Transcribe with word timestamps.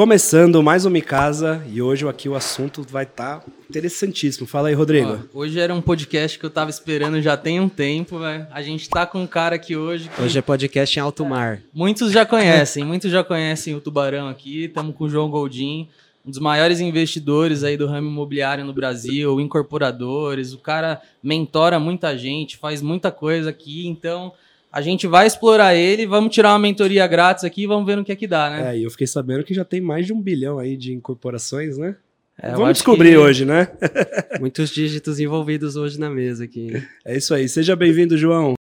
Começando 0.00 0.62
mais 0.62 0.86
uma 0.86 0.98
casa 1.02 1.62
e 1.70 1.82
hoje 1.82 2.08
aqui 2.08 2.26
o 2.26 2.34
assunto 2.34 2.82
vai 2.90 3.04
estar 3.04 3.40
tá 3.40 3.46
interessantíssimo. 3.68 4.46
Fala 4.46 4.68
aí, 4.68 4.74
Rodrigo. 4.74 5.28
Ó, 5.34 5.40
hoje 5.40 5.60
era 5.60 5.74
um 5.74 5.82
podcast 5.82 6.38
que 6.38 6.46
eu 6.46 6.48
tava 6.48 6.70
esperando 6.70 7.20
já 7.20 7.36
tem 7.36 7.60
um 7.60 7.68
tempo, 7.68 8.18
velho. 8.18 8.46
A 8.50 8.62
gente 8.62 8.88
tá 8.88 9.04
com 9.04 9.20
um 9.20 9.26
cara 9.26 9.56
aqui 9.56 9.76
hoje. 9.76 10.08
Que... 10.08 10.22
Hoje 10.22 10.38
é 10.38 10.40
podcast 10.40 10.98
em 10.98 11.02
alto 11.02 11.22
mar. 11.26 11.60
Muitos 11.70 12.12
já 12.12 12.24
conhecem, 12.24 12.82
muitos 12.82 13.10
já 13.10 13.22
conhecem 13.22 13.74
o 13.74 13.80
Tubarão 13.82 14.26
aqui. 14.26 14.64
Estamos 14.64 14.96
com 14.96 15.04
o 15.04 15.10
João 15.10 15.28
Goldin, 15.28 15.86
um 16.24 16.30
dos 16.30 16.40
maiores 16.40 16.80
investidores 16.80 17.62
aí 17.62 17.76
do 17.76 17.86
ramo 17.86 18.08
imobiliário 18.08 18.64
no 18.64 18.72
Brasil, 18.72 19.38
incorporadores. 19.38 20.54
O 20.54 20.58
cara 20.58 21.02
mentora 21.22 21.78
muita 21.78 22.16
gente, 22.16 22.56
faz 22.56 22.80
muita 22.80 23.10
coisa 23.10 23.50
aqui, 23.50 23.86
então 23.86 24.32
a 24.72 24.80
gente 24.80 25.06
vai 25.08 25.26
explorar 25.26 25.74
ele, 25.74 26.06
vamos 26.06 26.32
tirar 26.32 26.52
uma 26.52 26.58
mentoria 26.60 27.04
grátis 27.06 27.42
aqui 27.42 27.64
e 27.64 27.66
vamos 27.66 27.84
ver 27.84 27.96
no 27.96 28.04
que 28.04 28.12
é 28.12 28.16
que 28.16 28.26
dá, 28.26 28.48
né? 28.48 28.70
É, 28.70 28.78
e 28.78 28.84
eu 28.84 28.90
fiquei 28.90 29.06
sabendo 29.06 29.42
que 29.42 29.52
já 29.52 29.64
tem 29.64 29.80
mais 29.80 30.06
de 30.06 30.12
um 30.12 30.22
bilhão 30.22 30.60
aí 30.60 30.76
de 30.76 30.92
incorporações, 30.92 31.76
né? 31.76 31.96
É, 32.40 32.52
vamos 32.52 32.74
descobrir 32.74 33.10
que... 33.10 33.16
hoje, 33.18 33.44
né? 33.44 33.68
Muitos 34.38 34.70
dígitos 34.70 35.18
envolvidos 35.18 35.74
hoje 35.74 35.98
na 35.98 36.08
mesa 36.08 36.44
aqui. 36.44 36.70
É 37.04 37.16
isso 37.16 37.34
aí. 37.34 37.48
Seja 37.48 37.74
bem-vindo, 37.74 38.16
João. 38.16 38.54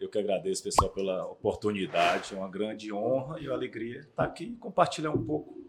Eu 0.00 0.08
que 0.08 0.18
agradeço, 0.18 0.64
pessoal, 0.64 0.90
pela 0.90 1.24
oportunidade. 1.26 2.34
É 2.34 2.36
uma 2.36 2.50
grande 2.50 2.92
honra 2.92 3.38
e 3.40 3.48
alegria 3.48 4.00
estar 4.00 4.24
aqui 4.24 4.44
e 4.46 4.56
compartilhar 4.56 5.12
um 5.12 5.22
pouco 5.24 5.62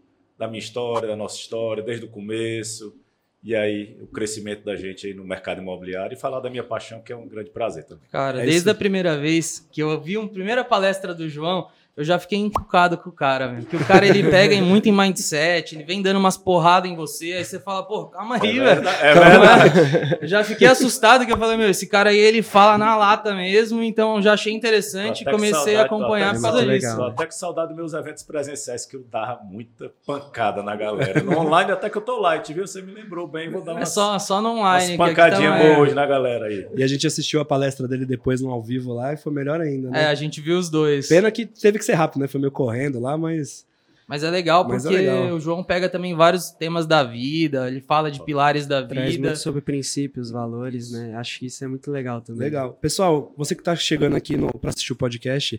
da 0.44 0.48
minha 0.48 0.60
história, 0.60 1.08
da 1.08 1.16
nossa 1.16 1.36
história, 1.36 1.82
desde 1.82 2.04
o 2.04 2.08
começo, 2.08 2.94
e 3.42 3.54
aí 3.54 3.96
o 4.00 4.06
crescimento 4.06 4.64
da 4.64 4.76
gente 4.76 5.06
aí 5.06 5.14
no 5.14 5.24
mercado 5.24 5.60
imobiliário 5.60 6.14
e 6.14 6.18
falar 6.18 6.40
da 6.40 6.48
minha 6.48 6.64
paixão, 6.64 7.00
que 7.02 7.12
é 7.12 7.16
um 7.16 7.26
grande 7.26 7.50
prazer 7.50 7.84
também. 7.84 8.04
Cara, 8.10 8.42
é 8.42 8.46
desde 8.46 8.70
a 8.70 8.74
primeira 8.74 9.18
vez 9.18 9.66
que 9.72 9.82
eu 9.82 10.00
vi 10.00 10.16
uma 10.16 10.28
primeira 10.28 10.64
palestra 10.64 11.14
do 11.14 11.28
João, 11.28 11.68
eu 11.96 12.02
já 12.02 12.18
fiquei 12.18 12.38
encucado 12.38 12.98
com 12.98 13.08
o 13.08 13.12
cara, 13.12 13.46
velho. 13.46 13.62
Porque 13.62 13.76
o 13.76 13.84
cara, 13.86 14.04
ele 14.04 14.28
pega 14.28 14.56
muito 14.60 14.88
em 14.88 14.92
mindset, 14.92 15.76
ele 15.76 15.84
vem 15.84 16.02
dando 16.02 16.18
umas 16.18 16.36
porradas 16.36 16.90
em 16.90 16.96
você, 16.96 17.34
aí 17.34 17.44
você 17.44 17.60
fala, 17.60 17.84
pô, 17.84 18.06
calma 18.06 18.36
aí, 18.42 18.58
é 18.58 18.74
velho. 18.74 18.88
É 18.88 19.14
verdade. 19.14 20.18
Eu 20.22 20.26
já 20.26 20.42
fiquei 20.42 20.66
assustado 20.66 21.24
que 21.24 21.32
eu 21.32 21.38
falei, 21.38 21.56
meu, 21.56 21.70
esse 21.70 21.86
cara 21.86 22.10
aí, 22.10 22.18
ele 22.18 22.42
fala 22.42 22.76
na 22.76 22.96
lata 22.96 23.32
mesmo, 23.32 23.80
então 23.80 24.20
já 24.20 24.32
achei 24.32 24.52
interessante 24.52 25.22
e 25.22 25.24
comecei 25.24 25.52
saudade, 25.52 25.76
a 25.76 25.82
acompanhar 25.82 26.34
por 26.34 26.42
causa 26.42 26.66
disso. 26.66 26.96
Tô 26.96 27.04
até 27.04 27.26
com 27.26 27.32
saudade 27.32 27.68
dos 27.68 27.76
meus 27.76 27.92
eventos 27.92 28.24
presenciais, 28.24 28.84
que 28.84 28.96
eu 28.96 29.04
dava 29.08 29.44
muita 29.44 29.92
pancada 30.04 30.64
na 30.64 30.74
galera. 30.74 31.22
No 31.22 31.38
online, 31.38 31.70
até 31.70 31.88
que 31.88 31.96
eu 31.96 32.02
tô 32.02 32.18
light, 32.20 32.52
viu? 32.52 32.66
Você 32.66 32.82
me 32.82 32.92
lembrou 32.92 33.28
bem, 33.28 33.50
vou 33.50 33.62
dar 33.62 33.72
umas, 33.72 33.82
é 33.88 33.92
só, 33.92 34.18
só 34.18 34.42
no 34.42 34.50
online. 34.50 34.96
Umas 34.96 35.08
pancadinhas 35.10 35.62
boas 35.62 35.78
hoje 35.78 35.94
na 35.94 36.06
galera 36.06 36.46
aí. 36.46 36.66
E 36.74 36.82
a 36.82 36.86
gente 36.88 37.06
assistiu 37.06 37.40
a 37.40 37.44
palestra 37.44 37.86
dele 37.86 38.04
depois 38.04 38.40
no 38.40 38.50
ao 38.50 38.60
vivo 38.60 38.92
lá 38.92 39.12
e 39.12 39.16
foi 39.16 39.32
melhor 39.32 39.60
ainda, 39.60 39.90
né? 39.90 40.04
É, 40.04 40.06
a 40.06 40.14
gente 40.14 40.40
viu 40.40 40.58
os 40.58 40.68
dois. 40.68 41.08
Pena 41.08 41.30
que 41.30 41.46
teve 41.46 41.78
que 41.78 41.83
que 41.84 41.92
ser 41.92 41.94
rápido, 41.94 42.20
né? 42.20 42.28
Foi 42.28 42.40
meio 42.40 42.50
correndo 42.50 43.00
lá, 43.00 43.16
mas. 43.16 43.66
Mas 44.06 44.22
é 44.22 44.30
legal 44.30 44.66
porque 44.66 44.86
é 44.88 44.90
legal. 44.90 45.34
o 45.34 45.40
João 45.40 45.64
pega 45.64 45.88
também 45.88 46.14
vários 46.14 46.50
temas 46.50 46.86
da 46.86 47.02
vida, 47.02 47.68
ele 47.68 47.80
fala 47.80 48.10
de 48.10 48.22
pilares 48.22 48.66
da 48.66 48.86
Traz 48.86 49.12
vida. 49.12 49.28
muito 49.28 49.38
sobre 49.38 49.62
princípios, 49.62 50.30
valores, 50.30 50.90
né? 50.90 51.14
Acho 51.16 51.38
que 51.38 51.46
isso 51.46 51.64
é 51.64 51.68
muito 51.68 51.90
legal 51.90 52.20
também. 52.20 52.42
Legal. 52.42 52.74
Pessoal, 52.74 53.32
você 53.34 53.54
que 53.54 53.62
está 53.62 53.74
chegando 53.74 54.14
aqui 54.14 54.36
para 54.60 54.68
assistir 54.68 54.92
o 54.92 54.96
podcast, 54.96 55.58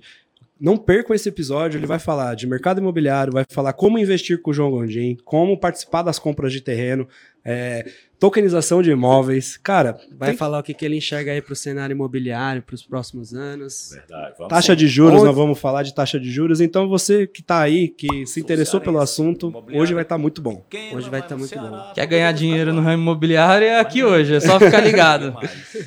não 0.60 0.78
percam 0.78 1.16
esse 1.16 1.28
episódio, 1.28 1.78
ele 1.80 1.88
vai 1.88 2.00
falar 2.00 2.36
de 2.36 2.48
mercado 2.48 2.80
imobiliário, 2.80 3.34
vai 3.34 3.46
falar 3.50 3.74
como 3.74 3.98
investir 3.98 4.42
com 4.42 4.52
o 4.52 4.54
João 4.54 4.72
Gondim, 4.72 5.18
como 5.26 5.60
participar 5.60 6.04
das 6.04 6.20
compras 6.20 6.54
de 6.54 6.62
terreno, 6.62 7.08
é, 7.46 7.86
tokenização 8.20 8.82
de 8.82 8.92
imóveis. 8.92 9.58
Cara, 9.58 9.98
vai 10.18 10.30
tem... 10.30 10.38
falar 10.38 10.60
o 10.60 10.64
que, 10.64 10.74
que 10.74 10.86
ele 10.86 10.98
enxerga 10.98 11.32
aí 11.32 11.42
para 11.42 11.54
o 11.54 11.56
cenário 11.56 11.94
imobiliário 11.94 12.62
para 12.62 12.74
os 12.74 12.84
próximos 12.84 13.34
anos. 13.34 13.92
Verdade. 13.94 14.34
Vamos 14.38 14.50
taxa 14.50 14.76
de 14.76 14.88
juros, 14.88 15.18
Onde... 15.18 15.26
nós 15.26 15.36
vamos 15.36 15.60
falar 15.60 15.84
de 15.84 15.94
taxa 15.94 16.20
de 16.20 16.32
juros. 16.32 16.62
Então 16.62 16.88
você 16.88 17.28
que 17.28 17.42
está 17.42 17.60
aí, 17.60 17.88
que 17.88 18.26
se 18.26 18.40
interessou 18.40 18.82
pelo 18.82 19.00
assunto, 19.00 19.54
hoje 19.74 19.94
vai 19.94 20.04
estar 20.04 20.16
tá 20.16 20.20
muito 20.20 20.42
bom. 20.42 20.66
Hoje 20.94 21.10
vai 21.10 21.20
estar 21.20 21.36
tá 21.36 21.38
muito 21.38 21.56
bom. 21.58 21.94
Quer 21.94 22.06
ganhar 22.08 22.32
dinheiro 22.32 22.74
no 22.74 22.82
ramo 22.82 23.04
imobiliário 23.04 23.68
é 23.68 23.80
aqui 23.80 24.04
hoje, 24.04 24.36
é 24.36 24.40
só 24.40 24.60
ficar 24.60 24.80
ligado. 24.82 25.36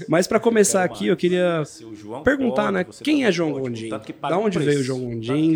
Mas 0.08 0.26
para 0.26 0.38
começar 0.38 0.84
aqui, 0.84 1.08
eu 1.08 1.16
queria 1.16 1.62
perguntar, 2.22 2.70
né, 2.70 2.84
quem 3.02 3.24
é 3.24 3.32
João 3.32 3.52
Gondim? 3.52 3.88
Da 3.88 4.38
onde 4.38 4.58
veio 4.58 4.80
o 4.80 4.82
João 4.82 5.00
Gondim? 5.00 5.54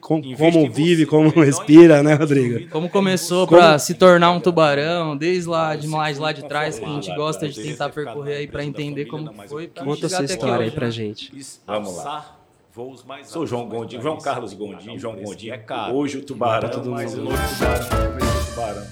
Como, 0.00 0.36
como 0.36 0.70
vive, 0.70 1.06
como 1.06 1.30
respira, 1.30 2.02
né, 2.02 2.14
Rodrigo? 2.14 2.68
Como 2.68 2.88
começou 2.88 3.46
para 3.46 3.78
se 3.78 3.94
tornar 3.94 4.32
um 4.32 4.40
tubarão, 4.40 5.16
desde 5.16 5.37
lá 5.46 5.76
de 5.76 5.86
mais 5.86 6.18
lá 6.18 6.32
de 6.32 6.46
trás, 6.46 6.78
que 6.78 6.84
a 6.84 6.88
gente 6.88 7.14
gosta 7.14 7.48
de 7.48 7.62
tentar 7.62 7.90
percorrer 7.90 8.38
aí 8.38 8.46
para 8.46 8.64
entender 8.64 9.06
como 9.06 9.32
foi. 9.48 9.68
Conta 9.68 10.06
essa 10.06 10.24
história 10.24 10.64
aí 10.64 10.70
pra 10.70 10.90
gente. 10.90 11.32
Vamos 11.66 11.96
lá. 11.96 12.38
Sou 13.24 13.44
João 13.44 13.68
Gondim, 13.68 14.00
João 14.00 14.18
Carlos 14.18 14.52
Gondim, 14.54 14.98
João 14.98 15.16
Gondim 15.16 15.50
é 15.50 15.58
caro. 15.58 15.96
Hoje 15.96 16.18
o 16.18 16.24
tubarão, 16.24 16.70
todo 16.70 16.90
mas 16.90 17.14
o 17.14 17.22
novo 17.22 17.36
tubarão, 17.36 17.86
o 17.86 18.50
tubarão. 18.50 18.86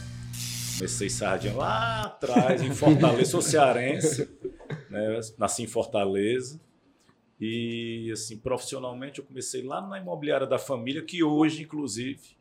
Comecei 0.77 1.09
sardinha 1.09 1.55
lá 1.55 2.03
atrás, 2.03 2.61
em 2.63 2.75
Fortaleza, 2.75 3.31
sou 3.31 3.41
cearense, 3.41 4.29
né? 4.91 5.21
nasci 5.39 5.63
em 5.63 5.67
Fortaleza. 5.67 6.61
E, 7.41 8.11
assim, 8.13 8.37
profissionalmente, 8.39 9.21
eu 9.21 9.25
comecei 9.25 9.63
lá 9.63 9.81
na 9.81 9.99
imobiliária 9.99 10.47
da 10.47 10.59
família, 10.59 11.03
que 11.03 11.23
hoje, 11.23 11.63
inclusive, 11.63 12.36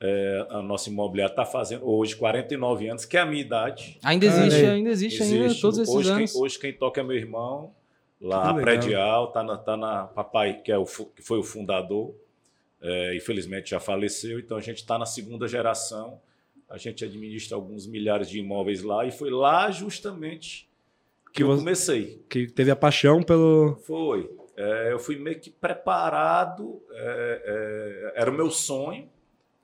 é, 0.00 0.46
a 0.50 0.62
nossa 0.62 0.88
imobiliária 0.88 1.32
está 1.32 1.44
fazendo 1.44 1.88
hoje 1.88 2.14
49 2.14 2.88
anos, 2.88 3.04
que 3.04 3.16
é 3.16 3.20
a 3.20 3.26
minha 3.26 3.40
idade. 3.40 3.98
Ainda 4.02 4.26
existe, 4.26 4.64
ainda 4.64 4.90
existe, 4.90 5.22
existe, 5.22 5.42
ainda, 5.42 5.60
todos 5.60 5.78
esses 5.78 5.94
hoje 5.94 6.10
anos. 6.10 6.32
Quem, 6.32 6.42
hoje 6.42 6.58
quem 6.58 6.72
toca 6.72 7.00
é 7.00 7.04
meu 7.04 7.16
irmão, 7.16 7.74
lá 8.20 8.54
predial, 8.54 9.32
tá 9.32 9.42
na, 9.42 9.56
tá 9.56 9.76
na 9.76 10.04
papai, 10.04 10.60
que, 10.62 10.70
é 10.70 10.78
o, 10.78 10.84
que 10.84 11.22
foi 11.22 11.38
o 11.38 11.42
fundador, 11.42 12.14
é, 12.80 13.16
infelizmente 13.16 13.70
já 13.70 13.80
faleceu, 13.80 14.38
então 14.38 14.56
a 14.56 14.60
gente 14.60 14.78
está 14.78 14.96
na 14.96 15.06
segunda 15.06 15.48
geração, 15.48 16.20
a 16.70 16.78
gente 16.78 17.04
administra 17.04 17.56
alguns 17.56 17.86
milhares 17.86 18.30
de 18.30 18.38
imóveis 18.38 18.82
lá, 18.82 19.04
e 19.04 19.10
foi 19.10 19.30
lá 19.30 19.68
justamente 19.70 20.68
que, 21.26 21.38
que 21.38 21.42
eu 21.42 21.56
comecei. 21.56 22.22
Que 22.28 22.46
teve 22.46 22.70
a 22.70 22.76
paixão 22.76 23.20
pelo... 23.22 23.76
Foi. 23.84 24.30
É, 24.56 24.92
eu 24.92 24.98
fui 24.98 25.16
meio 25.16 25.40
que 25.40 25.50
preparado, 25.50 26.80
é, 26.92 28.12
é 28.14 28.20
era 28.20 28.30
o 28.30 28.34
meu 28.34 28.50
sonho, 28.50 29.08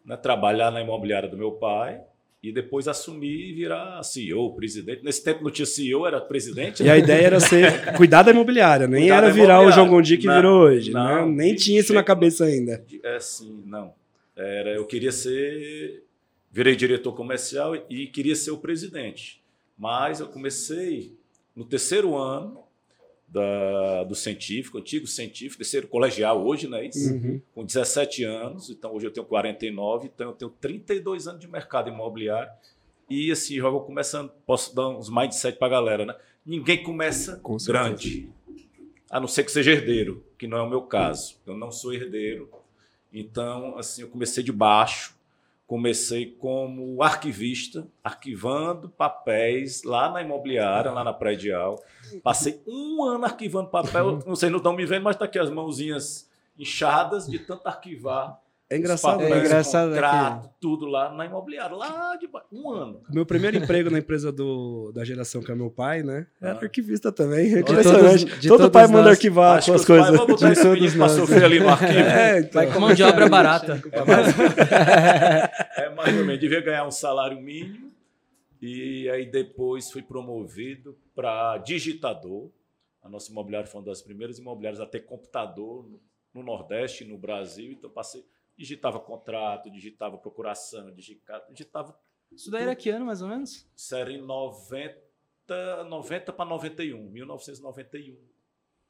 né, 0.05 0.17
trabalhar 0.17 0.71
na 0.71 0.81
imobiliária 0.81 1.29
do 1.29 1.37
meu 1.37 1.53
pai 1.53 2.01
e 2.43 2.53
depois 2.53 2.87
assumir 2.87 3.49
e 3.49 3.55
virar 3.55 4.03
CEO, 4.03 4.55
presidente. 4.55 5.03
Nesse 5.03 5.25
tempo 5.25 5.43
não 5.43 5.51
tinha 5.51 5.65
CEO, 5.65 6.07
era 6.07 6.21
presidente. 6.21 6.83
E 6.83 6.87
né? 6.87 6.93
a 6.93 6.99
ideia 6.99 7.27
era 7.27 7.41
ser 7.41 7.93
cuidar 7.97 8.23
da 8.23 8.33
imobiliária, 8.33 8.87
nem 8.87 9.05
cuidar 9.05 9.17
era 9.17 9.31
virar 9.31 9.63
o 9.63 9.73
João 9.73 9.89
Gondi 9.89 10.19
que 10.19 10.27
não, 10.27 10.35
virou 10.35 10.63
hoje. 10.65 10.93
Né? 10.93 11.01
Não, 11.01 11.27
né? 11.27 11.37
Nem 11.45 11.55
tinha 11.55 11.81
isso 11.81 11.95
na 11.95 12.03
cabeça 12.03 12.45
ainda. 12.45 12.85
É 13.03 13.19
sim, 13.19 13.63
não. 13.65 13.95
Era, 14.37 14.75
eu 14.75 14.85
queria 14.85 15.13
ser. 15.13 16.05
Virei 16.51 16.77
diretor 16.77 17.13
comercial 17.15 17.75
e 17.89 18.07
queria 18.07 18.37
ser 18.37 18.51
o 18.51 18.59
presidente. 18.59 19.43
Mas 19.77 20.21
eu 20.21 20.29
comecei 20.29 21.17
no 21.57 21.65
terceiro 21.65 22.17
ano 22.17 22.64
da, 23.35 24.05
do 24.05 24.15
científico, 24.15 24.79
antigo 24.79 25.09
científico, 25.09 25.59
terceiro 25.59 25.89
colegial 25.89 26.47
hoje, 26.47 26.69
né? 26.69 26.87
Isso, 26.87 27.13
uhum. 27.13 27.41
Com 27.53 27.65
17 27.65 28.23
anos, 28.23 28.71
então 28.71 28.95
hoje 28.95 29.07
eu 29.07 29.11
tenho 29.11 29.27
49, 29.27 30.09
então 30.15 30.29
eu 30.29 30.33
tenho 30.33 30.51
32 30.61 31.27
anos 31.27 31.41
de 31.41 31.49
mercado 31.49 31.91
imobiliário. 31.91 32.53
E 33.11 33.33
assim, 33.33 33.57
já 33.57 33.69
vou 33.69 33.81
começando, 33.81 34.31
posso 34.47 34.75
dar 34.75 34.89
uns 34.89 35.11
mindset 35.11 35.59
para 35.59 35.67
a 35.67 35.71
galera, 35.71 36.07
né? 36.07 36.15
Ninguém 36.47 36.81
começa 36.81 37.43
grande, 37.67 38.31
a 39.11 39.19
não 39.19 39.27
ser 39.27 39.43
que 39.43 39.51
seja 39.51 39.73
herdeiro, 39.73 40.25
que 40.39 40.47
não 40.47 40.59
é 40.59 40.63
o 40.63 40.71
meu 40.71 40.83
caso. 40.83 41.37
Eu 41.45 41.57
não 41.57 41.73
sou 41.73 41.93
herdeiro. 41.93 42.49
Então, 43.13 43.77
assim, 43.77 44.03
eu 44.03 44.09
comecei 44.09 44.45
de 44.45 44.53
baixo, 44.53 45.14
Comecei 45.67 46.27
como 46.27 47.03
arquivista, 47.03 47.89
arquivando 48.03 48.89
papéis 48.89 49.83
lá 49.83 50.11
na 50.11 50.23
imobiliária, 50.23 50.91
lá 50.91 51.03
na 51.03 51.13
predial. 51.13 51.83
Passei 52.23 52.63
um 52.67 53.03
ano 53.03 53.25
arquivando 53.25 53.71
papel. 53.71 54.19
Vocês 54.21 54.53
não 54.53 54.59
estão 54.59 54.75
me 54.75 54.85
vendo, 54.85 55.05
mas 55.05 55.17
está 55.17 55.25
aqui 55.25 55.39
as 55.39 55.51
mãozinhas 55.51 56.31
inchadas 56.59 57.27
de 57.27 57.39
tanto 57.39 57.67
arquivar 57.67 58.44
é 58.71 58.79
engraçado, 58.79 59.19
papéis, 59.19 59.35
é 59.35 59.39
engraçado 59.45 59.91
contrato, 59.91 60.51
tudo 60.59 60.87
lá 60.87 61.13
na 61.13 61.27
imobiliária, 61.27 61.77
lá 61.77 62.17
de 62.17 62.27
um 62.51 62.71
ano. 62.71 63.03
Meu 63.13 63.27
primeiro 63.27 63.59
emprego 63.63 63.91
na 63.91 63.99
empresa 63.99 64.33
do, 64.33 64.91
da 64.93 65.05
geração 65.05 65.43
que 65.43 65.53
é 65.53 65.55
meu 65.55 65.71
pai, 65.71 66.03
né? 66.03 66.27
Era 66.41 66.55
ah. 66.55 66.63
arquivista 66.63 67.13
também. 67.13 67.55
É 67.55 67.61
impressionante. 67.61 68.25
Todos, 68.25 68.47
Todo 68.47 68.71
pai 68.71 68.87
manda 68.87 69.03
nós, 69.03 69.13
arquivar 69.13 69.59
as 69.59 69.67
coisas. 69.67 69.87
Pai, 69.87 70.11
de 70.13 70.27
todos 70.63 70.95
nós. 70.95 71.13
sofrer 71.13 71.45
ali 71.45 71.61
no 71.61 71.69
arquivo. 71.71 71.93
É, 71.93 72.41
então. 72.41 72.81
Mão 72.81 72.95
de 72.95 73.03
obra 73.03 73.29
barata. 73.29 73.83
É 73.95 74.05
mais, 74.05 74.39
é 75.77 75.91
mais 75.91 76.19
ou 76.19 76.25
menos. 76.25 76.41
Devia 76.41 76.61
ganhar 76.61 76.87
um 76.87 76.91
salário 76.91 77.41
mínimo. 77.41 77.93
E 78.61 79.09
aí 79.11 79.27
depois 79.27 79.91
fui 79.91 80.03
promovido 80.03 80.97
para 81.15 81.59
digitador. 81.59 82.51
A 83.03 83.09
nossa 83.09 83.31
imobiliária 83.31 83.69
foi 83.69 83.81
uma 83.81 83.87
das 83.87 84.01
primeiras 84.01 84.39
imobiliárias 84.39 84.81
a 84.81 84.87
ter 84.87 85.01
computador 85.01 85.87
no, 85.87 86.01
no 86.33 86.43
Nordeste, 86.43 87.05
no 87.05 87.19
Brasil. 87.19 87.73
Então 87.73 87.91
passei 87.91 88.25
digitava 88.57 89.01
contrato, 89.01 89.71
digitava 89.71 90.19
procuração, 90.19 90.93
digitava. 90.95 91.99
Isso 92.33 92.51
daí 92.51 92.63
era 92.63 92.75
que 92.75 92.91
ano, 92.91 93.07
mais 93.07 93.23
ou 93.23 93.29
menos? 93.29 93.69
Isso 93.77 93.95
era 93.95 94.11
em 94.11 94.21
90. 94.21 95.05
90 95.89 96.33
para 96.33 96.45
91, 96.47 97.11
1991. 97.11 98.17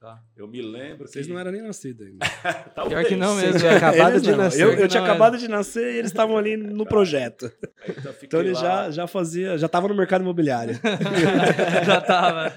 Tá. 0.05 0.23
Eu 0.37 0.47
me 0.47 0.61
lembro 0.61 1.09
Vocês 1.09 1.27
que... 1.27 1.33
não 1.33 1.41
eram 1.41 1.51
nem 1.51 1.63
nascidos 1.63 2.07
ainda. 2.07 2.27
Pior 2.89 3.05
que 3.07 3.17
não 3.17 3.37
mesmo. 3.37 3.59
tinha 3.59 3.73
é. 3.73 3.77
acabado 3.77 4.21
de 4.21 4.31
não. 4.31 4.37
nascer. 4.37 4.63
Eu, 4.63 4.73
eu 4.75 4.87
tinha 4.87 5.01
não, 5.01 5.09
acabado 5.09 5.39
de 5.39 5.49
nascer 5.49 5.95
e 5.95 5.97
eles 5.97 6.11
estavam 6.11 6.37
ali 6.37 6.59
no 6.59 6.85
projeto. 6.85 7.51
Então, 7.89 8.13
eu 8.13 8.19
Então 8.23 8.41
ele 8.41 8.53
lá. 8.53 8.61
já, 8.61 8.91
já 8.91 9.07
fazia, 9.07 9.57
já 9.57 9.65
estava 9.65 9.89
no 9.89 9.95
mercado 9.95 10.21
imobiliário. 10.21 10.79
Já 11.87 12.01
tava. 12.03 12.53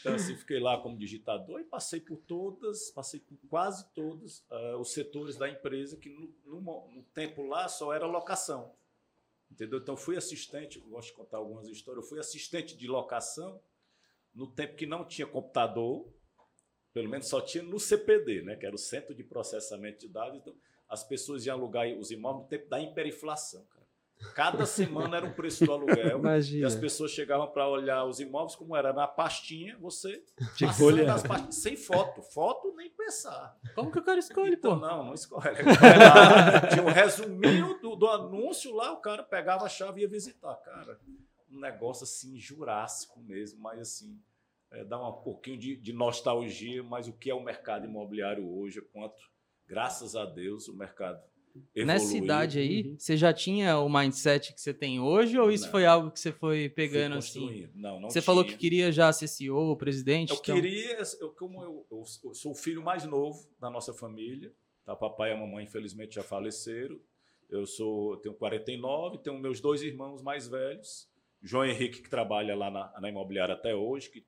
Então, 0.00 0.14
assim, 0.14 0.36
fiquei 0.36 0.60
lá 0.60 0.80
como 0.80 0.96
digitador 0.96 1.60
e 1.60 1.64
passei 1.64 2.00
por 2.00 2.18
todas, 2.18 2.90
passei 2.90 3.20
por 3.20 3.36
quase 3.48 3.86
todos 3.94 4.44
ah, 4.50 4.76
os 4.78 4.92
setores 4.92 5.36
da 5.36 5.48
empresa, 5.48 5.96
que 5.96 6.08
no, 6.08 6.34
no 6.44 6.60
no 6.90 7.02
tempo 7.14 7.42
lá 7.42 7.68
só 7.68 7.92
era 7.92 8.06
locação. 8.06 8.74
Entendeu? 9.50 9.78
Então, 9.78 9.96
fui 9.96 10.16
assistente, 10.16 10.80
gosto 10.80 11.10
de 11.10 11.14
contar 11.14 11.38
algumas 11.38 11.68
histórias, 11.68 12.04
eu 12.04 12.08
fui 12.08 12.18
assistente 12.18 12.76
de 12.76 12.86
locação 12.86 13.60
no 14.34 14.48
tempo 14.48 14.74
que 14.74 14.86
não 14.86 15.04
tinha 15.04 15.26
computador, 15.26 16.12
pelo 16.92 17.08
menos 17.08 17.28
só 17.28 17.40
tinha 17.40 17.62
no 17.62 17.78
CPD, 17.78 18.42
né, 18.42 18.56
que 18.56 18.66
era 18.66 18.74
o 18.74 18.78
Centro 18.78 19.14
de 19.14 19.22
Processamento 19.22 20.00
de 20.00 20.08
Dados. 20.08 20.38
Então, 20.38 20.54
as 20.88 21.04
pessoas 21.04 21.46
iam 21.46 21.56
alugar 21.56 21.88
os 21.88 22.10
imóveis 22.10 22.44
no 22.44 22.48
tempo 22.48 22.68
da 22.68 22.80
hiperinflação. 22.80 23.66
Cada 24.34 24.64
semana 24.66 25.18
era 25.18 25.26
o 25.26 25.34
preço 25.34 25.64
do 25.66 25.72
aluguel. 25.72 26.16
E 26.16 26.20
Imagina. 26.20 26.66
as 26.66 26.74
pessoas 26.74 27.10
chegavam 27.10 27.46
para 27.50 27.68
olhar 27.68 28.04
os 28.04 28.20
imóveis, 28.20 28.56
como 28.56 28.74
era 28.74 28.92
na 28.92 29.06
pastinha, 29.06 29.76
você 29.78 30.24
que 30.56 30.66
passando 30.66 31.08
as 31.10 31.22
pastinhas, 31.22 31.54
sem 31.56 31.76
foto. 31.76 32.22
Foto 32.22 32.74
nem 32.74 32.90
pensar. 32.90 33.56
Como 33.74 33.90
que 33.92 33.98
o 33.98 34.02
cara 34.04 34.18
escolhe, 34.18 34.54
Então, 34.54 34.78
pô? 34.78 34.86
não, 34.86 35.04
não 35.04 35.14
escolhe. 35.14 35.44
Era- 35.58 36.68
Tinha 36.68 36.82
um 36.82 36.90
resuminho 36.90 37.78
do, 37.80 37.96
do 37.96 38.08
anúncio 38.08 38.74
lá, 38.74 38.92
o 38.92 39.00
cara 39.00 39.22
pegava 39.22 39.64
a 39.64 39.68
chave 39.68 40.00
e 40.00 40.02
ia 40.04 40.08
visitar. 40.08 40.54
Cara, 40.56 40.98
um 41.50 41.60
negócio 41.60 42.04
assim, 42.04 42.38
jurássico 42.38 43.20
mesmo, 43.20 43.60
mas 43.60 43.78
assim, 43.80 44.18
é, 44.72 44.84
dá 44.84 44.96
um 45.06 45.12
pouquinho 45.22 45.58
de, 45.58 45.76
de 45.76 45.92
nostalgia, 45.92 46.82
mas 46.82 47.06
o 47.06 47.12
que 47.12 47.30
é 47.30 47.34
o 47.34 47.42
mercado 47.44 47.84
imobiliário 47.86 48.48
hoje, 48.58 48.80
quanto, 48.92 49.14
graças 49.66 50.16
a 50.16 50.24
Deus, 50.24 50.66
o 50.66 50.74
mercado 50.76 51.20
evoluiu. 51.74 51.86
Nessa 51.86 52.16
idade 52.16 52.58
aí, 52.58 52.82
Uhum. 52.88 52.96
você 52.98 53.16
já 53.16 53.32
tinha 53.32 53.78
o 53.78 53.88
mindset 53.88 54.52
que 54.52 54.60
você 54.60 54.74
tem 54.74 55.00
hoje 55.00 55.38
ou 55.38 55.50
isso 55.50 55.64
Não. 55.64 55.70
foi 55.70 55.86
algo 55.86 56.10
que 56.10 56.18
você 56.20 56.32
foi 56.32 56.68
pegando 56.68 57.16
assim? 57.16 57.68
Não, 57.74 58.00
não 58.00 58.10
Você 58.10 58.20
falou 58.20 58.42
tinha. 58.44 58.56
que 58.56 58.60
queria 58.60 58.90
já 58.92 59.12
ser 59.12 59.28
CEO, 59.28 59.76
presidente? 59.76 60.30
Eu 60.30 60.36
então- 60.42 60.54
queria, 60.54 60.98
eu, 61.20 61.30
como 61.30 61.62
eu, 61.62 61.86
eu 61.90 62.04
sou 62.34 62.52
o 62.52 62.54
filho 62.54 62.82
mais 62.82 63.04
novo 63.04 63.48
da 63.60 63.70
nossa 63.70 63.92
família, 63.94 64.52
tá? 64.84 64.94
papai 64.96 65.30
e 65.30 65.34
a 65.34 65.36
mamãe 65.36 65.64
infelizmente 65.64 66.14
já 66.16 66.22
faleceram. 66.22 66.98
Eu 67.50 67.66
sou, 67.66 68.16
tenho 68.16 68.34
49, 68.34 69.18
tenho 69.18 69.38
meus 69.38 69.60
dois 69.60 69.82
irmãos 69.82 70.22
mais 70.22 70.48
velhos, 70.48 71.08
João 71.42 71.64
Henrique 71.66 72.00
que 72.02 72.08
trabalha 72.08 72.56
lá 72.56 72.70
na, 72.70 73.00
na 73.00 73.08
imobiliária 73.10 73.54
até 73.54 73.74
hoje, 73.74 74.08
que 74.10 74.24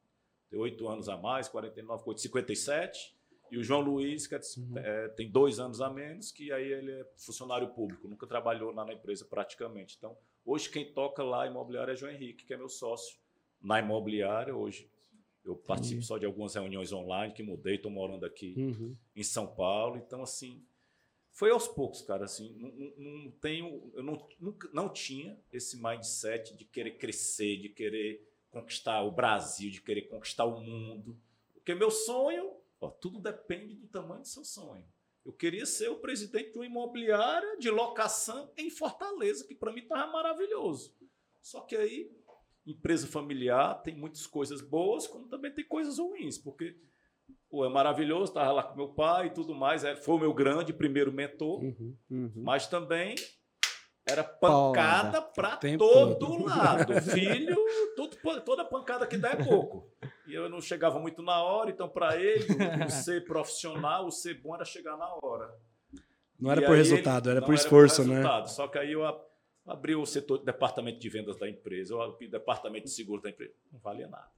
tem 0.51 0.61
oito 0.61 0.87
anos 0.87 1.09
a 1.09 1.17
mais, 1.17 1.49
49, 1.49 2.01
ficou 2.01 2.15
de 2.15 2.21
57, 2.21 3.16
e 3.51 3.59
o 3.59 3.63
João 3.63 3.81
Luiz 3.81 4.27
que 4.27 4.35
é 4.35 4.41
Uhum. 4.59 4.79
é, 4.79 5.09
tem 5.09 5.31
dois 5.31 5.59
anos 5.59 5.81
a 5.81 5.89
menos, 5.91 6.31
que 6.33 6.53
aí 6.53 6.71
ele 6.73 6.91
é 6.93 7.05
funcionário 7.17 7.69
público, 7.69 8.09
nunca 8.09 8.27
trabalhou 8.27 8.73
lá 8.73 8.85
na 8.85 8.93
empresa 8.93 9.25
praticamente. 9.25 9.95
Então, 9.97 10.17
hoje 10.45 10.69
quem 10.71 10.93
toca 10.93 11.23
lá 11.23 11.45
a 11.45 11.47
imobiliária 11.47 11.93
é 11.93 11.97
João 11.97 12.13
Henrique, 12.13 12.45
que 12.45 12.55
é 12.55 12.57
meu 12.57 12.69
sócio 12.69 13.19
na 13.61 13.79
imobiliária 13.81 14.55
hoje. 14.55 14.91
Eu 15.45 15.55
participo 15.57 16.03
só 16.03 16.19
de 16.19 16.27
algumas 16.27 16.55
reuniões 16.55 16.93
online 16.93 17.33
que 17.33 17.43
mudei, 17.43 17.77
estou 17.77 17.91
morando 17.91 18.27
aqui 18.27 18.55
Uhum. 18.57 18.97
em 19.15 19.23
São 19.23 19.47
Paulo. 19.47 19.97
Então, 19.97 20.23
assim, 20.23 20.65
foi 21.31 21.51
aos 21.51 21.69
poucos, 21.69 22.03
cara. 22.03 22.25
Assim, 22.25 22.53
não, 22.59 22.71
não- 22.73 23.23
não 23.25 23.31
tenho, 23.33 23.93
eu 23.95 24.03
não, 24.03 24.27
nunca, 24.41 24.69
não 24.73 24.89
tinha 24.89 25.39
esse 25.53 25.81
mindset 25.81 26.57
de 26.57 26.65
querer 26.65 26.93
crescer, 26.99 27.59
de 27.59 27.69
querer 27.69 28.27
conquistar 28.51 29.03
o 29.03 29.11
Brasil, 29.13 29.71
de 29.71 29.81
querer 29.81 30.03
conquistar 30.09 30.47
o 30.47 30.61
mundo. 30.61 31.17
Porque 31.55 31.75
meu 31.75 31.91
sonho, 31.91 32.53
ó, 32.81 32.91
tudo 32.91 33.19
depende 33.21 33.75
do 33.75 33.87
tamanho 33.89 34.23
do 34.23 34.29
seu 34.29 34.45
sonho. 34.45 34.85
Eu 35.25 35.33
queria 35.33 35.67
ser 35.67 35.89
o 35.89 35.97
presidente 35.99 36.53
de 36.53 36.59
uma 36.59 36.67
imobiliária 36.67 37.57
de 37.59 37.69
locação 37.69 38.53
em 38.57 38.71
Fortaleza, 38.71 39.47
que 39.47 39.55
para 39.55 39.73
mim 39.73 39.81
estava 39.81 40.11
maravilhoso. 40.13 40.95
Só 41.43 41.63
que 41.63 41.75
aí, 41.77 42.11
empresa 42.65 43.07
familiar 43.09 43.83
tem 43.83 43.97
muitas 43.97 44.27
coisas 44.27 44.61
boas, 44.61 45.07
como 45.07 45.27
também 45.29 45.53
tem 45.53 45.65
coisas 45.65 45.99
ruins, 45.99 46.39
porque 46.39 46.77
pô, 47.49 47.65
é 47.65 47.69
maravilhoso, 47.69 48.31
estava 48.31 48.53
lá 48.53 48.63
com 48.63 48.77
meu 48.77 48.89
pai 48.95 49.27
e 49.27 49.31
tudo 49.31 49.53
mais, 49.55 49.83
é, 49.83 49.97
foi 49.97 50.15
o 50.15 50.19
meu 50.21 50.33
grande 50.33 50.73
primeiro 50.73 51.13
mentor, 51.13 51.61
Uhum. 51.63 51.97
Uhum. 52.11 52.33
mas 52.37 52.69
também 52.69 53.15
era 54.09 54.23
pancada 54.23 55.21
para 55.21 55.57
todo. 55.57 56.45
lado. 56.45 56.93
Filho, 57.03 57.57
tudo, 57.97 58.17
toda 58.45 58.65
pancada 58.65 59.07
que 59.07 59.17
dá 59.17 59.31
é 59.31 59.45
pouco. 59.45 59.91
E 60.27 60.35
eu 60.35 60.49
não 60.49 60.61
chegava 60.61 60.99
muito 60.99 61.23
na 61.23 61.43
hora, 61.43 61.71
então 61.71 61.89
para 61.89 62.17
ele, 62.21 62.45
o, 62.53 62.87
o 62.87 62.91
ser 62.91 63.25
profissional, 63.25 64.07
o 64.07 64.11
ser 64.11 64.35
bom 64.35 64.55
era 64.55 64.65
chegar 64.65 64.97
na 64.97 65.09
hora. 65.23 65.55
Não 66.39 66.51
era 66.51 66.63
E 66.63 66.67
por 66.67 66.77
resultado, 66.77 67.29
ele- 67.29 67.37
era 67.39 67.47
por 67.47 67.55
esforço, 67.55 68.05
né? 68.05 68.17
resultado. 68.17 68.49
Só 68.51 68.69
que 68.69 68.79
aí 68.79 68.93
eu 68.93 69.03
abri 69.67 69.95
o 69.95 70.05
setor, 70.05 70.39
departamento 70.39 70.99
de 70.99 71.09
vendas 71.09 71.37
da 71.39 71.49
empresa, 71.49 71.95
eu 71.95 72.03
abri 72.03 72.27
o 72.27 72.31
departamento 72.31 72.85
de 72.85 72.91
seguro 72.91 73.23
da 73.23 73.31
empresa. 73.31 73.55
Não 73.73 73.79
valia 73.81 74.09
nada. 74.09 74.31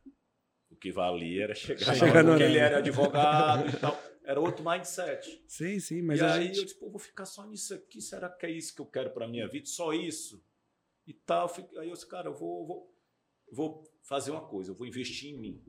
O 0.70 0.76
que 0.76 0.92
valia 0.92 1.44
era 1.44 1.54
chegar, 1.54 1.94
Chegar 1.94 2.22
na 2.22 2.32
hora, 2.32 2.44
ele 2.44 2.58
era 2.58 2.78
advogado 2.78 3.68
e 3.68 3.76
tal. 3.80 3.98
Era 4.22 4.38
outro 4.38 4.62
mindset. 4.62 5.42
Sim, 5.48 5.80
sim, 5.80 6.02
mas 6.02 6.20
e 6.20 6.22
aí 6.22 6.44
gente... 6.48 6.58
eu 6.58 6.64
disse, 6.66 6.78
pô, 6.78 6.90
vou 6.90 6.98
ficar 6.98 7.24
só 7.24 7.46
nisso 7.46 7.72
aqui, 7.72 7.98
será 8.02 8.28
que 8.28 8.44
é 8.44 8.50
isso 8.50 8.74
que 8.74 8.82
eu 8.82 8.86
quero 8.86 9.10
para 9.10 9.26
minha 9.26 9.48
vida? 9.48 9.64
Só 9.66 9.94
isso? 9.94 10.44
E 11.06 11.14
tal. 11.14 11.50
Aí 11.78 11.88
eu 11.88 11.94
disse, 11.94 12.06
cara, 12.06 12.28
eu 12.28 12.34
vou, 12.34 12.66
vou, 12.66 12.94
vou 13.50 13.84
fazer 14.08 14.30
uma 14.30 14.40
coisa, 14.40 14.70
eu 14.70 14.74
vou 14.74 14.86
investir 14.86 15.34
em 15.34 15.38
mim. 15.38 15.62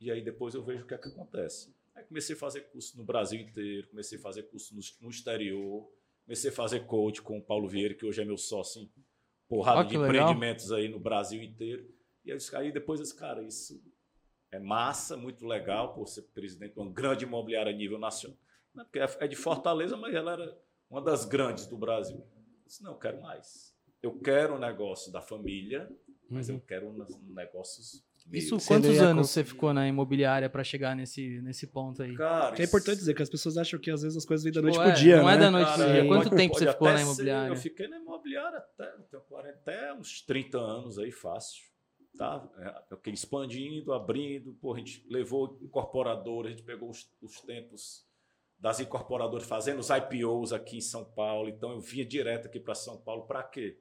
E 0.00 0.10
aí 0.10 0.22
depois 0.22 0.54
eu 0.54 0.64
vejo 0.64 0.84
o 0.84 0.86
que 0.86 0.94
é 0.94 0.98
que 0.98 1.08
acontece. 1.08 1.74
Aí 1.94 2.02
comecei 2.04 2.34
a 2.34 2.38
fazer 2.38 2.62
curso 2.62 2.96
no 2.96 3.04
Brasil 3.04 3.38
inteiro, 3.38 3.88
comecei 3.88 4.18
a 4.18 4.20
fazer 4.20 4.44
curso 4.44 4.74
no, 4.74 4.80
no 5.02 5.10
exterior, 5.10 5.86
comecei 6.24 6.50
a 6.50 6.52
fazer 6.52 6.86
coach 6.86 7.20
com 7.20 7.38
o 7.38 7.42
Paulo 7.42 7.68
Vieira, 7.68 7.94
que 7.94 8.06
hoje 8.06 8.22
é 8.22 8.24
meu 8.24 8.38
sócio 8.38 8.82
em 8.82 8.90
porrada 9.46 9.84
de 9.84 9.96
legal. 9.96 10.08
empreendimentos 10.08 10.72
aí 10.72 10.88
no 10.88 10.98
Brasil 10.98 11.42
inteiro. 11.42 11.94
E 12.24 12.32
aí, 12.32 12.38
aí 12.54 12.72
depois 12.72 12.98
eu 12.98 13.04
disse, 13.04 13.16
cara, 13.16 13.42
isso 13.42 13.80
é 14.50 14.58
massa, 14.58 15.16
muito 15.16 15.46
legal 15.46 15.94
por 15.94 16.08
ser 16.08 16.22
presidente 16.22 16.74
de 16.74 16.80
uma 16.80 16.90
grande 16.90 17.24
imobiliária 17.24 17.72
a 17.72 17.76
nível 17.76 17.98
nacional. 17.98 18.38
Não, 18.74 18.84
Porque 18.84 18.98
é 18.98 19.06
é 19.20 19.28
de 19.28 19.36
Fortaleza, 19.36 19.96
mas 19.96 20.14
ela 20.14 20.32
era 20.32 20.58
uma 20.90 21.02
das 21.02 21.24
grandes 21.24 21.66
do 21.66 21.76
Brasil. 21.76 22.16
Eu 22.16 22.66
disse, 22.66 22.82
não, 22.82 22.92
eu 22.92 22.98
quero 22.98 23.20
mais. 23.20 23.74
Eu 24.02 24.18
quero 24.18 24.54
um 24.54 24.58
negócio 24.58 25.12
da 25.12 25.20
família, 25.20 25.90
mas 26.30 26.48
eu 26.48 26.60
quero 26.60 26.88
um 26.88 27.06
negócios. 27.34 28.04
Isso, 28.32 28.58
quantos 28.66 28.98
anos 28.98 29.30
você 29.30 29.44
ficou 29.44 29.72
na 29.72 29.86
imobiliária 29.86 30.50
pra 30.50 30.64
chegar 30.64 30.96
nesse, 30.96 31.40
nesse 31.42 31.66
ponto 31.68 32.02
aí? 32.02 32.14
Cara, 32.16 32.60
é 32.60 32.64
importante 32.64 32.98
dizer 32.98 33.14
que 33.14 33.22
as 33.22 33.30
pessoas 33.30 33.56
acham 33.56 33.78
que 33.78 33.88
às 33.88 34.02
vezes 34.02 34.16
as 34.18 34.24
coisas 34.24 34.42
vêm 34.42 34.52
da 34.52 34.60
noite 34.60 34.74
Pô, 34.76 34.82
pro 34.82 34.90
é, 34.90 34.94
dia, 34.94 35.16
não 35.18 35.26
né? 35.26 35.34
é 35.34 35.38
da 35.38 35.50
noite 35.50 35.72
pro 35.72 35.84
dia. 35.86 36.02
sim. 36.02 36.08
Quanto 36.08 36.30
tempo 36.36 36.54
você 36.58 36.66
ficou 36.72 36.88
na 36.88 36.96
ser- 36.96 37.02
imobiliária? 37.04 37.52
eu 37.52 37.56
fiquei 37.56 37.86
na 37.86 37.98
imobiliária 37.98 38.58
até, 38.58 38.94
eu 38.94 39.02
tenho 39.04 39.22
40, 39.22 39.58
até 39.58 39.94
uns 39.94 40.22
30 40.22 40.58
anos 40.58 40.98
aí, 40.98 41.12
fácil. 41.12 41.62
Tá? 42.18 42.48
É, 42.58 42.82
Eu 42.92 42.96
fiquei 42.96 43.12
expandindo, 43.12 43.92
abrindo, 43.92 44.54
pô, 44.54 44.74
a 44.74 44.78
gente 44.78 45.06
levou 45.08 45.56
incorporadora, 45.62 46.48
a 46.48 46.50
gente 46.50 46.62
pegou 46.64 46.90
os, 46.90 47.08
os 47.22 47.40
tempos 47.42 48.04
das 48.58 48.80
incorporadoras 48.80 49.46
fazendo 49.46 49.78
os 49.80 49.88
IPOs 49.90 50.52
aqui 50.52 50.78
em 50.78 50.80
São 50.80 51.04
Paulo. 51.04 51.48
Então 51.48 51.70
eu 51.72 51.80
vinha 51.80 52.04
direto 52.06 52.46
aqui 52.46 52.58
para 52.58 52.74
São 52.74 52.96
Paulo 52.96 53.26
para 53.26 53.42
quê? 53.44 53.78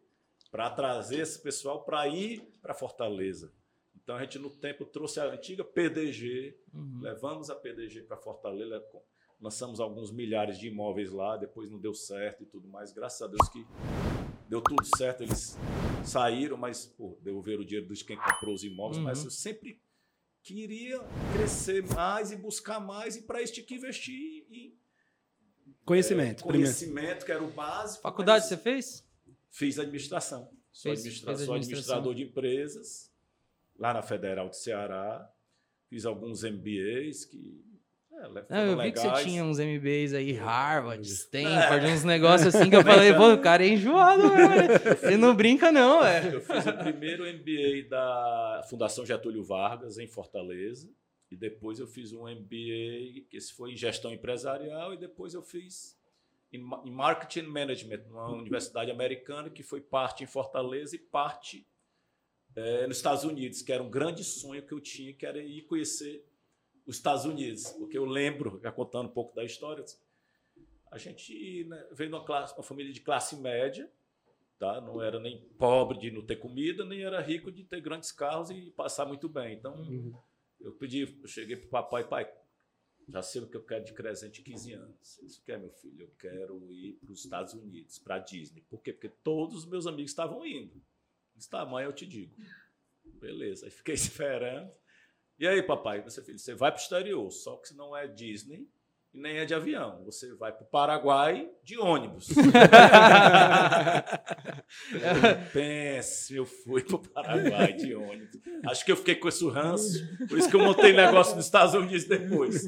Para 0.56 0.70
trazer 0.70 1.20
esse 1.20 1.40
pessoal 1.42 1.84
para 1.84 2.08
ir 2.08 2.42
para 2.62 2.74
Fortaleza. 2.74 3.52
Então 3.96 4.16
a 4.16 4.22
gente 4.22 4.40
no 4.40 4.50
tempo 4.50 4.86
trouxe 4.86 5.20
a 5.20 5.26
antiga 5.26 5.64
PDG, 5.64 6.58
Uhum. 6.74 7.00
Levamos 7.02 7.50
a 7.50 7.56
PDG 7.56 8.02
para 8.04 8.16
Fortaleza, 8.18 8.82
lançamos 9.42 9.80
alguns 9.80 10.12
milhares 10.12 10.58
de 10.60 10.68
imóveis 10.68 11.12
lá, 11.12 11.36
depois 11.38 11.70
não 11.72 11.80
deu 11.80 11.94
certo 11.94 12.44
e 12.44 12.46
tudo 12.46 12.68
mais. 12.68 12.92
Graças 12.94 13.22
a 13.22 13.28
Deus 13.28 13.48
que 13.50 13.66
deu 14.48 14.62
tudo 14.62 14.86
certo, 14.98 15.24
eles 15.24 15.58
saíram, 16.06 16.56
mas 16.58 16.86
pô, 16.86 17.18
devolveram 17.22 17.62
o 17.62 17.66
dinheiro 17.66 17.88
dos 17.88 18.02
quem 18.04 18.18
comprou 18.18 18.54
os 18.54 18.64
imóveis. 18.64 19.02
Mas 19.02 19.20
Uhum. 19.20 19.26
eu 19.26 19.32
sempre 19.32 19.82
queria 20.44 21.00
crescer 21.34 21.84
mais 21.96 22.32
e 22.32 22.36
buscar 22.36 22.80
mais, 22.80 23.16
e 23.18 23.24
para 23.24 23.42
isso 23.42 23.54
tinha 23.54 23.66
que 23.66 23.76
investir 23.76 24.46
em 24.52 24.78
Conhecimento, 25.84 26.44
é, 26.44 26.48
primeiro. 26.48 26.72
conhecimento, 26.74 27.26
que 27.26 27.32
era 27.32 27.44
o 27.44 27.48
básico. 27.52 28.02
Faculdade 28.02 28.40
mas 28.42 28.50
você 28.50 28.58
fez? 28.58 29.05
Fiz 29.58 29.80
administração. 29.80 30.50
Sou, 30.72 30.90
Fez- 30.92 31.00
administra- 31.00 31.28
fez 31.38 31.42
administração. 31.50 31.96
administrador 31.98 32.14
de 32.16 32.24
empresas 32.24 33.12
lá 33.80 33.94
na 33.94 34.02
Federal 34.02 34.50
de 34.50 34.58
Ceará. 34.58 35.30
Fiz 35.90 36.06
alguns 36.06 36.44
MBAs 36.44 37.26
que. 37.26 37.64
É, 38.12 38.28
Não, 38.50 38.66
eu 38.72 38.78
vi 38.82 38.92
que 38.94 39.00
você 39.00 39.08
legais. 39.08 39.26
tinha 39.26 39.44
uns 39.44 39.60
MBAs 39.60 40.14
aí, 40.14 40.32
Harvard, 40.32 41.06
Stanford, 41.06 41.86
uns 41.88 42.04
negócios 42.06 42.56
assim 42.56 42.70
que 42.70 42.76
eu 42.78 42.82
falei, 42.84 43.14
pô, 43.14 43.34
o 43.34 43.42
cara 43.42 43.66
é 43.66 43.70
enjoado, 43.70 44.30
velho. 44.30 44.98
Ele 45.04 45.18
não 45.18 45.36
brinca, 45.36 45.70
não, 45.72 46.04
é. 46.04 46.34
Eu 46.34 46.40
fiz 46.42 46.66
o 46.66 46.74
primeiro 46.78 47.24
MBA 47.26 47.90
da 47.90 48.62
Fundação 48.70 49.06
Getúlio 49.06 49.44
Vargas, 49.44 49.98
em 49.98 50.08
Fortaleza. 50.08 50.90
E 51.30 51.36
depois 51.36 51.78
eu 51.80 51.88
fiz 51.88 52.14
um 52.14 52.22
MBA, 52.24 53.26
que 53.30 53.36
esse 53.38 53.54
foi 53.54 53.72
em 53.74 53.78
gestão 53.78 54.14
empresarial, 54.14 54.94
e 54.94 54.98
depois 54.98 55.34
eu 55.34 55.42
fiz 55.42 55.98
em 56.56 56.60
ma- 56.60 56.82
em 56.86 56.92
Marketing 56.92 57.48
Management, 57.48 58.04
numa 58.08 58.32
universidade 58.32 58.92
americana, 58.92 59.50
que 59.50 59.64
foi 59.64 59.82
parte 59.82 60.24
em 60.24 60.28
Fortaleza 60.28 60.96
e 60.96 61.00
parte 61.00 61.68
é, 62.56 62.88
nos 62.88 62.98
Estados 62.98 63.24
Unidos, 63.24 63.62
que 63.62 63.72
era 63.72 63.84
um 63.84 63.90
grande 63.90 64.24
sonho 64.24 64.66
que 64.66 64.74
eu 64.74 64.80
tinha, 64.80 65.14
que 65.14 65.26
era 65.26 65.38
ir 65.42 65.64
conhecer 65.64 66.26
os 66.86 66.96
Estados 66.98 67.26
Unidos. 67.26 67.70
Porque 67.72 67.98
eu 67.98 68.06
lembro, 68.06 68.60
já 68.64 68.72
contando 68.72 69.08
um 69.10 69.14
pouco 69.14 69.36
da 69.36 69.44
história, 69.44 69.84
a 70.92 70.98
gente 70.98 71.66
né, 71.66 71.88
veio 71.92 72.10
de 72.10 72.16
uma, 72.16 72.26
classe, 72.26 72.54
uma 72.54 72.64
família 72.64 72.94
de 72.94 73.02
classe 73.02 73.36
média, 73.36 73.92
tá? 74.58 74.80
não 74.80 75.02
era 75.02 75.20
nem 75.20 75.42
pobre 75.58 75.98
de 76.00 76.12
não 76.12 76.26
ter 76.26 76.38
comida, 76.38 76.86
nem 76.86 77.04
era 77.04 77.20
rico 77.22 77.52
de 77.52 77.64
ter 77.64 77.82
grandes 77.82 78.12
carros 78.12 78.50
e 78.50 78.72
passar 78.72 79.06
muito 79.06 79.28
bem. 79.28 79.56
Então, 79.56 79.76
uhum. 79.76 80.18
eu 80.62 80.72
pedi, 80.74 81.02
eu 81.22 81.28
cheguei 81.28 81.58
para 81.58 81.68
o 81.68 81.70
papai, 81.70 82.08
pai, 82.08 82.34
já 83.08 83.22
sei 83.22 83.42
o 83.42 83.48
que 83.48 83.58
eu 83.58 83.64
quero 83.64 83.86
de 83.86 83.94
presente 83.94 84.42
de 84.42 84.52
15 84.52 84.74
anos. 84.74 85.20
Isso 85.20 85.44
que 85.44 85.52
é, 85.52 85.58
meu 85.58 85.70
filho? 85.70 86.04
Eu 86.04 86.12
quero 86.18 86.72
ir 86.72 86.94
para 86.94 87.12
os 87.12 87.24
Estados 87.24 87.54
Unidos, 87.54 88.00
para 88.00 88.16
a 88.16 88.20
Disney. 88.20 88.62
Por 88.70 88.82
quê? 88.82 88.94
Porque 88.94 89.10
todos 89.10 89.56
os 89.56 89.66
meus 89.66 89.86
amigos 89.86 90.12
estavam 90.12 90.46
indo. 90.46 90.84
Disse, 91.36 91.50
tá, 91.50 91.66
mãe, 91.66 91.86
eu 91.86 91.94
te 91.94 92.06
digo. 92.06 92.36
Beleza. 93.04 93.66
Aí 93.66 93.72
fiquei 93.72 93.94
esperando. 93.96 94.72
E 95.38 95.48
aí, 95.48 95.62
papai, 95.62 96.02
você 96.02 96.24
filho, 96.24 96.40
você 96.40 96.56
vai 96.56 96.72
para 96.72 96.80
o 96.80 96.82
exterior, 96.82 97.30
só 97.30 97.58
que 97.58 97.68
se 97.68 97.76
não 97.76 97.96
é 97.96 98.08
Disney 98.08 98.70
e 99.16 99.20
nem 99.20 99.38
é 99.38 99.46
de 99.46 99.54
avião. 99.54 100.02
Você 100.04 100.34
vai 100.36 100.52
para 100.52 100.64
o 100.64 100.68
Paraguai 100.68 101.50
de 101.64 101.80
ônibus. 101.80 102.28
Pense, 105.54 106.36
eu 106.36 106.46
fui 106.46 106.84
para 106.84 106.96
o 106.96 107.00
Paraguai 107.00 107.72
de 107.74 107.96
ônibus. 107.96 108.42
Acho 108.66 108.84
que 108.84 108.92
eu 108.92 108.98
fiquei 108.98 109.16
com 109.16 109.30
esse 109.30 109.48
ranço, 109.48 110.06
por 110.28 110.38
isso 110.38 110.50
que 110.50 110.56
eu 110.56 110.60
montei 110.60 110.92
negócio 110.92 111.34
nos 111.36 111.46
Estados 111.46 111.74
Unidos 111.74 112.04
depois. 112.04 112.68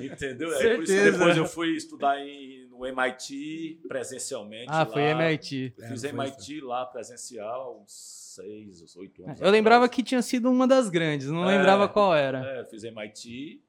Entendeu? 0.00 0.54
É, 0.54 0.76
por 0.76 0.84
isso 0.84 0.92
que 0.92 1.10
depois 1.10 1.36
eu 1.36 1.46
fui 1.46 1.74
estudar 1.74 2.20
em, 2.20 2.68
no 2.68 2.86
MIT 2.86 3.80
presencialmente. 3.88 4.68
Ah, 4.68 4.78
lá. 4.78 4.86
foi 4.86 5.02
MIT. 5.02 5.74
Fiz 5.88 6.04
é, 6.04 6.10
MIT 6.10 6.60
lá 6.60 6.86
presencial, 6.86 7.82
uns 7.82 7.92
seis, 8.36 8.96
oito 8.96 9.24
anos. 9.24 9.40
Eu 9.40 9.50
lembrava 9.50 9.88
que 9.88 10.04
tinha 10.04 10.22
sido 10.22 10.48
uma 10.48 10.68
das 10.68 10.88
grandes, 10.88 11.28
não 11.28 11.50
é, 11.50 11.56
lembrava 11.56 11.88
qual 11.88 12.14
era. 12.14 12.60
É, 12.60 12.64
fiz 12.64 12.84
MIT 12.84 13.60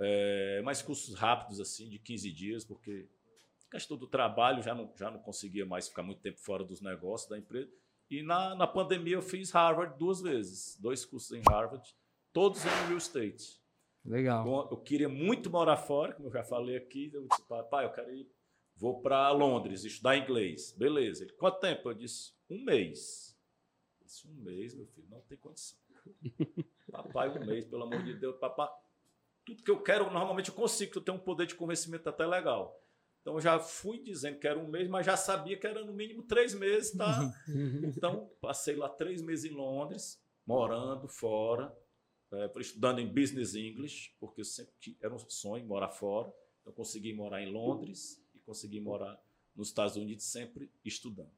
é, 0.00 0.62
mais 0.62 0.80
cursos 0.80 1.14
rápidos, 1.14 1.60
assim, 1.60 1.88
de 1.88 1.98
15 1.98 2.32
dias, 2.32 2.64
porque 2.64 3.08
questão 3.70 3.96
do 3.96 4.06
trabalho, 4.06 4.62
já 4.62 4.74
não, 4.74 4.90
já 4.96 5.10
não 5.10 5.18
conseguia 5.18 5.66
mais 5.66 5.88
ficar 5.88 6.02
muito 6.02 6.20
tempo 6.20 6.38
fora 6.40 6.64
dos 6.64 6.80
negócios 6.80 7.28
da 7.28 7.38
empresa. 7.38 7.70
E 8.10 8.22
na, 8.22 8.54
na 8.54 8.66
pandemia 8.66 9.16
eu 9.16 9.22
fiz 9.22 9.50
Harvard 9.50 9.98
duas 9.98 10.22
vezes, 10.22 10.78
dois 10.80 11.04
cursos 11.04 11.32
em 11.32 11.42
Harvard, 11.46 11.86
todos 12.32 12.64
em 12.64 12.68
real 12.68 12.96
estate. 12.96 13.60
Legal. 14.04 14.68
Eu 14.70 14.78
queria 14.78 15.08
muito 15.08 15.50
morar 15.50 15.76
fora, 15.76 16.14
como 16.14 16.28
eu 16.28 16.32
já 16.32 16.42
falei 16.42 16.76
aqui. 16.76 17.10
Eu 17.12 17.26
disse, 17.28 17.42
pai, 17.70 17.84
eu 17.84 17.92
quero 17.92 18.14
ir, 18.14 18.26
vou 18.74 19.02
para 19.02 19.30
Londres 19.32 19.84
estudar 19.84 20.16
inglês. 20.16 20.72
Beleza. 20.72 21.24
Ele, 21.24 21.32
quanto 21.32 21.60
tempo? 21.60 21.90
Eu 21.90 21.94
disse, 21.94 22.32
um 22.48 22.64
mês. 22.64 23.36
Eu 24.00 24.06
disse, 24.06 24.26
um 24.26 24.32
mês, 24.32 24.74
meu 24.74 24.86
filho, 24.86 25.08
não 25.10 25.20
tem 25.20 25.36
condição. 25.36 25.78
papai, 26.90 27.28
um 27.28 27.44
mês, 27.44 27.66
pelo 27.66 27.82
amor 27.82 28.02
de 28.02 28.14
Deus, 28.14 28.38
papai 28.38 28.70
tudo 29.48 29.62
que 29.62 29.70
eu 29.70 29.82
quero, 29.82 30.10
normalmente 30.10 30.50
eu 30.50 30.54
consigo, 30.54 30.92
eu 30.94 31.00
tenho 31.00 31.16
um 31.16 31.20
poder 31.20 31.46
de 31.46 31.54
convencimento 31.54 32.06
até 32.06 32.26
legal. 32.26 32.78
Então 33.22 33.34
eu 33.34 33.40
já 33.40 33.58
fui 33.58 33.98
dizendo 33.98 34.38
que 34.38 34.46
era 34.46 34.58
um 34.58 34.68
mês, 34.68 34.88
mas 34.88 35.06
já 35.06 35.16
sabia 35.16 35.56
que 35.56 35.66
era 35.66 35.82
no 35.82 35.94
mínimo 35.94 36.22
três 36.22 36.54
meses, 36.54 36.92
tá? 36.92 37.32
Então 37.82 38.30
passei 38.42 38.76
lá 38.76 38.90
três 38.90 39.22
meses 39.22 39.50
em 39.50 39.54
Londres, 39.54 40.22
morando 40.46 41.08
fora, 41.08 41.74
é, 42.30 42.50
estudando 42.58 42.98
em 42.98 43.06
Business 43.06 43.54
English, 43.54 44.14
porque 44.20 44.42
eu 44.42 44.44
sempre 44.44 44.98
era 45.00 45.14
um 45.14 45.18
sonho 45.18 45.66
morar 45.66 45.88
fora. 45.88 46.30
Então 46.60 46.72
consegui 46.74 47.14
morar 47.14 47.42
em 47.42 47.50
Londres 47.50 48.22
e 48.34 48.38
consegui 48.40 48.80
morar 48.80 49.18
nos 49.56 49.68
Estados 49.68 49.96
Unidos 49.96 50.24
sempre 50.24 50.70
estudando. 50.84 51.32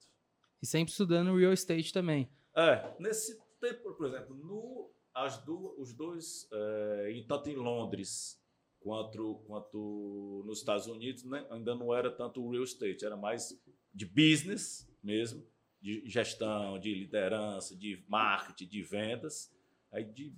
E 0.60 0.66
sempre 0.66 0.90
estudando 0.90 1.36
real 1.36 1.52
estate 1.52 1.92
também. 1.92 2.28
É, 2.56 2.92
nesse 2.98 3.40
tempo, 3.60 3.94
por 3.94 4.06
exemplo, 4.06 4.34
no 4.34 4.90
as 5.14 5.38
duas, 5.44 5.78
os 5.78 5.92
dois, 5.92 6.48
é, 6.52 7.24
tanto 7.26 7.50
em 7.50 7.56
Londres 7.56 8.40
quanto, 8.80 9.42
quanto 9.46 10.42
nos 10.46 10.58
Estados 10.58 10.86
Unidos, 10.86 11.24
né, 11.24 11.46
ainda 11.50 11.74
não 11.74 11.94
era 11.94 12.10
tanto 12.10 12.48
real 12.50 12.64
estate, 12.64 13.04
era 13.04 13.16
mais 13.16 13.58
de 13.92 14.06
business 14.06 14.88
mesmo, 15.02 15.46
de 15.80 16.02
gestão, 16.06 16.78
de 16.78 16.94
liderança, 16.94 17.76
de 17.76 18.04
marketing, 18.08 18.66
de 18.66 18.82
vendas. 18.82 19.52
Aí 19.90 20.04
de, 20.04 20.32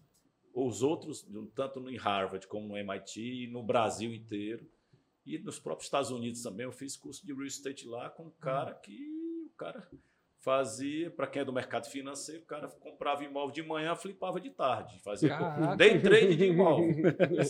os 0.54 0.82
outros, 0.82 1.26
tanto 1.54 1.88
em 1.88 1.96
Harvard 1.96 2.46
como 2.46 2.68
no 2.68 2.76
MIT 2.76 3.48
no 3.48 3.62
Brasil 3.62 4.12
inteiro. 4.12 4.68
E 5.24 5.38
nos 5.38 5.58
próprios 5.58 5.86
Estados 5.86 6.10
Unidos 6.10 6.42
também, 6.42 6.64
eu 6.64 6.72
fiz 6.72 6.96
curso 6.96 7.24
de 7.24 7.32
real 7.32 7.46
estate 7.46 7.86
lá 7.86 8.10
com 8.10 8.24
um 8.24 8.30
cara 8.30 8.74
que 8.74 9.46
o 9.46 9.50
cara 9.56 9.88
fazia, 10.42 11.08
para 11.08 11.28
quem 11.28 11.42
é 11.42 11.44
do 11.44 11.52
mercado 11.52 11.88
financeiro, 11.88 12.42
o 12.42 12.46
cara 12.46 12.68
comprava 12.68 13.22
imóvel 13.22 13.52
de 13.52 13.62
manhã, 13.62 13.94
flipava 13.94 14.40
de 14.40 14.50
tarde, 14.50 14.98
fazia 15.02 15.28
Caraca. 15.28 15.76
day 15.76 16.00
trade 16.00 16.36
de 16.36 16.46
imóvel. 16.46 16.92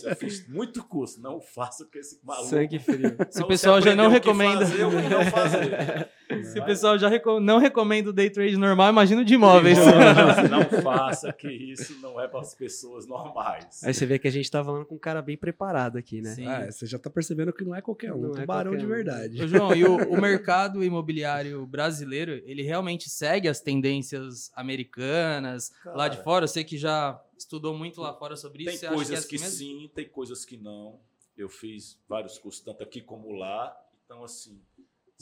Eu 0.03 0.15
fiz 0.15 0.47
muito 0.47 0.83
curso, 0.83 1.19
não 1.19 1.41
faça 1.41 1.85
com 1.91 1.97
esse 1.97 2.19
maluco. 2.23 2.49
Sangue 2.49 2.77
frio. 2.77 3.17
Se 3.31 3.41
o 3.41 3.47
pessoal 3.47 3.81
já 3.81 3.95
não 3.95 4.09
recomenda. 4.09 4.65
Fazer, 4.65 5.09
não 5.09 5.25
fazer. 5.25 6.09
Se 6.43 6.59
o 6.59 6.65
pessoal 6.65 6.97
já 6.97 7.07
reco... 7.07 7.39
não 7.39 7.57
recomenda 7.57 8.09
o 8.09 8.13
day 8.13 8.29
trade 8.29 8.57
normal, 8.57 8.89
imagina 8.89 9.21
o 9.21 9.25
de 9.25 9.33
imóveis. 9.33 9.77
Não 10.49 10.81
faça, 10.81 11.31
que 11.31 11.47
isso 11.47 11.99
não 12.01 12.19
é 12.19 12.27
para 12.27 12.41
as 12.41 12.53
pessoas 12.53 13.07
normais. 13.07 13.83
Aí 13.83 13.93
você 13.93 14.05
vê 14.05 14.19
que 14.19 14.27
a 14.27 14.31
gente 14.31 14.45
está 14.45 14.63
falando 14.63 14.85
com 14.85 14.95
um 14.95 14.99
cara 14.99 15.21
bem 15.21 15.37
preparado 15.37 15.97
aqui, 15.97 16.21
né? 16.21 16.35
Sim. 16.35 16.47
Ah, 16.47 16.71
você 16.71 16.85
já 16.85 16.97
está 16.97 17.09
percebendo 17.09 17.53
que 17.53 17.63
não 17.63 17.73
é 17.73 17.81
qualquer 17.81 18.13
um, 18.13 18.21
não 18.21 18.29
um 18.31 18.37
é 18.37 18.41
tubarão 18.41 18.75
de 18.75 18.85
verdade. 18.85 19.41
Ô, 19.41 19.47
João, 19.47 19.75
e 19.75 19.83
o, 19.83 19.97
o 20.13 20.21
mercado 20.21 20.83
imobiliário 20.83 21.65
brasileiro, 21.65 22.41
ele 22.45 22.61
realmente 22.61 23.09
segue 23.09 23.47
as 23.47 23.59
tendências 23.59 24.51
americanas 24.55 25.69
cara, 25.83 25.97
lá 25.97 26.07
de 26.07 26.21
fora? 26.23 26.43
Eu 26.43 26.49
sei 26.49 26.63
que 26.63 26.77
já 26.77 27.21
estudou 27.37 27.75
muito 27.75 28.01
lá 28.01 28.13
fora 28.13 28.35
sobre 28.35 28.65
tem 28.65 28.73
isso. 28.73 28.81
Tem 28.81 28.93
coisas 28.93 29.25
que, 29.25 29.35
é 29.35 29.39
assim 29.39 29.45
que 29.45 29.51
sim, 29.51 29.91
tem 29.93 30.07
coisas 30.07 30.45
que 30.45 30.57
não. 30.57 30.99
Eu 31.37 31.49
fiz 31.49 31.99
vários 32.07 32.37
cursos, 32.37 32.61
tanto 32.61 32.83
aqui 32.83 33.01
como 33.01 33.31
lá. 33.31 33.75
Então, 34.05 34.23
assim, 34.23 34.61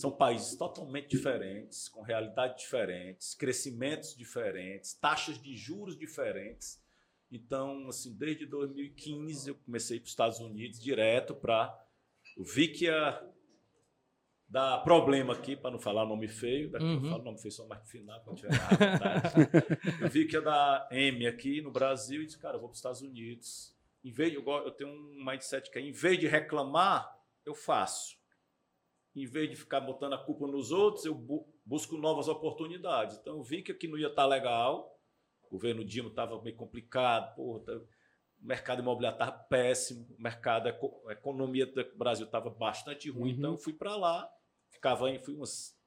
são 0.01 0.11
países 0.11 0.55
totalmente 0.57 1.09
diferentes, 1.09 1.87
com 1.87 2.01
realidades 2.01 2.63
diferentes, 2.63 3.35
crescimentos 3.35 4.15
diferentes, 4.15 4.93
taxas 4.95 5.39
de 5.39 5.55
juros 5.55 5.97
diferentes. 5.97 6.81
Então, 7.31 7.87
assim, 7.87 8.17
desde 8.17 8.45
2015 8.45 9.49
eu 9.49 9.55
comecei 9.55 9.99
para 9.99 10.05
os 10.05 10.11
Estados 10.11 10.39
Unidos 10.39 10.79
direto 10.79 11.35
para. 11.35 11.73
Eu 12.35 12.43
vi 12.43 12.67
que 12.67 12.85
ia 12.85 13.23
dar 14.49 14.79
problema 14.79 15.33
aqui, 15.33 15.55
para 15.55 15.71
não 15.71 15.79
falar 15.79 16.05
nome 16.05 16.27
feio, 16.27 16.69
daqui 16.69 16.83
uhum. 16.83 17.05
eu 17.05 17.09
falo 17.09 17.23
nome 17.23 17.39
feio 17.39 17.51
só 17.51 17.65
mais 17.67 17.81
no 17.81 17.87
final, 17.87 18.21
quando 18.21 18.37
tiver 18.37 18.51
Eu 20.01 20.09
vi 20.09 20.27
que 20.27 20.35
ia 20.35 20.41
dar 20.41 20.89
M 20.91 21.25
aqui 21.25 21.61
no 21.61 21.71
Brasil 21.71 22.21
e 22.21 22.25
disse, 22.25 22.39
cara, 22.39 22.57
eu 22.57 22.59
vou 22.59 22.67
para 22.67 22.73
os 22.73 22.79
Estados 22.79 23.01
Unidos. 23.01 23.77
Em 24.03 24.11
vez 24.11 24.31
de, 24.31 24.37
eu, 24.37 24.45
eu 24.45 24.71
tenho 24.71 24.89
um 24.89 25.23
mindset 25.23 25.71
que 25.71 25.77
é, 25.77 25.81
em 25.81 25.91
vez 25.91 26.19
de 26.19 26.27
reclamar, 26.27 27.17
eu 27.45 27.55
faço 27.55 28.20
em 29.15 29.25
vez 29.25 29.49
de 29.49 29.55
ficar 29.55 29.81
botando 29.81 30.13
a 30.13 30.17
culpa 30.17 30.47
nos 30.47 30.71
outros, 30.71 31.05
eu 31.05 31.13
bu 31.13 31.47
busco 31.63 31.97
novas 31.97 32.27
oportunidades. 32.27 33.17
Então, 33.17 33.37
eu 33.37 33.43
vi 33.43 33.61
que 33.61 33.71
aqui 33.71 33.87
não 33.87 33.97
ia 33.97 34.07
estar 34.07 34.23
tá 34.23 34.27
legal, 34.27 34.99
o 35.43 35.49
governo 35.49 35.85
Dilma 35.85 36.09
estava 36.09 36.41
meio 36.41 36.55
complicado, 36.55 37.35
porra, 37.35 37.63
tá, 37.63 37.73
o 37.73 37.87
mercado 38.39 38.81
imobiliário 38.81 39.15
estava 39.15 39.31
péssimo, 39.31 40.07
o 40.17 40.21
mercado, 40.21 40.67
a 40.67 41.13
economia 41.13 41.65
do 41.65 41.97
Brasil 41.97 42.25
estava 42.25 42.49
bastante 42.49 43.09
ruim, 43.09 43.33
uhum. 43.33 43.37
então 43.37 43.51
eu 43.51 43.57
fui 43.57 43.73
para 43.73 43.95
lá, 43.95 44.29
ficava 44.69 45.09
em, 45.09 45.19
fui 45.19 45.35
umas, 45.35 45.77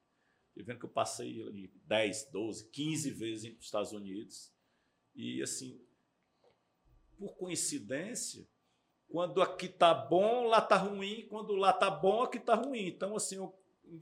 vendo 0.55 0.79
que 0.79 0.85
eu 0.85 0.89
passei 0.89 1.43
10, 1.83 2.29
12, 2.31 2.69
15 2.69 3.11
vezes 3.11 3.49
para 3.49 3.59
os 3.59 3.65
Estados 3.65 3.91
Unidos, 3.91 4.53
e 5.13 5.41
assim, 5.41 5.79
por 7.17 7.35
coincidência, 7.35 8.47
quando 9.15 9.41
aqui 9.41 9.69
tá 9.69 9.93
bom, 9.93 10.43
lá 10.43 10.59
tá 10.59 10.75
ruim. 10.75 11.25
Quando 11.29 11.55
lá 11.55 11.71
tá 11.71 11.89
bom, 11.89 12.23
aqui 12.23 12.37
tá 12.37 12.53
ruim. 12.53 12.85
Então, 12.85 13.15
assim, 13.15 13.37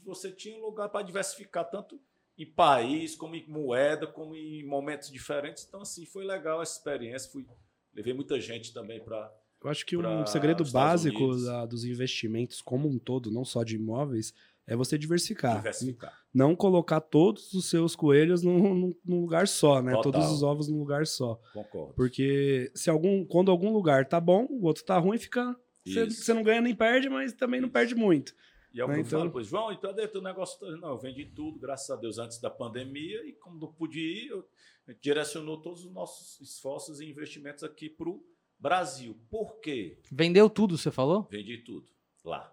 você 0.04 0.32
tinha 0.32 0.58
um 0.58 0.66
lugar 0.66 0.90
para 0.90 1.06
diversificar 1.06 1.70
tanto 1.70 2.02
em 2.36 2.48
país, 2.48 3.16
como 3.16 3.36
em 3.36 3.48
moeda, 3.48 4.08
como 4.08 4.36
em 4.36 4.66
momentos 4.66 5.12
diferentes. 5.12 5.68
Então, 5.68 5.82
assim, 5.82 6.04
foi 6.08 6.26
legal 6.26 6.64
essa 6.64 6.80
experiência. 6.80 7.32
Fui, 7.32 7.46
levei 7.94 8.12
muita 8.12 8.42
gente 8.42 8.74
também 8.74 9.00
para. 9.04 9.32
Eu 9.64 9.70
acho 9.70 9.86
que 9.86 9.96
um 9.96 10.26
segredo 10.26 10.66
básico 10.72 11.36
da, 11.46 11.68
dos 11.68 11.86
investimentos 11.86 12.60
como 12.60 12.90
um 12.90 12.98
todo, 12.98 13.30
não 13.30 13.46
só 13.46 13.64
de 13.64 13.76
imóveis, 13.76 14.34
é 14.66 14.76
você 14.76 14.98
diversificar. 14.98 15.58
Diversificar. 15.58 16.18
Não 16.34 16.56
colocar 16.56 17.02
todos 17.02 17.54
os 17.54 17.70
seus 17.70 17.96
coelhos 17.96 18.42
num, 18.42 18.96
num 19.06 19.22
lugar 19.22 19.48
só, 19.48 19.82
né? 19.82 19.94
Total. 19.94 20.12
Todos 20.12 20.32
os 20.32 20.44
ovos 20.44 20.68
num 20.68 20.80
lugar 20.80 21.06
só. 21.06 21.40
Concordo. 21.54 21.94
Porque 21.94 22.72
se 22.74 22.90
algum, 22.90 23.26
quando 23.26 23.52
algum 23.52 23.72
lugar 23.72 24.08
tá 24.08 24.20
bom, 24.20 24.48
o 24.50 24.66
outro 24.66 24.84
tá 24.84 24.98
ruim, 24.98 25.18
fica. 25.18 25.56
Você 25.86 26.34
não 26.34 26.44
ganha 26.44 26.62
nem 26.62 26.74
perde, 26.74 27.10
mas 27.10 27.34
também 27.34 27.60
não 27.60 27.70
perde 27.70 27.94
muito. 27.94 28.34
E 28.74 28.80
é 28.80 28.86
o 28.86 28.88
né? 28.88 28.96
que 28.96 29.00
eu 29.02 29.06
então... 29.06 29.20
falo, 29.20 29.32
pois, 29.32 29.48
João, 29.48 29.72
então 29.72 29.94
dentro 29.94 30.14
do 30.14 30.24
negócio. 30.24 30.58
Não, 30.78 30.90
eu 30.90 30.98
vendi 30.98 31.26
tudo, 31.26 31.60
graças 31.60 31.90
a 31.90 31.96
Deus, 31.96 32.18
antes 32.18 32.40
da 32.40 32.50
pandemia, 32.50 33.24
e 33.28 33.34
como 33.34 33.60
não 33.60 33.72
pude 33.72 34.00
ir, 34.00 34.30
eu, 34.30 34.48
direcionou 35.02 35.62
todos 35.62 35.86
os 35.86 35.92
nossos 35.92 36.40
esforços 36.42 37.00
e 37.02 37.06
investimentos 37.06 37.64
aqui 37.64 37.90
para 37.90 38.10
o 38.10 38.26
Brasil. 38.58 39.20
Por 39.30 39.60
quê? 39.60 40.00
Vendeu 40.10 40.50
tudo, 40.50 40.78
você 40.78 40.90
falou? 40.90 41.28
Vendi 41.30 41.58
tudo 41.60 41.94
lá. 42.24 42.53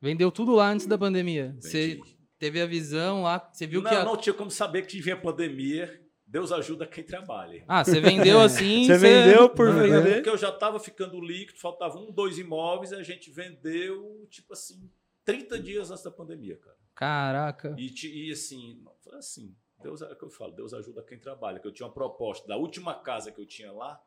Vendeu 0.00 0.30
tudo 0.30 0.54
lá 0.54 0.70
antes 0.70 0.86
da 0.86 0.98
pandemia. 0.98 1.56
Você 1.60 2.00
teve 2.38 2.60
a 2.60 2.66
visão 2.66 3.22
lá, 3.22 3.38
você 3.52 3.66
viu 3.66 3.82
não, 3.82 3.90
que. 3.90 3.96
A... 3.96 4.04
Não 4.04 4.16
tinha 4.16 4.34
como 4.34 4.50
saber 4.50 4.86
que 4.86 5.00
vinha 5.00 5.16
pandemia. 5.16 6.00
Deus 6.26 6.50
ajuda 6.50 6.86
quem 6.86 7.04
trabalha. 7.04 7.64
Ah, 7.68 7.84
você 7.84 8.00
vendeu 8.00 8.40
assim. 8.42 8.86
Você 8.86 8.98
vendeu 8.98 9.48
por 9.48 9.72
Não, 9.72 9.80
vender? 9.80 10.14
Porque 10.16 10.30
eu 10.30 10.38
já 10.38 10.48
estava 10.48 10.80
ficando 10.80 11.20
líquido, 11.20 11.60
faltava 11.60 11.96
um, 11.98 12.10
dois 12.10 12.38
imóveis, 12.38 12.90
e 12.90 12.96
a 12.96 13.02
gente 13.02 13.30
vendeu, 13.30 14.26
tipo 14.30 14.52
assim, 14.52 14.90
30 15.24 15.58
dias 15.60 15.90
antes 15.90 16.02
da 16.02 16.10
pandemia, 16.10 16.56
cara. 16.56 16.76
Caraca. 16.94 17.76
E, 17.78 17.92
e 18.06 18.32
assim, 18.32 18.82
foi 19.02 19.16
assim, 19.16 19.54
Deus 19.82 20.00
é 20.02 20.06
o 20.06 20.16
que 20.16 20.24
eu 20.24 20.30
falo, 20.30 20.52
Deus 20.52 20.72
ajuda 20.72 21.02
quem 21.02 21.18
trabalha. 21.18 21.60
Que 21.60 21.68
eu 21.68 21.72
tinha 21.72 21.86
uma 21.86 21.94
proposta 21.94 22.48
da 22.48 22.56
última 22.56 22.94
casa 22.94 23.30
que 23.30 23.40
eu 23.40 23.46
tinha 23.46 23.70
lá, 23.70 24.02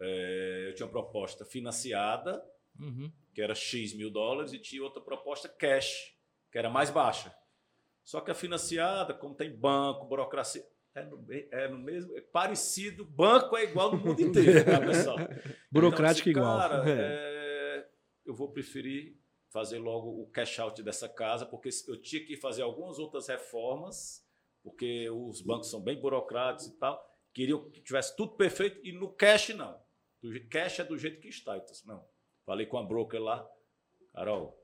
é, 0.00 0.66
eu 0.68 0.74
tinha 0.74 0.86
uma 0.86 0.92
proposta 0.92 1.44
financiada, 1.44 2.44
Uhum. 2.78 3.12
que 3.32 3.40
era 3.40 3.54
X 3.54 3.94
mil 3.94 4.10
dólares, 4.10 4.52
e 4.52 4.58
tinha 4.58 4.82
outra 4.82 5.00
proposta 5.00 5.48
cash, 5.48 6.16
que 6.50 6.58
era 6.58 6.68
mais 6.68 6.90
baixa. 6.90 7.34
Só 8.02 8.20
que 8.20 8.30
a 8.30 8.34
financiada, 8.34 9.14
como 9.14 9.34
tem 9.34 9.54
banco, 9.54 10.06
burocracia, 10.06 10.64
é 10.94 11.02
no, 11.02 11.26
é 11.30 11.68
no 11.68 11.78
mesmo, 11.78 12.16
é 12.16 12.20
parecido, 12.20 13.04
banco 13.04 13.56
é 13.56 13.64
igual 13.64 13.92
no 13.92 13.98
mundo 13.98 14.20
inteiro, 14.20 14.64
tá, 14.64 14.80
pessoal? 14.80 15.16
Burocrático 15.70 16.28
Então, 16.28 16.42
igual. 16.42 16.58
Cara, 16.58 16.84
é, 16.86 17.88
eu 18.24 18.34
vou 18.34 18.52
preferir 18.52 19.18
fazer 19.50 19.78
logo 19.78 20.20
o 20.22 20.26
cash 20.30 20.58
out 20.58 20.82
dessa 20.82 21.08
casa, 21.08 21.46
porque 21.46 21.68
eu 21.88 22.00
tinha 22.00 22.24
que 22.24 22.36
fazer 22.36 22.62
algumas 22.62 22.98
outras 22.98 23.28
reformas, 23.28 24.24
porque 24.62 25.08
os 25.10 25.40
bancos 25.40 25.70
são 25.70 25.80
bem 25.80 26.00
burocráticos 26.00 26.66
e 26.66 26.78
tal. 26.78 27.00
Queriam 27.32 27.70
que 27.70 27.80
tivesse 27.80 28.16
tudo 28.16 28.36
perfeito 28.36 28.80
e 28.84 28.92
no 28.92 29.12
cash 29.12 29.50
não. 29.50 29.80
Do 30.22 30.32
cash 30.48 30.78
é 30.78 30.84
do 30.84 30.96
jeito 30.96 31.20
que 31.20 31.28
está. 31.28 31.56
Então, 31.56 31.70
assim, 31.70 31.86
não. 31.86 32.04
Falei 32.44 32.66
com 32.66 32.76
a 32.78 32.82
broker 32.82 33.20
lá, 33.22 33.48
Carol, 34.12 34.56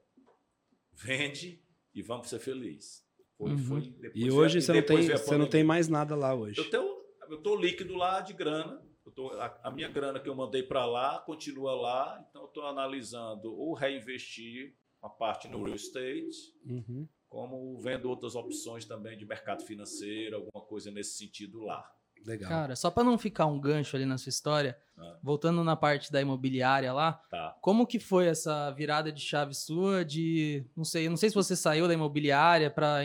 vende 0.93 1.63
e 1.95 2.03
vamos 2.03 2.29
ser 2.29 2.39
felizes. 2.39 3.05
Foi, 3.37 3.51
Uhum. 3.53 3.59
foi. 3.59 3.81
Depois 3.81 4.13
E 4.15 4.31
hoje 4.31 4.61
você 4.61 4.73
não, 4.73 4.83
tem, 4.83 5.09
você 5.09 5.37
não 5.39 5.47
tem 5.49 5.65
mais 5.65 5.89
nada 5.89 6.15
lá 6.15 6.35
hoje. 6.35 6.59
Eu 6.61 6.71
tenho, 6.71 7.03
eu 7.31 7.43
tô 7.43 7.57
líquido 7.57 7.95
lá 7.95 8.21
de 8.21 8.33
grana. 8.35 8.83
Tô, 9.15 9.29
a, 9.33 9.61
a 9.65 9.71
minha 9.73 9.89
grana 9.89 10.21
que 10.21 10.29
eu 10.29 10.35
mandei 10.37 10.63
para 10.63 10.85
lá 10.87 11.19
continua 11.21 11.75
lá. 11.75 12.25
Então 12.29 12.43
eu 12.43 12.49
estou 12.49 12.65
analisando 12.67 13.53
ou 13.53 13.73
reinvestir 13.75 14.77
uma 15.03 15.11
parte 15.11 15.49
no 15.49 15.63
real 15.65 15.75
estate, 15.75 16.55
Uhum. 16.65 17.09
como 17.29 17.81
vendo 17.81 18.09
outras 18.09 18.35
opções 18.37 18.85
também 18.85 19.17
de 19.17 19.25
mercado 19.25 19.65
financeiro, 19.65 20.37
alguma 20.37 20.65
coisa 20.67 20.91
nesse 20.91 21.17
sentido 21.17 21.61
lá. 21.61 21.91
Legal. 22.25 22.49
Cara, 22.49 22.77
só 22.77 22.91
pra 22.91 23.03
não 23.03 23.17
ficar 23.17 23.47
um 23.47 23.59
gancho 23.59 23.97
ali 23.97 24.05
na 24.05 24.19
sua 24.19 24.29
história, 24.31 24.77
Ah. 24.99 25.17
voltando 25.23 25.65
na 25.65 25.75
parte 25.75 26.13
da 26.13 26.21
imobiliária 26.21 26.93
lá, 26.93 27.15
Tá. 27.31 27.57
como 27.63 27.87
que 27.87 27.99
foi 27.99 28.27
essa 28.27 28.71
virada 28.73 29.11
de 29.11 29.21
chave 29.23 29.55
sua 29.55 30.05
de, 30.05 30.65
não 30.77 30.85
sei, 30.85 31.07
eu 31.07 31.11
não 31.11 31.17
sei 31.17 31.31
se 31.31 31.35
você 31.35 31.57
saiu 31.57 31.89
da 31.89 31.95
imobiliária 31.95 32.71
para 32.71 32.99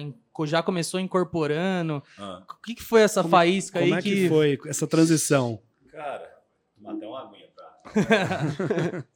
já 0.45 0.61
começou 0.61 0.99
incorporando. 0.99 2.03
Ah, 2.17 2.43
O 2.49 2.61
que, 2.61 2.75
que 2.75 2.83
foi 2.83 3.01
essa 3.01 3.21
Como- 3.21 3.31
faísca 3.31 3.79
Como 3.79 3.93
aí 3.93 3.99
é 3.99 4.01
que 4.01 4.27
foi 4.27 4.59
essa 4.67 4.85
transição? 4.85 5.61
cara, 5.89 6.29
tomar 6.75 6.93
até 6.95 7.07
uma 7.07 7.21
aguinha, 7.21 7.47
tá? 7.55 7.81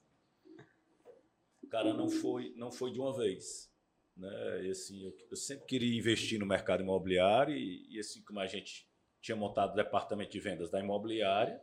cara, 1.70 1.94
não 1.94 2.10
foi, 2.10 2.54
não 2.56 2.72
foi 2.72 2.92
de 2.92 3.00
uma 3.00 3.16
vez. 3.16 3.70
Né? 4.18 4.66
E, 4.66 4.72
assim, 4.72 5.04
eu, 5.06 5.16
eu 5.30 5.38
sempre 5.38 5.66
queria 5.66 5.98
investir 5.98 6.40
no 6.40 6.46
mercado 6.46 6.84
imobiliário 6.84 7.56
e, 7.56 7.86
e 7.90 8.00
assim 8.00 8.22
como 8.24 8.40
a 8.40 8.48
gente 8.48 8.89
tinha 9.22 9.36
montado 9.36 9.74
o 9.74 9.76
departamento 9.76 10.32
de 10.32 10.40
vendas 10.40 10.70
da 10.70 10.80
imobiliária, 10.80 11.62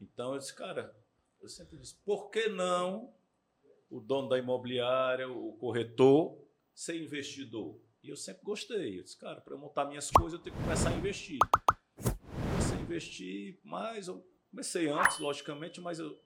então 0.00 0.32
eu 0.32 0.38
disse, 0.38 0.54
cara, 0.54 0.94
eu 1.40 1.48
sempre 1.48 1.76
disse, 1.76 1.94
por 2.04 2.30
que 2.30 2.48
não 2.48 3.12
o 3.90 4.00
dono 4.00 4.28
da 4.28 4.38
imobiliária, 4.38 5.28
o 5.28 5.52
corretor, 5.54 6.38
ser 6.74 7.00
investidor? 7.00 7.78
E 8.02 8.10
eu 8.10 8.16
sempre 8.16 8.42
gostei. 8.42 8.98
Eu 8.98 9.02
disse, 9.04 9.16
cara, 9.16 9.40
para 9.40 9.54
eu 9.54 9.58
montar 9.58 9.84
minhas 9.86 10.10
coisas, 10.10 10.38
eu 10.38 10.44
tenho 10.44 10.56
que 10.56 10.62
começar 10.62 10.90
a 10.90 10.92
investir. 10.92 11.38
Comecei 12.50 12.76
a 12.76 12.80
investir 12.80 13.58
mais, 13.62 14.08
eu 14.08 14.26
comecei 14.50 14.88
antes, 14.88 15.18
logicamente, 15.18 15.80
mas 15.80 15.98
eu- 15.98 16.18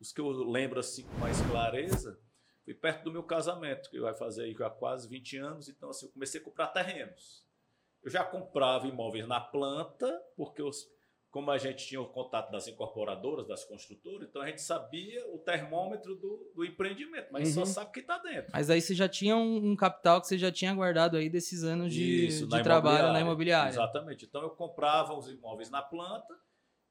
os 0.00 0.12
que 0.12 0.20
eu 0.20 0.28
lembro 0.30 0.80
assim 0.80 1.04
com 1.04 1.14
mais 1.18 1.40
clareza 1.42 2.18
foi 2.64 2.74
perto 2.74 3.04
do 3.04 3.12
meu 3.12 3.22
casamento, 3.22 3.90
que 3.90 4.00
vai 4.00 4.14
fazer 4.14 4.44
aí 4.44 4.56
há 4.60 4.70
quase 4.70 5.08
20 5.08 5.36
anos. 5.36 5.68
Então, 5.68 5.90
assim, 5.90 6.06
eu 6.06 6.12
comecei 6.12 6.40
a 6.40 6.44
comprar 6.44 6.68
terrenos. 6.68 7.44
Eu 8.02 8.10
já 8.10 8.24
comprava 8.24 8.86
imóveis 8.86 9.26
na 9.26 9.40
planta, 9.40 10.10
porque 10.36 10.62
os, 10.62 10.88
como 11.30 11.50
a 11.50 11.58
gente 11.58 11.86
tinha 11.86 12.00
o 12.00 12.08
contato 12.08 12.50
das 12.50 12.66
incorporadoras, 12.66 13.46
das 13.46 13.64
construtoras, 13.64 14.28
então 14.28 14.40
a 14.42 14.46
gente 14.46 14.62
sabia 14.62 15.26
o 15.32 15.38
termômetro 15.38 16.16
do, 16.16 16.50
do 16.54 16.64
empreendimento, 16.64 17.28
mas 17.30 17.48
Uhum. 17.56 17.64
só 17.66 17.72
sabe 17.72 17.90
o 17.90 17.92
que 17.92 18.00
está 18.00 18.18
dentro. 18.18 18.50
Mas 18.52 18.70
aí 18.70 18.80
você 18.80 18.94
já 18.94 19.08
tinha 19.08 19.36
um, 19.36 19.70
um 19.72 19.76
capital 19.76 20.20
que 20.20 20.26
você 20.28 20.38
já 20.38 20.50
tinha 20.50 20.74
guardado 20.74 21.16
aí 21.16 21.28
desses 21.28 21.62
anos 21.62 21.92
de, 21.92 22.26
Isso, 22.26 22.46
de 22.46 22.56
na 22.56 22.62
trabalho 22.62 23.12
na 23.12 23.20
imobiliária. 23.20 23.70
Exatamente. 23.70 24.24
Então 24.24 24.42
eu 24.42 24.50
comprava 24.50 25.14
os 25.14 25.28
imóveis 25.28 25.70
na 25.70 25.82
planta 25.82 26.34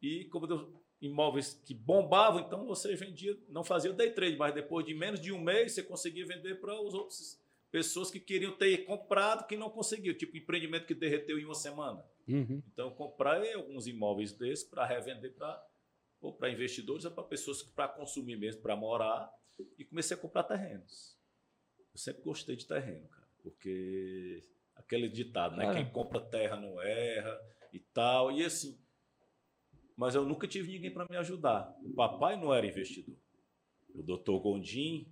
e 0.02 0.26
como 0.26 0.46
eu- 0.46 0.80
imóveis 1.02 1.54
que 1.66 1.74
bombavam, 1.74 2.42
então 2.42 2.66
você 2.66 2.94
vendia, 2.94 3.36
não 3.48 3.64
fazia 3.64 3.90
o 3.90 3.94
day 3.94 4.12
trade, 4.12 4.36
mas 4.38 4.54
depois 4.54 4.86
de 4.86 4.94
menos 4.94 5.20
de 5.20 5.32
um 5.32 5.40
mês 5.42 5.72
você 5.74 5.82
conseguia 5.82 6.26
vender 6.26 6.60
para 6.60 6.80
os 6.82 6.94
outros 6.94 7.39
pessoas 7.72 8.10
que 8.10 8.20
queriam 8.20 8.56
ter 8.58 8.86
comprado 8.86 9.48
que 9.48 9.56
não 9.56 9.70
conseguiam, 9.70 10.16
tipo 10.16 10.38
empreendimento 10.38 10.88
que 10.88 10.96
derreteu 10.96 11.38
em 11.38 11.46
uma 11.46 11.56
semana. 11.56 12.04
Uhum. 12.28 12.62
Então 12.72 12.90
eu 12.90 12.96
comprei 12.96 13.54
alguns 13.54 13.88
imóveis 13.88 14.34
desses 14.34 14.64
para 14.64 14.86
revender 14.86 15.34
para 15.34 15.66
ou 16.22 16.34
para 16.34 16.50
investidores 16.50 17.06
ou 17.06 17.12
para 17.12 17.24
pessoas 17.24 17.64
para 17.64 17.88
consumir 17.88 18.36
mesmo, 18.36 18.62
para 18.62 18.76
morar 18.76 19.32
e 19.78 19.86
comecei 19.86 20.16
a 20.16 20.20
comprar 20.20 20.44
terrenos. 20.44 21.18
Eu 21.94 21.98
sempre 21.98 22.22
gostei 22.24 22.56
de 22.56 22.68
terreno, 22.68 23.08
cara, 23.08 23.28
porque 23.42 24.42
aquele 24.76 25.10
ditado, 25.10 25.56
né, 25.56 25.66
Cara. 25.66 25.78
quem 25.78 25.92
compra 25.92 26.20
terra 26.20 26.56
não 26.56 26.82
erra 26.82 27.40
e 27.72 27.80
tal, 27.80 28.32
e 28.32 28.44
assim, 28.44 28.80
mas 29.96 30.16
eu 30.16 30.26
nunca 30.26 30.48
tive 30.48 30.72
ninguém 30.72 30.94
para 30.94 31.08
me 31.10 31.18
ajudar. 31.18 31.76
O 31.84 31.94
papai 31.94 32.40
não 32.40 32.54
era 32.54 32.66
investidor. 32.66 33.18
O 33.94 34.04
doutor 34.04 34.40
Gondim, 34.40 35.12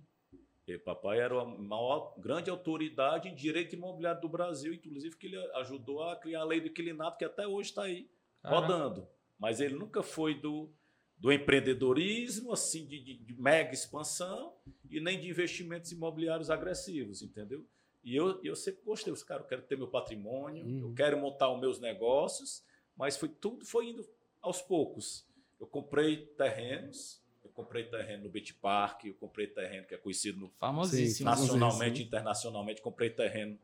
o 0.76 0.80
papai 0.80 1.18
era 1.20 1.40
a 1.40 1.44
maior 1.44 2.14
grande 2.18 2.50
autoridade 2.50 3.28
em 3.28 3.34
direito 3.34 3.74
imobiliário 3.74 4.20
do 4.20 4.28
Brasil, 4.28 4.72
inclusive 4.74 5.16
que 5.16 5.26
ele 5.26 5.36
ajudou 5.56 6.02
a 6.02 6.16
criar 6.16 6.40
a 6.40 6.44
lei 6.44 6.60
do 6.60 6.68
inquilinato, 6.68 7.18
que 7.18 7.24
até 7.24 7.46
hoje 7.46 7.70
está 7.70 7.82
aí 7.84 8.08
Caraca. 8.42 8.60
rodando. 8.60 9.08
Mas 9.38 9.60
ele 9.60 9.74
nunca 9.74 10.02
foi 10.02 10.34
do, 10.34 10.68
do 11.16 11.30
empreendedorismo, 11.32 12.52
assim, 12.52 12.86
de, 12.86 12.98
de- 13.00 13.14
de 13.18 13.40
mega 13.40 13.72
expansão, 13.72 14.54
e 14.90 15.00
nem 15.00 15.20
de 15.20 15.28
investimentos 15.28 15.92
imobiliários 15.92 16.50
agressivos, 16.50 17.22
entendeu? 17.22 17.64
E 18.02 18.14
eu, 18.16 18.40
eu 18.42 18.56
sempre 18.56 18.82
gostei, 18.84 19.12
eu, 19.12 19.16
cara, 19.26 19.42
eu 19.42 19.46
quero 19.46 19.62
ter 19.62 19.76
meu 19.76 19.88
patrimônio, 19.88 20.64
Uhum. 20.64 20.88
eu 20.90 20.94
quero 20.94 21.18
montar 21.18 21.50
os 21.52 21.60
meus 21.60 21.80
negócios, 21.80 22.64
mas 22.96 23.16
foi 23.16 23.28
tudo 23.28 23.64
foi 23.64 23.90
indo 23.90 24.08
aos 24.40 24.60
poucos. 24.62 25.26
Eu 25.60 25.66
comprei 25.66 26.24
terrenos, 26.36 27.20
comprei 27.58 27.82
terreno 27.82 28.22
no 28.22 28.28
Beach 28.30 28.54
Park, 28.54 29.06
eu 29.06 29.14
comprei 29.14 29.48
terreno 29.48 29.84
que 29.84 29.92
é 29.92 29.98
conhecido 29.98 30.38
no 30.38 30.48
Famosíssimo. 30.48 31.28
Sim, 31.34 31.42
nacionalmente, 31.42 32.02
internacionalmente, 32.04 32.80
comprei 32.80 33.10
terreno 33.10 33.58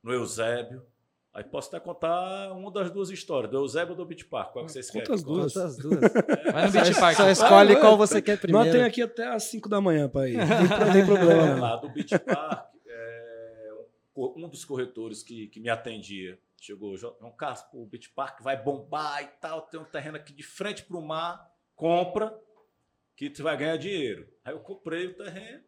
no 0.00 0.12
Eusébio. 0.12 0.86
Aí 1.34 1.42
posso 1.42 1.68
até 1.68 1.80
contar 1.80 2.52
uma 2.52 2.70
das 2.70 2.88
duas 2.88 3.10
histórias, 3.10 3.50
do 3.50 3.58
Eusébio 3.58 3.90
ou 3.90 3.96
do 3.96 4.06
Beach 4.06 4.24
Park. 4.26 4.52
Qual 4.52 4.64
que 4.64 4.72
vocês 4.72 4.88
Conta 4.88 5.00
querem? 5.00 5.14
as 5.16 5.22
duas. 5.24 5.52
Conta 5.52 5.66
as 5.66 5.76
duas. 5.76 6.00
Vai 6.52 6.66
no 6.66 6.72
Beach 6.72 6.94
Park. 7.00 7.16
Só 7.16 7.28
escolhe 7.28 7.72
Ah, 7.74 7.80
qual 7.80 7.94
é, 7.94 7.96
você 7.96 8.22
quer 8.22 8.38
primeiro. 8.40 8.64
Nós 8.64 8.74
tem 8.74 8.84
aqui 8.84 9.02
até 9.02 9.26
às 9.26 9.42
5 9.42 9.68
da 9.68 9.80
manhã 9.80 10.08
para 10.08 10.28
ir. 10.28 10.36
Não 10.38 10.46
tem, 10.46 10.92
tem 10.92 11.04
problema. 11.04 11.42
É, 11.42 11.54
lá 11.60 11.76
do 11.76 11.88
Beach 11.88 12.18
Park, 12.20 12.70
é, 12.86 13.72
um 14.16 14.48
dos 14.48 14.64
corretores 14.64 15.22
que, 15.24 15.48
que 15.48 15.58
me 15.58 15.68
atendia 15.68 16.38
chegou, 16.58 16.96
João 16.96 17.32
Carlos, 17.36 17.62
pô, 17.62 17.82
o 17.82 17.86
Beach 17.86 18.08
Park 18.10 18.40
vai 18.40 18.60
bombar 18.60 19.22
e 19.22 19.26
tal, 19.40 19.62
tem 19.62 19.78
um 19.78 19.84
terreno 19.84 20.16
aqui 20.16 20.32
de 20.32 20.42
frente 20.42 20.82
para 20.84 20.96
o 20.96 21.02
mar, 21.02 21.48
compra, 21.74 22.34
que 23.16 23.30
tu 23.30 23.42
vai 23.42 23.56
ganhar 23.56 23.76
dinheiro. 23.76 24.28
Aí 24.44 24.52
eu 24.52 24.60
comprei 24.60 25.06
o 25.06 25.14
terreno, 25.14 25.64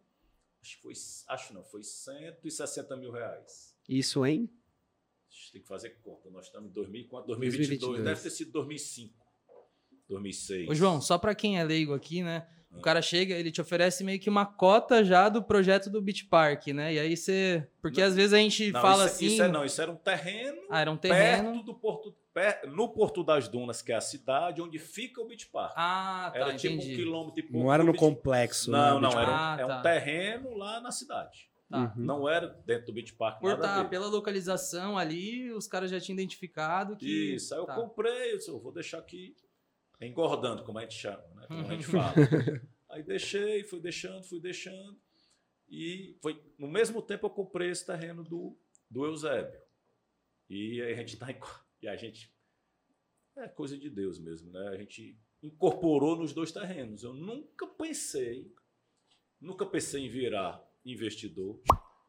acho 0.63 0.77
que 0.77 0.83
foi, 0.83 0.93
acho 1.29 1.55
não, 1.55 1.65
foi 1.65 1.83
160 1.83 2.97
mil 2.97 3.11
reais. 3.11 3.75
Isso, 3.89 4.25
hein? 4.27 4.51
Ixi, 5.31 5.53
Tem 5.53 5.63
que 5.63 5.69
fazer 5.69 5.91
conta. 6.03 6.31
Nós 6.31 6.47
estamos 6.47 6.71
em 6.71 6.73
2004, 6.73 7.27
2022. 7.27 7.81
2022. 7.81 8.05
Deve 8.05 8.21
ter 8.21 8.31
sido 8.31 8.53
2005, 8.53 9.15
2006. 10.09 10.69
Ô, 10.69 10.75
João, 10.75 11.01
só 11.01 11.19
pra 11.19 11.35
quem 11.35 11.59
é 11.59 11.65
leigo 11.65 11.95
aqui, 11.95 12.23
né? 12.23 12.47
Ah. 12.71 12.79
O 12.79 12.83
cara 12.83 13.01
chega, 13.01 13.35
ele 13.35 13.51
te 13.51 13.61
oferece 13.63 14.05
meio 14.05 14.21
que 14.21 14.29
uma 14.29 14.45
cota 14.45 15.03
já 15.03 15.29
do 15.31 15.43
projeto 15.43 15.89
do 15.89 16.03
Beach 16.03 16.27
Park, 16.27 16.67
né? 16.69 16.95
E 16.95 16.99
aí 16.99 17.17
você. 17.17 17.67
Porque 17.81 18.03
às 18.03 18.15
vezes 18.15 18.35
a 18.35 18.39
gente 18.39 18.71
Não, 18.71 18.81
fala 18.83 19.07
isso, 19.07 19.15
assim. 19.15 19.27
Isso, 19.27 19.43
é, 19.43 19.49
não, 19.49 19.65
isso 19.65 19.81
era 19.81 19.91
um 19.91 19.97
terreno, 19.97 20.63
Ah, 20.69 20.81
era 20.81 20.91
um 20.91 20.97
terreno. 20.97 21.53
perto 21.53 21.65
do 21.65 21.75
Porto, 21.75 22.15
no 22.67 22.89
Porto 22.89 23.23
das 23.25 23.49
Dunas, 23.49 23.81
que 23.83 23.93
é 23.93 23.97
a 23.97 24.01
cidade 24.01 24.61
onde 24.63 24.79
fica 24.79 25.21
o 25.21 25.27
Beach 25.27 25.47
Park. 25.49 25.73
Ah, 25.77 26.31
tá, 26.33 26.39
era 26.39 26.57
tipo 26.57 26.75
entendi. 26.75 26.93
um 26.93 26.97
quilômetro 26.97 27.41
e 27.41 27.43
pouco. 27.43 27.59
Não 27.59 27.73
era 27.73 27.83
no 27.83 27.93
Beach- 27.93 28.01
complexo. 28.01 28.71
Não, 28.71 28.97
né, 28.97 29.01
não, 29.01 29.11
Beach 29.11 29.23
era 29.23 29.27
Park? 29.27 29.41
um, 29.41 29.45
Ah, 29.45 29.57
é 29.61 29.67
tá. 29.67 29.79
um 29.79 29.83
terreno 29.83 30.55
lá 30.57 30.81
na 30.81 30.91
cidade. 30.91 31.49
Tá. 31.71 31.79
Uhum. 31.97 32.05
Não 32.05 32.29
era 32.29 32.47
dentro 32.65 32.87
do 32.87 32.93
Beach 32.95 33.13
Park. 33.15 33.41
Por 33.41 33.59
tá, 33.59 33.85
pela 33.85 34.07
localização 34.07 34.97
ali, 34.97 35.53
os 35.53 35.67
caras 35.67 35.91
já 35.91 36.01
tinham 36.01 36.15
identificado 36.17 36.97
que. 36.97 37.35
Isso, 37.35 37.53
aí 37.55 37.61
eu 37.61 37.67
tá. 37.67 37.75
comprei, 37.75 38.33
eu 38.33 38.39
disse, 38.39 38.49
eu 38.51 38.59
vou 38.59 38.73
deixar 38.73 38.99
aqui 38.99 39.37
engordando, 40.01 40.63
como 40.65 40.79
a 40.79 40.83
gente 40.83 40.95
chama, 40.95 41.23
né? 41.35 41.45
Como 41.47 41.61
a 41.61 41.65
gente 41.65 41.87
Uhum. 41.87 41.93
fala. 42.03 42.15
aí 42.89 43.03
deixei, 43.03 43.65
fui 43.65 43.81
deixando, 43.81 44.23
fui 44.25 44.41
deixando. 44.41 44.97
E 45.69 46.17
foi 46.23 46.41
no 46.59 46.67
mesmo 46.69 47.03
tempo 47.03 47.27
eu 47.27 47.31
comprei 47.31 47.69
esse 47.71 47.85
terreno 47.85 48.23
do, 48.25 48.57
do 48.91 49.05
Eusébio. 49.05 49.61
E 50.49 50.81
aí 50.81 50.95
a 50.95 50.97
gente 50.97 51.19
tá 51.19 51.31
em, 51.31 51.37
e 51.81 51.89
a 51.89 51.97
gente 51.97 52.33
é 53.37 53.49
coisa 53.49 53.79
de 53.79 53.89
Deus 53.89 54.19
mesmo, 54.19 54.51
né? 54.51 54.69
A 54.69 54.77
gente 54.77 55.17
incorporou 55.43 56.17
nos 56.17 56.33
dois 56.33 56.51
terrenos. 56.51 57.03
Eu 57.03 57.15
nunca 57.15 57.67
pensei, 57.67 58.53
nunca 59.41 59.65
pensei 59.65 60.07
em 60.07 60.09
virar 60.09 60.65
investidor, 60.85 61.61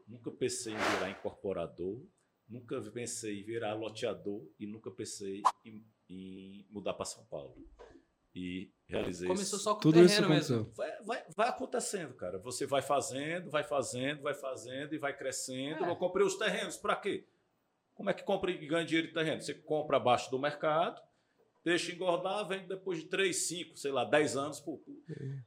nunca 0.08 0.32
pensei 0.32 0.73
em 0.73 0.77
virar 0.77 1.12
incorporador, 1.12 2.03
nunca 2.47 2.82
pensei 2.91 3.41
em 3.41 3.43
virar 3.43 3.75
loteador 3.75 4.47
e 4.60 4.65
nunca 4.65 4.89
pensei 4.89 5.43
em, 5.63 5.86
em 6.10 6.65
mudar 6.69 6.93
para 6.93 7.05
São 7.05 7.23
Paulo. 7.25 7.55
E 8.34 8.71
realizei 8.88 9.27
Começou 9.27 9.58
isso. 9.58 9.63
só 9.63 9.73
com 9.73 9.82
Tudo 9.82 9.99
o 9.99 10.08
terreno 10.08 10.29
mesmo. 10.29 10.71
Vai, 10.75 11.01
vai, 11.01 11.25
vai 11.36 11.49
acontecendo, 11.49 12.13
cara. 12.13 12.38
Você 12.39 12.65
vai 12.65 12.82
fazendo, 12.82 13.49
vai 13.49 13.63
fazendo, 13.63 14.21
vai 14.21 14.34
fazendo 14.34 14.93
e 14.93 14.97
vai 14.97 15.15
crescendo. 15.17 15.84
É. 15.84 15.89
Eu 15.89 15.95
comprei 15.95 16.25
os 16.25 16.36
terrenos. 16.36 16.77
Para 16.77 16.95
quê? 16.95 17.27
Como 17.99 18.09
é 18.09 18.13
que 18.13 18.23
compra 18.23 18.49
e 18.49 18.65
ganha 18.65 18.85
dinheiro 18.85 19.09
de 19.09 19.13
terreno? 19.13 19.41
Você 19.41 19.53
compra 19.53 19.97
abaixo 19.97 20.31
do 20.31 20.39
mercado, 20.39 21.01
deixa 21.65 21.91
engordar, 21.91 22.47
vende 22.47 22.65
depois 22.65 22.99
de 22.99 23.09
3, 23.09 23.35
5, 23.35 23.75
sei 23.75 23.91
lá, 23.91 24.05
10 24.05 24.38
anos. 24.38 24.62
Pô, 24.62 24.81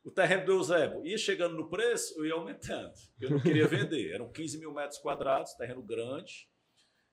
o 0.05 0.11
terreno 0.11 0.45
do 0.45 0.53
Eusébio 0.53 1.07
ia 1.07 1.17
chegando 1.17 1.57
no 1.57 1.71
preço, 1.71 2.15
eu 2.19 2.27
ia 2.27 2.35
aumentando. 2.35 2.93
Eu 3.19 3.31
não 3.31 3.41
queria 3.41 3.67
vender. 3.67 4.13
Eram 4.13 4.31
15 4.31 4.59
mil 4.59 4.71
metros 4.71 4.99
quadrados, 4.99 5.55
terreno 5.55 5.83
grande. 5.83 6.47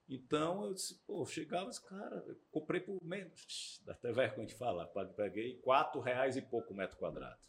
Então 0.09 0.65
eu 0.65 0.73
disse, 0.73 1.01
pô, 1.07 1.25
chegava 1.25 1.69
esse 1.69 1.87
cara, 1.87 2.21
eu 2.27 2.35
comprei 2.51 2.81
por 2.81 3.01
menos, 3.01 3.81
dá 3.85 3.93
até 3.93 4.11
vergonha 4.11 4.45
de 4.45 4.55
falar, 4.55 4.87
peguei 5.15 5.55
4 5.61 6.01
reais 6.01 6.35
e 6.35 6.41
pouco 6.41 6.73
o 6.73 6.75
metro 6.75 6.97
quadrado. 6.97 7.39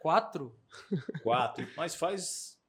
Quatro? 0.00 0.54
Quatro, 1.22 1.66
mas 1.78 1.94
faz. 1.94 2.60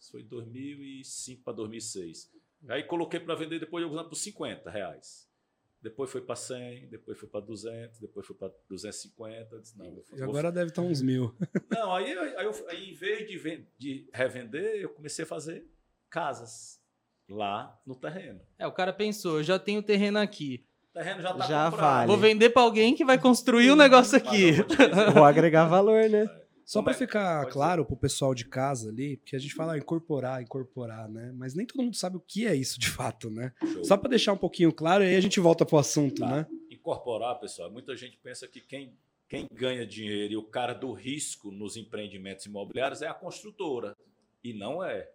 Isso 0.00 0.10
foi 0.10 0.22
2005 0.22 1.44
para 1.44 1.52
2006. 1.52 2.34
Aí 2.68 2.82
coloquei 2.84 3.20
para 3.20 3.34
vender 3.34 3.58
depois 3.60 3.80
de 3.80 3.84
alguns 3.84 3.98
anos 3.98 4.08
por 4.10 4.16
50 4.16 4.70
reais. 4.70 5.26
Depois 5.82 6.10
foi 6.10 6.20
para 6.20 6.34
100, 6.34 6.88
depois 6.88 7.18
foi 7.18 7.28
para 7.28 7.40
200, 7.40 8.00
depois 8.00 8.26
foi 8.26 8.34
para 8.34 8.50
250. 8.68 9.54
Eu 9.54 9.60
disse, 9.60 9.78
não, 9.78 9.84
eu 9.86 10.04
E 10.14 10.18
vou- 10.20 10.28
agora 10.30 10.50
deve 10.50 10.70
estar 10.70 10.82
uns 10.82 11.00
mil. 11.00 11.32
não, 11.70 11.94
aí, 11.94 12.10
aí, 12.16 12.44
eu- 12.44 12.68
aí, 12.68 12.90
em 12.90 12.94
vez 12.94 13.28
de, 13.28 13.66
de 13.78 14.08
revender, 14.12 14.76
eu 14.80 14.88
comecei 14.88 15.24
a 15.24 15.28
fazer 15.28 15.64
casas 16.10 16.80
lá 17.28 17.78
no 17.86 17.94
terreno. 17.94 18.40
É, 18.58 18.66
o 18.66 18.72
cara 18.72 18.92
pensou, 18.92 19.38
eu 19.38 19.44
já 19.44 19.58
tenho 19.58 19.82
terreno 19.82 20.18
aqui. 20.18 20.66
O 20.90 20.92
terreno 20.98 21.20
já 21.20 21.30
está 21.32 21.46
Já 21.46 21.70
comprado. 21.70 21.92
vale. 21.94 22.06
Vou 22.08 22.16
vender 22.18 22.50
pra 22.50 22.62
alguém 22.62 22.94
que 22.94 23.04
vai 23.04 23.18
construir 23.18 23.70
um 23.70 23.76
negócio 23.76 24.16
aqui. 24.16 24.52
vou 24.52 24.64
dizer, 24.64 25.12
Vou 25.12 25.24
agregar 25.24 25.66
valor, 25.66 26.08
né? 26.08 26.24
Só 26.66 26.82
para 26.82 26.92
é? 26.92 26.96
ficar 26.96 27.42
Pode 27.42 27.52
claro 27.52 27.84
pro 27.86 27.96
pessoal 27.96 28.34
de 28.34 28.44
casa 28.44 28.90
ali, 28.90 29.16
porque 29.18 29.36
a 29.36 29.38
gente 29.38 29.54
fala 29.54 29.78
incorporar, 29.78 30.42
incorporar, 30.42 31.08
né? 31.08 31.32
Mas 31.36 31.54
nem 31.54 31.64
todo 31.64 31.82
mundo 31.82 31.94
sabe 31.96 32.16
o 32.16 32.20
que 32.20 32.44
é 32.44 32.56
isso 32.56 32.78
de 32.80 32.90
fato, 32.90 33.30
né? 33.30 33.52
show. 33.72 33.84
Só 33.84 33.96
para 33.96 34.10
deixar 34.10 34.32
um 34.32 34.36
pouquinho 34.36 34.72
claro, 34.72 35.04
aí 35.04 35.14
a 35.14 35.20
gente 35.20 35.38
volta 35.38 35.64
pro 35.64 35.78
assunto, 35.78 36.20
Tá. 36.20 36.28
né? 36.28 36.46
incorporar, 36.70 37.38
pessoal, 37.40 37.68
muita 37.70 37.96
gente 37.96 38.16
pensa 38.16 38.46
que 38.46 38.60
quem, 38.60 38.96
quem 39.28 39.48
ganha 39.52 39.84
dinheiro 39.84 40.34
e 40.34 40.36
o 40.36 40.42
cara 40.44 40.72
do 40.72 40.92
risco 40.92 41.50
nos 41.50 41.76
empreendimentos 41.76 42.46
imobiliários 42.46 43.02
é 43.02 43.08
a 43.08 43.14
construtora. 43.14 43.96
E 44.42 44.52
não 44.52 44.84
é. 44.84 45.10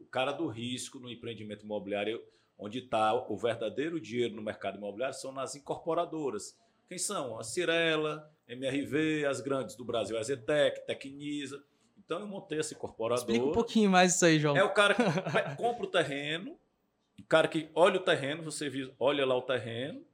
O 0.00 0.04
cara 0.06 0.32
do 0.32 0.46
risco 0.46 0.98
no 0.98 1.10
empreendimento 1.10 1.64
imobiliário, 1.64 2.22
onde 2.58 2.78
está 2.78 3.12
o 3.14 3.36
verdadeiro 3.36 4.00
dinheiro 4.00 4.34
no 4.34 4.40
mercado 4.42 4.78
imobiliário, 4.78 5.14
são 5.14 5.32
nas 5.32 5.54
incorporadoras. 5.54 6.56
Quem 6.88 6.96
são? 6.98 7.38
A 7.38 7.44
Cirela, 7.44 8.30
MRV, 8.52 9.26
as 9.26 9.40
grandes 9.40 9.74
do 9.76 9.84
Brasil, 9.84 10.16
a 10.18 10.22
Zetec, 10.22 10.86
Tecnisa. 10.86 11.62
Então 12.04 12.20
eu 12.20 12.26
montei 12.26 12.58
essa 12.58 12.74
incorporadora. 12.74 13.20
Explica 13.20 13.44
um 13.46 13.52
pouquinho 13.52 13.90
mais 13.90 14.14
isso 14.14 14.24
aí, 14.24 14.38
João. 14.38 14.56
É 14.56 14.62
o 14.64 14.70
cara 14.72 14.94
que 14.94 15.02
compra 15.56 15.84
o 15.84 15.86
terreno, 15.90 16.56
o 17.18 17.24
cara 17.24 17.48
que 17.48 17.68
olha 17.74 17.96
o 17.96 18.00
terreno, 18.02 18.42
você 18.42 18.70
olha 18.98 19.24
lá 19.24 19.36
o 19.36 19.42
terreno, 19.42 20.04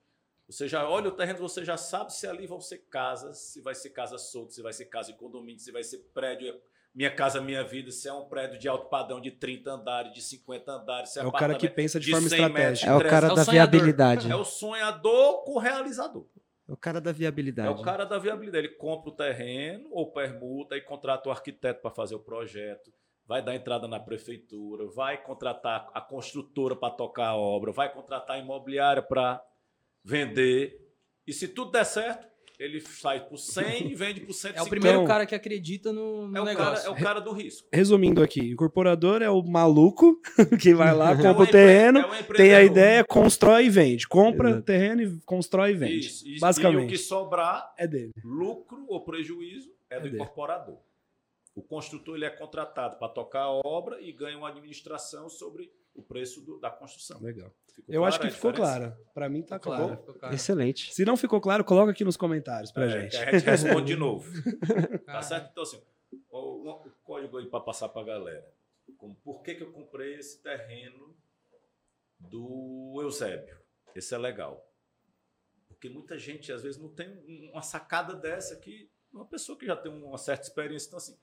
você 0.48 0.66
já 0.68 0.88
olha 0.88 1.08
o 1.08 1.12
terreno, 1.12 1.38
você 1.40 1.64
já 1.64 1.76
sabe 1.76 2.12
se 2.12 2.26
ali 2.26 2.46
vão 2.46 2.60
ser 2.60 2.78
casas, 2.90 3.38
se 3.38 3.60
vai 3.60 3.74
ser 3.74 3.90
casa 3.90 4.16
solta, 4.18 4.52
se 4.52 4.62
vai 4.62 4.72
ser 4.72 4.86
casa 4.86 5.10
em 5.10 5.14
condomínio, 5.14 5.60
se 5.60 5.70
vai 5.72 5.82
ser 5.82 5.98
prédio 6.14 6.58
Minha 6.94 7.10
Casa 7.14 7.40
Minha 7.40 7.62
Vida, 7.64 7.90
se 7.90 8.08
é 8.08 8.12
um 8.12 8.24
prédio 8.24 8.58
de 8.58 8.66
alto 8.68 8.86
padrão 8.88 9.20
de 9.20 9.30
30 9.30 9.70
andares, 9.70 10.12
de 10.12 10.22
50 10.22 10.72
andares, 10.72 11.10
se 11.10 11.18
É 11.18 11.26
o 11.26 11.32
cara 11.32 11.54
que 11.54 11.68
pensa 11.68 11.98
de, 12.00 12.06
de 12.06 12.12
forma 12.12 12.28
100 12.28 12.38
metros. 12.38 12.78
estratégica. 12.78 12.90
É 12.90 12.94
o 12.94 13.10
cara 13.10 13.26
É 13.28 13.32
o 13.32 13.34
da 13.34 13.44
sonhador. 13.44 13.70
viabilidade. 13.72 14.30
É 14.32 14.36
o 14.36 14.44
sonhador 14.44 15.44
com 15.44 15.52
o 15.52 15.58
realizador. 15.58 16.24
É 16.68 16.72
o 16.72 16.76
cara 16.76 17.00
da 17.00 17.10
É 17.10 17.12
viabilidade. 17.14 17.80
o 17.80 17.82
cara 17.82 18.04
da 18.04 18.18
viabilidade. 18.18 18.66
Ele 18.66 18.74
compra 18.74 19.10
o 19.10 19.16
terreno 19.16 19.88
ou 19.90 20.12
permuta 20.12 20.76
e 20.76 20.80
contrata 20.82 21.28
o 21.28 21.32
arquiteto 21.32 21.80
para 21.80 21.90
fazer 21.90 22.14
o 22.14 22.20
projeto. 22.20 22.92
Vai 23.24 23.42
dar 23.42 23.54
entrada 23.54 23.88
na 23.88 23.98
prefeitura, 23.98 24.86
vai 24.86 25.22
contratar 25.22 25.90
a 25.94 26.00
construtora 26.00 26.76
para 26.76 26.94
tocar 26.94 27.28
a 27.28 27.36
obra, 27.36 27.72
vai 27.72 27.92
contratar 27.92 28.36
a 28.36 28.38
imobiliária 28.38 29.02
para 29.02 29.42
vender. 30.04 30.78
E 31.26 31.32
se 31.32 31.48
tudo 31.48 31.70
der 31.70 31.84
certo, 31.84 32.26
ele 32.58 32.80
sai 32.80 33.26
por 33.28 33.38
100 33.38 33.92
e 33.92 33.94
vende 33.94 34.20
por 34.20 34.32
150. 34.32 34.58
É 34.58 34.62
o 34.62 34.68
primeiro 34.68 34.96
Então- 34.98 35.06
cara 35.06 35.24
que 35.26 35.34
acredita 35.34 35.92
no, 35.92 36.26
no 36.28 36.36
É 36.36 36.40
o 36.40 36.44
cara, 36.44 36.58
negócio. 36.58 36.86
é 36.86 36.90
o 36.90 36.96
cara 36.96 37.20
do 37.20 37.32
risco. 37.32 37.68
Resumindo 37.72 38.22
aqui, 38.22 38.40
incorporador 38.40 39.22
é 39.22 39.30
o 39.30 39.42
maluco 39.42 40.20
que 40.60 40.74
vai 40.74 40.92
lá, 40.94 41.12
É 41.12 41.16
compra 41.16 41.32
um 41.32 41.42
o 41.42 41.46
terreno, 41.46 41.98
é 42.00 42.06
um 42.06 42.24
tem 42.34 42.54
a 42.54 42.62
ideia, 42.62 43.04
constrói 43.04 43.66
e 43.66 43.70
vende. 43.70 44.08
Compra 44.08 44.50
Exato. 44.50 44.64
terreno 44.64 45.02
e 45.02 45.20
constrói 45.24 45.70
e 45.70 45.74
vende. 45.74 45.98
Isso, 46.00 46.08
isso. 46.24 46.28
E 46.28 46.36
o 46.36 46.40
Basicamente. 46.40 46.90
que 46.90 46.98
sobrar, 46.98 47.72
É 47.78 47.86
dele. 47.86 48.10
lucro 48.24 48.84
ou 48.88 49.04
prejuízo, 49.04 49.70
é 49.88 49.96
É 49.96 50.00
do 50.00 50.04
dele. 50.04 50.16
incorporador. 50.16 50.78
O 51.54 51.62
construtor 51.62 52.14
ele 52.16 52.24
é 52.24 52.30
contratado 52.30 52.98
para 52.98 53.08
tocar 53.08 53.42
a 53.42 53.60
obra 53.64 54.00
e 54.00 54.12
ganha 54.12 54.38
uma 54.38 54.48
administração 54.48 55.28
sobre 55.28 55.70
o 55.98 56.02
preço 56.02 56.40
do- 56.40 56.58
da 56.58 56.70
construção. 56.70 57.20
Legal. 57.20 57.52
Ficou 57.74 57.94
Eu 57.94 58.04
acho 58.04 58.18
que 58.18 58.22
clara 58.22 58.32
a 58.32 58.36
ficou 58.36 58.52
diferença? 58.52 58.78
claro. 58.90 59.06
Pra 59.14 59.28
mim 59.28 59.42
tá 59.42 59.56
Ficou 59.58 59.72
claro. 59.72 59.86
claro, 59.88 60.00
ficou 60.00 60.14
claro. 60.14 60.34
Excelente. 60.34 60.94
Se 60.94 61.04
não 61.04 61.16
ficou 61.16 61.40
claro, 61.40 61.64
coloca 61.64 61.90
aqui 61.92 62.04
nos 62.04 62.16
comentários 62.16 62.70
pra 62.72 62.84
É, 62.86 62.88
gente. 63.02 63.16
a 63.16 63.30
gente 63.32 63.44
responde 63.44 63.86
de 63.86 63.96
novo. 63.96 64.30
Tá 65.06 65.22
certo? 65.22 65.50
Então, 65.50 65.62
assim, 65.62 65.82
o, 66.30 66.70
o- 66.70 66.90
código 67.04 67.38
aí 67.38 67.46
para 67.46 67.60
passar 67.60 67.88
para 67.88 68.02
a 68.02 68.04
galera. 68.04 68.52
Como, 68.96 69.14
por 69.16 69.42
que, 69.42 69.54
que 69.54 69.62
eu 69.62 69.72
comprei 69.72 70.14
esse 70.16 70.42
terreno 70.42 71.14
do 72.18 72.98
Eusébio? 73.02 73.58
Esse 73.94 74.14
é 74.14 74.18
legal. 74.18 74.64
Porque 75.68 75.88
muita 75.88 76.18
gente, 76.18 76.52
às 76.52 76.62
vezes, 76.62 76.80
não 76.80 76.88
tem 76.88 77.08
um- 77.08 77.50
uma 77.52 77.62
sacada 77.62 78.14
dessa 78.14 78.56
que 78.56 78.90
uma 79.12 79.24
pessoa 79.26 79.56
que 79.58 79.66
já 79.66 79.76
tem 79.76 79.90
uma 79.92 80.18
certa 80.18 80.42
experiência. 80.44 80.88
Então, 80.88 80.98
assim, 80.98 81.16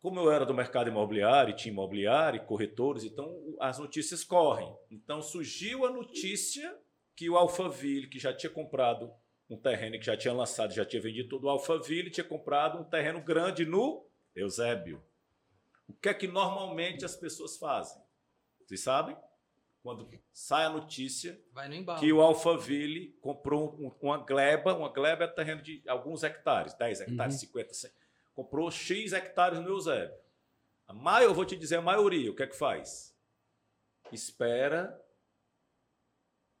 como 0.00 0.20
eu 0.20 0.30
era 0.30 0.46
do 0.46 0.54
mercado 0.54 0.88
imobiliário, 0.88 1.52
e 1.52 1.56
tinha 1.56 1.72
imobiliário, 1.72 2.40
e 2.40 2.46
corretores, 2.46 3.04
então 3.04 3.36
as 3.60 3.78
notícias 3.78 4.22
correm. 4.24 4.72
Então 4.90 5.20
surgiu 5.20 5.84
a 5.86 5.90
notícia 5.90 6.76
que 7.16 7.28
o 7.28 7.36
Alphaville, 7.36 8.06
que 8.08 8.18
já 8.18 8.32
tinha 8.32 8.50
comprado 8.50 9.10
um 9.50 9.56
terreno 9.56 9.98
que 9.98 10.04
já 10.06 10.16
tinha 10.16 10.32
lançado, 10.32 10.72
já 10.72 10.84
tinha 10.84 11.02
vendido 11.02 11.28
todo 11.28 11.44
o 11.44 11.48
Alphaville, 11.48 12.10
tinha 12.10 12.22
comprado 12.24 12.78
um 12.78 12.84
terreno 12.84 13.20
grande 13.20 13.64
no 13.64 14.06
Eusébio. 14.36 15.02
O 15.88 15.94
que 15.94 16.10
é 16.10 16.14
que 16.14 16.28
normalmente 16.28 17.04
as 17.04 17.16
pessoas 17.16 17.56
fazem? 17.56 18.00
Vocês 18.66 18.80
sabem? 18.82 19.16
Quando 19.82 20.06
sai 20.32 20.66
a 20.66 20.68
notícia 20.70 21.40
que 21.98 22.12
o 22.12 22.20
Alphaville 22.20 23.16
comprou 23.20 23.74
um- 23.80 23.90
uma 24.02 24.18
gleba, 24.18 24.74
uma 24.74 24.90
gleba 24.92 25.24
é 25.24 25.28
terreno 25.28 25.62
de 25.62 25.82
alguns 25.88 26.22
hectares, 26.22 26.74
10 26.74 27.00
hectares, 27.00 27.36
50, 27.40 27.72
100. 27.72 27.90
Comprou 28.38 28.70
X 28.70 29.12
hectares 29.12 29.58
no 29.58 29.68
Eusébio. 29.68 30.16
A 30.86 30.94
maioria, 30.94 31.26
eu 31.26 31.34
vou 31.34 31.44
te 31.44 31.56
dizer 31.56 31.74
a 31.74 31.82
maioria, 31.82 32.30
o 32.30 32.36
que 32.36 32.44
é 32.44 32.46
que 32.46 32.54
faz? 32.54 33.12
Espera 34.12 34.96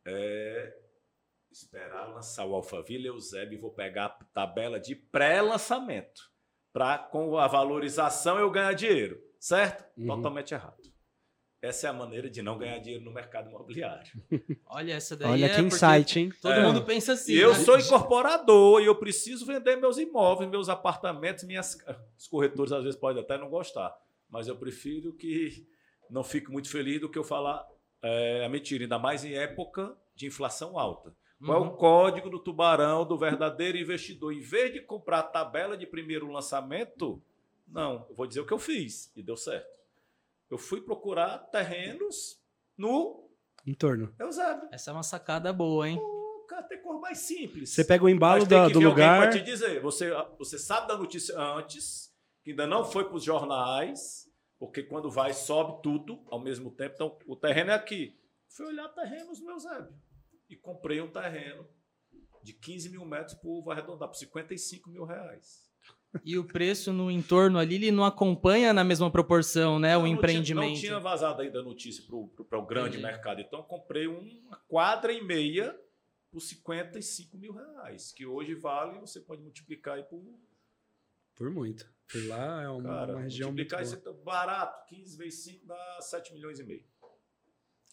é, 0.04 0.76
esperar 1.52 2.08
lançar 2.08 2.46
o 2.46 2.54
Alphaville 2.56 3.06
Eusébio 3.06 3.56
e 3.56 3.60
vou 3.60 3.70
pegar 3.70 4.06
a 4.06 4.24
tabela 4.24 4.80
de 4.80 4.96
pré-lançamento 4.96 6.32
para 6.72 6.98
com 6.98 7.38
a 7.38 7.46
valorização 7.46 8.40
eu 8.40 8.50
ganhar 8.50 8.72
dinheiro, 8.72 9.22
certo? 9.38 9.88
Uhum. 9.96 10.08
Totalmente 10.08 10.54
errado. 10.54 10.82
Essa 11.60 11.88
é 11.88 11.90
a 11.90 11.92
maneira 11.92 12.30
de 12.30 12.40
não 12.40 12.56
ganhar 12.56 12.78
dinheiro 12.78 13.04
no 13.04 13.10
mercado 13.12 13.48
imobiliário. 13.50 14.12
Olha 14.66 14.92
essa 14.92 15.16
daí. 15.16 15.30
Olha 15.32 15.46
é 15.46 15.54
que 15.54 15.60
insight, 15.60 16.18
hein? 16.20 16.32
Todo 16.40 16.52
É. 16.52 16.62
mundo 16.62 16.84
pensa 16.84 17.14
assim. 17.14 17.32
Eu 17.32 17.52
né? 17.52 17.58
sou 17.64 17.76
incorporador 17.78 18.80
e 18.80 18.86
eu 18.86 18.94
preciso 18.94 19.44
vender 19.44 19.74
meus 19.76 19.98
imóveis, 19.98 20.48
meus 20.48 20.68
apartamentos, 20.68 21.42
minhas. 21.44 21.76
Os 22.16 22.28
corretores 22.28 22.70
às 22.72 22.84
vezes 22.84 22.98
podem 22.98 23.22
até 23.22 23.36
não 23.36 23.48
gostar, 23.50 23.92
mas 24.30 24.46
eu 24.46 24.56
prefiro 24.56 25.12
que 25.12 25.66
não 26.08 26.22
fique 26.22 26.50
muito 26.50 26.70
feliz 26.70 27.00
do 27.00 27.08
que 27.08 27.18
eu 27.18 27.24
falar 27.24 27.66
é, 28.02 28.44
a 28.44 28.48
mentira, 28.48 28.84
ainda 28.84 28.98
mais 28.98 29.24
em 29.24 29.34
época 29.34 29.96
de 30.14 30.26
inflação 30.26 30.78
alta. 30.78 31.12
Qual 31.44 31.58
é 31.58 31.60
Uhum. 31.60 31.68
o 31.68 31.76
código 31.76 32.30
do 32.30 32.38
tubarão 32.38 33.04
do 33.04 33.18
verdadeiro 33.18 33.78
investidor? 33.78 34.32
Em 34.32 34.40
vez 34.40 34.72
de 34.72 34.80
comprar 34.80 35.18
a 35.20 35.22
tabela 35.24 35.76
de 35.76 35.86
primeiro 35.86 36.30
lançamento, 36.30 37.20
não, 37.66 38.06
eu 38.08 38.14
vou 38.16 38.26
dizer 38.26 38.40
o 38.40 38.46
que 38.46 38.52
eu 38.52 38.58
fiz 38.58 39.12
e 39.16 39.22
deu 39.22 39.36
certo. 39.36 39.77
Eu 40.50 40.58
fui 40.58 40.80
procurar 40.80 41.38
terrenos 41.50 42.40
no 42.76 43.28
Em 43.66 43.74
torno. 43.74 44.14
Eusébio. 44.18 44.68
Essa 44.72 44.90
é 44.90 44.94
uma 44.94 45.02
sacada 45.02 45.52
boa, 45.52 45.88
hein? 45.88 45.98
O 45.98 46.46
cara 46.48 46.62
tem 46.62 46.80
cor 46.80 46.98
mais 47.00 47.18
simples. 47.18 47.70
Você 47.74 47.84
pega 47.84 48.04
o 48.04 48.08
embalo 48.08 48.40
Mas 48.40 48.48
tem 48.48 48.58
da- 48.58 48.66
que 48.68 48.72
do 48.72 48.80
lugar. 48.80 49.20
pra 49.22 49.30
te 49.30 49.42
dizer. 49.44 49.80
Você, 49.82 50.10
você 50.38 50.58
sabe 50.58 50.88
da 50.88 50.96
notícia 50.96 51.38
antes, 51.38 52.10
que 52.42 52.50
ainda 52.50 52.66
não 52.66 52.84
foi 52.84 53.04
para 53.04 53.16
os 53.16 53.24
jornais, 53.24 54.26
porque 54.58 54.82
quando 54.82 55.10
vai, 55.10 55.34
sobe 55.34 55.82
tudo 55.82 56.24
ao 56.30 56.40
mesmo 56.40 56.70
tempo. 56.74 56.94
Então, 56.94 57.18
o 57.26 57.36
terreno 57.36 57.70
é 57.70 57.74
aqui. 57.74 58.18
Fui 58.48 58.64
olhar 58.66 58.88
terrenos 58.88 59.40
no 59.40 59.50
Eusébio. 59.50 59.94
E 60.48 60.56
comprei 60.56 61.00
um 61.02 61.10
terreno 61.12 61.68
de 62.42 62.54
15 62.54 62.88
mil 62.88 63.04
metros 63.04 63.34
por, 63.34 63.62
vou 63.62 63.70
arredondar, 63.70 64.08
por 64.08 64.16
55 64.16 64.88
mil 64.88 65.04
reais. 65.04 65.67
E 66.24 66.38
o 66.38 66.44
preço 66.44 66.92
no 66.92 67.10
entorno 67.10 67.58
ali, 67.58 67.74
ele 67.76 67.90
não 67.90 68.04
acompanha 68.04 68.72
na 68.72 68.82
mesma 68.82 69.10
proporção, 69.10 69.78
né? 69.78 69.92
Não, 69.92 70.00
o 70.00 70.02
não 70.04 70.08
empreendimento. 70.08 70.78
Tinha, 70.78 70.92
não 70.92 70.98
tinha 70.98 70.98
vazado 71.00 71.42
ainda 71.42 71.60
a 71.60 71.62
notícia 71.62 72.02
para 72.48 72.58
o 72.58 72.66
grande 72.66 72.96
Entendi. 72.96 73.02
mercado. 73.02 73.40
Então, 73.40 73.60
eu 73.60 73.64
comprei 73.64 74.06
uma 74.06 74.56
quadra 74.68 75.12
e 75.12 75.22
meia 75.22 75.78
por 76.30 76.40
55 76.40 77.36
mil 77.36 77.52
reais, 77.52 78.12
que 78.12 78.26
hoje 78.26 78.54
vale, 78.54 78.98
você 79.00 79.20
pode 79.20 79.42
multiplicar 79.42 79.96
aí 79.96 80.02
por. 80.02 80.22
Por 81.34 81.50
muito. 81.50 81.88
Por 82.10 82.26
lá 82.26 82.62
é 82.62 82.68
uma, 82.68 82.82
Cara, 82.82 83.12
uma 83.12 83.22
região 83.22 83.48
muito 83.48 83.58
multiplicar 83.58 83.84
boa. 83.84 83.98
isso 83.98 84.08
é 84.08 84.24
barato, 84.24 84.86
15 84.88 85.16
vezes 85.16 85.44
5 85.44 85.66
dá 85.66 85.98
7 86.00 86.32
milhões 86.32 86.58
e 86.58 86.64
meio. 86.64 86.84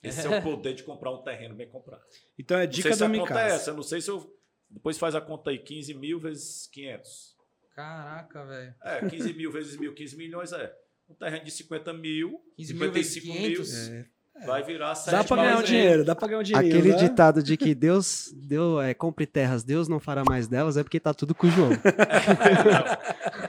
Esse 0.01 0.25
é 0.25 0.29
o 0.39 0.41
poder 0.41 0.73
de 0.73 0.83
comprar 0.83 1.11
um 1.11 1.21
terreno 1.21 1.53
bem 1.55 1.69
comprado. 1.69 2.03
Então 2.37 2.57
é 2.57 2.63
Não 2.63 2.71
dica 2.71 2.89
sei 2.89 2.93
se 2.93 3.07
do 3.07 3.15
a 3.15 3.19
conta 3.19 3.41
é 3.41 3.49
essa, 3.49 3.71
eu 3.71 3.75
não 3.75 3.83
sei 3.83 4.01
se 4.01 4.09
eu. 4.09 4.33
Depois 4.69 4.97
faz 4.97 5.15
a 5.15 5.21
conta 5.21 5.51
aí, 5.51 5.59
15 5.59 5.93
mil 5.93 6.19
vezes 6.19 6.67
500. 6.67 7.34
Caraca, 7.75 8.45
velho. 8.45 8.73
É, 8.81 9.07
15 9.09 9.33
mil 9.33 9.51
vezes 9.51 9.77
mil, 9.77 9.93
15 9.93 10.15
milhões 10.15 10.53
é. 10.53 10.73
Um 11.09 11.13
terreno 11.13 11.43
de 11.43 11.51
50 11.51 11.93
mil, 11.93 12.41
15 12.55 12.73
mil 12.73 12.91
vezes 12.91 13.13
55 13.13 13.41
mil, 13.41 13.63
500. 13.63 13.89
É. 13.89 14.45
vai 14.45 14.63
virar 14.63 14.95
7 14.95 15.11
Dá 15.11 15.23
pra 15.23 15.35
ganhar 15.37 15.59
um 15.59 15.63
dinheiro, 15.63 16.03
dá 16.05 16.15
pra 16.15 16.27
ganhar 16.27 16.39
um 16.39 16.43
dinheiro. 16.43 16.67
Aquele 16.67 16.89
né? 16.93 16.97
ditado 16.97 17.43
de 17.43 17.55
que 17.57 17.75
Deus 17.75 18.31
deu, 18.33 18.81
é, 18.81 18.93
compre 18.93 19.27
terras, 19.27 19.63
Deus 19.63 19.87
não 19.87 19.99
fará 19.99 20.23
mais 20.23 20.47
delas, 20.47 20.77
é 20.77 20.83
porque 20.83 20.99
tá 20.99 21.13
tudo 21.13 21.35
com 21.35 21.47
o 21.47 21.49
João. 21.51 21.69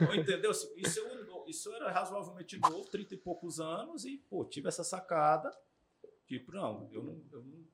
Não, 0.01 0.15
entendeu? 0.15 0.51
Isso, 0.51 0.99
eu- 0.99 1.45
isso 1.47 1.73
era 1.73 1.89
razoavelmente 1.91 2.57
novo, 2.59 2.85
30 2.89 3.13
e 3.13 3.17
poucos 3.17 3.59
anos, 3.59 4.03
e, 4.05 4.17
pô, 4.29 4.43
tive 4.45 4.67
essa 4.67 4.83
sacada. 4.83 5.49
Tipo, 6.27 6.51
não, 6.51 6.89
eu 6.91 7.01
não, 7.03 7.21
eu 7.31 7.41
não- 7.43 7.65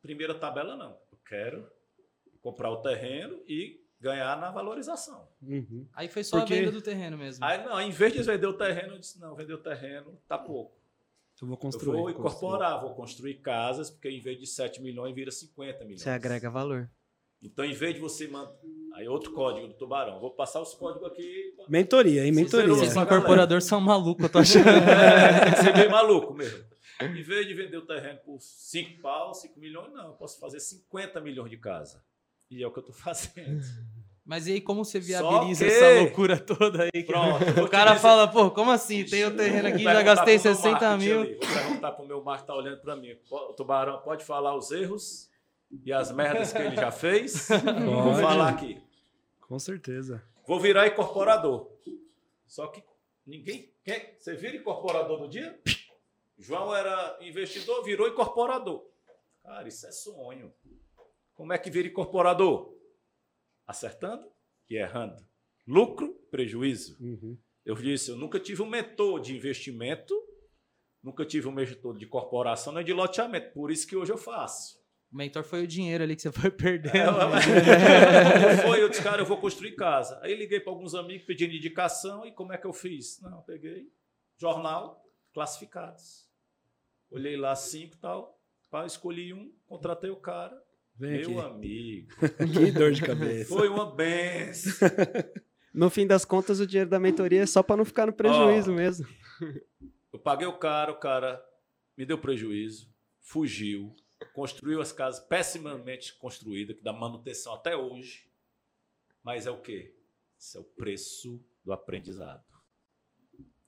Primeira 0.00 0.34
tabela, 0.34 0.76
não. 0.76 0.92
Eu 1.12 1.18
quero 1.26 1.68
comprar 2.40 2.70
o 2.70 2.78
terreno 2.80 3.42
e 3.46 3.80
ganhar 4.00 4.38
na 4.40 4.50
valorização. 4.50 5.28
Uhum. 5.42 5.86
Aí 5.92 6.08
foi 6.08 6.24
só 6.24 6.38
Porque- 6.38 6.54
a 6.54 6.56
venda 6.58 6.72
do 6.72 6.80
terreno 6.82 7.18
mesmo. 7.18 7.44
Aí, 7.44 7.62
não, 7.64 7.80
em 7.80 7.90
vez 7.90 8.12
de 8.12 8.22
vender 8.22 8.46
o 8.46 8.52
terreno, 8.54 8.94
eu 8.94 8.98
disse, 8.98 9.20
não, 9.20 9.34
vender 9.34 9.52
o 9.54 9.58
terreno 9.58 10.18
tá 10.26 10.38
pouco. 10.38 10.78
Eu 11.40 11.46
vou 11.46 11.54
Eu 11.54 11.58
construir. 11.58 11.96
vou 11.96 12.04
construir. 12.06 12.20
incorporar, 12.28 12.80
vou 12.80 12.94
construir 12.94 13.34
casas, 13.36 13.88
porque 13.90 14.10
em 14.10 14.20
vez 14.20 14.38
de 14.38 14.46
7 14.46 14.82
milhões, 14.82 15.14
vira 15.14 15.30
50 15.30 15.84
milhões. 15.84 16.02
Você 16.02 16.10
agrega 16.10 16.50
valor. 16.50 16.90
Então, 17.42 17.64
em 17.64 17.72
vez 17.72 17.94
de 17.94 18.00
você 18.00 18.28
mandar. 18.28 18.52
Aí, 18.92 19.08
outro 19.08 19.32
código 19.32 19.66
do 19.68 19.72
tubarão. 19.72 20.20
Vou 20.20 20.30
passar 20.30 20.60
os 20.60 20.74
códigos 20.74 21.06
aqui. 21.08 21.54
Mentoria, 21.68 22.26
hein? 22.26 22.32
Mentoria. 22.32 22.74
Pra 22.92 23.02
incorporadores 23.04 23.64
são 23.64 23.80
malucos, 23.80 24.24
eu 24.24 24.30
tô 24.30 24.38
achando. 24.40 24.68
É, 24.68 25.44
tem 25.44 25.52
que 25.54 25.60
ser 25.60 25.72
bem 25.72 25.88
maluco 25.88 26.34
mesmo. 26.34 26.62
Em 27.00 27.22
vez 27.22 27.46
de 27.46 27.54
vender 27.54 27.78
o 27.78 27.86
terreno 27.86 28.18
por 28.26 28.38
5 28.38 29.00
pau, 29.00 29.32
5 29.32 29.58
milhões, 29.58 29.90
não. 29.94 30.08
Eu 30.08 30.12
posso 30.12 30.38
fazer 30.38 30.60
50 30.60 31.18
milhões 31.22 31.48
de 31.50 31.56
casa. 31.56 32.02
E 32.50 32.62
é 32.62 32.66
o 32.66 32.70
que 32.72 32.78
eu 32.78 32.82
estou 32.82 32.94
fazendo. 32.96 33.60
Mas 34.24 34.46
e 34.46 34.52
aí, 34.52 34.60
como 34.60 34.84
você 34.84 35.00
viabiliza 35.00 35.64
que- 35.64 35.70
essa 35.72 36.00
loucura 36.02 36.38
toda 36.38 36.84
aí? 36.84 36.90
que- 36.92 37.04
Pronto. 37.04 37.44
O 37.64 37.68
cara 37.68 37.90
dizer- 37.92 38.02
fala, 38.02 38.28
pô, 38.28 38.50
como 38.50 38.70
assim? 38.70 39.04
Tem 39.04 39.24
o 39.24 39.36
terreno 39.36 39.68
aqui, 39.68 39.82
já 39.82 40.02
gastei 40.02 40.38
pro 40.38 40.44
meu 40.50 40.54
60 40.56 40.70
marketing 40.80 41.04
mil. 41.08 41.20
ali. 41.22 41.34
Vou 41.34 41.48
perguntar 41.54 41.92
pro 41.92 42.06
meu 42.06 42.22
marketing, 42.22 42.46
tá 42.46 42.54
olhando 42.54 42.80
para 42.80 42.96
mim. 42.96 43.16
O 43.30 43.52
tubarão 43.54 44.00
pode 44.02 44.24
falar 44.24 44.54
os 44.56 44.70
erros 44.70 45.30
e 45.84 45.92
as 45.92 46.12
merdas 46.12 46.52
que 46.52 46.58
ele 46.58 46.76
já 46.76 46.92
fez? 46.92 47.48
Vou 48.04 48.14
falar 48.14 48.50
aqui. 48.50 48.80
Com 49.40 49.58
certeza. 49.58 50.22
Vou 50.46 50.60
virar 50.60 50.86
incorporador. 50.86 51.68
Só 52.46 52.66
que 52.68 52.82
ninguém 53.26 53.72
quer. 53.84 54.14
Você 54.18 54.34
vira 54.34 54.56
incorporador 54.56 55.18
do 55.20 55.28
dia? 55.28 55.58
João 56.38 56.74
era 56.74 57.18
investidor, 57.20 57.82
virou 57.84 58.06
incorporador. 58.08 58.84
Cara, 59.42 59.66
isso 59.66 59.86
é 59.86 59.92
sonho. 59.92 60.52
Como 61.40 61.54
é 61.54 61.58
que 61.58 61.70
vira 61.70 61.88
incorporador? 61.88 62.70
Acertando 63.66 64.30
e 64.68 64.76
errando. 64.76 65.26
Lucro, 65.66 66.12
prejuízo. 66.30 67.02
Uhum. 67.02 67.38
Eu 67.64 67.74
disse, 67.76 68.10
eu 68.10 68.16
nunca 68.18 68.38
tive 68.38 68.60
um 68.60 68.68
mentor 68.68 69.18
de 69.22 69.34
investimento, 69.34 70.14
nunca 71.02 71.24
tive 71.24 71.48
um 71.48 71.50
mentor 71.50 71.96
de 71.96 72.06
corporação 72.06 72.74
nem 72.74 72.84
de 72.84 72.92
loteamento. 72.92 73.54
Por 73.54 73.70
isso 73.70 73.86
que 73.86 73.96
hoje 73.96 74.12
eu 74.12 74.18
faço. 74.18 74.78
O 75.10 75.16
mentor 75.16 75.42
foi 75.42 75.62
o 75.62 75.66
dinheiro 75.66 76.04
ali 76.04 76.14
que 76.14 76.20
você 76.20 76.30
foi 76.30 76.50
É, 76.52 76.52
perdendo. 76.52 76.98
eu, 76.98 78.58
foi, 78.58 78.82
eu 78.82 78.90
disse, 78.90 79.02
cara, 79.02 79.22
eu 79.22 79.26
vou 79.26 79.38
construir 79.38 79.74
casa. 79.76 80.20
Aí 80.22 80.34
liguei 80.34 80.60
para 80.60 80.70
alguns 80.74 80.94
amigos 80.94 81.24
pedindo 81.24 81.54
indicação 81.54 82.26
e 82.26 82.32
como 82.32 82.52
é 82.52 82.58
que 82.58 82.66
eu 82.66 82.72
fiz? 82.74 83.18
Não, 83.22 83.38
eu 83.38 83.42
peguei 83.44 83.90
jornal, 84.38 85.02
classificados. 85.32 86.28
Olhei 87.10 87.38
lá 87.38 87.56
cinco 87.56 87.94
e 87.94 87.98
tal, 87.98 88.38
pá, 88.70 88.84
escolhi 88.84 89.32
um, 89.32 89.50
contratei 89.66 90.10
o 90.10 90.16
cara. 90.20 90.54
Vem 91.00 91.12
Meu 91.26 91.40
aqui. 91.40 91.48
amigo, 91.48 92.08
Que 92.52 92.70
dor 92.72 92.92
de 92.92 93.00
cabeça. 93.00 93.48
foi 93.48 93.68
uma 93.68 93.90
benção. 93.90 94.88
No 95.72 95.88
fim 95.88 96.04
das 96.04 96.24
contas, 96.24 96.58
o 96.58 96.66
dinheiro 96.66 96.90
da 96.90 96.98
mentoria 96.98 97.42
é 97.42 97.46
só 97.46 97.62
para 97.62 97.76
não 97.76 97.84
ficar 97.84 98.04
no 98.04 98.12
prejuízo 98.12 98.72
Ó. 98.72 98.74
mesmo. 98.74 99.06
Eu 100.12 100.18
paguei 100.18 100.44
o 100.48 100.58
cara, 100.58 100.90
o 100.90 100.98
cara 100.98 101.40
me 101.96 102.04
deu 102.04 102.18
prejuízo, 102.18 102.92
fugiu, 103.20 103.94
construiu 104.34 104.80
as 104.80 104.90
casas 104.90 105.24
pessimamente 105.26 106.18
construídas, 106.18 106.76
que 106.76 106.82
dá 106.82 106.92
manutenção 106.92 107.54
até 107.54 107.76
hoje. 107.76 108.28
Mas 109.22 109.46
é 109.46 109.50
o 109.52 109.60
quê? 109.60 109.94
Isso 110.36 110.58
é 110.58 110.60
o 110.60 110.64
preço 110.64 111.40
do 111.64 111.72
aprendizado. 111.72 112.42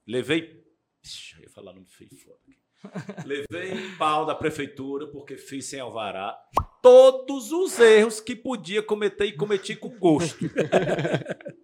Levei. 0.04 0.60
Ixi, 1.04 1.36
eu 1.36 1.42
ia 1.42 1.50
falar 1.50 1.72
nome 1.72 1.86
feio 1.86 2.10
foda 2.16 2.40
aqui. 2.48 2.58
Levei 3.24 3.96
pau 3.96 4.26
da 4.26 4.34
prefeitura 4.34 5.06
porque 5.06 5.36
fiz 5.36 5.66
sem 5.66 5.78
alvará 5.78 6.36
todos 6.82 7.52
os 7.52 7.78
erros 7.78 8.20
que 8.20 8.34
podia 8.36 8.82
cometer 8.82 9.24
e 9.26 9.32
cometi 9.36 9.74
com 9.76 9.88
gosto. 9.88 10.44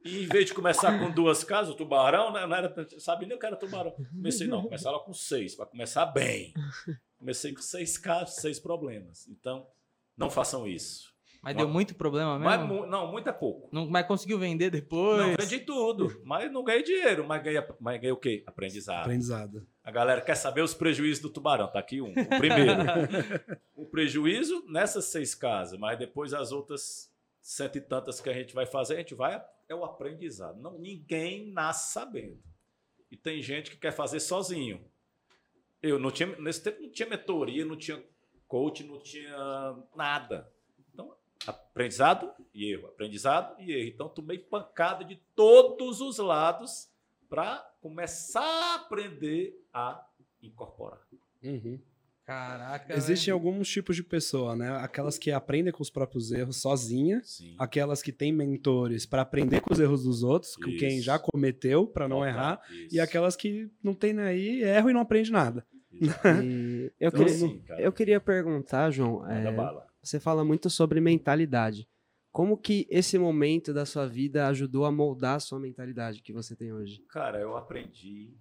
E 0.05 0.23
em 0.23 0.27
vez 0.27 0.47
de 0.47 0.55
começar 0.55 0.99
com 0.99 1.11
duas 1.11 1.45
casas, 1.45 1.75
o 1.75 1.77
tubarão, 1.77 2.33
né? 2.33 2.47
Não 2.47 2.57
era, 2.57 2.69
tanto- 2.69 2.99
sabe 3.01 3.27
nem 3.27 3.37
o 3.37 3.41
que 3.41 3.45
era 3.45 3.57
tubarão. 3.57 3.93
Comecei, 4.15 4.47
não, 4.47 4.63
começar 4.63 4.91
lá 4.91 5.01
com 5.01 5.13
seis, 5.13 5.55
para 5.55 5.67
começar 5.67 6.07
bem. 6.07 6.55
Comecei 7.19 7.53
com 7.53 7.61
seis 7.61 7.99
casos, 7.99 8.37
seis 8.37 8.59
problemas. 8.59 9.27
Então, 9.29 9.67
não 10.17 10.31
façam 10.31 10.67
isso. 10.67 11.09
Mas 11.43 11.57
deu 11.57 11.69
muito 11.69 11.95
problema 11.95 12.37
Mas, 12.39 12.61
mesmo? 12.61 12.75
mu- 12.75 12.87
não, 12.87 13.13
muito 13.13 13.29
é 13.29 13.33
pouco. 13.33 13.69
Não, 13.73 13.89
mas 13.89 14.07
conseguiu 14.07 14.39
vender 14.41 14.71
depois? 14.71 15.19
Não, 15.21 15.35
vendi 15.39 15.61
tudo, 15.61 16.21
mas 16.25 16.51
não 16.51 16.65
ganhei 16.65 16.83
dinheiro. 16.83 17.25
Mas 17.29 17.43
ganhei, 17.43 17.63
mas 17.79 18.01
ganhei 18.01 18.13
o 18.13 18.17
quê? 18.17 18.43
Aprendizado. 18.47 19.03
Aprendizado. 19.03 19.67
A 19.89 19.91
galera 19.91 20.21
quer 20.21 20.35
saber 20.35 20.61
os 20.61 20.75
prejuízos 20.75 21.23
do 21.23 21.31
tubarão. 21.31 21.67
Tá 21.67 21.79
aqui 21.79 22.03
um. 22.03 22.11
O 22.11 22.39
primeiro. 22.39 22.73
o 23.75 23.87
prejuízo 23.87 24.63
nessas 24.69 25.07
seis 25.07 25.35
casas, 25.35 25.79
mas 25.79 25.99
depois 25.99 26.35
as 26.35 26.53
outras 26.53 27.11
cento 27.41 27.79
e 27.79 27.81
tantas 27.81 28.21
que 28.21 28.29
a 28.29 28.35
gente 28.35 28.55
vai 28.55 28.67
fazer, 28.67 28.97
a 28.97 28.99
gente 28.99 29.15
vai. 29.15 29.43
É 29.67 29.75
o 29.75 29.87
aprendizado. 29.87 30.61
Não, 30.61 30.79
ninguém 30.79 31.51
nasce 31.51 31.95
sabendo. 31.95 32.39
E 33.11 33.17
tem 33.17 33.41
gente 33.41 33.71
que 33.71 33.79
quer 33.79 33.93
fazer 33.93 34.21
sozinho. 34.21 34.85
Eu 35.83 35.99
não 35.99 36.11
tinha. 36.11 36.39
Nesse 36.39 36.65
tempo 36.65 36.83
não 36.83 36.91
tinha 36.91 37.09
mentoria, 37.09 37.65
não 37.65 37.75
tinha 37.75 38.05
coach, 38.47 38.85
não 38.85 39.01
tinha 39.01 39.75
nada. 39.97 40.53
Então, 40.93 41.17
aprendizado 41.47 42.31
e 42.53 42.71
erro. 42.71 42.89
Aprendizado 42.89 43.59
e 43.59 43.73
erro. 43.73 43.89
Então, 43.89 44.09
tomei 44.11 44.37
pancada 44.37 45.03
de 45.03 45.17
todos 45.35 46.03
os 46.03 46.19
lados 46.19 46.93
para 47.27 47.68
começar 47.81 48.41
a 48.43 48.75
aprender 48.77 49.55
a 49.73 50.05
incorporar. 50.43 51.01
Uhum. 51.43 51.79
Caraca. 52.29 52.95
Existem 52.95 53.33
velho. 53.33 53.35
alguns 53.35 53.71
tipos 53.71 53.97
de 53.97 54.03
pessoa, 54.03 54.55
né? 54.55 54.71
Aquelas 54.83 55.17
que 55.17 55.31
aprendem 55.33 55.73
com 55.73 55.83
os 55.83 55.89
próprios 55.89 56.31
erros 56.31 56.59
sozinha, 56.61 57.23
Sim. 57.25 57.55
aquelas 57.59 58.03
que 58.03 58.13
têm 58.13 58.31
mentores 58.31 59.07
para 59.07 59.23
aprender 59.23 59.63
com 59.63 59.73
os 59.73 59.81
erros 59.81 60.05
dos 60.05 60.23
outros, 60.23 60.55
com 60.55 60.65
quem 60.77 60.97
Isso. 60.99 61.07
já 61.07 61.19
cometeu 61.19 61.87
para 61.87 62.07
não 62.07 62.23
errar, 62.27 62.61
e 62.93 63.01
aquelas 63.01 63.35
que 63.35 63.71
não 63.83 63.95
tem 63.95 64.13
nem 64.13 64.27
aí, 64.27 64.63
erram 64.63 64.91
e 64.91 64.93
não 64.93 65.01
aprende 65.01 65.33
nada. 65.33 65.67
Eu, 67.01 67.09
Então, 67.09 67.25
queria, 67.25 67.35
assim, 67.35 67.63
eu 67.79 67.93
queria 67.93 68.21
perguntar, 68.21 68.91
João, 68.91 69.27
é, 69.27 69.43
você 70.03 70.21
fala 70.21 70.45
muito 70.45 70.69
sobre 70.69 71.01
mentalidade. 71.01 71.89
Como 72.39 72.57
que 72.57 72.87
esse 72.89 73.19
momento 73.19 73.75
da 73.75 73.85
sua 73.85 74.07
vida 74.07 74.47
ajudou 74.47 74.85
a 74.85 74.93
moldar 74.93 75.35
a 75.35 75.41
sua 75.41 75.59
mentalidade 75.59 76.23
que 76.23 76.33
você 76.33 76.55
tem 76.55 76.73
hoje? 76.73 77.05
Cara, 77.09 77.41
eu 77.41 77.57
aprendi. 77.57 78.33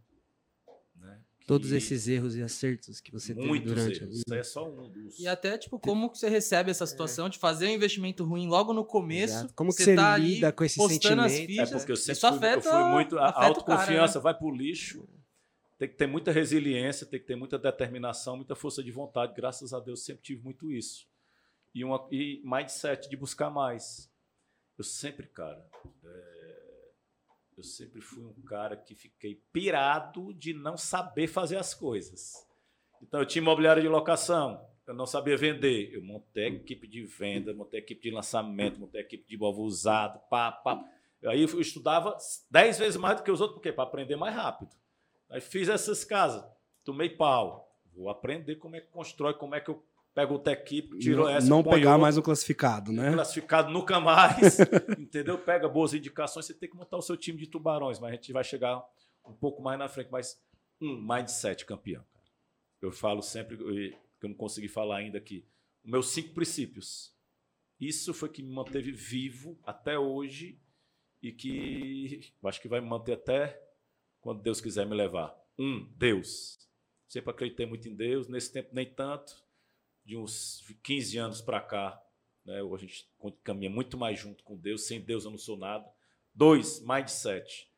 Né, 0.96 1.20
Todos 1.48 1.72
esses 1.72 2.08
erros 2.08 2.36
e 2.36 2.44
acertos 2.44 3.02
que 3.02 3.12
você 3.12 3.34
teve 3.34 3.60
durante 3.60 4.02
a 4.02 4.04
erros. 4.04 4.10
vida. 4.10 4.14
Isso 4.14 4.34
aí 4.34 4.40
é 4.40 4.44
só 4.44 4.70
um 4.70 4.88
dos. 4.92 5.18
E 5.18 5.28
até, 5.28 5.58
tipo, 5.58 5.80
como 5.80 6.12
que 6.12 6.20
você 6.20 6.30
recebe 6.30 6.70
essa 6.70 6.86
situação 6.86 7.28
de 7.28 7.40
fazer 7.40 7.66
um 7.66 7.72
investimento 7.72 8.24
ruim 8.24 8.48
logo 8.48 8.72
no 8.72 8.86
começo? 8.86 9.34
Exato. 9.34 9.54
Como 9.56 9.72
que 9.72 9.78
você 9.82 9.86
você 9.86 9.96
tá 9.96 10.16
lida 10.16 10.52
com 10.52 10.64
esse 10.64 10.78
postando 10.78 11.24
as 11.24 11.32
sentimento? 11.32 11.60
É 11.62 11.66
fichas. 11.66 11.82
porque 11.82 11.92
eu 11.94 11.96
sempre 11.96 12.12
Isso 12.12 12.28
fui, 12.28 12.30
eu 12.30 12.38
afeta, 12.38 12.70
fui 12.70 12.84
muito. 12.92 13.18
A 13.18 13.30
o 13.30 13.34
cara, 13.34 13.48
autoconfiança 13.48 14.20
né? 14.20 14.24
vai 14.24 14.38
pro 14.38 14.52
lixo. 14.52 15.10
Tem 15.80 15.90
que 15.90 15.96
ter 15.96 16.06
muita 16.06 16.32
resiliência, 16.32 17.08
tem 17.08 17.20
que 17.20 17.26
ter 17.26 17.36
muita 17.36 17.58
determinação, 17.58 18.36
muita 18.36 18.54
força 18.54 18.84
de 18.84 18.92
vontade. 18.92 19.34
Graças 19.36 19.74
a 19.74 19.80
Deus 19.80 20.06
sempre 20.06 20.22
tive 20.22 20.44
muito 20.44 20.72
isso. 20.72 21.08
E, 21.78 21.84
uma, 21.84 22.08
e 22.12 22.42
mindset 22.44 23.08
de 23.08 23.16
buscar 23.16 23.52
mais. 23.52 24.12
Eu 24.76 24.84
sempre, 24.84 25.28
cara, 25.28 25.64
é, 26.04 26.90
eu 27.56 27.64
sempre 27.64 28.02
fui 28.02 28.24
um 28.24 28.34
cara 28.42 28.76
que 28.76 28.96
fiquei 28.96 29.44
pirado 29.54 30.34
de 30.34 30.54
não 30.54 30.76
saber 30.76 31.28
fazer 31.28 31.58
as 31.58 31.76
coisas. 31.76 32.34
Então 33.00 33.20
eu 33.20 33.28
tinha 33.28 33.44
imobiliária 33.44 33.80
de 33.80 33.88
locação. 33.88 34.60
eu 34.88 34.94
não 34.96 35.06
sabia 35.06 35.38
vender. 35.38 35.94
Eu 35.94 36.02
montei 36.02 36.48
equipe 36.48 36.88
de 36.88 37.04
venda, 37.04 37.54
montei 37.54 37.80
equipe 37.80 38.02
de 38.02 38.10
lançamento, 38.10 38.80
montei 38.80 39.02
equipe 39.02 39.28
de 39.28 39.38
móvel 39.38 39.62
usado, 39.62 40.20
pá, 40.32 40.52
pá. 40.52 40.84
Aí 41.26 41.44
eu 41.44 41.62
estudava 41.62 42.18
dez 42.50 42.80
vezes 42.80 42.98
mais 42.98 43.18
do 43.18 43.24
que 43.24 43.30
os 43.30 43.40
outros, 43.40 43.58
por 43.58 43.62
quê? 43.62 43.72
Para 43.72 43.84
aprender 43.84 44.16
mais 44.16 44.34
rápido. 44.34 44.76
Aí 45.30 45.42
fiz 45.42 45.70
essas 45.70 46.04
casas, 46.04 46.44
tomei 46.84 47.08
pau. 47.12 47.72
Vou 47.94 48.10
aprender 48.10 48.56
como 48.56 48.76
é 48.76 48.82
que 48.82 48.88
constrói, 48.88 49.36
como 49.36 49.54
é 49.54 49.62
que 49.62 49.70
eu 49.70 49.86
pego 50.18 50.34
outra 50.34 50.54
equipe, 50.54 50.98
tiro 50.98 51.26
não, 51.26 51.30
essa. 51.30 51.48
Não 51.48 51.64
pegar 51.64 51.92
outro, 51.92 52.02
mais 52.02 52.18
um 52.18 52.24
classificado, 52.24 52.92
né? 52.92 53.14
Classificado 53.14 53.72
nunca 53.72 54.00
mais. 54.00 54.58
entendeu? 54.98 55.38
Pega 55.38 55.70
boas 55.70 55.94
indicações, 55.94 56.48
você 56.48 56.56
tem 56.56 56.68
que 56.68 56.76
montar 56.76 56.98
o 56.98 57.04
seu 57.04 57.16
time 57.16 57.38
de 57.38 57.46
tubarões, 57.46 58.00
mas 58.00 58.10
a 58.10 58.14
gente 58.16 58.34
vai 58.34 58.44
chegar 58.44 58.84
um 59.24 59.34
pouco 59.34 59.62
mais 59.62 59.78
na 59.78 59.88
frente. 59.88 60.10
Mas 60.12 60.42
um 60.82 61.00
mindset 61.00 61.68
campeão. 61.68 62.04
Eu 62.82 62.92
falo 62.92 63.22
sempre, 63.22 63.58
que 63.58 64.26
eu 64.26 64.30
não 64.30 64.36
consegui 64.36 64.68
falar 64.68 64.98
ainda 64.98 65.20
aqui, 65.20 65.46
meus 65.86 66.10
cinco 66.10 66.34
princípios. 66.34 67.16
Isso 67.80 68.12
foi 68.12 68.30
que 68.30 68.42
me 68.42 68.52
manteve 68.52 68.92
vivo 68.92 69.60
até 69.64 70.00
hoje 70.00 70.60
e 71.22 71.32
que 71.32 72.34
acho 72.44 72.60
que 72.60 72.68
vai 72.68 72.82
me 72.82 72.88
manter 72.88 73.14
até 73.14 73.62
quando 74.20 74.42
Deus 74.42 74.60
quiser 74.60 74.88
me 74.88 74.96
levar. 74.96 75.38
Um, 75.60 75.88
Deus. 75.96 76.58
Sempre 77.08 77.30
acreditei 77.30 77.68
muito 77.68 77.88
em 77.88 77.96
Deus, 77.96 78.28
nesse 78.28 78.52
tempo 78.52 78.70
nem 78.74 78.92
tanto, 78.92 79.47
de 80.08 80.16
uns 80.16 80.64
15 80.84 81.18
anos 81.18 81.42
para 81.42 81.60
cá, 81.60 82.02
né, 82.46 82.62
a 82.62 82.78
gente 82.78 83.06
caminha 83.44 83.70
muito 83.70 83.98
mais 83.98 84.18
junto 84.18 84.42
com 84.42 84.56
Deus, 84.56 84.88
sem 84.88 85.02
Deus 85.02 85.26
eu 85.26 85.32
não 85.32 85.38
sou 85.38 85.58
nada. 85.58 85.86
Dois, 86.34 86.82
mindset. 86.82 87.70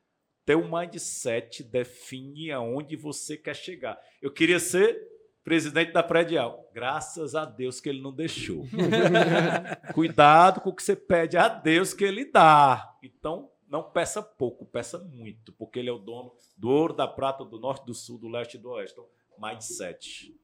Teu 0.46 0.64
mindset 0.70 1.64
define 1.64 2.52
aonde 2.52 2.96
você 2.96 3.36
quer 3.36 3.56
chegar. 3.56 4.00
Eu 4.22 4.32
queria 4.32 4.60
ser 4.60 5.10
presidente 5.44 5.92
da 5.92 6.04
Predial. 6.04 6.70
Graças 6.72 7.34
a 7.34 7.46
Deus 7.46 7.82
que 7.82 7.90
ele 7.90 8.02
não 8.02 8.14
deixou. 8.14 8.68
Cuidado 9.96 10.62
com 10.62 10.70
o 10.70 10.76
que 10.76 10.84
você 10.84 10.96
pede 10.96 11.36
a 11.36 11.48
Deus 11.48 11.96
que 11.96 12.04
ele 12.04 12.26
dá. 12.26 12.96
Então, 13.02 13.50
não 13.68 13.82
peça 13.82 14.22
pouco, 14.22 14.68
peça 14.68 15.00
muito, 15.00 15.52
porque 15.54 15.80
ele 15.80 15.90
é 15.90 15.94
o 15.94 15.98
dono 15.98 16.32
do 16.56 16.70
ouro, 16.70 16.94
da 16.94 17.08
prata, 17.08 17.44
do 17.44 17.60
norte, 17.60 17.86
do 17.88 17.94
sul, 17.96 18.20
do 18.20 18.28
leste 18.28 18.56
e 18.56 18.60
do 18.60 18.70
oeste. 18.70 19.00
Então, 19.00 19.10
mindset. 19.40 20.36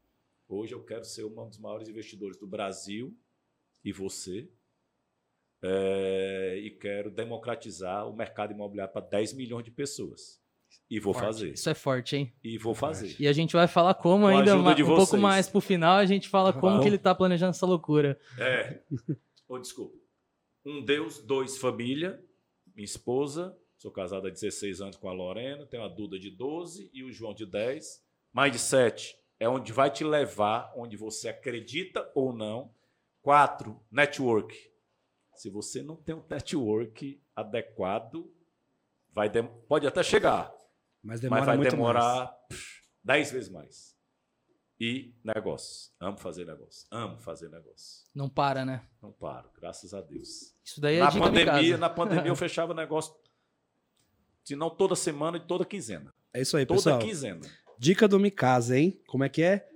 Hoje 0.48 0.74
eu 0.74 0.84
quero 0.84 1.04
ser 1.04 1.26
um 1.26 1.50
dos 1.50 1.58
maiores 1.58 1.90
investidores 1.90 2.38
do 2.38 2.46
Brasil 2.48 3.18
e 3.84 3.92
você. 3.92 4.50
É, 5.64 6.60
e 6.62 6.70
quero 6.72 7.10
democratizar 7.10 8.08
o 8.08 8.16
mercado 8.16 8.54
imobiliário 8.54 8.94
para 8.94 9.06
10 9.06 9.34
milhões 9.34 9.66
de 9.66 9.72
pessoas. 9.72 10.40
E 10.90 11.00
vou 11.00 11.14
forte. 11.14 11.26
fazer. 11.26 11.54
Isso 11.54 11.70
é 11.70 11.74
forte, 11.74 12.16
hein? 12.16 12.34
E 12.44 12.58
vou 12.60 12.76
fazer. 12.76 13.16
E 13.20 13.28
a 13.28 13.34
gente 13.34 13.54
vai 13.54 13.68
falar 13.68 13.96
como 13.96 14.26
Com 14.26 14.28
ainda 14.28 14.56
um 14.56 14.64
pouco 14.64 15.06
vocês. 15.06 15.22
mais 15.22 15.50
pro 15.50 15.60
final, 15.60 15.98
a 15.98 16.06
gente 16.06 16.30
fala 16.30 16.54
como 16.54 16.80
que 16.82 16.88
ele 16.88 17.00
tá 17.00 17.16
planejando 17.16 17.52
essa 17.52 17.66
loucura. 17.66 18.20
É. 18.38 18.84
Ou 19.48 19.60
desculpa. 19.60 19.98
Um 20.64 20.84
Deus, 20.84 21.20
dois 21.22 21.58
família. 21.58 22.24
Minha 22.76 22.86
esposa. 22.86 23.58
Sou 23.78 23.92
casado 23.92 24.28
há 24.28 24.30
16 24.30 24.82
anos 24.82 24.96
com 24.96 25.10
a 25.10 25.14
Lorena. 25.14 25.66
Tenho 25.66 25.84
a 25.84 25.88
Duda 25.88 26.20
de 26.20 26.30
12 26.30 26.92
e 26.94 27.04
o 27.04 27.12
João 27.12 27.34
de 27.34 27.46
10. 27.46 28.04
Mais 28.32 28.52
de 28.52 28.60
7 28.60 29.18
é 29.40 29.48
onde 29.50 29.72
vai 29.74 29.90
te 29.92 30.04
levar, 30.04 30.72
onde 30.76 30.96
você 30.96 31.30
acredita 31.30 32.10
ou 32.16 32.34
não. 32.34 32.74
Quatro, 33.22 33.82
network. 33.92 34.56
Se 35.36 35.50
você 35.50 35.82
não 35.82 35.96
tem 35.96 36.16
um 36.16 36.24
network 36.30 37.22
adequado, 37.36 38.32
vai 39.12 39.30
pode 39.68 39.88
até 39.88 40.04
chegar, 40.04 40.54
Mas 41.04 41.20
demora 41.20 41.42
mas 41.42 41.46
vai 41.48 41.58
muito 41.58 41.72
demorar 41.72 42.28
pff, 42.50 42.84
10 43.04 43.32
vezes 43.32 43.50
mais. 43.50 43.96
E 44.80 45.14
negócios. 45.24 45.94
Amo 46.00 46.18
fazer 46.18 46.46
negócio. 46.46 46.86
Amo 46.92 47.18
fazer 47.20 47.50
negócio. 47.50 48.06
Não 48.14 48.28
para, 48.30 48.66
né? 48.66 48.86
Não 49.02 49.12
paro, 49.12 49.50
graças 49.56 49.94
a 49.94 50.02
Deus. 50.02 50.54
Isso 50.64 50.82
daí 50.82 50.98
é 50.98 51.00
na 51.00 51.12
pandemia, 51.12 51.78
na 51.78 51.90
pandemia 51.90 52.28
eu 52.28 52.36
fechava 52.38 52.74
negócio, 52.74 53.16
se 54.44 54.56
não 54.56 54.70
toda 54.70 54.96
semana, 54.96 55.40
de 55.40 55.48
toda 55.48 55.66
quinzena. 55.66 56.14
É 56.34 56.42
isso 56.42 56.58
aí, 56.58 56.66
Toda 56.66 56.78
pessoal. 56.78 57.00
quinzena. 57.00 57.42
Dica 57.78 58.08
do 58.08 58.20
Mikasa, 58.20 58.78
hein? 58.78 59.02
Como 59.08 59.24
é 59.24 59.30
que 59.30 59.42
é? 59.42 59.68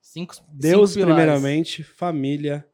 Cinco, 0.00 0.34
Deus 0.48 0.92
cinco 0.92 1.06
primeiramente, 1.06 1.82
família, 1.82 2.68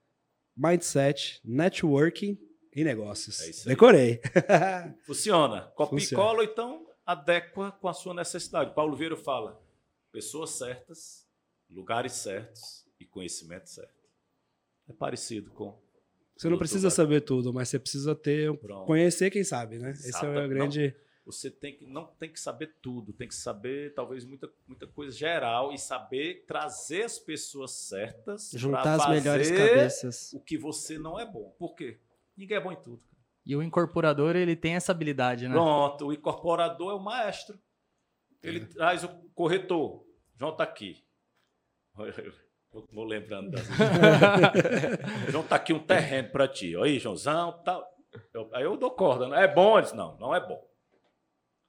mindset, 0.57 1.41
networking 1.45 2.39
e 2.75 2.85
negócios. 2.85 3.41
É 3.41 3.51
isso 3.51 3.69
aí. 3.69 3.75
Decorei. 3.75 4.21
Funciona. 5.05 5.63
Copia 5.75 5.99
e 6.05 6.11
cola, 6.11 6.45
então 6.45 6.87
adequa 7.05 7.73
com 7.73 7.89
a 7.89 7.93
sua 7.93 8.15
necessidade. 8.15 8.75
Paulo 8.75 8.97
Vieira 8.97 9.17
fala: 9.17 9.61
pessoas 10.13 10.51
certas, 10.51 11.27
lugares 11.71 12.13
certos 12.13 12.87
e 12.99 13.05
conhecimento 13.05 13.69
certo. 13.71 13.95
É 14.89 14.93
parecido 14.93 15.51
com. 15.51 15.79
Você 16.37 16.49
não 16.51 16.59
precisa 16.59 16.91
saber 16.91 17.23
tudo, 17.23 17.53
mas 17.53 17.69
você 17.69 17.79
precisa 17.79 18.15
ter, 18.15 18.55
Pronto. 18.59 18.87
conhecer 18.87 19.31
quem 19.31 19.43
sabe, 19.43 19.79
né? 19.79 19.91
Esse 19.93 20.25
é 20.25 20.45
o 20.45 20.49
grande. 20.49 20.95
Você 21.27 21.51
tem 21.51 21.77
que, 21.77 21.85
não 21.85 22.07
tem 22.07 22.33
que 22.33 22.39
saber 22.39 22.77
tudo, 22.81 23.13
tem 23.13 23.27
que 23.27 23.35
saber 23.35 23.93
talvez 23.95 24.25
muita, 24.25 24.49
muita 24.67 24.87
coisa 24.87 25.11
geral 25.15 25.73
e 25.73 25.79
saber 25.79 26.45
trazer 26.47 27.03
as 27.03 27.19
pessoas 27.19 27.73
certas 27.73 28.53
Juntar 28.55 28.95
as 28.95 29.09
melhores 29.09 29.49
fazer 29.51 29.69
cabeças. 29.69 30.33
o 30.33 30.41
que 30.41 30.57
você 30.57 30.99
não 31.01 31.19
é 31.19 31.27
bom. 31.27 31.53
Por 31.59 31.75
quê? 31.75 31.99
Ninguém 32.37 32.57
é 32.57 32.61
bom 32.61 32.71
em 32.71 32.77
tudo. 32.81 32.99
cara. 32.99 33.17
E 33.45 33.57
o 33.57 33.63
incorporador, 33.63 34.37
ele 34.37 34.55
tem 34.55 34.77
essa 34.77 34.93
habilidade, 34.93 35.49
né? 35.49 35.55
Pronto, 35.55 36.07
o 36.07 36.13
incorporador 36.13 36.93
é 36.93 36.95
o 36.95 37.01
maestro. 37.01 37.59
Ele 38.43 38.65
traz 38.65 39.03
o 39.03 39.09
corretor. 39.35 40.07
João 40.37 40.53
está 40.53 40.63
aqui. 40.63 41.05
Vou 42.93 43.05
lembrando 43.05 43.51
das 43.51 43.67
João 45.31 45.43
está 45.45 45.57
aqui 45.57 45.73
um 45.73 45.79
terreno 45.79 46.31
para 46.31 46.47
ti. 46.47 46.77
Aí, 46.77 46.99
Joãozão, 46.99 47.61
tal. 47.65 47.85
Eu- 48.35 48.49
aí 48.53 48.63
eu 48.65 48.77
dou 48.77 48.91
corda. 48.91 49.29
Né? 49.29 49.45
É 49.45 49.49
bom? 49.49 49.75
Ele 49.77 49.83
disse, 49.83 49.97
não, 49.97 50.17
não 50.19 50.35
é 50.35 50.41
bom. 50.47 50.63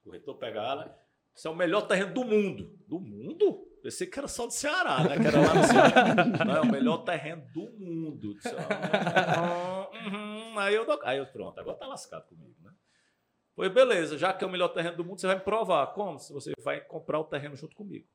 Corretor 0.08 0.38
ela. 0.42 0.98
Isso 1.34 1.46
é 1.46 1.50
o 1.50 1.54
melhor 1.54 1.82
terreno 1.82 2.12
do 2.12 2.24
mundo. 2.24 2.78
Do 2.86 2.98
mundo? 2.98 3.68
Pensei 3.82 4.06
que 4.06 4.18
era 4.18 4.26
só 4.26 4.46
do 4.46 4.52
Ceará, 4.52 5.04
né? 5.04 5.18
Que 5.18 5.26
era 5.26 5.40
lá 5.40 5.54
no 5.54 5.64
Ceará. 5.64 6.44
Não, 6.44 6.56
é 6.56 6.60
o 6.60 6.66
melhor 6.66 6.98
terreno 7.04 7.46
do 7.52 7.70
mundo. 7.70 8.34
Disse, 8.34 8.54
"Ah, 8.58 9.88
uhum." 9.92 10.58
Aí 10.58 10.74
eu. 10.74 10.86
Aí 11.04 11.18
eu, 11.18 11.26
pronto, 11.26 11.58
agora 11.60 11.76
tá 11.76 11.86
lascado 11.86 12.26
comigo, 12.26 12.56
né? 12.60 12.72
Pois 13.54 13.72
beleza, 13.72 14.18
já 14.18 14.32
que 14.32 14.42
é 14.42 14.46
o 14.46 14.50
melhor 14.50 14.68
terreno 14.68 14.96
do 14.96 15.04
mundo, 15.04 15.20
você 15.20 15.26
vai 15.26 15.36
me 15.36 15.42
provar. 15.42 15.86
Como? 15.88 16.18
Você 16.18 16.52
vai 16.60 16.80
comprar 16.80 17.20
o 17.20 17.24
terreno 17.24 17.56
junto 17.56 17.76
comigo. 17.76 18.06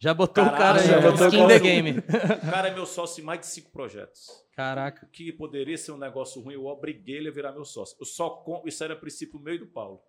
Já 0.00 0.14
botou 0.14 0.44
o 0.44 0.50
cara 0.50 0.78
já 0.78 1.00
já, 1.00 1.10
botou 1.10 1.26
skin 1.26 1.48
the 1.48 1.58
game. 1.58 1.90
o 1.98 2.50
cara 2.50 2.68
é 2.68 2.74
meu 2.74 2.86
sócio 2.86 3.20
em 3.20 3.24
mais 3.24 3.40
de 3.40 3.46
cinco 3.46 3.70
projetos. 3.72 4.28
Caraca. 4.52 5.04
O 5.04 5.08
que 5.08 5.32
poderia 5.32 5.76
ser 5.76 5.92
um 5.92 5.98
negócio 5.98 6.40
ruim, 6.40 6.54
eu 6.54 6.66
obriguei 6.66 7.16
ele 7.16 7.28
a 7.28 7.32
virar 7.32 7.52
meu 7.52 7.64
sócio. 7.64 7.96
Eu 8.00 8.06
só 8.06 8.30
com... 8.30 8.62
Isso 8.64 8.84
era 8.84 8.94
princípio 8.94 9.40
meio 9.40 9.58
do 9.58 9.66
Paulo. 9.66 10.00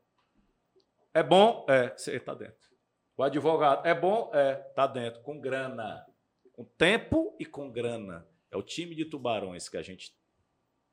É 1.12 1.24
bom? 1.24 1.66
É, 1.68 1.90
você 1.96 2.16
está 2.16 2.36
dentro. 2.36 2.70
O 3.18 3.24
advogado, 3.24 3.86
é 3.86 3.94
bom? 3.94 4.30
É, 4.34 4.56
tá 4.56 4.86
dentro. 4.86 5.22
Com 5.22 5.40
grana. 5.40 6.06
Com 6.54 6.64
tempo 6.64 7.36
e 7.40 7.46
com 7.46 7.72
grana. 7.72 8.28
É 8.52 8.58
o 8.58 8.64
time 8.64 8.94
de 8.94 9.06
tubarões 9.06 9.68
que 9.68 9.78
a 9.78 9.82
gente 9.82 10.16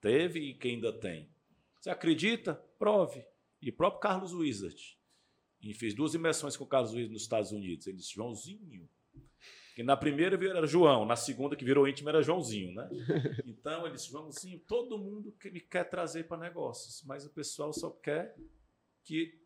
teve 0.00 0.40
e 0.40 0.54
que 0.54 0.68
ainda 0.68 0.92
tem. 0.92 1.30
Você 1.80 1.90
acredita? 1.90 2.54
Prove. 2.78 3.24
E 3.60 3.70
o 3.70 3.76
próprio 3.76 4.00
Carlos 4.00 4.32
Wizard. 4.32 4.98
E 5.60 5.74
fez 5.74 5.94
duas 5.94 6.14
imersões 6.14 6.56
com 6.56 6.64
o 6.64 6.66
Carlos 6.66 6.92
Wizard 6.92 7.12
nos 7.12 7.22
Estados 7.22 7.52
Unidos. 7.52 7.86
Ele 7.86 7.96
disse, 7.96 8.14
Joãozinho. 8.14 8.88
Que 9.74 9.82
na 9.82 9.96
primeira 9.96 10.36
era 10.48 10.66
João, 10.66 11.04
na 11.04 11.16
segunda 11.16 11.54
que 11.54 11.64
virou 11.64 11.86
íntimo 11.86 12.08
era 12.08 12.22
Joãozinho, 12.22 12.72
né? 12.72 12.88
Então 13.44 13.84
ele 13.84 13.96
disse, 13.96 14.10
Joãozinho, 14.10 14.58
todo 14.60 14.96
mundo 14.96 15.32
que 15.32 15.50
me 15.50 15.60
quer 15.60 15.84
trazer 15.84 16.24
para 16.24 16.38
negócios, 16.38 17.02
mas 17.04 17.26
o 17.26 17.30
pessoal 17.30 17.72
só 17.74 17.90
quer 17.90 18.34
que 19.04 19.38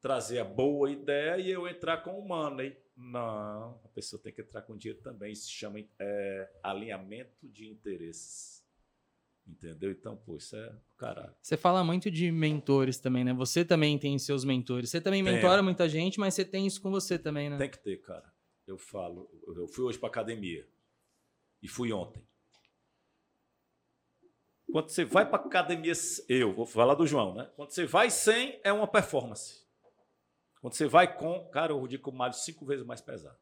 trazer 0.00 0.38
a 0.38 0.44
boa 0.44 0.90
ideia 0.90 1.38
e 1.38 1.50
eu 1.50 1.68
entrar 1.68 1.98
com 1.98 2.18
o 2.18 2.26
money. 2.26 2.76
Não, 2.96 3.80
a 3.84 3.88
pessoa 3.94 4.20
tem 4.20 4.32
que 4.32 4.40
entrar 4.40 4.62
com 4.62 4.76
dinheiro 4.76 5.02
também. 5.02 5.32
Isso 5.32 5.44
se 5.44 5.52
chama 5.52 5.78
é, 5.98 6.50
alinhamento 6.62 7.46
de 7.48 7.68
interesses. 7.68 8.57
Entendeu? 9.48 9.90
Então, 9.90 10.14
pô, 10.14 10.36
isso 10.36 10.54
é 10.54 10.72
caralho. 10.98 11.34
Você 11.40 11.56
fala 11.56 11.82
muito 11.82 12.10
de 12.10 12.30
mentores 12.30 12.98
também, 12.98 13.24
né? 13.24 13.32
Você 13.32 13.64
também 13.64 13.98
tem 13.98 14.18
seus 14.18 14.44
mentores. 14.44 14.90
Você 14.90 15.00
também 15.00 15.24
Tenho. 15.24 15.36
mentora 15.36 15.62
muita 15.62 15.88
gente, 15.88 16.20
mas 16.20 16.34
você 16.34 16.44
tem 16.44 16.66
isso 16.66 16.82
com 16.82 16.90
você 16.90 17.18
também, 17.18 17.48
né? 17.48 17.56
Tem 17.56 17.70
que 17.70 17.78
ter, 17.78 17.96
cara. 17.98 18.30
Eu 18.66 18.76
falo, 18.76 19.30
eu 19.46 19.66
fui 19.66 19.84
hoje 19.84 19.98
para 19.98 20.08
academia 20.08 20.68
e 21.62 21.66
fui 21.66 21.90
ontem. 21.92 22.22
Quando 24.70 24.90
você 24.90 25.06
vai 25.06 25.28
para 25.28 25.42
academia, 25.42 25.94
eu 26.28 26.52
vou 26.52 26.66
falar 26.66 26.94
do 26.94 27.06
João, 27.06 27.34
né? 27.34 27.50
Quando 27.56 27.70
você 27.70 27.86
vai 27.86 28.10
sem, 28.10 28.60
é 28.62 28.70
uma 28.70 28.86
performance. 28.86 29.66
Quando 30.60 30.74
você 30.74 30.86
vai 30.86 31.16
com, 31.16 31.48
cara, 31.48 31.72
eu 31.72 31.86
digo 31.86 32.02
que 32.02 32.08
eu 32.10 32.12
malho 32.12 32.34
cinco 32.34 32.66
vezes 32.66 32.84
mais 32.84 33.00
pesado. 33.00 33.38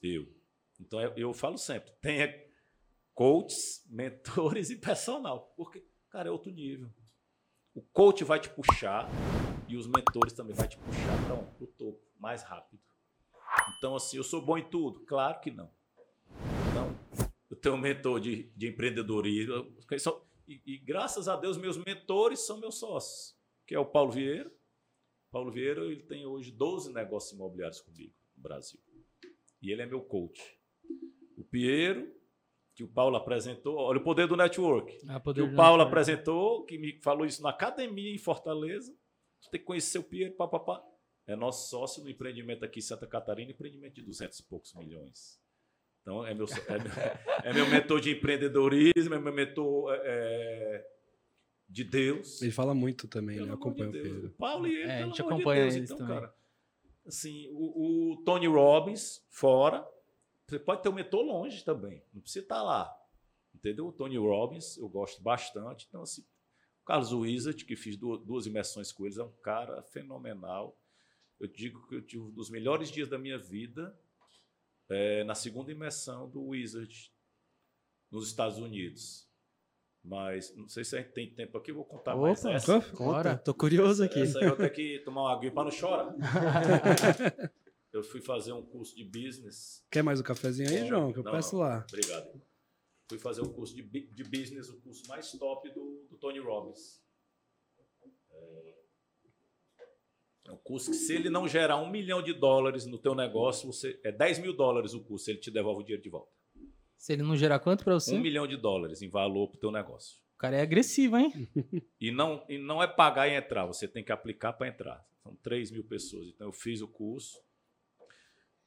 Eu. 0.00 0.26
Então 0.80 0.98
eu, 1.00 1.12
eu 1.14 1.34
falo 1.34 1.58
sempre, 1.58 1.92
tenha 2.00 2.26
coaches, 3.14 3.84
mentores 3.88 4.70
e 4.70 4.76
personal, 4.76 5.52
porque, 5.56 5.84
cara, 6.10 6.28
é 6.28 6.32
outro 6.32 6.52
nível. 6.52 6.90
O 7.74 7.82
coach 7.82 8.22
vai 8.22 8.38
te 8.38 8.48
puxar 8.48 9.08
e 9.68 9.76
os 9.76 9.86
mentores 9.86 10.32
também 10.32 10.54
vai 10.54 10.68
te 10.68 10.76
puxar 10.78 11.24
para 11.26 11.64
o 11.64 11.66
topo 11.66 12.00
mais 12.18 12.42
rápido. 12.42 12.80
Então, 13.76 13.96
assim, 13.96 14.16
eu 14.16 14.24
sou 14.24 14.40
bom 14.40 14.58
em 14.58 14.68
tudo? 14.68 15.00
Claro 15.00 15.40
que 15.40 15.50
não. 15.50 15.70
tenho 17.56 17.74
um 17.76 17.78
mentor 17.78 18.20
de, 18.20 18.44
de 18.54 18.68
empreendedorismo. 18.68 19.74
E, 20.46 20.60
e, 20.66 20.78
graças 20.78 21.28
a 21.28 21.36
Deus, 21.36 21.56
meus 21.56 21.78
mentores 21.78 22.40
são 22.40 22.60
meus 22.60 22.78
sócios, 22.78 23.34
que 23.66 23.74
é 23.74 23.78
o 23.78 23.86
Paulo 23.86 24.12
Vieira. 24.12 24.52
Paulo 25.30 25.50
Vieira 25.50 25.82
ele 25.84 26.02
tem 26.02 26.26
hoje 26.26 26.52
12 26.52 26.92
negócios 26.92 27.32
imobiliários 27.32 27.80
comigo 27.80 28.12
no 28.36 28.42
Brasil. 28.42 28.78
E 29.62 29.72
ele 29.72 29.82
é 29.82 29.86
meu 29.86 30.02
coach. 30.02 30.58
O 31.36 31.42
Piero, 31.42 32.12
que 32.74 32.82
o 32.82 32.88
Paulo 32.88 33.16
apresentou, 33.16 33.76
olha 33.76 33.98
o 33.98 34.02
poder 34.02 34.26
do 34.26 34.36
network. 34.36 34.98
Ah, 35.08 35.20
poder 35.20 35.42
que 35.42 35.52
o 35.52 35.56
Paulo 35.56 35.78
network. 35.78 35.88
apresentou, 35.88 36.64
que 36.64 36.76
me 36.76 37.00
falou 37.00 37.24
isso 37.24 37.42
na 37.42 37.50
academia 37.50 38.12
em 38.12 38.18
Fortaleza. 38.18 38.92
Você 39.40 39.50
tem 39.50 39.60
que 39.60 39.66
conhecer 39.66 39.98
o 39.98 40.02
Piero, 40.02 40.34
papapá. 40.34 40.82
É 41.26 41.36
nosso 41.36 41.70
sócio 41.70 42.02
no 42.02 42.10
empreendimento 42.10 42.64
aqui 42.64 42.80
em 42.80 42.82
Santa 42.82 43.06
Catarina, 43.06 43.52
empreendimento 43.52 43.94
de 43.94 44.02
200 44.02 44.38
e 44.38 44.42
poucos 44.42 44.74
milhões. 44.74 45.40
Então, 46.02 46.26
é 46.26 46.34
meu, 46.34 46.46
é 46.46 46.78
meu, 46.78 46.92
é 47.44 47.52
meu 47.54 47.70
mentor 47.70 48.00
de 48.00 48.10
empreendedorismo, 48.10 49.14
é 49.14 49.18
meu 49.18 49.32
mentor 49.32 49.94
é, 49.94 50.00
é 50.04 50.86
de 51.68 51.82
Deus. 51.82 52.42
Ele 52.42 52.50
fala 52.50 52.74
muito 52.74 53.08
também, 53.08 53.40
né? 53.40 53.52
Acompanha 53.52 53.90
de 53.90 53.98
o 53.98 54.02
Pedro. 54.02 54.30
Paulo 54.38 54.66
e 54.66 54.76
ele, 54.76 54.90
é, 54.90 55.02
a 55.02 55.06
gente 55.06 55.22
acompanha 55.22 55.68
de 55.68 55.76
Deus. 55.78 55.90
então, 55.90 55.96
também. 55.96 56.14
cara, 56.14 56.34
assim, 57.06 57.48
o, 57.52 58.12
o, 58.12 58.22
Tony 58.24 58.46
Robbins, 58.46 59.24
fora, 59.30 59.86
você 60.46 60.58
pode 60.58 60.82
ter 60.82 60.88
um 60.88 60.94
mentor 60.94 61.22
longe 61.22 61.64
também, 61.64 62.02
não 62.12 62.20
precisa 62.20 62.44
estar 62.44 62.62
lá. 62.62 62.94
Entendeu? 63.54 63.86
O 63.86 63.92
Tony 63.92 64.18
Robbins, 64.18 64.76
eu 64.76 64.88
gosto 64.88 65.22
bastante. 65.22 65.86
Então, 65.88 66.02
assim, 66.02 66.22
o 66.82 66.84
Carlos 66.84 67.12
Wizard, 67.12 67.64
que 67.64 67.76
fiz 67.76 67.96
duas, 67.96 68.20
duas 68.20 68.46
imersões 68.46 68.92
com 68.92 69.04
eles, 69.04 69.16
é 69.16 69.22
um 69.22 69.32
cara 69.42 69.82
fenomenal. 69.84 70.76
Eu 71.40 71.46
digo 71.46 71.86
que 71.86 71.94
eu 71.94 72.02
tive 72.02 72.22
um 72.22 72.30
dos 72.30 72.50
melhores 72.50 72.90
dias 72.90 73.08
da 73.08 73.18
minha 73.18 73.38
vida 73.38 73.96
é, 74.88 75.24
na 75.24 75.34
segunda 75.34 75.70
imersão 75.70 76.28
do 76.28 76.48
Wizard 76.48 77.12
nos 78.10 78.26
Estados 78.26 78.58
Unidos. 78.58 79.28
Mas 80.04 80.54
não 80.54 80.68
sei 80.68 80.84
se 80.84 80.96
a 80.96 81.00
gente 81.00 81.12
tem 81.12 81.30
tempo 81.30 81.56
aqui, 81.56 81.72
vou 81.72 81.84
contar 81.84 82.14
Opa, 82.14 82.22
mais 82.22 82.44
essa. 82.44 82.80
Conta, 82.92 83.38
tô 83.38 83.54
curioso 83.54 84.04
aqui. 84.04 84.20
Essa 84.20 84.38
aí 84.40 84.44
eu 84.44 84.56
tenho 84.56 84.70
que 84.70 84.98
tomar 84.98 85.22
uma 85.22 85.32
aguinha 85.32 85.52
para 85.52 85.64
não 85.64 85.70
chorar. 85.70 86.14
eu 87.94 88.02
fui 88.02 88.20
fazer 88.20 88.52
um 88.52 88.62
curso 88.62 88.96
de 88.96 89.04
business. 89.04 89.86
Quer 89.88 90.02
mais 90.02 90.18
um 90.18 90.24
cafezinho 90.24 90.68
aí, 90.68 90.88
João? 90.88 91.12
Que 91.12 91.20
eu 91.20 91.22
não, 91.22 91.30
peço 91.30 91.54
não. 91.54 91.62
lá. 91.62 91.86
Obrigado. 91.88 92.42
Fui 93.08 93.18
fazer 93.18 93.42
um 93.42 93.52
curso 93.52 93.74
de, 93.76 93.82
de 93.82 94.24
business, 94.24 94.68
o 94.68 94.80
curso 94.80 95.06
mais 95.06 95.30
top 95.30 95.72
do, 95.72 96.04
do 96.10 96.16
Tony 96.16 96.40
Robbins. 96.40 97.00
É, 98.32 98.74
é 100.46 100.52
um 100.52 100.56
curso 100.56 100.90
que, 100.90 100.96
se 100.96 101.14
ele 101.14 101.30
não 101.30 101.46
gerar 101.46 101.76
um 101.76 101.88
milhão 101.88 102.20
de 102.20 102.32
dólares 102.32 102.84
no 102.84 102.98
teu 102.98 103.14
negócio, 103.14 103.72
você 103.72 104.00
é 104.02 104.10
10 104.10 104.40
mil 104.40 104.56
dólares 104.56 104.92
o 104.92 105.04
curso, 105.04 105.30
ele 105.30 105.38
te 105.38 105.50
devolve 105.50 105.82
o 105.82 105.84
dinheiro 105.84 106.02
de 106.02 106.10
volta. 106.10 106.32
Se 106.98 107.12
ele 107.12 107.22
não 107.22 107.36
gerar 107.36 107.60
quanto 107.60 107.84
para 107.84 107.94
você? 107.94 108.12
Um 108.12 108.20
milhão 108.20 108.46
de 108.46 108.56
dólares 108.56 109.02
em 109.02 109.08
valor 109.08 109.48
para 109.48 109.56
o 109.56 109.60
teu 109.60 109.70
negócio. 109.70 110.18
O 110.34 110.38
cara 110.38 110.56
é 110.56 110.62
agressivo, 110.62 111.16
hein? 111.16 111.30
e, 112.00 112.10
não, 112.10 112.44
e 112.48 112.58
não 112.58 112.82
é 112.82 112.88
pagar 112.88 113.28
e 113.28 113.34
entrar, 113.34 113.66
você 113.66 113.86
tem 113.86 114.02
que 114.02 114.10
aplicar 114.10 114.54
para 114.54 114.66
entrar. 114.66 115.06
São 115.22 115.36
3 115.36 115.70
mil 115.70 115.84
pessoas. 115.84 116.28
Então, 116.28 116.48
eu 116.48 116.52
fiz 116.52 116.80
o 116.80 116.88
curso. 116.88 117.38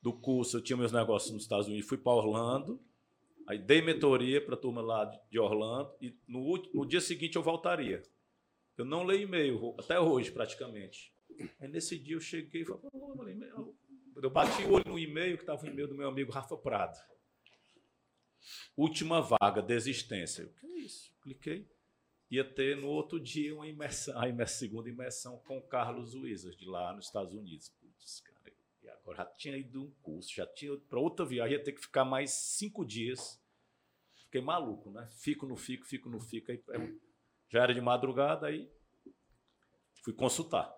Do 0.08 0.14
curso, 0.14 0.55
eu 0.55 0.62
tinha 0.62 0.78
meus 0.78 0.93
negócios 0.93 1.34
nos 1.34 1.41
Estados 1.41 1.68
Unidos, 1.68 1.86
fui 1.86 1.97
para 1.97 2.14
Orlando. 2.14 2.82
Aí 3.45 3.60
dei 3.60 3.82
mentoria 3.82 4.39
para 4.39 4.55
a 4.55 4.58
turma 4.58 4.80
lá 4.80 5.03
de 5.30 5.38
Orlando. 5.38 5.93
E 5.99 6.18
no, 6.26 6.55
no 6.74 6.86
dia 6.86 7.01
seguinte 7.01 7.36
eu 7.36 7.43
voltaria. 7.43 8.01
Eu 8.78 8.86
não 8.86 9.03
leio 9.03 9.24
e-mail, 9.24 9.76
até 9.78 9.99
hoje 9.99 10.32
praticamente. 10.32 11.14
Aí 11.60 11.68
nesse 11.68 11.99
dia 11.99 12.16
eu 12.16 12.22
cheguei 12.22 12.62
e 12.62 12.66
falei, 12.66 12.89
eu 14.16 14.30
bati 14.30 14.64
o 14.64 14.72
olho 14.72 14.86
no 14.88 14.97
e-mail, 14.97 15.36
que 15.36 15.43
estava 15.43 15.62
o 15.62 15.68
e-mail 15.68 15.89
do 15.89 15.95
meu 15.95 16.08
amigo 16.08 16.32
Rafa 16.32 16.55
Prado. 16.55 16.97
Última 18.78 19.20
vaga, 19.20 19.62
desistência. 19.62 20.45
O 20.45 20.53
que 20.53 20.68
é 20.68 20.80
isso? 20.80 21.12
Cliquei. 21.22 21.70
Ia 22.32 22.45
ter 22.45 22.78
no 22.78 22.88
outro 22.88 23.20
dia 23.20 23.53
uma 23.53 23.68
imersão, 23.68 24.18
a 24.18 24.30
imersão, 24.30 24.60
segunda 24.60 24.89
imersão 24.89 25.38
com 25.39 25.58
o 25.58 25.68
Carlos 25.68 26.16
Wizard, 26.16 26.58
de 26.58 26.66
lá 26.66 26.93
nos 26.93 27.08
Estados 27.08 27.34
Unidos. 27.34 27.68
Putz, 27.82 28.22
cara, 28.22 28.37
agora 29.08 29.18
já 29.18 29.26
tinha 29.26 29.58
ido 29.58 29.84
um 29.84 29.91
curso, 30.01 30.36
já 30.36 30.45
tinha 30.45 30.74
ido 30.74 30.82
para 30.82 30.99
outra 30.99 31.26
viagem, 31.26 31.58
ia 31.58 31.64
ter 31.64 31.72
que 31.72 31.82
ficar 31.82 32.03
mais 32.03 32.32
cinco 32.32 32.86
dias. 32.86 33.41
Fiquei 34.24 34.41
maluco, 34.41 34.91
né? 34.91 35.08
Fico 35.12 35.45
no 35.45 35.55
fico, 35.55 35.86
fico 35.86 36.10
no 36.10 36.20
fico. 36.20 36.51
Aí, 36.51 36.60
já 37.49 37.64
era 37.64 37.74
de 37.74 37.80
madrugada, 37.80 38.47
aí 38.47 38.70
fui 40.03 40.14
consultar 40.14 40.74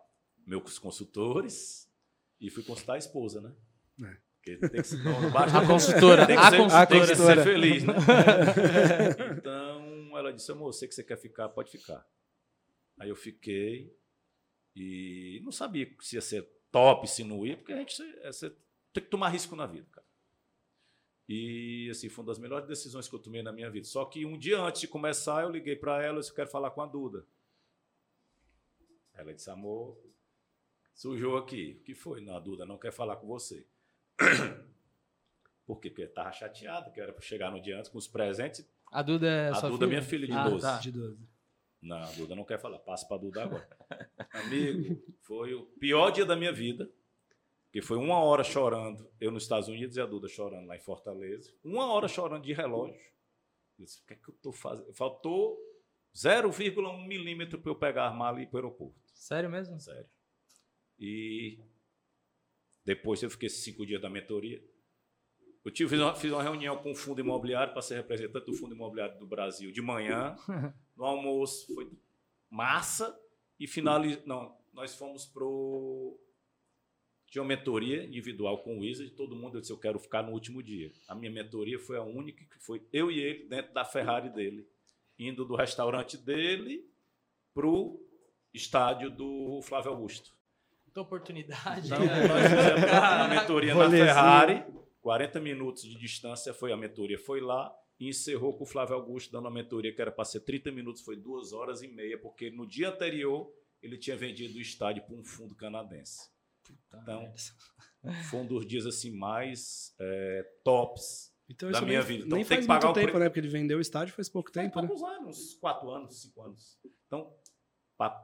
meus 0.46 0.78
consultores 0.78 1.92
e 2.40 2.50
fui 2.52 2.64
consultar 2.64 2.94
a 2.94 2.98
esposa, 2.98 3.42
né? 3.42 3.56
É. 4.08 4.18
Porque 4.36 4.58
tem 4.58 4.82
que, 4.82 4.96
não, 4.98 5.28
a 5.38 5.68
consultora, 5.68 6.26
tem 6.28 6.36
que 6.38 6.42
a 6.42 6.50
ser, 6.50 6.58
consultora. 6.58 6.88
Tem 6.88 7.02
que 7.02 7.16
ser 7.16 7.44
feliz, 7.44 7.84
né? 7.84 7.94
então, 9.38 10.18
ela 10.18 10.32
disse, 10.32 10.52
amor, 10.52 10.72
você 10.72 10.88
que 10.88 10.94
você 10.94 11.04
quer 11.04 11.18
ficar, 11.18 11.50
pode 11.50 11.72
ficar. 11.72 12.08
Aí 13.00 13.10
eu 13.10 13.16
fiquei 13.16 13.94
e 14.76 15.42
não 15.44 15.52
sabia 15.52 15.94
se 16.00 16.16
ia 16.16 16.22
ser 16.22 16.59
top, 16.72 17.08
se 17.08 17.24
não 17.24 17.46
ia, 17.46 17.58
porque 17.58 17.74
a 17.74 17.78
gente 17.78 18.02
é, 18.22 18.32
você 18.32 18.50
tem 18.94 19.04
que 19.04 19.10
tomar 19.10 19.30
risco 19.30 19.56
na 19.56 19.66
vida, 19.66 19.88
cara. 19.92 20.08
E 21.28 21.88
assim, 21.92 22.10
foi 22.10 22.24
uma 22.24 22.32
das 22.32 22.40
melhores 22.40 22.68
decisões 22.68 23.08
que 23.08 23.14
eu 23.14 23.20
tomei 23.20 23.44
na 23.44 23.52
minha 23.52 23.70
vida. 23.70 23.86
Só 23.86 24.04
que 24.06 24.26
um 24.26 24.38
dia 24.38 24.60
antes 24.60 24.82
de 24.82 24.88
começar, 24.88 25.44
eu 25.44 25.50
liguei 25.50 25.76
para 25.76 26.04
ela 26.04 26.18
e 26.18 26.20
disse, 26.22 26.32
eu 26.32 26.36
quero 26.36 26.50
falar 26.50 26.72
com 26.72 26.82
a 26.82 26.88
Duda. 26.88 27.26
Ela 29.14 29.34
disse, 29.34 29.50
amor, 29.50 29.96
Sujou 31.00 31.38
aqui. 31.38 31.78
O 31.80 31.84
que 31.86 31.96
foi? 31.96 32.20
Não, 32.20 32.36
a 32.36 32.42
Duda 32.42 32.66
não 32.66 32.78
quer 32.78 32.92
falar 32.92 33.16
com 33.16 33.26
você. 33.26 33.66
Por 35.66 35.80
quê? 35.80 35.90
Porque 35.90 36.02
estava 36.02 36.30
chateado, 36.34 36.92
que 36.92 37.00
era 37.00 37.14
para 37.14 37.22
chegar 37.22 37.50
no 37.50 37.62
dia 37.62 37.78
antes 37.78 37.90
com 37.90 37.98
os 37.98 38.06
presentes. 38.06 38.70
A 38.92 39.02
Duda 39.02 39.26
é 39.26 39.48
A 39.48 39.62
Duda 39.62 39.86
é 39.86 39.88
minha 39.88 40.02
filha 40.02 40.28
de 40.28 40.34
ah, 40.34 40.50
12. 40.50 40.62
Tá. 40.62 40.78
De 40.80 40.92
12. 40.92 41.18
Não, 41.82 41.98
a 41.98 42.12
Duda 42.12 42.36
não 42.36 42.44
quer 42.44 42.60
falar. 42.60 42.80
Passa 42.80 43.08
para 43.08 43.18
a 43.18 43.20
Duda 43.20 43.44
agora. 43.44 43.70
Amigo, 44.32 45.02
foi 45.22 45.54
o 45.54 45.66
pior 45.80 46.12
dia 46.12 46.26
da 46.26 46.36
minha 46.36 46.52
vida. 46.52 46.92
Porque 47.66 47.82
foi 47.82 47.98
uma 47.98 48.18
hora 48.24 48.44
chorando, 48.44 49.08
eu 49.22 49.30
nos 49.30 49.44
Estados 49.44 49.68
Unidos 49.70 49.96
e 49.96 50.02
a 50.02 50.06
Duda 50.06 50.28
chorando 50.28 50.66
lá 50.66 50.76
em 50.76 50.82
Fortaleza. 50.82 51.54
Uma 51.64 51.94
hora 51.94 52.08
chorando 52.08 52.44
de 52.44 52.52
relógio. 52.52 53.00
Eu 53.78 53.86
disse, 53.86 54.02
o 54.02 54.06
que 54.08 54.14
é 54.14 54.16
que 54.16 54.28
eu 54.28 54.34
estou 54.34 54.52
fazendo? 54.52 54.92
Faltou 54.94 55.56
0,1 56.16 57.08
milímetro 57.08 57.60
para 57.62 57.72
eu 57.72 57.76
pegar 57.76 58.08
a 58.08 58.14
mala 58.14 58.40
e 58.40 58.44
ir 58.44 58.48
para 58.48 58.56
o 58.56 58.60
aeroporto. 58.60 59.00
Sério 59.14 59.50
mesmo? 59.52 59.80
Sério. 59.80 60.10
E 60.98 61.60
depois 62.84 63.22
eu 63.22 63.30
fiquei 63.30 63.50
cinco 63.50 63.86
dias 63.86 64.02
da 64.02 64.10
mentoria. 64.10 64.60
Eu 65.64 65.72
tive, 65.72 65.92
fiz, 65.92 66.00
uma, 66.00 66.16
fiz 66.16 66.32
uma 66.32 66.42
reunião 66.42 66.78
com 66.78 66.92
o 66.92 66.96
fundo 66.96 67.22
imobiliário 67.22 67.72
para 67.72 67.82
ser 67.84 67.98
representante 67.98 68.48
do 68.48 68.54
fundo 68.54 68.74
imobiliário 68.74 69.20
do 69.20 69.28
Brasil 69.28 69.72
de 69.72 69.82
manhã. 69.82 70.36
No 71.00 71.06
almoço 71.06 71.74
foi 71.74 71.90
massa 72.50 73.18
e 73.58 73.66
finaliz... 73.66 74.20
não, 74.26 74.54
nós 74.74 74.94
fomos 74.96 75.26
pro 75.26 76.20
tinha 77.28 77.42
uma 77.42 77.48
mentoria 77.48 78.04
individual 78.04 78.58
com 78.58 78.76
o 78.76 78.80
Wizard, 78.82 79.10
todo 79.12 79.36
mundo 79.36 79.62
disse 79.62 79.72
eu 79.72 79.78
quero 79.78 79.98
ficar 79.98 80.24
no 80.24 80.34
último 80.34 80.62
dia. 80.62 80.92
A 81.08 81.16
minha 81.16 81.32
mentoria 81.32 81.80
foi 81.80 81.96
a 81.96 82.02
única 82.02 82.44
que 82.44 82.60
foi 82.60 82.86
eu 82.92 83.10
e 83.10 83.18
ele 83.18 83.48
dentro 83.48 83.72
da 83.74 83.86
Ferrari 83.86 84.30
dele, 84.30 84.68
indo 85.18 85.46
do 85.46 85.56
restaurante 85.56 86.18
dele 86.18 86.86
pro 87.54 88.06
estádio 88.54 89.10
do 89.10 89.62
Flávio 89.62 89.92
Augusto. 89.92 90.36
Muita 90.86 91.02
oportunidade. 91.02 91.86
Então, 91.86 92.00
nós 92.00 92.44
fizemos 92.50 92.92
a 92.92 93.28
mentoria 93.28 93.76
na 93.76 93.90
Ferrari, 93.90 94.66
40 95.02 95.40
minutos 95.40 95.84
de 95.84 95.96
distância 95.96 96.54
foi 96.54 96.74
a 96.74 96.78
mentoria, 96.78 97.18
foi 97.18 97.40
lá 97.40 97.74
e 98.00 98.08
encerrou 98.08 98.54
com 98.56 98.64
o 98.64 98.68
Flávio 98.68 98.96
Augusto 98.96 99.32
dando 99.32 99.48
a 99.48 99.52
mentoria 99.52 99.94
que 99.94 100.02
era 100.02 100.12
para 100.12 100.24
ser 100.24 100.42
30 100.42 100.72
minutos, 100.72 101.02
foi 101.02 101.18
duas 101.18 101.52
horas 101.52 101.82
e 101.82 101.88
meia, 101.88 102.18
porque 102.18 102.50
no 102.50 102.66
dia 102.66 102.90
anterior 102.90 103.52
ele 103.82 103.98
tinha 103.98 104.16
vendido 104.16 104.58
o 104.58 104.62
estádio 104.62 105.04
para 105.04 105.16
um 105.16 105.24
fundo 105.24 105.56
canadense. 105.56 106.30
Então, 106.88 107.34
foi 108.30 108.40
um 108.40 108.46
dos 108.46 108.66
dias 108.66 108.86
assim 108.86 109.12
mais 109.12 109.94
é, 110.00 110.44
tops 110.64 111.34
então, 111.50 111.72
da 111.72 111.82
minha 111.82 112.00
nem, 112.00 112.08
vida. 112.08 112.26
Então, 112.26 112.36
nem 112.36 112.46
faz 112.46 112.68
muito 112.68 112.94
tempo, 112.94 113.12
pre... 113.12 113.20
né? 113.20 113.30
Porque 113.30 113.40
ele 113.40 113.48
vendeu 113.48 113.80
o 113.80 113.82
estádio 113.82 114.14
faz 114.14 114.30
pouco 114.30 114.52
tempo, 114.52 114.76
faz 114.76 114.84
né? 114.84 114.88
poucos 114.88 115.18
anos, 115.18 115.56
quatro 115.56 115.90
anos, 115.90 116.22
cinco 116.22 116.42
anos. 116.42 116.80
Então, 117.08 117.34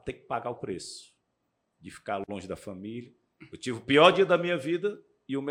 tem 0.04 0.14
que 0.14 0.22
pagar 0.22 0.50
o 0.50 0.54
preço 0.54 1.12
de 1.80 1.90
ficar 1.90 2.22
longe 2.28 2.46
da 2.46 2.56
família. 2.56 3.12
Eu 3.52 3.58
tive 3.58 3.78
o 3.78 3.82
pior 3.82 4.12
dia 4.12 4.24
da 4.24 4.38
minha 4.38 4.56
vida 4.56 4.98
e 5.28 5.36
um 5.36 5.44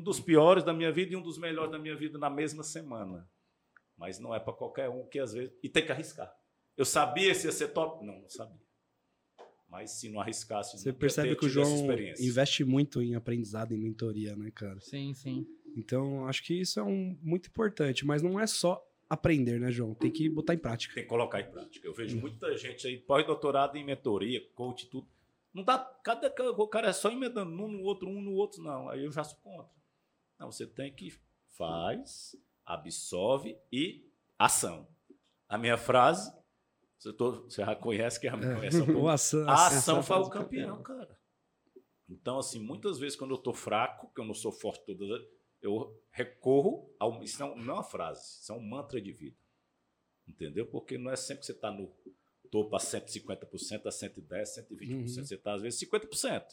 dos 0.00 0.20
piores 0.20 0.62
da 0.62 0.72
minha 0.72 0.92
vida 0.92 1.14
e 1.14 1.16
um 1.16 1.22
dos 1.22 1.38
melhores 1.38 1.72
da 1.72 1.78
minha 1.78 1.96
vida 1.96 2.18
na 2.18 2.30
mesma 2.30 2.62
semana. 2.62 3.28
Mas 3.96 4.18
não 4.18 4.34
é 4.34 4.40
para 4.40 4.52
qualquer 4.52 4.88
um 4.88 5.06
que 5.06 5.18
às 5.18 5.32
vezes. 5.32 5.54
E 5.62 5.68
tem 5.68 5.84
que 5.84 5.92
arriscar. 5.92 6.34
Eu 6.76 6.84
sabia 6.84 7.34
se 7.34 7.46
ia 7.46 7.52
ser 7.52 7.68
top? 7.68 8.04
Não, 8.04 8.20
não 8.20 8.28
sabia. 8.28 8.60
Mas 9.68 9.92
se 9.92 10.08
não 10.08 10.20
arriscasse, 10.20 10.78
você 10.78 10.92
percebe 10.92 11.34
que 11.34 11.46
o 11.46 11.48
João 11.48 11.86
investe 12.18 12.64
muito 12.64 13.02
em 13.02 13.14
aprendizado, 13.14 13.72
em 13.72 13.78
mentoria, 13.78 14.36
né, 14.36 14.50
cara? 14.50 14.80
Sim, 14.80 15.12
sim. 15.12 15.46
Então, 15.76 16.26
acho 16.26 16.42
que 16.44 16.54
isso 16.54 16.78
é 16.78 16.82
um, 16.82 17.18
muito 17.20 17.48
importante, 17.48 18.06
mas 18.06 18.22
não 18.22 18.38
é 18.38 18.46
só 18.46 18.82
aprender, 19.08 19.58
né, 19.58 19.70
João? 19.72 19.94
Tem 19.94 20.10
que 20.10 20.28
botar 20.28 20.54
em 20.54 20.58
prática. 20.58 20.94
Tem 20.94 21.02
que 21.02 21.08
colocar 21.08 21.40
em 21.40 21.50
prática. 21.50 21.86
Eu 21.86 21.92
vejo 21.92 22.18
muita 22.18 22.56
gente 22.56 22.86
aí, 22.86 22.96
pós-doutorado 22.96 23.76
em 23.76 23.84
mentoria, 23.84 24.40
coach, 24.54 24.86
tudo, 24.86 25.08
não 25.52 25.64
dá. 25.64 25.78
Cada, 26.04 26.32
o 26.52 26.68
cara 26.68 26.88
é 26.88 26.92
só 26.92 27.10
emendando 27.10 27.50
um 27.50 27.68
no 27.68 27.82
outro, 27.82 28.08
um 28.08 28.20
no 28.20 28.32
outro, 28.32 28.62
não. 28.62 28.88
Aí 28.88 29.04
eu 29.04 29.10
já 29.10 29.24
sou 29.24 29.38
contra. 29.42 29.74
Não, 30.38 30.52
você 30.52 30.66
tem 30.66 30.92
que 30.94 31.12
faz, 31.56 32.36
absorve 32.66 33.56
e 33.72 34.04
ação. 34.38 34.88
A 35.48 35.56
minha 35.56 35.78
frase, 35.78 36.34
você, 36.98 37.12
tô, 37.12 37.44
você 37.44 37.64
já 37.64 37.76
conhece 37.76 38.20
que 38.20 38.26
é 38.26 38.30
a 38.30 38.36
minha 38.36 38.56
conhece, 38.56 38.80
O 38.90 39.08
ação, 39.08 39.48
a 39.48 39.52
essa 39.52 39.76
ação 39.78 40.02
faz 40.02 40.26
o 40.26 40.30
campeão, 40.30 40.82
cara. 40.82 41.16
Então, 42.08 42.38
assim, 42.38 42.60
muitas 42.60 42.98
vezes 42.98 43.16
quando 43.16 43.32
eu 43.32 43.38
tô 43.38 43.52
fraco, 43.52 44.12
que 44.12 44.20
eu 44.20 44.24
não 44.24 44.34
sou 44.34 44.50
forte 44.50 44.84
todas, 44.84 45.22
eu 45.62 46.00
recorro 46.10 46.92
ao. 46.98 47.22
Isso 47.22 47.38
não, 47.40 47.56
não 47.56 47.74
é 47.74 47.76
uma 47.76 47.82
frase, 47.84 48.40
isso 48.40 48.52
é 48.52 48.54
um 48.54 48.60
mantra 48.60 49.00
de 49.00 49.12
vida. 49.12 49.36
Entendeu? 50.26 50.66
Porque 50.66 50.98
não 50.98 51.10
é 51.10 51.16
sempre 51.16 51.40
que 51.40 51.46
você 51.46 51.52
está 51.52 51.70
no 51.70 51.92
topo 52.50 52.74
a 52.74 52.78
150%, 52.78 53.86
a 53.86 53.90
110%, 53.90 54.68
120%. 54.70 54.90
Uhum. 54.90 55.06
Você 55.06 55.34
está, 55.34 55.54
às 55.54 55.62
vezes, 55.62 55.80
50%. 55.88 56.44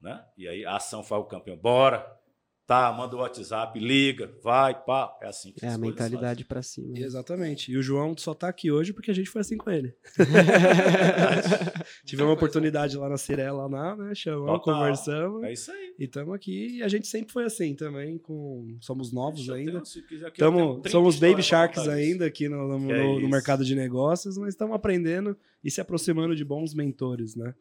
Né? 0.00 0.26
E 0.36 0.46
aí 0.46 0.64
a 0.66 0.76
ação 0.76 1.02
faz 1.02 1.22
o 1.22 1.26
campeão. 1.26 1.56
Bora! 1.56 2.22
Tá, 2.66 2.90
manda 2.92 3.14
o 3.14 3.18
WhatsApp, 3.18 3.78
liga, 3.78 4.32
vai, 4.42 4.74
pá. 4.74 5.14
É 5.20 5.28
assim 5.28 5.52
que 5.52 5.62
É 5.64 5.68
a 5.68 5.76
mentalidade 5.76 6.46
pra 6.46 6.62
cima. 6.62 6.98
Exatamente. 6.98 7.70
E 7.70 7.76
o 7.76 7.82
João 7.82 8.16
só 8.16 8.32
tá 8.32 8.48
aqui 8.48 8.70
hoje 8.70 8.94
porque 8.94 9.10
a 9.10 9.14
gente 9.14 9.28
foi 9.28 9.42
assim 9.42 9.58
com 9.58 9.70
ele. 9.70 9.94
Tivemos 12.06 12.30
uma 12.30 12.34
oportunidade 12.34 12.96
lá 12.96 13.06
na 13.06 13.18
Cirela, 13.18 13.66
lá, 13.66 13.94
né? 13.94 14.14
Chamamos, 14.14 14.60
Total. 14.60 14.74
conversamos. 14.74 15.44
É 15.44 15.52
isso 15.52 15.70
aí. 15.70 15.94
E 15.98 16.04
estamos 16.04 16.34
aqui. 16.34 16.78
E 16.78 16.82
a 16.82 16.88
gente 16.88 17.06
sempre 17.06 17.30
foi 17.32 17.44
assim 17.44 17.74
também. 17.74 18.16
Com... 18.16 18.78
Somos 18.80 19.12
novos 19.12 19.50
ainda. 19.50 19.82
tenho 19.82 20.30
Tamo, 20.34 20.74
30 20.80 20.88
somos 20.88 21.18
Baby 21.18 21.42
Sharks 21.42 21.86
ainda 21.86 22.24
aqui 22.24 22.48
no, 22.48 22.78
no, 22.78 22.86
Que 22.86 22.92
é 22.94 23.20
no- 23.20 23.28
mercado 23.28 23.62
de 23.62 23.74
negócios, 23.74 24.38
mas 24.38 24.54
estamos 24.54 24.74
aprendendo 24.74 25.36
e 25.62 25.70
se 25.70 25.82
aproximando 25.82 26.34
de 26.34 26.44
bons 26.44 26.72
mentores, 26.72 27.36
né? 27.36 27.54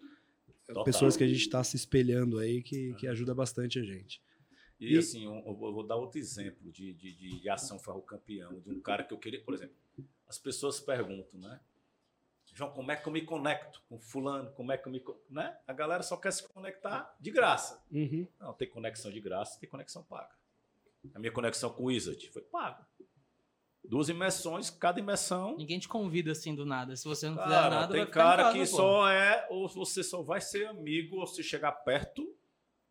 Total. 0.66 0.86
Pessoas 0.86 1.18
que 1.18 1.26
a 1.26 1.28
gente 1.28 1.42
está 1.42 1.62
se 1.62 1.76
espelhando 1.76 2.40
aí, 2.40 2.62
que, 2.62 2.94
que 2.94 3.06
ajuda 3.06 3.36
bastante 3.36 3.80
a 3.80 3.84
gente. 3.84 4.22
E, 4.84 4.96
E- 4.96 4.98
assim, 4.98 5.26
eu, 5.26 5.36
eu 5.46 5.56
vou 5.56 5.86
dar 5.86 5.96
outro 5.96 6.20
exemplo 6.20 6.72
de, 6.72 6.94
de, 6.94 7.14
de 7.40 7.50
ação 7.50 7.80
farro 7.80 8.02
campeão, 8.02 8.60
de 8.60 8.70
um 8.72 8.80
cara 8.82 9.04
que 9.04 9.14
eu 9.14 9.18
queria, 9.18 9.42
por 9.42 9.54
exemplo, 9.54 9.76
as 10.28 10.38
pessoas 10.38 10.80
perguntam, 10.80 11.40
né? 11.40 11.60
João, 12.56 12.72
como 12.72 12.92
é 12.92 12.96
que 12.96 13.08
eu 13.08 13.12
me 13.14 13.22
conecto 13.24 13.82
com 13.90 13.98
fulano? 14.00 14.52
Como 14.52 14.72
é 14.72 14.78
que 14.78 14.88
eu 14.88 14.92
me. 14.92 15.00
co-" 15.00 15.20
Né? 15.30 15.58
A 15.68 15.74
galera 15.74 16.04
só 16.04 16.16
quer 16.18 16.32
se 16.32 16.48
conectar 16.50 17.16
de 17.20 17.32
graça. 17.32 17.84
Uhum. 17.92 18.28
Não, 18.40 18.54
tem 18.54 18.70
conexão 18.70 19.10
de 19.12 19.20
graça, 19.20 19.60
tem 19.60 19.68
conexão 19.68 20.04
paga. 20.04 20.30
A 21.16 21.20
minha 21.20 21.32
conexão 21.32 21.72
com 21.72 21.84
o 21.84 21.86
Wizard 21.88 22.30
foi 22.30 22.44
paga. 22.44 22.86
Duas 23.84 24.08
imersões, 24.08 24.70
cada 24.70 25.00
imersão. 25.00 25.58
Ninguém 25.58 25.80
te 25.80 25.90
convida 25.90 26.32
assim 26.32 26.54
do 26.56 26.66
nada. 26.66 26.96
Se 26.96 27.06
você 27.06 27.28
não 27.28 27.38
fizer 27.38 27.50
Cara, 27.50 27.70
nada, 27.76 27.88
tem 27.92 27.98
vai 27.98 28.06
ficar 28.06 28.20
em 28.20 28.24
cara 28.24 28.44
casa, 28.44 28.54
que 28.54 28.60
pô. 28.60 28.66
só 28.78 29.10
é, 29.10 29.48
ou 29.50 29.68
você 29.68 30.04
só 30.04 30.22
vai 30.22 30.40
ser 30.40 30.68
amigo, 30.68 31.18
ou 31.18 31.28
se 31.28 31.44
chegar 31.44 31.72
perto, 31.72 32.34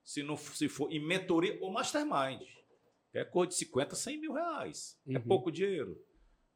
se 0.05 0.23
não 0.23 0.37
se 0.37 0.69
for 0.69 0.91
em 0.93 1.05
mentoria 1.05 1.59
ou 1.61 1.71
mastermind. 1.73 2.43
É 3.15 3.25
coisa 3.25 3.51
de 3.51 3.57
50, 3.57 3.95
100 3.95 4.21
mil 4.21 4.33
reais. 4.33 4.99
É 5.07 5.17
Uhum. 5.19 5.23
pouco 5.25 5.51
dinheiro. 5.53 5.99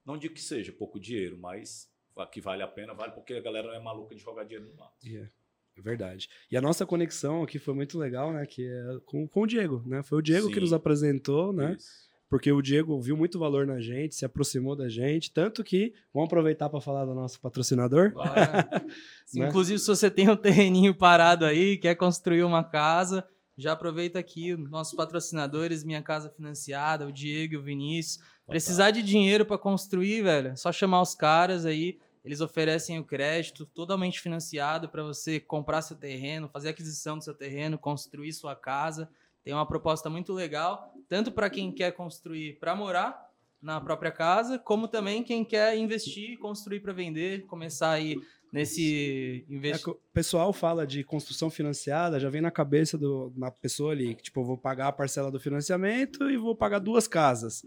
Não 0.04 0.16
digo 0.16 0.34
que 0.34 0.40
seja 0.40 0.72
pouco 0.72 0.98
dinheiro, 0.98 1.36
mas 1.38 1.88
que 2.32 2.40
vale 2.40 2.62
a 2.62 2.68
pena, 2.68 2.94
vale 2.94 3.12
porque 3.12 3.34
a 3.34 3.40
galera 3.42 3.68
não 3.68 3.74
é 3.74 3.80
maluca 3.82 4.14
de 4.14 4.20
jogar 4.22 4.44
dinheiro 4.44 4.66
no 4.70 4.74
mato. 4.76 4.94
Yeah, 5.04 5.30
É 5.76 5.82
verdade. 5.82 6.28
E 6.50 6.56
a 6.56 6.62
nossa 6.62 6.86
conexão 6.86 7.42
aqui 7.42 7.58
foi 7.58 7.74
muito 7.74 7.98
legal, 7.98 8.32
né? 8.32 8.46
Que 8.46 8.66
é 8.66 8.98
com, 9.04 9.28
com 9.28 9.42
o 9.42 9.46
Diego, 9.46 9.82
né? 9.86 10.02
Foi 10.02 10.18
o 10.18 10.22
Diego 10.22 10.48
que 10.48 10.54
Sim. 10.54 10.60
nos 10.60 10.72
apresentou, 10.72 11.52
né? 11.52 11.76
Isso. 11.78 12.06
Porque 12.28 12.50
o 12.50 12.60
Diego 12.62 12.98
viu 13.00 13.16
muito 13.16 13.38
valor 13.38 13.66
na 13.66 13.78
gente, 13.80 14.14
se 14.16 14.24
aproximou 14.24 14.74
da 14.74 14.88
gente, 14.88 15.30
tanto 15.32 15.62
que 15.62 15.92
vamos 16.12 16.26
aproveitar 16.26 16.68
para 16.70 16.80
falar 16.80 17.04
do 17.04 17.14
nosso 17.14 17.38
patrocinador. 17.40 18.12
Bora. 18.12 18.32
Né? 19.34 19.48
Inclusive, 19.48 19.78
se 19.80 19.86
você 19.88 20.08
tem 20.10 20.28
um 20.30 20.36
terreninho 20.36 20.94
parado 20.94 21.44
aí, 21.44 21.76
quer 21.76 21.94
construir 21.96 22.44
uma 22.44 22.62
casa, 22.64 23.28
já 23.56 23.72
aproveita 23.72 24.18
aqui 24.18 24.54
nossos 24.54 24.94
patrocinadores, 24.94 25.82
Minha 25.82 26.02
Casa 26.02 26.28
Financiada, 26.28 27.06
o 27.06 27.12
Diego 27.12 27.54
e 27.54 27.56
o 27.56 27.62
Vinícius. 27.62 28.22
Precisar 28.46 28.90
de 28.90 29.02
dinheiro 29.02 29.46
para 29.46 29.56
construir, 29.56 30.22
velho, 30.22 30.48
é 30.48 30.56
só 30.56 30.70
chamar 30.70 31.00
os 31.00 31.14
caras 31.14 31.64
aí. 31.64 31.98
Eles 32.22 32.40
oferecem 32.40 32.98
o 32.98 33.04
crédito 33.04 33.64
totalmente 33.66 34.20
financiado 34.20 34.88
para 34.88 35.02
você 35.02 35.40
comprar 35.40 35.80
seu 35.80 35.96
terreno, 35.96 36.48
fazer 36.48 36.68
aquisição 36.68 37.16
do 37.16 37.24
seu 37.24 37.34
terreno, 37.34 37.78
construir 37.78 38.32
sua 38.32 38.54
casa. 38.54 39.08
Tem 39.42 39.54
uma 39.54 39.66
proposta 39.66 40.10
muito 40.10 40.32
legal, 40.32 40.92
tanto 41.08 41.30
para 41.30 41.48
quem 41.48 41.72
quer 41.72 41.92
construir 41.92 42.58
para 42.58 42.74
morar 42.74 43.26
na 43.62 43.80
própria 43.80 44.12
casa, 44.12 44.58
como 44.58 44.86
também 44.86 45.22
quem 45.22 45.44
quer 45.44 45.76
investir, 45.76 46.38
construir 46.38 46.80
para 46.80 46.92
vender, 46.92 47.46
começar 47.46 47.90
aí 47.90 48.16
nesse 48.52 49.44
É 49.48 49.52
investimento. 49.54 49.84
que 49.84 49.90
o 49.90 50.12
pessoal 50.12 50.52
fala 50.52 50.86
de 50.86 51.02
construção 51.04 51.50
financiada, 51.50 52.18
já 52.20 52.28
vem 52.30 52.40
na 52.40 52.50
cabeça 52.50 52.96
do, 52.96 53.32
na 53.36 53.50
pessoa 53.50 53.92
ali, 53.92 54.14
que 54.14 54.22
tipo, 54.24 54.44
vou 54.44 54.56
pagar 54.56 54.88
a 54.88 54.92
parcela 54.92 55.30
do 55.30 55.40
financiamento 55.40 56.30
e 56.30 56.36
vou 56.36 56.54
pagar 56.54 56.78
duas 56.78 57.06
casas. 57.08 57.64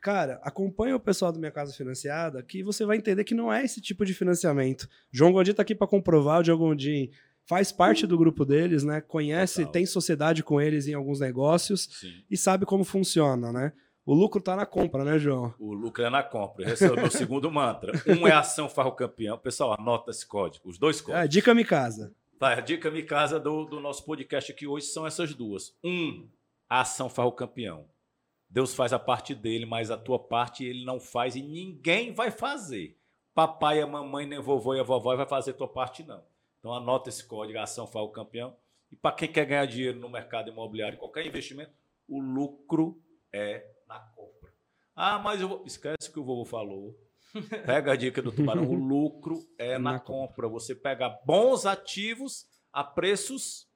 Cara, 0.00 0.38
acompanha 0.42 0.94
o 0.94 1.00
pessoal 1.00 1.32
do 1.32 1.38
Minha 1.38 1.50
Casa 1.50 1.72
Financiada 1.72 2.42
que 2.42 2.62
você 2.62 2.84
vai 2.84 2.96
entender 2.96 3.24
que 3.24 3.34
não 3.34 3.52
é 3.52 3.64
esse 3.64 3.80
tipo 3.80 4.04
de 4.04 4.14
financiamento. 4.14 4.88
João 5.10 5.32
Godin 5.32 5.52
tá 5.52 5.62
aqui 5.62 5.74
para 5.74 5.86
comprovar, 5.86 6.40
o 6.40 6.44
João 6.44 6.58
Godin 6.58 7.10
faz 7.44 7.72
parte 7.72 8.06
do 8.06 8.18
grupo 8.18 8.44
deles, 8.44 8.84
né? 8.84 9.00
Conhece, 9.00 9.60
Total. 9.60 9.72
tem 9.72 9.86
sociedade 9.86 10.42
com 10.42 10.60
eles 10.60 10.86
em 10.86 10.94
alguns 10.94 11.18
negócios 11.20 11.88
Sim. 12.00 12.12
e 12.30 12.36
sabe 12.36 12.66
como 12.66 12.84
funciona, 12.84 13.52
né? 13.52 13.72
O 14.06 14.14
lucro 14.14 14.40
tá 14.40 14.54
na 14.54 14.64
compra, 14.64 15.04
né, 15.04 15.18
João? 15.18 15.52
O 15.58 15.74
lucro 15.74 16.04
é 16.04 16.08
na 16.08 16.22
compra. 16.22 16.70
Esse 16.70 16.84
é 16.84 16.92
o 16.92 16.94
meu 16.94 17.10
segundo 17.10 17.50
mantra. 17.50 17.92
Um 18.06 18.24
é 18.24 18.32
ação 18.32 18.68
farro 18.68 18.92
campeão. 18.92 19.36
Pessoal, 19.36 19.74
anota 19.76 20.12
esse 20.12 20.24
código. 20.24 20.68
Os 20.68 20.78
dois 20.78 21.00
códigos. 21.00 21.24
Ah, 21.24 21.26
dica 21.26 21.52
me 21.52 21.64
casa. 21.64 22.14
Tá, 22.38 22.52
a 22.52 22.60
dica 22.60 22.88
me 22.88 23.02
casa 23.02 23.40
do, 23.40 23.64
do 23.64 23.80
nosso 23.80 24.04
podcast 24.04 24.52
aqui 24.52 24.64
hoje 24.64 24.86
são 24.86 25.04
essas 25.04 25.34
duas. 25.34 25.74
Um, 25.82 26.28
a 26.70 26.82
ação 26.82 27.08
farro 27.08 27.32
campeão. 27.32 27.84
Deus 28.48 28.74
faz 28.74 28.92
a 28.92 28.98
parte 28.98 29.34
dele, 29.34 29.66
mas 29.66 29.90
a 29.90 29.98
tua 29.98 30.20
parte 30.20 30.64
ele 30.64 30.84
não 30.84 31.00
faz 31.00 31.34
e 31.34 31.42
ninguém 31.42 32.14
vai 32.14 32.30
fazer. 32.30 32.96
Papai, 33.34 33.80
a 33.80 33.88
mamãe, 33.88 34.24
nem 34.24 34.40
vovô 34.40 34.74
e 34.74 34.78
a 34.78 34.84
vovó 34.84 35.16
vai 35.16 35.26
fazer 35.26 35.50
a 35.50 35.54
tua 35.54 35.68
parte, 35.68 36.04
não. 36.04 36.22
Então 36.60 36.72
anota 36.72 37.08
esse 37.08 37.24
código, 37.24 37.58
ação 37.58 37.88
farro 37.88 38.10
campeão. 38.10 38.54
E 38.92 38.94
para 38.94 39.16
quem 39.16 39.28
quer 39.28 39.46
ganhar 39.46 39.66
dinheiro 39.66 39.98
no 39.98 40.08
mercado 40.08 40.48
imobiliário, 40.48 40.96
qualquer 40.96 41.26
investimento, 41.26 41.72
o 42.08 42.20
lucro 42.20 43.02
é. 43.32 43.72
Ah, 44.96 45.18
mas 45.18 45.42
eu 45.42 45.48
vou... 45.48 45.64
esquece 45.66 46.08
o 46.08 46.12
que 46.12 46.18
o 46.18 46.24
vovô 46.24 46.44
falou. 46.46 46.98
Pega 47.66 47.92
a 47.92 47.96
dica 47.96 48.22
do 48.22 48.32
tubarão. 48.32 48.66
O 48.66 48.74
lucro 48.74 49.46
é 49.58 49.78
na, 49.78 49.92
Na 49.92 50.00
compra. 50.00 50.48
Você 50.48 50.74
pega 50.74 51.10
bons 51.26 51.66
ativos 51.66 52.46
a 52.72 52.82
preços 52.82 53.68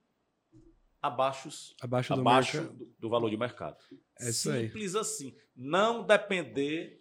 abaixo, 1.02 1.50
Abaixo 1.80 2.14
do 2.14 2.20
abaixo 2.20 2.62
do, 2.62 2.94
do 2.98 3.08
valor 3.08 3.30
de 3.30 3.36
mercado. 3.36 3.76
É. 4.18 4.32
Simples 4.32 4.94
assim. 4.94 5.36
Não 5.54 6.02
depender, 6.02 7.00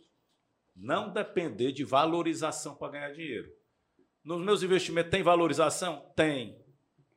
não 0.75 1.11
depender 1.11 1.71
de 1.71 1.83
valorização 1.83 2.75
para 2.75 2.91
ganhar 2.91 3.11
dinheiro. 3.11 3.49
Nos 4.23 4.43
meus 4.43 4.63
investimentos 4.63 5.11
tem 5.11 5.23
valorização? 5.23 6.11
Tem. 6.15 6.61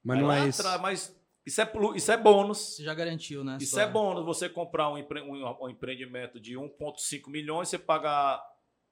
Mas 0.04 0.20
não 0.20 0.32
é 0.32 0.48
isso. 0.48 0.62
mas 0.80 1.21
isso 1.44 1.60
é, 1.60 1.72
isso 1.96 2.12
é 2.12 2.16
bônus. 2.16 2.58
Você 2.76 2.84
já 2.84 2.94
garantiu, 2.94 3.42
né? 3.44 3.58
Isso 3.60 3.78
é 3.78 3.86
bônus. 3.88 4.24
Você 4.24 4.48
comprar 4.48 4.90
um, 4.90 4.98
empre- 4.98 5.22
um- 5.22 5.64
um 5.64 5.68
empreendimento 5.68 6.38
de 6.40 6.56
1,5 6.56 7.28
milhões, 7.30 7.68
você 7.68 7.78
pagar 7.78 8.42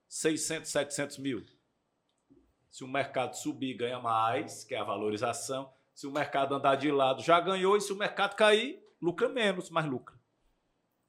600, 0.08 0.70
700 0.70 1.18
mil. 1.18 1.42
Se 2.70 2.84
o 2.84 2.88
mercado 2.88 3.34
subir, 3.34 3.74
ganha 3.74 3.98
mais, 3.98 4.64
que 4.64 4.74
é 4.74 4.78
a 4.78 4.84
valorização. 4.84 5.72
Se 5.94 6.06
o 6.06 6.10
mercado 6.12 6.54
andar 6.54 6.76
de 6.76 6.90
lado, 6.90 7.22
já 7.22 7.38
ganhou. 7.40 7.76
E 7.76 7.80
se 7.80 7.92
o 7.92 7.96
mercado 7.96 8.34
cair, 8.36 8.80
lucra 9.02 9.28
menos, 9.28 9.70
mas 9.70 9.86
lucra. 9.86 10.18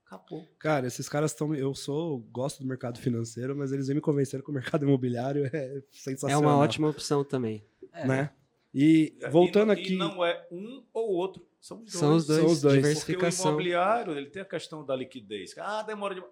Acabou. 0.06 0.46
Cara, 0.60 0.88
esses 0.88 1.08
caras 1.08 1.32
estão. 1.32 1.56
Eu 1.56 1.74
sou, 1.74 2.20
gosto 2.32 2.62
do 2.62 2.68
mercado 2.68 3.00
financeiro, 3.00 3.56
mas 3.56 3.72
eles 3.72 3.88
vêm 3.88 3.96
me 3.96 4.02
convencendo 4.02 4.44
que 4.44 4.50
o 4.50 4.54
mercado 4.54 4.84
imobiliário 4.86 5.46
é 5.54 5.78
É 5.78 5.82
sensacional. 5.92 6.42
uma 6.42 6.58
ótima 6.58 6.90
opção 6.90 7.24
também. 7.24 7.64
É, 7.94 8.06
Né? 8.08 8.32
E 8.74 9.18
voltando 9.30 9.74
e, 9.74 9.74
aqui. 9.74 9.94
E 9.94 9.98
não 9.98 10.24
é 10.24 10.48
um 10.52 10.86
ou 10.94 11.10
outro. 11.10 11.46
São 11.60 11.84
os 11.84 11.92
dois. 11.92 12.00
São 12.00 12.16
os 12.16 12.26
dois, 12.26 12.40
São 12.40 12.52
os 12.52 12.62
dois. 12.62 12.76
Porque 12.76 12.80
o 12.80 12.82
diversificação. 12.82 13.52
imobiliário, 13.52 14.18
ele 14.18 14.30
tem 14.30 14.42
a 14.42 14.46
questão 14.46 14.86
da 14.86 14.96
liquidez. 14.96 15.58
Ah, 15.58 15.84
demora 15.84 16.16
de. 16.16 16.24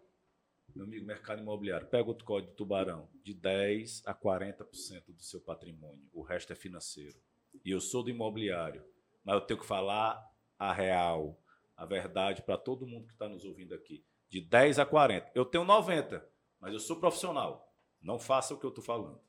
Meu 0.76 0.86
amigo, 0.86 1.06
mercado 1.06 1.42
imobiliário, 1.42 1.88
pega 1.88 2.08
outro 2.08 2.24
código 2.24 2.52
do 2.52 2.56
tubarão, 2.56 3.10
de 3.24 3.34
10 3.34 4.04
a 4.06 4.14
40% 4.14 5.08
do 5.08 5.22
seu 5.22 5.42
patrimônio. 5.42 6.08
O 6.14 6.22
resto 6.22 6.54
é 6.54 6.56
financeiro. 6.56 7.18
E 7.66 7.72
eu 7.72 7.82
sou 7.82 8.04
do 8.04 8.10
imobiliário, 8.10 8.84
mas 9.24 9.36
eu 9.36 9.42
tenho 9.42 9.60
que 9.60 9.66
falar 9.66 10.24
a 10.58 10.72
real, 10.72 11.42
a 11.76 11.86
verdade 11.86 12.44
para 12.44 12.58
todo 12.58 12.86
mundo 12.86 13.08
que 13.08 13.14
está 13.14 13.28
nos 13.28 13.46
ouvindo 13.46 13.74
aqui. 13.74 14.06
De 14.30 14.42
10 14.42 14.78
a 14.80 14.86
40. 14.86 15.32
Eu 15.34 15.44
tenho 15.44 15.64
90, 15.64 16.24
mas 16.60 16.72
eu 16.72 16.80
sou 16.80 17.00
profissional. 17.00 17.74
Não 18.02 18.20
faça 18.20 18.54
o 18.54 18.58
que 18.58 18.66
eu 18.66 18.70
estou 18.70 18.84
falando. 18.84 19.20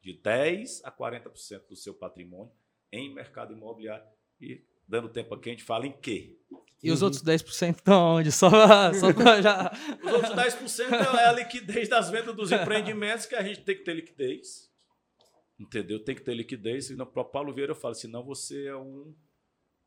De 0.00 0.12
10 0.22 0.84
a 0.84 0.92
40% 0.92 1.66
do 1.68 1.76
seu 1.76 1.92
patrimônio 1.94 2.52
em 2.92 3.12
mercado 3.14 3.52
imobiliário. 3.52 4.04
E 4.40 4.62
dando 4.86 5.08
tempo 5.08 5.34
aqui, 5.34 5.50
a 5.50 5.52
gente 5.52 5.64
fala 5.64 5.86
em 5.86 5.92
quê? 5.92 6.36
E 6.82 6.92
os 6.92 7.02
outros 7.02 7.22
10% 7.24 7.74
estão 7.76 8.16
onde? 8.16 8.30
Só, 8.30 8.48
só 8.94 9.12
pra 9.12 9.42
já. 9.42 9.72
Os 10.02 10.12
outros 10.12 10.32
10% 10.34 10.92
é 10.92 11.24
a 11.26 11.32
liquidez 11.32 11.88
das 11.88 12.08
vendas 12.08 12.34
dos 12.36 12.52
empreendimentos 12.52 13.26
que 13.26 13.34
a 13.34 13.42
gente 13.42 13.62
tem 13.62 13.76
que 13.76 13.82
ter 13.84 13.94
liquidez. 13.94 14.70
Entendeu? 15.58 16.02
Tem 16.04 16.14
que 16.14 16.22
ter 16.22 16.34
liquidez. 16.34 16.86
Senão, 16.86 17.04
para 17.04 17.24
Paulo 17.24 17.52
Vieira 17.52 17.72
eu 17.72 17.76
falo, 17.76 17.94
senão 17.94 18.22
você 18.24 18.66
é 18.68 18.76
um 18.76 19.12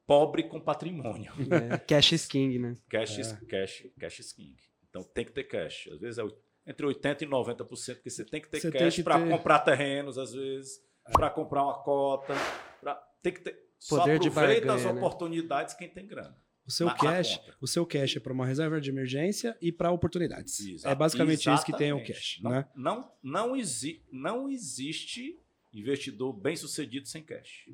pobre 0.05 0.43
com 0.43 0.59
patrimônio. 0.59 1.31
É, 1.71 1.77
cash 1.77 2.11
is 2.11 2.25
king, 2.25 2.59
né? 2.59 2.77
Cash, 2.89 3.17
is- 3.19 3.31
cash, 3.47 3.87
cash 3.97 4.19
is 4.19 4.33
king. 4.33 4.57
Então 4.89 5.01
tem 5.01 5.23
que 5.23 5.31
ter 5.31 5.45
cash. 5.45 5.87
Às 5.93 5.99
vezes 6.01 6.17
é 6.17 6.23
entre 6.65 6.85
80% 6.85 7.21
e 7.23 7.25
90%, 7.25 7.95
porque 7.95 8.09
você 8.09 8.23
tem 8.25 8.41
que 8.41 8.49
ter 8.49 8.59
Você 8.59 8.71
cash 8.71 9.01
para 9.01 9.19
ter- 9.19 9.29
comprar 9.29 9.59
terrenos, 9.59 10.17
às 10.17 10.33
vezes, 10.33 10.79
para 11.11 11.29
comprar 11.29 11.63
uma 11.63 11.81
cota. 11.83 12.33
Pra... 12.79 12.95
Tem 13.21 13.33
que 13.33 13.41
ter. 13.41 13.53
Poder 13.89 14.17
Só 14.17 14.21
de 14.21 14.27
aproveita 14.27 14.73
as 14.73 14.81
barganha, 14.83 14.93
né? 14.93 14.99
oportunidades 14.99 15.73
quem 15.73 15.89
tem 15.89 16.05
grana. 16.05 16.37
O 16.67 16.71
seu 16.71 16.87
cash, 16.95 17.41
o 17.59 17.65
seu 17.67 17.83
cash 17.85 18.15
é 18.17 18.19
para 18.19 18.31
uma 18.31 18.45
reserva 18.45 18.79
de 18.79 18.91
emergência 18.91 19.57
e 19.59 19.71
para 19.71 19.91
oportunidades. 19.91 20.59
Exa- 20.59 20.89
é 20.91 20.93
basicamente 20.95 21.49
isso 21.51 21.65
que 21.65 21.73
tem 21.75 21.91
o 21.91 21.97
exatamente. 21.97 22.13
cash, 22.13 22.39
não, 22.43 22.51
né? 22.51 22.67
Não, 22.75 23.11
não, 23.23 23.55
exi 23.55 24.05
não 24.11 24.47
existe 24.47 25.39
investidor 25.73 26.31
bem 26.33 26.55
sucedido 26.55 27.07
sem 27.07 27.23
cash. 27.23 27.67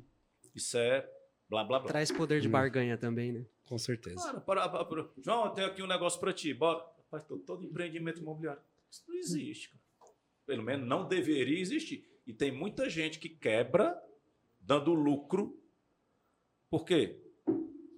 Isso 0.54 0.78
é 0.78 1.06
blá 1.48 1.62
blá 1.62 1.78
blá. 1.80 1.88
Traz 1.88 2.10
poder 2.10 2.40
de 2.40 2.48
Hum. 2.48 2.52
barganha 2.52 2.96
também, 2.96 3.30
né? 3.32 3.44
Com 3.66 3.76
certeza. 3.76 4.16
Para, 4.40 4.40
para, 4.40 4.68
para, 4.70 4.84
para. 4.86 5.08
João, 5.22 5.44
eu 5.44 5.50
tenho 5.50 5.66
aqui 5.66 5.82
um 5.82 5.86
negócio 5.86 6.18
para 6.18 6.32
ti. 6.32 6.54
Bora. 6.54 6.82
Rapaz, 7.12 7.24
todo 7.46 7.64
empreendimento 7.64 8.20
imobiliário. 8.20 8.60
Isso 8.90 9.02
não 9.06 9.16
existe. 9.16 9.68
Cara. 9.70 9.80
Pelo 10.46 10.62
menos 10.62 10.86
não 10.88 11.06
deveria 11.06 11.60
existir. 11.60 12.08
E 12.26 12.32
tem 12.32 12.50
muita 12.52 12.88
gente 12.88 13.18
que 13.18 13.28
quebra 13.28 13.96
dando 14.60 14.92
lucro. 14.94 15.58
Por 16.70 16.84
quê? 16.84 17.22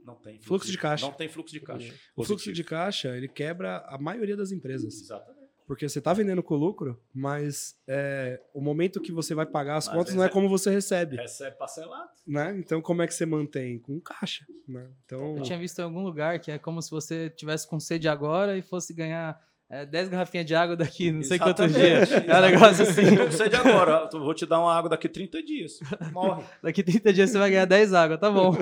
Não 0.05 0.15
tem 0.17 0.41
Fluxo 0.41 0.71
de 0.71 0.79
caixa. 0.79 1.07
Não 1.07 1.13
tem 1.13 1.29
fluxo 1.29 1.53
de 1.53 1.61
caixa. 1.61 1.93
O 2.17 2.25
fluxo 2.25 2.45
Positivo. 2.45 2.55
de 2.55 2.65
caixa, 2.65 3.17
ele 3.17 3.29
quebra 3.29 3.79
a 3.87 3.99
maioria 3.99 4.37
das 4.37 4.51
empresas. 4.53 4.95
Exatamente. 5.01 5.41
Porque 5.67 5.89
você 5.89 6.01
está 6.01 6.13
vendendo 6.13 6.43
com 6.43 6.57
lucro, 6.57 7.01
mas 7.15 7.81
é, 7.87 8.43
o 8.53 8.61
momento 8.61 9.01
que 9.01 9.13
você 9.13 9.37
vai 9.37 9.47
pagar 9.47 9.77
as 9.77 9.87
Às 9.89 9.95
contas 9.95 10.15
não 10.17 10.25
é 10.25 10.27
é- 10.27 10.29
como 10.31 10.49
você 10.49 10.69
recebe, 10.69 11.15
Recebe 11.17 11.57
parcelado. 11.57 12.11
né? 12.27 12.57
Então, 12.59 12.83
como 12.83 13.03
é 13.03 13.07
que 13.07 13.15
você 13.15 13.25
mantém? 13.25 13.79
Com 13.79 14.01
caixa, 14.01 14.45
né? 14.67 14.91
Então, 15.05 15.37
Eu 15.37 15.43
tinha 15.45 15.59
visto 15.59 15.79
em 15.79 15.83
algum 15.83 16.03
lugar 16.03 16.41
que 16.41 16.51
é 16.51 16.59
como 16.59 16.83
se 16.83 16.91
você 16.91 17.31
tivesse 17.31 17.69
com 17.69 17.79
sede 17.79 18.09
agora 18.09 18.59
e 18.59 18.63
fosse 18.63 18.93
ganhar 18.93 19.41
é, 19.71 19.87
10 19.87 20.09
garrafinhas 20.09 20.45
de 20.47 20.55
água 20.55 20.77
daqui 20.77 21.13
não 21.13 21.23
sei 21.23 21.39
quantos 21.39 21.73
dias. 21.73 22.11
É 22.11 22.39
um 22.39 22.41
negócio 22.41 22.83
assim. 22.83 23.17
Com 23.17 23.31
sede 23.31 23.55
agora. 23.55 24.09
Eu 24.13 24.21
vou 24.21 24.35
te 24.35 24.45
dar 24.45 24.59
uma 24.59 24.75
água 24.75 24.91
daqui 24.91 25.09
30 25.09 25.43
dias. 25.43 25.79
Morre. 26.13 26.43
Daqui 26.63 26.83
30 26.83 27.13
dias 27.13 27.31
você 27.31 27.39
vai 27.39 27.51
ganhar 27.51 27.65
10 27.67 27.95
água, 27.95 28.19
tá 28.19 28.29
bom. 28.31 28.53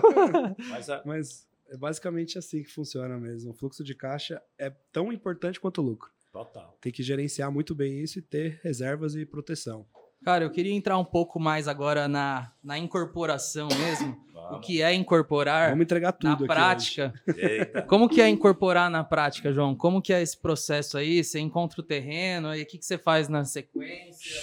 Mas 0.68 0.88
é, 0.88 1.02
mas 1.04 1.48
é 1.70 1.76
basicamente 1.76 2.38
assim 2.38 2.62
que 2.62 2.70
funciona 2.70 3.16
mesmo. 3.18 3.50
O 3.50 3.54
fluxo 3.54 3.82
de 3.82 3.94
caixa 3.94 4.40
é 4.59 4.70
tão 4.92 5.11
importante 5.12 5.59
quanto 5.59 5.80
o 5.80 5.84
lucro. 5.84 6.11
total. 6.32 6.76
Tem 6.80 6.92
que 6.92 7.02
gerenciar 7.02 7.50
muito 7.50 7.74
bem 7.74 8.00
isso 8.00 8.18
e 8.18 8.22
ter 8.22 8.61
reservas 8.62 9.14
e 9.14 9.24
proteção. 9.24 9.86
Cara, 10.24 10.44
eu 10.44 10.50
queria 10.50 10.72
entrar 10.74 10.98
um 10.98 11.04
pouco 11.04 11.38
mais 11.38 11.68
agora 11.68 12.09
na, 12.09 12.50
na 12.62 12.76
incorporação 12.76 13.68
mesmo. 13.68 14.16
O 14.57 14.61
que 14.61 14.82
é 14.82 14.92
incorporar 14.94 15.70
Vamos 15.70 15.84
entregar 15.84 16.12
tudo 16.12 16.28
na 16.30 16.34
aqui 16.36 16.46
prática. 16.46 17.12
Eita. 17.36 17.82
Como 17.82 18.09
que 18.09 18.20
é 18.20 18.28
incorporar 18.28 18.90
na 18.90 19.05
prática, 19.05 19.53
João? 19.53 19.74
Como 19.76 20.01
que 20.03 20.12
é 20.12 20.22
esse 20.22 20.36
processo 20.38 20.96
aí? 20.99 21.22
Você 21.22 21.38
encontra 21.38 21.80
o 21.80 21.84
terreno 21.84 22.55
e 22.55 22.62
o 22.62 22.66
que, 22.66 22.78
que 22.78 22.84
você 22.84 22.96
faz 22.99 23.28
na 23.28 23.44
sequência? 23.44 24.40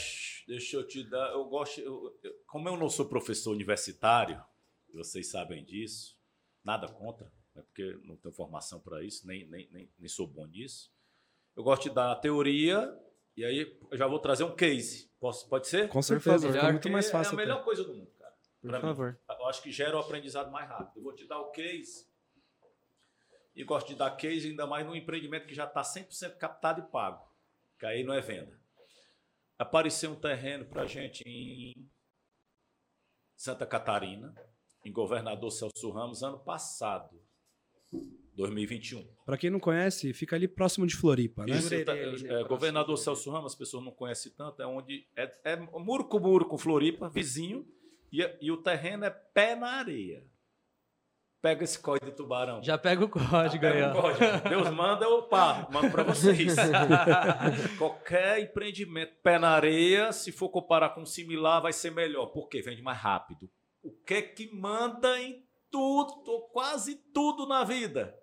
Deixa 0.47 0.78
eu 0.78 0.88
te 0.88 1.03
dar. 1.03 1.32
Eu 1.32 1.45
gosto. 1.45 1.80
eu- 1.82 2.16
eu- 2.24 2.34
como 2.47 2.70
eu 2.70 2.78
não 2.78 2.89
sou 2.89 3.06
professor 3.06 3.51
universitário, 3.51 4.39
vocês 4.93 5.30
sabem 5.32 5.64
disso, 5.66 6.16
nada 6.64 6.88
contra, 6.88 7.26
né, 7.56 7.64
porque 7.64 7.97
não 8.03 8.16
tenho 8.16 8.34
formação 8.34 8.80
para 8.80 9.03
isso, 9.03 9.28
nem, 9.28 9.47
nem, 9.49 9.68
nem, 9.72 9.89
nem 9.97 10.08
sou 10.10 10.28
bom 10.28 10.45
nisso. 10.45 10.89
Eu 11.56 11.64
gosto 11.64 11.84
de 11.89 11.95
dar 11.95 12.12
a 12.12 12.16
teoria 12.16 12.93
e 13.36 13.43
aí 13.43 13.78
eu 13.91 13.97
já 13.97 14.08
vou 14.08 14.20
trazer 14.20 14.43
um 14.43 14.56
case. 14.56 15.10
Posso, 15.20 15.49
pode 15.49 15.68
ser? 15.68 15.89
Com 15.89 16.01
certeza, 16.01 16.51
fica 16.51 16.72
muito 16.72 16.89
mais 16.89 17.10
fácil. 17.10 17.32
É 17.32 17.36
a 17.36 17.41
até. 17.41 17.45
melhor 17.51 17.64
coisa 17.64 17.84
do 17.84 17.93
mundo. 17.95 18.12
Por 18.66 18.70
Pra 18.70 18.80
mim. 18.80 18.86
favor. 18.95 19.20
Eu 19.30 19.45
acho 19.47 19.61
que 19.61 19.72
gera 19.72 19.95
o 19.95 19.99
aprendizado 19.99 20.51
mais 20.51 20.68
rápido. 20.68 20.97
Eu 20.97 21.03
vou 21.03 21.13
te 21.13 21.28
dar 21.28 21.39
o 21.39 21.51
case. 21.51 22.07
E 23.55 23.63
gosto 23.63 23.88
de 23.89 23.95
dar 23.95 24.09
case 24.11 24.47
ainda 24.49 24.66
mais 24.66 24.86
num 24.86 24.95
empreendimento 24.95 25.45
que 25.47 25.53
já 25.53 25.66
está 25.66 25.82
100% 25.84 26.38
captado 26.38 26.82
e 26.82 26.91
pago. 26.91 27.24
Que 27.80 27.86
aí 27.86 28.03
não 28.03 28.13
é 28.13 28.22
venda. 28.22 28.59
Apareceu 29.57 30.11
um 30.11 30.16
terreno 30.20 30.66
para 30.66 30.86
gente 30.86 31.22
em 31.28 31.89
Santa 33.38 33.66
Catarina, 33.66 34.34
em 34.84 34.91
Governador 34.91 35.51
Celso 35.51 35.89
Ramos, 35.91 36.24
ano 36.24 36.39
passado, 36.39 37.22
2021. 38.36 39.07
Para 39.26 39.38
quem 39.38 39.49
não 39.49 39.59
conhece, 39.59 40.11
fica 40.13 40.36
ali 40.36 40.47
próximo 40.47 40.86
de 40.86 40.95
Floripa, 40.95 41.45
né? 41.45 41.55
Isso, 41.55 41.70
tá- 41.86 41.95
é, 41.95 42.43
governador 42.43 42.97
Celso 42.97 43.30
Ramos, 43.32 43.53
as 43.53 43.57
pessoas 43.57 43.84
não 43.86 43.91
conhecem 43.91 44.32
tanto, 44.34 44.61
é 44.61 44.66
onde 44.68 45.07
é, 45.16 45.32
é 45.45 45.55
muro 45.55 46.05
com 46.09 46.20
muro 46.20 46.45
com 46.45 46.57
Floripa, 46.57 47.07
vizinho, 47.09 47.66
e, 48.22 48.38
e 48.41 48.51
o 48.51 48.57
terreno 48.57 49.05
é 49.05 49.09
pé 49.09 49.55
na 49.55 49.68
areia. 49.68 50.26
Pega 51.41 51.63
esse 51.63 51.78
código 51.78 52.09
de 52.09 52.18
tubarão. 52.18 52.63
Já 52.63 52.76
pega 52.76 53.05
o 53.05 53.09
código 53.09 53.61
Pega 53.61 53.95
o 53.95 54.01
código. 54.01 54.49
Deus 54.49 54.70
manda, 54.72 55.05
eu 55.05 55.22
paro, 55.24 55.72
mando 55.72 55.91
para 55.91 56.01
vocês. 56.01 56.55
Qualquer 57.78 58.39
empreendimento 58.39 59.13
pé 59.22 59.38
na 59.38 59.49
areia, 59.49 60.11
se 60.11 60.32
for 60.32 60.49
comparar 60.49 60.89
com 60.89 61.01
um 61.01 61.05
similar, 61.05 61.61
vai 61.61 61.72
ser 61.72 61.91
melhor. 61.91 62.28
Por 62.28 62.49
quê? 62.49 62.63
Vende 62.63 62.82
mais 62.82 62.97
rápido. 62.97 63.47
O 63.84 63.91
que 63.91 64.16
é 64.16 64.22
que 64.24 64.51
manda 64.55 65.22
em 65.22 65.47
tudo, 65.70 66.49
quase 66.51 66.95
tudo 67.13 67.45
na 67.45 67.63
vida? 67.63 68.18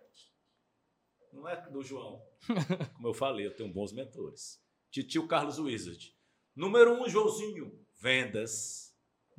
Não 1.32 1.48
é 1.48 1.54
do 1.70 1.82
João. 1.82 2.20
Como 2.96 3.06
eu 3.06 3.14
falei, 3.14 3.46
eu 3.46 3.54
tenho 3.54 3.72
bons 3.72 3.92
mentores. 3.92 4.60
Titio 4.90 5.28
Carlos 5.28 5.60
Wizard. 5.60 6.12
Número 6.56 6.92
um, 6.92 7.08
Joãozinho, 7.08 7.72
vendas. 8.00 8.91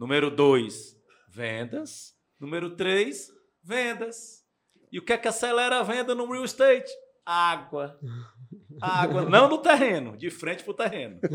Número 0.04 0.30
dois, 0.30 1.02
vendas. 1.30 2.14
Número 2.38 2.76
três, 2.76 3.32
vendas. 3.64 4.44
E 4.92 5.00
o 5.00 5.02
que 5.02 5.14
é 5.14 5.18
que 5.18 5.30
acelera 5.30 5.80
a 5.80 5.82
venda 5.82 6.14
no 6.14 6.30
real 6.30 6.44
estate? 6.44 6.92
Água. 7.26 7.98
Água, 8.82 9.22
não 9.32 9.48
no 9.48 9.60
terreno, 9.60 10.18
de 10.18 10.30
frente 10.30 10.62
para 10.62 10.72
o 10.72 10.74
terreno. 10.74 11.22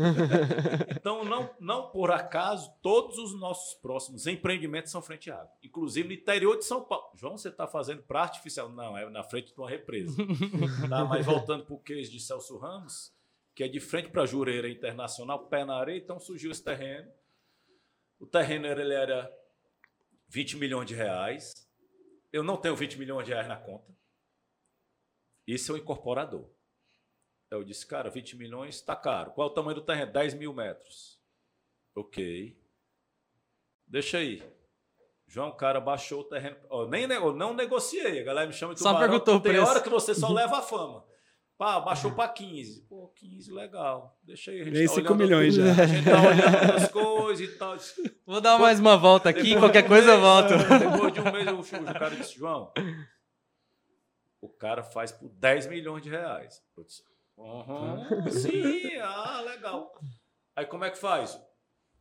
Então, 0.95 1.25
não, 1.25 1.49
não 1.59 1.89
por 1.89 2.11
acaso, 2.11 2.71
todos 2.83 3.17
os 3.17 3.33
nossos 3.39 3.73
próximos 3.81 4.27
empreendimentos 4.27 4.91
são 4.91 5.01
frente 5.01 5.31
à 5.31 5.37
água. 5.37 5.53
Inclusive 5.63 6.07
no 6.07 6.13
interior 6.13 6.55
de 6.55 6.65
São 6.65 6.83
Paulo. 6.83 7.09
João, 7.15 7.37
você 7.37 7.49
está 7.49 7.65
fazendo 7.65 8.03
para 8.03 8.21
artificial? 8.21 8.69
Não, 8.69 8.95
é 8.95 9.09
na 9.09 9.23
frente 9.23 9.51
de 9.51 9.59
uma 9.59 9.69
represa. 9.69 10.15
Tá? 10.87 11.05
Mas 11.05 11.25
voltando 11.25 11.65
para 11.65 11.73
o 11.73 11.79
case 11.79 12.11
de 12.11 12.19
Celso 12.19 12.55
Ramos, 12.59 13.11
que 13.55 13.63
é 13.63 13.67
de 13.67 13.79
frente 13.79 14.09
para 14.09 14.21
a 14.21 14.27
Jureira 14.27 14.69
Internacional, 14.69 15.47
pé 15.47 15.65
na 15.65 15.75
areia, 15.75 15.97
então 15.97 16.19
surgiu 16.19 16.51
esse 16.51 16.63
terreno. 16.63 17.09
O 18.19 18.25
terreno 18.27 18.65
era, 18.67 18.81
ele 18.81 18.93
era 18.93 19.31
20 20.27 20.57
milhões 20.57 20.85
de 20.87 20.93
reais. 20.95 21.53
Eu 22.31 22.43
não 22.43 22.57
tenho 22.57 22.75
20 22.75 22.97
milhões 22.99 23.25
de 23.25 23.31
reais 23.31 23.47
na 23.47 23.57
conta. 23.57 23.91
Isso 25.47 25.71
é 25.71 25.75
o 25.75 25.77
incorporador. 25.77 26.47
Eu 27.49 27.63
disse, 27.63 27.85
cara, 27.87 28.09
20 28.09 28.35
milhões 28.35 28.75
está 28.75 28.95
caro. 28.95 29.31
Qual 29.31 29.47
é 29.47 29.51
o 29.51 29.53
tamanho 29.53 29.75
do 29.75 29.85
terreno? 29.85 30.11
10 30.11 30.35
mil 30.35 30.53
metros. 30.53 31.19
Ok. 31.95 32.55
Deixa 33.87 34.19
aí. 34.19 34.43
João, 35.25 35.49
o 35.49 35.55
cara 35.55 35.79
baixou 35.79 36.21
o 36.21 36.23
terreno. 36.23 36.57
Ó, 36.69 36.87
nem, 36.87 37.07
ne- 37.07 37.15
eu 37.15 37.33
não 37.33 37.53
negociei. 37.53 38.19
A 38.19 38.23
galera 38.23 38.47
me 38.47 38.53
chama 38.53 38.73
de 38.75 38.81
Só 38.81 38.89
tubarão. 38.89 39.09
perguntou 39.09 39.35
o 39.37 39.39
Tem 39.41 39.51
preço. 39.53 39.67
hora 39.67 39.81
que 39.81 39.89
você 39.89 40.13
só 40.13 40.31
leva 40.31 40.59
a 40.59 40.61
fama. 40.61 41.03
Pá, 41.59 41.77
baixou 41.81 42.11
para 42.11 42.29
15. 42.29 42.83
Pô, 42.87 43.09
15, 43.17 43.51
legal. 43.51 44.17
Deixa 44.23 44.49
aí. 44.49 44.61
A 44.61 44.63
gente 44.63 44.73
Ganhei 44.75 44.87
tá 44.87 44.93
5 44.93 45.07
olhando- 45.13 45.21
milhões 45.23 45.53
já. 45.55 45.63
A 45.83 45.85
gente 45.85 46.05
tá 46.05 46.21
olhando 46.21 46.71
as 46.73 46.87
coisas 46.89 47.47
e 47.49 47.57
tal. 47.57 47.75
Vou 48.25 48.39
dar 48.39 48.57
mais 48.57 48.79
uma 48.79 48.95
volta 48.95 49.27
aqui, 49.29 49.41
Depois 49.43 49.59
qualquer 49.59 49.83
um 49.83 49.87
coisa 49.89 50.07
eu 50.07 50.21
mês, 50.21 50.21
volto. 50.21 50.79
Depois 50.79 51.13
de 51.13 51.19
um 51.19 51.31
mês, 51.33 51.47
o, 51.49 51.79
o 51.81 51.93
cara 51.93 52.15
disse, 52.15 52.35
João, 52.39 52.71
o 54.41 54.47
cara 54.47 54.83
faz 54.83 55.11
por 55.11 55.27
10 55.29 55.67
milhões 55.67 56.01
de 56.01 56.09
reais. 56.09 56.63
Eu 56.77 56.83
disse, 56.85 57.03
"Aham, 57.37 58.07
sim, 58.31 58.95
ah, 59.01 59.41
legal. 59.41 59.91
Aí 60.55 60.65
como 60.65 60.85
é 60.85 60.89
que 60.89 60.97
faz? 60.97 61.37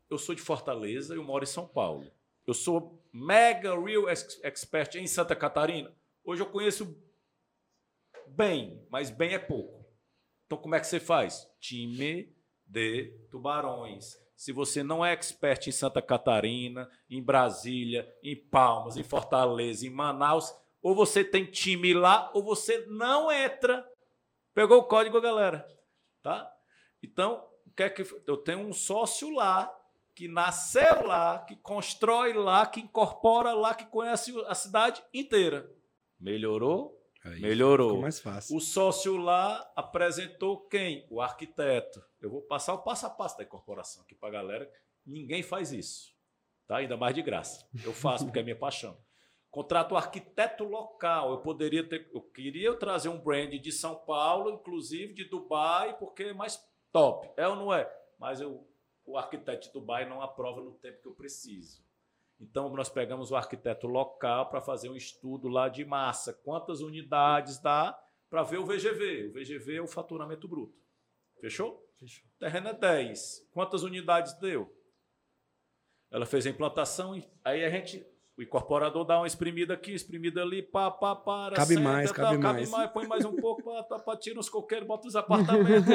Eu 0.08 0.18
sou 0.18 0.36
de 0.36 0.40
Fortaleza 0.40 1.14
e 1.14 1.18
eu 1.18 1.24
moro 1.24 1.42
em 1.42 1.48
São 1.48 1.66
Paulo. 1.66 2.08
Eu 2.46 2.54
sou 2.54 3.02
mega 3.12 3.70
real 3.78 4.08
ex- 4.08 4.38
expert 4.44 4.94
em 4.94 5.06
Santa 5.08 5.34
Catarina. 5.34 5.92
Hoje 6.24 6.42
eu 6.42 6.46
conheço 6.46 6.96
bem, 8.36 8.86
mas 8.90 9.10
bem 9.10 9.34
é 9.34 9.38
pouco. 9.38 9.86
Então 10.46 10.58
como 10.58 10.74
é 10.74 10.80
que 10.80 10.86
você 10.86 11.00
faz? 11.00 11.46
Time 11.60 12.34
de 12.66 13.12
tubarões. 13.30 14.16
Se 14.36 14.52
você 14.52 14.82
não 14.82 15.04
é 15.04 15.12
expert 15.12 15.66
em 15.66 15.72
Santa 15.72 16.00
Catarina, 16.00 16.88
em 17.10 17.22
Brasília, 17.22 18.08
em 18.22 18.36
Palmas, 18.36 18.96
em 18.96 19.02
Fortaleza, 19.02 19.86
em 19.86 19.90
Manaus, 19.90 20.54
ou 20.80 20.94
você 20.94 21.24
tem 21.24 21.44
time 21.44 21.92
lá, 21.92 22.30
ou 22.32 22.42
você 22.42 22.86
não 22.86 23.32
entra. 23.32 23.84
Pegou 24.54 24.78
o 24.78 24.84
código, 24.84 25.20
galera? 25.20 25.66
Tá? 26.22 26.50
Então, 27.02 27.44
o 27.66 27.70
que 27.70 27.82
é 27.82 27.90
que 27.90 28.06
eu 28.26 28.36
tenho 28.36 28.60
um 28.60 28.72
sócio 28.72 29.30
lá 29.34 29.74
que 30.18 30.26
nasceu 30.26 31.06
lá, 31.06 31.38
que 31.44 31.54
constrói 31.54 32.32
lá, 32.32 32.66
que 32.66 32.80
incorpora 32.80 33.52
lá, 33.52 33.72
que 33.72 33.86
conhece 33.86 34.34
a 34.48 34.54
cidade 34.54 35.00
inteira. 35.14 35.70
Melhorou? 36.18 36.97
Aí, 37.24 37.40
Melhorou. 37.40 37.88
Ficou 37.88 38.02
mais 38.02 38.20
fácil. 38.20 38.56
O 38.56 38.60
sócio 38.60 39.16
lá 39.16 39.70
apresentou 39.74 40.66
quem? 40.68 41.06
O 41.10 41.20
arquiteto. 41.20 42.02
Eu 42.20 42.30
vou 42.30 42.42
passar 42.42 42.74
o 42.74 42.82
passo 42.82 43.06
a 43.06 43.10
passo 43.10 43.36
da 43.36 43.44
incorporação 43.44 44.02
aqui 44.02 44.14
para 44.14 44.28
a 44.28 44.32
galera. 44.32 44.72
Ninguém 45.04 45.42
faz 45.42 45.72
isso. 45.72 46.14
Tá? 46.66 46.76
Ainda 46.76 46.96
mais 46.96 47.14
de 47.14 47.22
graça. 47.22 47.68
Eu 47.82 47.92
faço 47.92 48.24
porque 48.24 48.38
é 48.38 48.42
minha 48.42 48.58
paixão. 48.58 48.96
Contrato 49.50 49.92
o 49.92 49.96
arquiteto 49.96 50.64
local. 50.64 51.32
Eu 51.32 51.38
poderia 51.38 51.86
ter, 51.88 52.08
eu 52.12 52.20
queria 52.20 52.74
trazer 52.74 53.08
um 53.08 53.18
brand 53.18 53.50
de 53.50 53.72
São 53.72 53.94
Paulo, 53.94 54.50
inclusive 54.50 55.14
de 55.14 55.24
Dubai, 55.24 55.98
porque 55.98 56.24
é 56.24 56.34
mais 56.34 56.62
top. 56.92 57.28
É 57.36 57.48
ou 57.48 57.56
não 57.56 57.72
é? 57.72 57.90
Mas 58.18 58.40
eu, 58.40 58.68
o 59.04 59.16
arquiteto 59.16 59.66
de 59.66 59.72
Dubai 59.72 60.08
não 60.08 60.20
aprova 60.20 60.60
no 60.60 60.72
tempo 60.72 61.00
que 61.00 61.08
eu 61.08 61.14
preciso. 61.14 61.82
Então, 62.40 62.68
nós 62.70 62.88
pegamos 62.88 63.30
o 63.30 63.36
arquiteto 63.36 63.86
local 63.86 64.48
para 64.48 64.60
fazer 64.60 64.88
um 64.88 64.96
estudo 64.96 65.48
lá 65.48 65.68
de 65.68 65.84
massa. 65.84 66.32
Quantas 66.32 66.80
unidades 66.80 67.60
dá 67.60 67.98
para 68.30 68.42
ver 68.42 68.58
o 68.58 68.66
VGV? 68.66 69.28
O 69.28 69.32
VGV 69.32 69.76
é 69.76 69.82
o 69.82 69.88
faturamento 69.88 70.46
bruto. 70.46 70.78
Fechou? 71.40 71.84
Fechou. 71.98 72.24
O 72.24 72.38
terreno 72.38 72.68
é 72.68 72.74
10. 72.74 73.48
Quantas 73.52 73.82
unidades 73.82 74.34
deu? 74.34 74.72
Ela 76.10 76.26
fez 76.26 76.46
a 76.46 76.50
implantação, 76.50 77.16
e 77.16 77.28
aí 77.44 77.64
a 77.64 77.70
gente 77.70 78.06
o 78.38 78.42
incorporador 78.42 79.04
dá 79.04 79.18
uma 79.18 79.26
exprimida 79.26 79.74
aqui, 79.74 79.92
exprimida 79.92 80.40
ali, 80.42 80.62
pá, 80.62 80.92
pá, 80.92 81.16
para. 81.16 81.56
Cabe 81.56 81.74
senta, 81.74 81.80
mais, 81.80 82.08
tá, 82.08 82.14
cabe, 82.14 82.38
cabe 82.38 82.58
mais. 82.60 82.70
mais. 82.70 82.90
Põe 82.92 83.06
mais 83.08 83.24
um 83.24 83.34
pouco, 83.42 83.64
pá, 83.64 83.82
tá, 83.82 83.98
pá, 83.98 84.16
tira 84.16 84.38
os 84.38 84.48
coqueiros, 84.48 84.86
bota 84.86 85.08
os 85.08 85.16
apartamentos. 85.16 85.92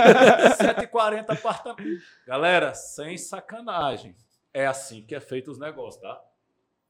140 0.56 1.30
apartamentos. 1.30 2.02
Galera, 2.26 2.72
sem 2.72 3.18
sacanagem. 3.18 4.16
É 4.54 4.66
assim 4.66 5.04
que 5.04 5.14
é 5.16 5.20
feito 5.20 5.50
os 5.50 5.58
negócios, 5.58 6.00
tá? 6.00 6.24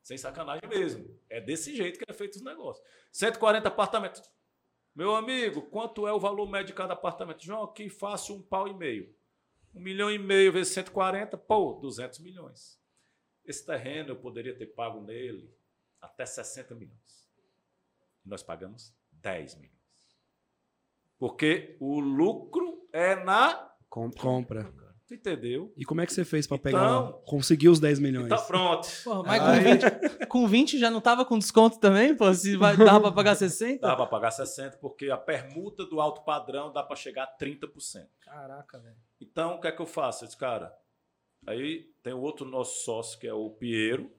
Sem 0.02 0.18
sacanagem 0.18 0.68
mesmo. 0.68 1.18
É 1.30 1.40
desse 1.40 1.74
jeito 1.74 1.98
que 1.98 2.04
é 2.06 2.12
feito 2.12 2.36
os 2.36 2.42
negócios. 2.42 2.86
140 3.10 3.66
apartamentos. 3.66 4.22
Meu 4.94 5.14
amigo, 5.16 5.62
quanto 5.62 6.06
é 6.06 6.12
o 6.12 6.20
valor 6.20 6.46
médio 6.48 6.68
de 6.68 6.74
cada 6.74 6.92
apartamento? 6.92 7.42
João, 7.42 7.64
aqui 7.64 7.88
faço 7.88 8.34
um 8.34 8.42
pau 8.42 8.68
e 8.68 8.74
meio. 8.74 9.12
Um 9.74 9.80
milhão 9.80 10.10
e 10.10 10.18
meio 10.18 10.52
vezes 10.52 10.74
140, 10.74 11.38
pô, 11.38 11.72
200 11.80 12.20
milhões. 12.20 12.78
Esse 13.44 13.64
terreno 13.64 14.10
eu 14.10 14.16
poderia 14.16 14.56
ter 14.56 14.66
pago 14.66 15.00
nele 15.00 15.52
até 16.00 16.24
60 16.24 16.74
milhões. 16.74 17.28
Nós 18.24 18.42
pagamos 18.42 18.94
10 19.10 19.56
milhões. 19.56 19.74
Porque 21.18 21.76
o 21.80 21.98
lucro 21.98 22.88
é 22.92 23.16
na 23.16 23.74
compra. 23.88 24.83
Tu 25.16 25.28
entendeu? 25.30 25.72
E 25.76 25.84
como 25.84 26.00
é 26.00 26.06
que 26.06 26.12
você 26.12 26.24
fez 26.24 26.46
para 26.46 26.58
pegar, 26.58 26.78
Então- 26.84 27.22
conseguir 27.26 27.68
os 27.68 27.78
10 27.78 27.98
milhões? 27.98 28.28
Tá 28.28 28.38
pronto. 28.38 28.88
Porra, 29.04 29.22
mas 29.22 29.40
com 29.40 29.46
Aí- 29.48 29.60
20, 29.62 30.26
com 30.26 30.46
20 30.48 30.78
já 30.78 30.90
não 30.90 31.00
tava 31.00 31.24
com 31.24 31.38
desconto 31.38 31.78
também, 31.78 32.16
pô? 32.16 32.32
Se 32.34 32.56
vai, 32.56 32.76
dava 32.76 33.00
pra 33.00 33.12
pagar 33.12 33.34
60? 33.36 33.86
Dá 33.86 33.94
para 33.96 34.06
pagar 34.06 34.30
60 34.30 34.76
porque 34.78 35.10
a 35.10 35.16
permuta 35.16 35.84
do 35.86 36.00
alto 36.00 36.22
padrão 36.24 36.72
dá 36.72 36.82
para 36.82 36.96
chegar 36.96 37.24
a 37.24 37.26
30%. 37.26 38.08
Caraca, 38.20 38.78
velho. 38.78 38.96
Então, 39.20 39.54
o 39.56 39.60
que 39.60 39.68
é 39.68 39.72
que 39.72 39.80
eu 39.80 39.86
faço? 39.86 40.24
Eu 40.24 40.26
disse, 40.26 40.38
cara, 40.38 40.72
aí 41.46 41.84
tem 42.02 42.12
o 42.12 42.20
outro 42.20 42.44
nosso 42.44 42.84
sócio, 42.84 43.18
que 43.18 43.26
é 43.26 43.34
o 43.34 43.50
Piero. 43.50 44.10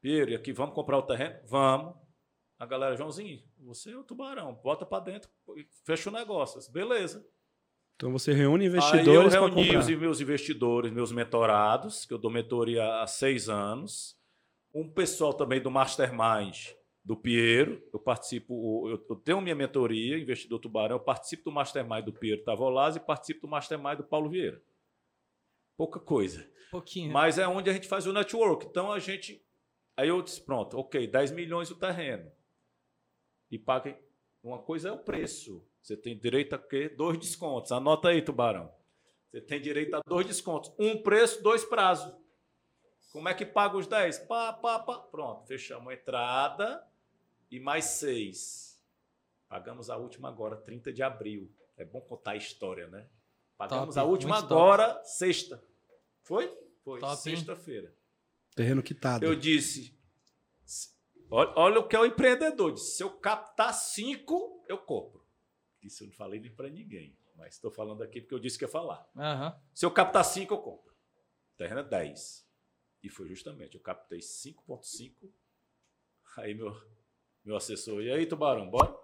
Piero, 0.00 0.30
e 0.30 0.34
aqui, 0.34 0.52
vamos 0.52 0.74
comprar 0.74 0.98
o 0.98 1.02
terreno? 1.02 1.36
Vamos. 1.46 1.94
A 2.58 2.66
galera, 2.66 2.96
Joãozinho, 2.96 3.42
você 3.58 3.90
é 3.92 3.96
o 3.96 4.04
tubarão, 4.04 4.54
bota 4.62 4.84
para 4.86 5.02
dentro, 5.04 5.28
fecha 5.84 6.10
o 6.10 6.12
negócio. 6.12 6.60
Beleza. 6.72 7.26
Então 8.02 8.10
você 8.10 8.32
reúne 8.32 8.64
Aí 8.64 8.66
eu 8.66 8.76
investidores 8.76 9.32
para 9.32 9.46
reuni 9.46 9.66
comprar. 9.66 9.78
os 9.78 9.88
meus 9.88 10.20
investidores, 10.20 10.90
meus 10.90 11.12
mentorados, 11.12 12.04
que 12.04 12.12
eu 12.12 12.18
dou 12.18 12.32
mentoria 12.32 13.00
há 13.00 13.06
seis 13.06 13.48
anos. 13.48 14.18
Um 14.74 14.90
pessoal 14.90 15.32
também 15.32 15.60
do 15.60 15.70
Mastermind 15.70 16.70
do 17.04 17.16
Piero. 17.16 17.80
Eu 17.92 18.00
participo, 18.00 18.88
eu 18.88 19.06
eu 19.08 19.14
tenho 19.14 19.40
minha 19.40 19.54
mentoria, 19.54 20.18
investidor 20.18 20.58
tubarão, 20.58 20.96
eu 20.96 21.00
participo 21.00 21.44
do 21.44 21.52
Mastermind 21.52 22.04
do 22.04 22.12
Piero 22.12 22.42
Tavolaz 22.42 22.96
e 22.96 23.00
participo 23.00 23.42
do 23.42 23.48
Mastermind 23.48 23.98
do 23.98 24.04
Paulo 24.04 24.28
Vieira. 24.28 24.60
Pouca 25.76 26.00
coisa. 26.00 26.44
Pouquinho. 26.72 27.12
Mas 27.12 27.38
é 27.38 27.46
onde 27.46 27.70
a 27.70 27.72
gente 27.72 27.86
faz 27.86 28.04
o 28.04 28.12
network. 28.12 28.66
Então 28.66 28.90
a 28.90 28.98
gente. 28.98 29.40
Aí 29.96 30.08
eu 30.08 30.20
disse: 30.20 30.40
pronto, 30.40 30.76
ok, 30.76 31.06
10 31.06 31.30
milhões 31.30 31.70
o 31.70 31.78
terreno. 31.78 32.28
E 33.48 33.60
pague. 33.60 33.94
Uma 34.42 34.58
coisa 34.58 34.88
é 34.88 34.92
o 34.92 34.98
preço. 34.98 35.64
Você 35.82 35.96
tem 35.96 36.16
direito 36.16 36.54
a 36.54 36.58
quê? 36.58 36.88
Dois 36.88 37.18
descontos. 37.18 37.72
Anota 37.72 38.08
aí, 38.08 38.22
Tubarão. 38.22 38.72
Você 39.30 39.40
tem 39.40 39.60
direito 39.60 39.94
a 39.96 40.00
dois 40.06 40.26
descontos. 40.26 40.72
Um 40.78 41.02
preço, 41.02 41.42
dois 41.42 41.64
prazos. 41.64 42.14
Como 43.12 43.28
é 43.28 43.34
que 43.34 43.44
paga 43.44 43.76
os 43.76 43.86
10? 43.86 44.20
Pá, 44.20 44.52
pá, 44.52 44.78
pá. 44.78 44.98
Pronto, 44.98 45.46
fechamos 45.46 45.88
a 45.88 45.94
entrada 45.94 46.86
e 47.50 47.58
mais 47.60 47.84
seis. 47.86 48.80
Pagamos 49.48 49.90
a 49.90 49.96
última 49.96 50.28
agora, 50.28 50.56
30 50.56 50.92
de 50.92 51.02
abril. 51.02 51.50
É 51.76 51.84
bom 51.84 52.00
contar 52.00 52.32
a 52.32 52.36
história, 52.36 52.86
né? 52.86 53.06
Pagamos 53.58 53.94
Top, 53.94 53.98
a 53.98 54.04
última 54.04 54.36
muito 54.36 54.48
top. 54.48 54.60
agora, 54.60 55.04
sexta. 55.04 55.62
Foi? 56.22 56.48
Foi, 56.84 57.00
sexta-feira. 57.16 57.92
Terreno 58.54 58.82
quitado. 58.82 59.24
Eu 59.24 59.34
disse, 59.36 59.96
se- 60.64 60.90
olha, 61.30 61.52
olha 61.56 61.80
o 61.80 61.86
que 61.88 61.94
é 61.96 61.98
o 62.00 62.06
empreendedor. 62.06 62.72
Disse, 62.72 62.96
se 62.96 63.02
eu 63.02 63.10
captar 63.10 63.72
cinco, 63.74 64.64
eu 64.68 64.78
compro. 64.78 65.21
Isso 65.82 66.04
eu 66.04 66.08
não 66.08 66.14
falei 66.14 66.40
nem 66.40 66.50
para 66.50 66.68
ninguém, 66.68 67.16
mas 67.36 67.54
estou 67.54 67.70
falando 67.70 68.02
aqui 68.02 68.20
porque 68.20 68.34
eu 68.34 68.38
disse 68.38 68.56
que 68.56 68.64
ia 68.64 68.68
falar. 68.68 69.08
Aham. 69.16 69.60
Se 69.74 69.84
eu 69.84 69.90
captar 69.90 70.24
cinco, 70.24 70.54
eu 70.54 70.58
compro. 70.58 70.92
O 71.54 71.56
terreno 71.56 71.80
é 71.80 71.84
10. 71.84 72.46
E 73.02 73.08
foi 73.08 73.28
justamente, 73.28 73.74
eu 73.74 73.80
captei 73.80 74.20
5.5. 74.20 75.28
Aí 76.36 76.54
meu, 76.54 76.74
meu 77.44 77.56
assessor, 77.56 78.00
e 78.02 78.12
aí, 78.12 78.26
Tubarão, 78.26 78.70
bora? 78.70 78.96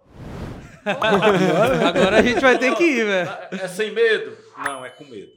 Agora 1.86 2.18
a 2.18 2.22
gente 2.22 2.40
vai 2.40 2.58
ter 2.58 2.74
que 2.76 2.84
ir, 2.84 3.04
velho. 3.04 3.30
É 3.52 3.68
sem 3.68 3.90
medo? 3.92 4.38
Não, 4.56 4.84
é 4.84 4.90
com 4.90 5.04
medo. 5.04 5.32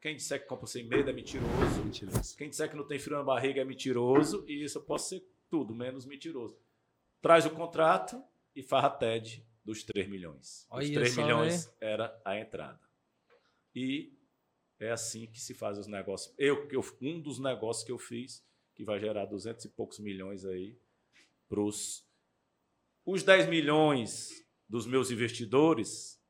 Quem 0.00 0.16
disser 0.16 0.40
que 0.40 0.46
compra 0.46 0.66
sem 0.66 0.84
medo 0.84 1.08
é 1.08 1.12
mentiroso. 1.12 1.84
Mentiroso. 1.84 2.36
Quem 2.36 2.50
disser 2.50 2.68
que 2.68 2.76
não 2.76 2.86
tem 2.86 2.98
frio 2.98 3.16
na 3.16 3.22
barriga 3.22 3.60
é 3.60 3.64
mentiroso. 3.64 4.44
E 4.46 4.62
isso 4.64 4.78
eu 4.78 4.82
posso 4.82 5.08
ser 5.10 5.24
tudo, 5.48 5.74
menos 5.74 6.04
mentiroso. 6.04 6.58
Traz 7.22 7.46
o 7.46 7.50
contrato 7.50 8.22
e 8.54 8.62
farra 8.62 8.90
TED 8.90 9.44
dos 9.66 9.82
3 9.82 10.08
milhões. 10.08 10.62
Os 10.62 10.66
Olha 10.70 10.94
3 10.94 11.12
só, 11.12 11.22
milhões 11.22 11.70
era 11.80 12.18
a 12.24 12.38
entrada. 12.38 12.80
E 13.74 14.16
é 14.78 14.90
assim 14.90 15.26
que 15.26 15.40
se 15.40 15.52
faz 15.54 15.76
os 15.76 15.86
negócios. 15.86 16.34
Eu, 16.38 16.68
eu- 16.70 16.84
um 17.02 17.20
dos 17.20 17.38
negócios 17.38 17.84
que 17.84 17.90
eu 17.92 17.98
fiz, 17.98 18.46
que 18.74 18.84
vai 18.84 19.00
gerar 19.00 19.26
200 19.26 19.64
e 19.64 19.68
poucos 19.68 19.98
milhões 19.98 20.44
aí 20.46 20.78
para 21.48 21.60
os. 21.60 22.06
Os 23.04 23.22
10 23.22 23.48
milhões 23.48 24.46
dos 24.68 24.86
meus 24.86 25.10
investidores 25.10 26.20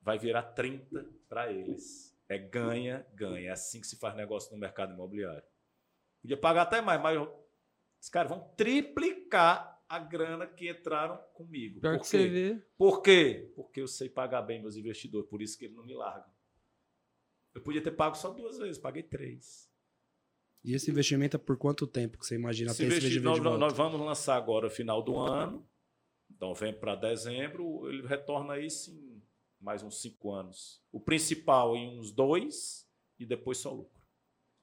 vai 0.00 0.18
virar 0.18 0.42
30 0.42 1.04
para 1.28 1.52
eles. 1.52 2.16
É 2.28 2.38
ganha, 2.38 3.06
ganha. 3.14 3.48
É 3.48 3.52
assim 3.52 3.80
que 3.80 3.86
se 3.86 3.96
faz 3.98 4.14
negócio 4.14 4.52
no 4.52 4.58
mercado 4.58 4.92
imobiliário. 4.92 5.42
Podia 6.20 6.36
pagar 6.36 6.62
até 6.62 6.80
mais, 6.80 7.00
mas 7.00 7.18
os 8.00 8.08
caras 8.08 8.28
vão 8.30 8.40
triplicar 8.56 9.77
a 9.88 9.98
grana 9.98 10.46
que 10.46 10.70
entraram 10.70 11.16
comigo. 11.34 11.80
Pior 11.80 11.96
Por 11.96 12.04
que 12.04 12.10
quê? 12.10 12.18
você 12.18 12.28
vê. 12.28 12.66
Por 12.76 13.02
quê? 13.02 13.52
Porque 13.56 13.80
eu 13.80 13.88
sei 13.88 14.08
pagar 14.08 14.42
bem 14.42 14.60
meus 14.60 14.76
investidores, 14.76 15.28
por 15.28 15.40
isso 15.40 15.58
que 15.58 15.64
eles 15.64 15.76
não 15.76 15.84
me 15.84 15.94
largam. 15.94 16.30
Eu 17.54 17.62
podia 17.62 17.82
ter 17.82 17.92
pago 17.92 18.14
só 18.16 18.30
duas 18.30 18.58
vezes, 18.58 18.78
paguei 18.78 19.02
três. 19.02 19.68
E 20.62 20.74
esse 20.74 20.90
investimento 20.90 21.36
é 21.36 21.38
por 21.38 21.56
quanto 21.56 21.86
tempo 21.86 22.18
que 22.18 22.26
você 22.26 22.34
imagina 22.34 22.70
Esse 22.70 22.78
ter 22.78 22.88
esse 22.88 22.96
investi- 22.98 23.18
investimento 23.18 23.42
nós, 23.50 23.58
nós 23.60 23.72
volta? 23.72 23.90
vamos 23.92 24.06
lançar 24.06 24.36
agora 24.36 24.66
no 24.66 24.70
final 24.70 25.02
do 25.02 25.16
ano, 25.18 25.66
novembro 26.40 26.80
para 26.80 26.94
dezembro, 26.94 27.88
ele 27.88 28.06
retorna 28.06 28.54
aí 28.54 28.68
sim 28.70 29.22
mais 29.60 29.82
uns 29.82 30.00
cinco 30.00 30.30
anos. 30.32 30.82
O 30.92 31.00
principal 31.00 31.74
em 31.74 31.98
uns 31.98 32.12
dois 32.12 32.86
e 33.18 33.24
depois 33.26 33.58
só 33.58 33.72
lucro. 33.72 34.02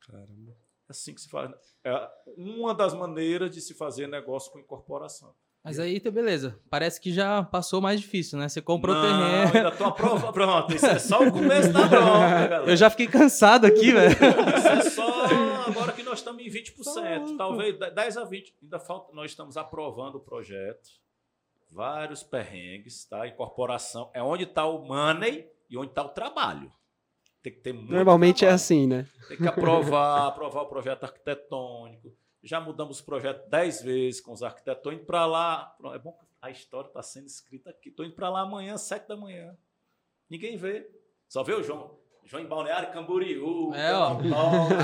Caramba. 0.02 0.56
É 0.88 0.92
assim 0.92 1.14
que 1.14 1.22
se 1.22 1.30
faz. 1.30 1.52
É 1.84 2.10
uma 2.38 2.74
das 2.74 2.94
maneiras 2.94 3.50
de 3.52 3.62
se 3.62 3.74
fazer 3.74 4.08
negócio 4.08 4.52
com 4.52 4.60
incorporação. 4.60 5.34
Mas 5.64 5.80
aí, 5.80 6.00
tá 6.00 6.12
beleza. 6.12 6.60
Parece 6.70 7.02
que 7.02 7.12
já 7.12 7.42
passou 7.42 7.82
mais 7.82 8.00
difícil, 8.00 8.38
né? 8.38 8.48
Você 8.48 8.62
comprou 8.62 8.96
o 8.96 9.02
terreno. 9.02 9.52
ainda 9.58 9.72
tô 9.72 9.86
aprovando. 9.86 10.32
Pronto, 10.32 10.76
isso 10.76 10.86
é 10.86 11.00
só 11.00 11.24
o 11.28 11.32
começo 11.32 11.74
da 11.74 11.88
bronca, 11.88 12.48
galera. 12.48 12.66
Eu 12.72 12.76
já 12.78 12.88
fiquei 12.88 13.08
cansado 13.08 13.66
aqui, 13.66 13.92
velho. 13.92 14.12
Isso 14.12 14.68
é 14.68 14.82
só 14.92 15.26
agora 15.66 15.92
que 15.92 16.04
nós 16.04 16.20
estamos 16.20 16.44
em 16.46 16.50
20%, 16.50 16.84
Só, 16.84 17.36
talvez 17.36 17.80
10 17.80 18.18
a 18.18 18.24
20. 18.24 18.56
Ainda 18.62 18.80
falta, 18.80 19.12
nós 19.12 19.32
estamos 19.32 19.58
aprovando 19.58 20.16
o 20.16 20.20
projeto. 20.20 20.88
Vários 21.72 22.22
perrengues, 22.22 23.04
tá? 23.06 23.28
Incorporação 23.28 24.12
é 24.14 24.22
onde 24.22 24.44
está 24.44 24.68
o 24.68 24.86
money 24.86 25.50
e 25.68 25.78
onde 25.78 25.90
está 25.90 26.04
o 26.04 26.10
trabalho. 26.10 26.72
Tem 27.46 27.54
que 27.54 27.60
ter 27.60 27.74
muito 27.74 27.91
Normalmente 27.93 28.38
é 28.38 28.48
trabalho. 28.48 28.56
assim, 28.56 28.88
né? 28.88 29.08
Tem 29.28 29.38
que 29.38 29.48
aprovar, 29.48 30.26
aprovar 30.30 30.64
o 30.64 30.66
projeto 30.66 31.04
arquitetônico. 31.04 32.12
Já 32.41 32.60
mudamos 32.60 33.00
o 33.00 33.06
projeto 33.06 33.48
10 33.48 33.84
vezes 33.84 34.20
com 34.20 34.32
os 34.34 34.41
arquitetos. 34.41 34.80
Estou 34.80 34.91
indo 34.91 35.06
para 35.06 35.28
lá. 35.28 35.76
É 35.93 36.00
bom 36.00 36.14
que 36.14 36.26
a 36.41 36.50
história 36.50 36.88
está 36.88 37.04
sendo 37.04 37.28
escrita 37.28 37.70
aqui. 37.70 37.89
Estou 37.89 38.04
indo 38.04 38.16
para 38.16 38.30
lá 38.32 38.41
amanhã, 38.41 38.78
7 38.78 39.08
da 39.08 39.16
manhã. 39.16 39.56
Ninguém 40.28 40.58
vê. 40.58 40.89
Só 41.30 41.43
vê 41.43 41.54
o 41.54 41.62
João. 41.62 42.00
João 42.24 42.41
em 42.41 42.48
Balneário 42.48 42.91
Camboriú. 42.91 43.72
É, 43.76 43.93
ó. 43.93 44.18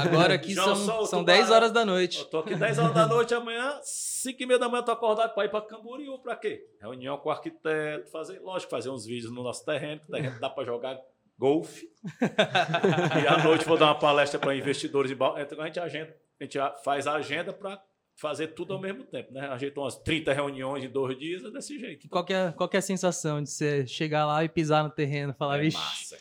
Agora 0.05 0.35
aqui 0.35 0.53
João, 0.53 0.75
são, 0.75 1.05
são 1.07 1.19
tubarão. 1.21 1.39
10 1.39 1.49
horas 1.49 1.71
da 1.71 1.81
Eu 1.81 1.85
noite. 1.87 2.23
tô 2.25 2.37
aqui 2.37 2.53
10 2.55 2.77
horas 2.77 2.93
da 2.93 3.07
noite 3.07 3.33
amanhã, 3.33 3.79
5 3.81 4.43
e 4.43 4.45
meia 4.45 4.59
da 4.59 4.69
manhã 4.69 4.81
eu 4.81 4.85
tô 4.85 4.91
acordado 4.91 5.33
para 5.33 5.45
ir 5.45 5.49
para 5.49 5.61
Camboriú. 5.65 6.19
Para 6.19 6.35
quê? 6.35 6.63
Reunião 6.79 7.17
com 7.17 7.29
o 7.29 7.31
arquiteto, 7.31 8.11
fazer, 8.11 8.39
lógico, 8.41 8.69
fazer 8.69 8.91
uns 8.91 9.03
vídeos 9.07 9.33
no 9.33 9.41
nosso 9.41 9.65
terreno, 9.65 10.01
que 10.01 10.07
o 10.09 10.11
terreno 10.11 10.39
dá 10.39 10.51
para 10.51 10.63
jogar 10.63 10.99
golfe. 11.41 11.89
e 13.23 13.27
à 13.27 13.43
noite 13.43 13.65
vou 13.65 13.75
dar 13.77 13.87
uma 13.87 13.97
palestra 13.99 14.39
para 14.39 14.55
investidores. 14.55 15.11
em 15.11 15.15
Bal- 15.15 15.39
Então 15.39 15.59
a 15.59 15.65
gente, 15.65 15.79
agenda, 15.79 16.15
a 16.39 16.43
gente 16.43 16.57
faz 16.83 17.07
a 17.07 17.13
agenda 17.13 17.51
para 17.51 17.81
fazer 18.15 18.49
tudo 18.49 18.73
ao 18.73 18.79
mesmo 18.79 19.03
tempo, 19.03 19.33
né? 19.33 19.47
Ajeitou 19.47 19.83
umas 19.83 19.95
30 19.95 20.31
reuniões 20.33 20.83
em 20.83 20.89
dois 20.89 21.17
dias, 21.17 21.43
é 21.43 21.49
desse 21.49 21.79
jeito. 21.79 22.07
Qual 22.07 22.23
que 22.23 22.31
é, 22.33 22.51
qual 22.51 22.69
é 22.71 22.77
a 22.77 22.81
sensação 22.81 23.41
de 23.41 23.49
você 23.49 23.87
chegar 23.87 24.27
lá 24.27 24.43
e 24.43 24.49
pisar 24.49 24.83
no 24.83 24.91
terreno 24.91 25.31
e 25.31 25.35
falar, 25.35 25.57
É 25.57 25.61
vixe, 25.61 25.77
massa. 25.77 26.17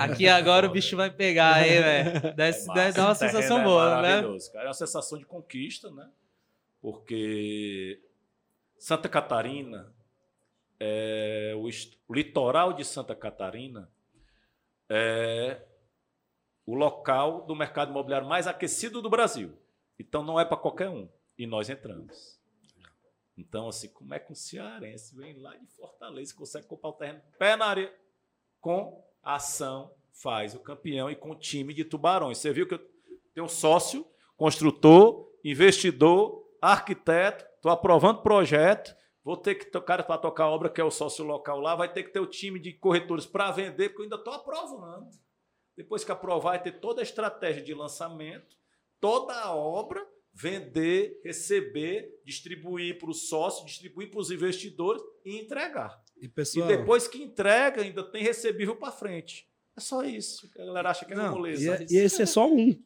aqui 0.00 0.26
agora 0.26 0.66
o 0.66 0.70
bicho 0.70 0.96
vai 0.96 1.10
pegar 1.10 1.54
aí, 1.54 1.78
velho. 1.78 2.34
Dá, 2.34 2.46
É 2.46 2.92
dá, 2.92 3.04
uma 3.06 3.14
sensação 3.14 3.60
é 3.60 3.64
boa, 3.64 4.02
né? 4.02 4.22
cara. 4.22 4.64
É 4.64 4.66
uma 4.68 4.74
sensação 4.74 5.16
de 5.18 5.24
conquista, 5.24 5.88
né? 5.92 6.08
Porque 6.82 8.00
Santa 8.78 9.08
Catarina, 9.08 9.92
é, 10.80 11.52
o, 11.56 11.68
o 12.08 12.14
litoral 12.14 12.72
de 12.72 12.84
Santa 12.84 13.14
Catarina 13.14 13.88
é 14.90 15.64
o 16.66 16.74
local 16.74 17.46
do 17.46 17.54
mercado 17.54 17.90
imobiliário 17.90 18.28
mais 18.28 18.46
aquecido 18.46 19.00
do 19.00 19.08
Brasil. 19.08 19.56
Então 19.98 20.22
não 20.22 20.38
é 20.38 20.44
para 20.44 20.56
qualquer 20.56 20.88
um. 20.88 21.08
E 21.38 21.46
nós 21.46 21.70
entramos. 21.70 22.38
Então, 23.36 23.68
assim, 23.68 23.88
como 23.88 24.12
é 24.12 24.18
que 24.18 24.30
um 24.30 24.34
cearense 24.34 25.16
vem 25.16 25.38
lá 25.38 25.56
de 25.56 25.66
Fortaleza 25.68 26.34
consegue 26.34 26.66
comprar 26.66 26.90
o 26.90 26.94
terreno 26.94 27.22
pé 27.38 27.56
na 27.56 27.66
areia 27.66 27.94
com 28.60 29.02
ação, 29.22 29.94
faz 30.12 30.54
o 30.54 30.60
campeão 30.60 31.10
e 31.10 31.16
com 31.16 31.30
o 31.30 31.34
time 31.34 31.72
de 31.72 31.84
tubarões. 31.84 32.38
Você 32.38 32.52
viu 32.52 32.66
que 32.66 32.74
eu 32.74 32.90
tenho 33.32 33.46
um 33.46 33.48
sócio, 33.48 34.06
construtor, 34.36 35.30
investidor, 35.42 36.46
arquiteto, 36.60 37.46
estou 37.56 37.72
aprovando 37.72 38.22
projeto, 38.22 38.94
vou 39.24 39.36
ter 39.36 39.54
que 39.54 39.66
ter 39.66 39.78
o 39.78 39.82
cara 39.82 40.02
para 40.02 40.18
tocar 40.18 40.44
a 40.44 40.50
obra, 40.50 40.68
que 40.70 40.80
é 40.80 40.84
o 40.84 40.90
sócio 40.90 41.24
local 41.24 41.60
lá, 41.60 41.74
vai 41.74 41.92
ter 41.92 42.02
que 42.04 42.10
ter 42.12 42.20
o 42.20 42.26
time 42.26 42.58
de 42.58 42.72
corretores 42.72 43.26
para 43.26 43.50
vender, 43.50 43.90
porque 43.90 44.00
eu 44.02 44.04
ainda 44.04 44.16
estou 44.16 44.32
aprovando. 44.32 45.10
Depois 45.76 46.04
que 46.04 46.12
aprovar, 46.12 46.50
vai 46.52 46.62
ter 46.62 46.80
toda 46.80 47.00
a 47.00 47.02
estratégia 47.02 47.62
de 47.62 47.72
lançamento, 47.74 48.56
toda 49.00 49.34
a 49.34 49.54
obra, 49.54 50.06
vender, 50.32 51.20
receber, 51.24 52.20
distribuir 52.24 52.98
para 52.98 53.10
o 53.10 53.14
sócio, 53.14 53.64
distribuir 53.66 54.10
para 54.10 54.20
os 54.20 54.30
investidores 54.30 55.02
e 55.24 55.38
entregar. 55.38 56.00
E 56.20 56.28
pessoal, 56.28 56.70
E 56.70 56.76
depois 56.76 57.08
que 57.08 57.22
entrega, 57.22 57.82
ainda 57.82 58.02
tem 58.04 58.22
recebível 58.22 58.76
para 58.76 58.92
frente. 58.92 59.48
É 59.76 59.80
só 59.80 60.02
isso. 60.04 60.50
A 60.58 60.64
galera 60.66 60.90
acha 60.90 61.04
que 61.04 61.12
é 61.12 61.16
não, 61.16 61.32
moleza. 61.32 61.62
e, 61.64 61.68
é- 61.68 61.86
e 61.90 61.96
esse 62.04 62.22
é 62.22 62.26
só 62.26 62.46
um. 62.46 62.78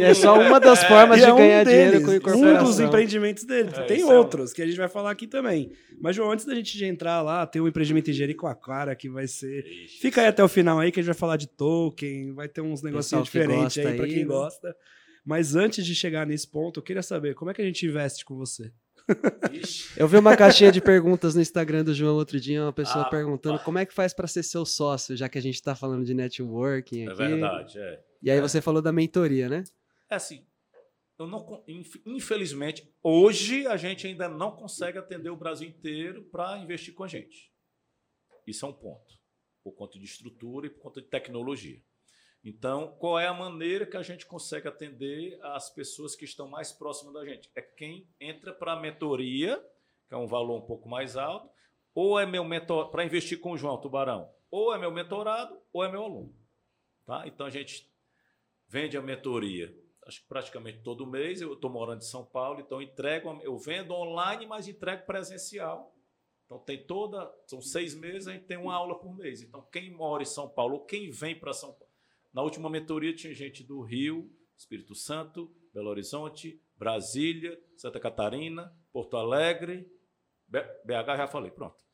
É 0.00 0.14
só 0.14 0.38
uma 0.40 0.60
das 0.60 0.82
formas 0.86 1.18
E 1.18 1.20
de 1.22 1.26
é 1.28 1.32
um 1.32 1.36
ganhar 1.36 1.64
dinheiro 1.64 1.90
deles, 1.92 2.04
com 2.06 2.10
um 2.12 2.14
incorporação. 2.16 2.64
dos 2.64 2.80
empreendimentos 2.80 3.44
dele. 3.44 3.70
É, 3.74 3.82
Tem 3.82 4.00
é 4.02 4.04
um. 4.06 4.16
outros 4.16 4.52
que 4.52 4.62
a 4.62 4.66
gente 4.66 4.76
vai 4.76 4.88
falar 4.88 5.10
aqui 5.10 5.26
também. 5.26 5.72
Mas, 6.00 6.14
João, 6.16 6.30
antes 6.30 6.44
da 6.44 6.54
gente 6.54 6.84
entrar 6.84 7.22
lá, 7.22 7.46
tem 7.46 7.60
um 7.60 7.66
empreendimento 7.68 8.10
em 8.10 8.14
Jericoacoara 8.14 8.94
que 8.94 9.08
vai 9.08 9.26
ser. 9.26 9.64
Ixi. 9.66 9.98
Fica 10.00 10.20
aí 10.20 10.26
até 10.28 10.42
o 10.44 10.48
final 10.48 10.78
aí 10.78 10.92
que 10.92 11.00
a 11.00 11.02
gente 11.02 11.12
vai 11.12 11.18
falar 11.18 11.36
de 11.36 11.48
token, 11.48 12.32
vai 12.34 12.48
ter 12.48 12.60
uns 12.60 12.82
negocinhos 12.82 13.24
diferentes 13.24 13.78
aí 13.78 13.94
pra 13.96 14.04
aí, 14.04 14.10
quem 14.14 14.18
né? 14.20 14.24
gosta. 14.24 14.76
Mas 15.24 15.56
antes 15.56 15.84
de 15.84 15.94
chegar 15.94 16.26
nesse 16.26 16.46
ponto, 16.48 16.78
eu 16.78 16.82
queria 16.84 17.02
saber 17.02 17.34
como 17.34 17.50
é 17.50 17.54
que 17.54 17.60
a 17.60 17.64
gente 17.64 17.84
investe 17.86 18.24
com 18.24 18.36
você. 18.36 18.70
Eu 19.96 20.08
vi 20.08 20.16
uma 20.16 20.36
caixinha 20.36 20.70
de 20.72 20.80
perguntas 20.80 21.34
no 21.34 21.40
Instagram 21.40 21.84
do 21.84 21.94
João 21.94 22.16
outro 22.16 22.40
dia, 22.40 22.62
uma 22.62 22.72
pessoa 22.72 23.04
Ah, 23.04 23.08
perguntando 23.08 23.58
pá. 23.58 23.64
como 23.64 23.78
é 23.78 23.86
que 23.86 23.94
faz 23.94 24.12
para 24.12 24.26
ser 24.26 24.42
seu 24.42 24.64
sócio, 24.64 25.16
já 25.16 25.28
que 25.28 25.38
a 25.38 25.40
gente 25.42 25.62
tá 25.62 25.74
falando 25.76 26.04
de 26.04 26.12
networking 26.12 27.04
É 27.04 27.06
aqui. 27.08 27.16
verdade, 27.16 27.78
é. 27.78 28.00
E 28.22 28.30
aí 28.30 28.40
você 28.40 28.60
falou 28.60 28.82
da 28.82 28.92
mentoria, 28.92 29.48
né? 29.48 29.64
É 30.10 30.16
assim, 30.16 30.46
eu 31.18 31.26
não, 31.26 31.64
infelizmente, 32.04 32.92
hoje 33.02 33.66
a 33.66 33.76
gente 33.76 34.06
ainda 34.06 34.28
não 34.28 34.52
consegue 34.54 34.98
atender 34.98 35.30
o 35.30 35.36
Brasil 35.36 35.68
inteiro 35.68 36.24
para 36.24 36.58
investir 36.58 36.94
com 36.94 37.04
a 37.04 37.08
gente. 37.08 37.50
Isso 38.46 38.66
é 38.66 38.68
um 38.68 38.72
ponto, 38.72 39.14
por 39.64 39.72
conta 39.72 39.98
de 39.98 40.04
estrutura 40.04 40.66
e 40.66 40.70
por 40.70 40.80
conta 40.80 41.00
de 41.00 41.08
tecnologia. 41.08 41.82
Então, 42.44 42.94
qual 42.98 43.18
é 43.18 43.26
a 43.26 43.34
maneira 43.34 43.86
que 43.86 43.96
a 43.96 44.02
gente 44.02 44.26
consegue 44.26 44.68
atender 44.68 45.36
as 45.42 45.68
pessoas 45.70 46.14
que 46.14 46.24
estão 46.24 46.46
mais 46.46 46.70
próximas 46.70 47.14
da 47.14 47.24
gente? 47.24 47.50
É 47.56 47.62
quem 47.62 48.08
entra 48.20 48.52
para 48.52 48.74
a 48.74 48.80
mentoria, 48.80 49.58
que 50.06 50.14
é 50.14 50.16
um 50.16 50.28
valor 50.28 50.58
um 50.58 50.66
pouco 50.66 50.88
mais 50.88 51.16
alto, 51.16 51.50
ou 51.94 52.20
é 52.20 52.26
meu 52.26 52.44
mentor 52.44 52.90
para 52.90 53.04
investir 53.04 53.40
com 53.40 53.52
o 53.52 53.56
João 53.56 53.80
Tubarão, 53.80 54.30
ou 54.50 54.72
é 54.72 54.78
meu 54.78 54.92
mentorado, 54.92 55.58
ou 55.72 55.82
é 55.82 55.90
meu 55.90 56.04
aluno. 56.04 56.32
Tá? 57.06 57.26
Então 57.26 57.46
a 57.46 57.50
gente 57.50 57.90
vende 58.68 58.96
a 58.96 59.02
mentoria 59.02 59.74
acho 60.06 60.22
que 60.22 60.28
praticamente 60.28 60.78
todo 60.82 61.06
mês. 61.06 61.40
Eu 61.40 61.54
estou 61.54 61.70
morando 61.70 61.98
em 61.98 62.06
São 62.06 62.24
Paulo, 62.24 62.60
então 62.60 62.80
entrego, 62.80 63.28
eu 63.42 63.58
vendo 63.58 63.92
online, 63.92 64.46
mas 64.46 64.68
entrego 64.68 65.04
presencial. 65.04 65.92
Então 66.46 66.58
tem 66.60 66.86
toda, 66.86 67.28
são 67.46 67.60
seis 67.60 67.94
meses, 67.94 68.28
a 68.28 68.32
gente 68.32 68.46
tem 68.46 68.56
uma 68.56 68.74
aula 68.74 68.98
por 68.98 69.14
mês. 69.16 69.42
Então 69.42 69.62
quem 69.72 69.90
mora 69.90 70.22
em 70.22 70.26
São 70.26 70.48
Paulo, 70.48 70.76
ou 70.76 70.84
quem 70.86 71.10
vem 71.10 71.38
para 71.38 71.52
São 71.52 71.72
Paulo. 71.72 71.92
Na 72.32 72.42
última 72.42 72.70
mentoria 72.70 73.14
tinha 73.14 73.34
gente 73.34 73.64
do 73.64 73.80
Rio, 73.80 74.30
Espírito 74.56 74.94
Santo, 74.94 75.52
Belo 75.74 75.90
Horizonte, 75.90 76.60
Brasília, 76.76 77.60
Santa 77.76 77.98
Catarina, 77.98 78.72
Porto 78.92 79.16
Alegre, 79.16 79.90
BH 80.48 81.16
já 81.16 81.26
falei, 81.26 81.50
pronto. 81.50 81.84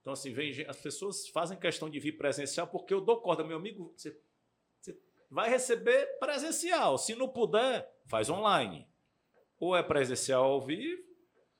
Então 0.00 0.14
assim, 0.14 0.32
vem, 0.32 0.64
as 0.66 0.80
pessoas 0.80 1.28
fazem 1.28 1.58
questão 1.58 1.90
de 1.90 2.00
vir 2.00 2.16
presencial 2.16 2.66
porque 2.66 2.94
eu 2.94 3.00
dou 3.00 3.20
corda, 3.20 3.44
meu 3.44 3.58
amigo, 3.58 3.92
você 3.94 4.18
vai 5.32 5.48
receber 5.48 6.18
presencial. 6.18 6.98
Se 6.98 7.14
não 7.14 7.28
puder, 7.28 7.90
faz 8.06 8.28
online. 8.28 8.86
Ou 9.58 9.76
é 9.76 9.82
presencial 9.82 10.44
ao 10.44 10.60
vivo, 10.60 11.02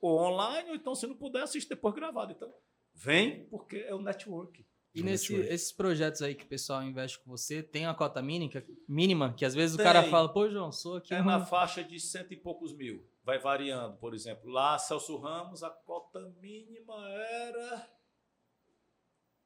ou 0.01 0.19
online, 0.21 0.71
ou 0.71 0.75
então, 0.77 0.95
se 0.95 1.07
não 1.07 1.17
puder, 1.17 1.43
assiste 1.43 1.69
depois 1.69 1.95
gravado. 1.95 2.33
Então, 2.33 2.53
vem, 2.95 3.47
porque 3.47 3.77
é 3.79 3.95
o 3.95 4.03
network. 4.03 4.67
E 4.95 5.03
nesse, 5.03 5.35
esses 5.35 5.73
projetos 5.73 6.21
aí 6.21 6.35
que 6.35 6.45
o 6.45 6.49
pessoal 6.49 6.83
investe 6.83 7.19
com 7.21 7.31
você, 7.31 7.63
tem 7.63 7.87
uma 7.87 7.95
cota 7.95 8.21
mínima, 8.21 8.63
mínima 8.87 9.33
que 9.33 9.45
às 9.45 9.55
vezes 9.55 9.75
Tem. 9.77 9.87
o 9.87 9.89
cara 9.89 10.03
fala, 10.11 10.31
pô, 10.31 10.51
João, 10.51 10.71
sou 10.71 10.97
aqui. 10.97 11.15
É 11.15 11.23
um- 11.23 11.25
na 11.25 11.47
faixa 11.47 11.83
de 11.83 11.99
cento 11.99 12.35
e 12.35 12.37
poucos 12.37 12.75
mil. 12.77 13.09
Vai 13.25 13.39
variando, 13.39 13.97
por 13.97 14.13
exemplo. 14.15 14.51
Lá, 14.51 14.77
Celso 14.79 15.17
Ramos, 15.17 15.63
a 15.63 15.71
cota 15.71 16.21
mínima 16.41 17.09
era. 17.09 17.89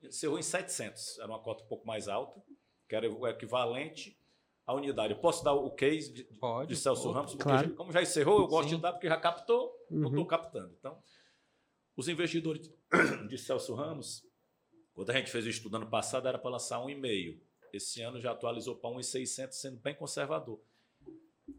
Encerrou 0.02 0.38
em 0.38 0.42
700. 0.42 1.18
Era 1.18 1.28
uma 1.28 1.38
cota 1.40 1.62
um 1.64 1.68
pouco 1.68 1.86
mais 1.86 2.08
alta, 2.08 2.42
que 2.88 2.94
era 2.94 3.10
o 3.10 3.26
equivalente 3.26 4.18
à 4.66 4.74
unidade. 4.74 5.12
Eu 5.14 5.20
posso 5.20 5.44
dar 5.44 5.52
o 5.54 5.70
case 5.70 6.12
de, 6.12 6.24
Pode. 6.24 6.68
de 6.68 6.76
Celso. 6.76 7.10
Ramos, 7.10 7.32
porque 7.32 7.44
Claro. 7.44 7.68
já- 7.68 7.74
como 7.74 7.92
já 7.92 8.02
encerrou, 8.02 8.40
eu 8.40 8.46
gosto 8.46 8.68
Sim. 8.70 8.76
de 8.76 8.82
dar, 8.82 8.92
porque 8.92 9.08
já 9.08 9.16
captou, 9.18 9.72
não 9.90 10.02
Uhum. 10.02 10.08
estou 10.08 10.26
captando. 10.26 10.74
Então, 10.78 11.00
os 11.96 12.08
investidores 12.08 12.70
de 13.30 13.38
Celso 13.38 13.74
Ramos, 13.74 14.26
quando 14.94 15.10
a 15.10 15.14
gente 15.14 15.30
fez 15.30 15.44
o 15.46 15.48
estudo 15.48 15.76
ano 15.76 15.88
passado, 15.88 16.26
era 16.28 16.38
para 16.38 16.50
lançar 16.50 16.80
um 16.84 16.88
e 16.90 16.94
meio. 16.94 17.40
Esse 17.72 18.00
ano 18.02 18.20
já 18.20 18.32
atualizou 18.32 18.76
para 18.76 18.90
1,600, 18.90 19.58
sendo 19.58 19.78
bem 19.78 19.94
conservador. 19.94 20.60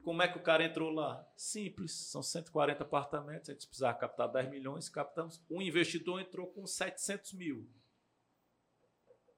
Como 0.03 0.21
é 0.21 0.27
que 0.27 0.37
o 0.37 0.41
cara 0.41 0.63
entrou 0.65 0.89
lá? 0.89 1.25
Simples, 1.35 1.91
são 1.93 2.21
140 2.23 2.83
apartamentos, 2.83 3.49
a 3.49 3.53
gente 3.53 3.67
precisava 3.67 3.97
captar 3.97 4.27
10 4.31 4.49
milhões, 4.49 4.89
captamos. 4.89 5.41
Um 5.49 5.61
investidor 5.61 6.19
entrou 6.19 6.47
com 6.47 6.65
700 6.65 7.33
mil. 7.33 7.69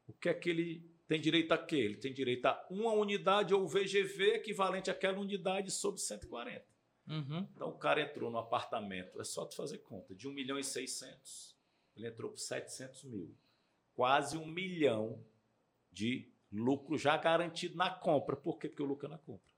O 0.07 0.13
que 0.13 0.29
é 0.29 0.33
que 0.33 0.49
ele 0.49 0.89
tem 1.09 1.19
direito 1.19 1.51
a 1.51 1.57
quê? 1.57 1.75
Ele 1.75 1.97
tem 1.97 2.13
direito 2.13 2.45
a 2.45 2.67
uma 2.69 2.93
unidade 2.93 3.51
ou 3.51 3.67
VGV 3.67 4.35
equivalente 4.35 4.91
àquela 4.91 5.19
unidade 5.19 5.71
sobre 5.71 5.99
140. 5.99 6.63
Uhum. 7.07 7.47
Então 7.55 7.69
o 7.69 7.77
cara 7.79 7.99
entrou 7.99 8.29
no 8.29 8.37
apartamento, 8.37 9.19
é 9.19 9.23
só 9.23 9.43
tu 9.43 9.55
fazer 9.55 9.79
conta, 9.79 10.13
de 10.13 10.27
1 10.27 10.31
milhão 10.31 10.59
e 10.59 10.63
600. 10.63 11.57
Ele 11.95 12.07
entrou 12.07 12.29
por 12.29 12.37
700 12.37 13.05
mil. 13.05 13.35
Quase 13.95 14.37
um 14.37 14.45
milhão 14.45 15.25
de 15.91 16.31
lucro 16.51 16.95
já 16.95 17.17
garantido 17.17 17.75
na 17.75 17.89
compra. 17.89 18.35
Por 18.35 18.59
quê? 18.59 18.69
Porque 18.69 18.83
o 18.83 18.85
lucro 18.85 19.07
é 19.07 19.09
na 19.09 19.17
compra. 19.17 19.51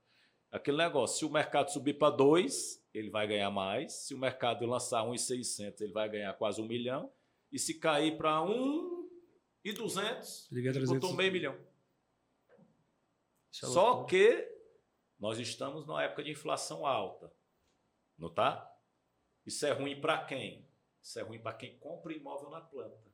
Aquele 0.50 0.78
negócio, 0.78 1.18
se 1.18 1.24
o 1.26 1.30
mercado 1.30 1.70
subir 1.70 1.98
para 1.98 2.16
2, 2.16 2.82
ele 2.94 3.10
vai 3.10 3.26
ganhar 3.26 3.50
mais. 3.50 3.92
Se 3.92 4.14
o 4.14 4.18
mercado 4.18 4.64
lançar 4.64 5.04
1,600, 5.04 5.82
ele 5.82 5.92
vai 5.92 6.08
ganhar 6.08 6.32
quase 6.32 6.62
um 6.62 6.66
milhão. 6.66 7.12
E 7.52 7.58
se 7.58 7.74
cair 7.74 8.16
para 8.16 8.42
1,200, 9.64 10.48
Liga 10.50 10.68
ele 10.70 10.78
300. 10.78 11.00
botou 11.00 11.16
meio 11.16 11.32
milhão. 11.32 11.54
É 12.54 12.56
Só 13.50 14.04
que 14.04 14.48
nós 15.18 15.38
estamos 15.38 15.86
numa 15.86 16.02
época 16.02 16.24
de 16.24 16.30
inflação 16.30 16.86
alta. 16.86 17.32
Não 18.18 18.32
tá? 18.32 18.68
Isso 19.46 19.64
é 19.66 19.72
ruim 19.72 20.00
para 20.00 20.24
quem? 20.24 20.66
Isso 21.02 21.18
é 21.18 21.22
ruim 21.22 21.38
para 21.40 21.54
quem 21.54 21.78
compra 21.78 22.12
imóvel 22.12 22.50
na 22.50 22.60
planta. 22.60 23.10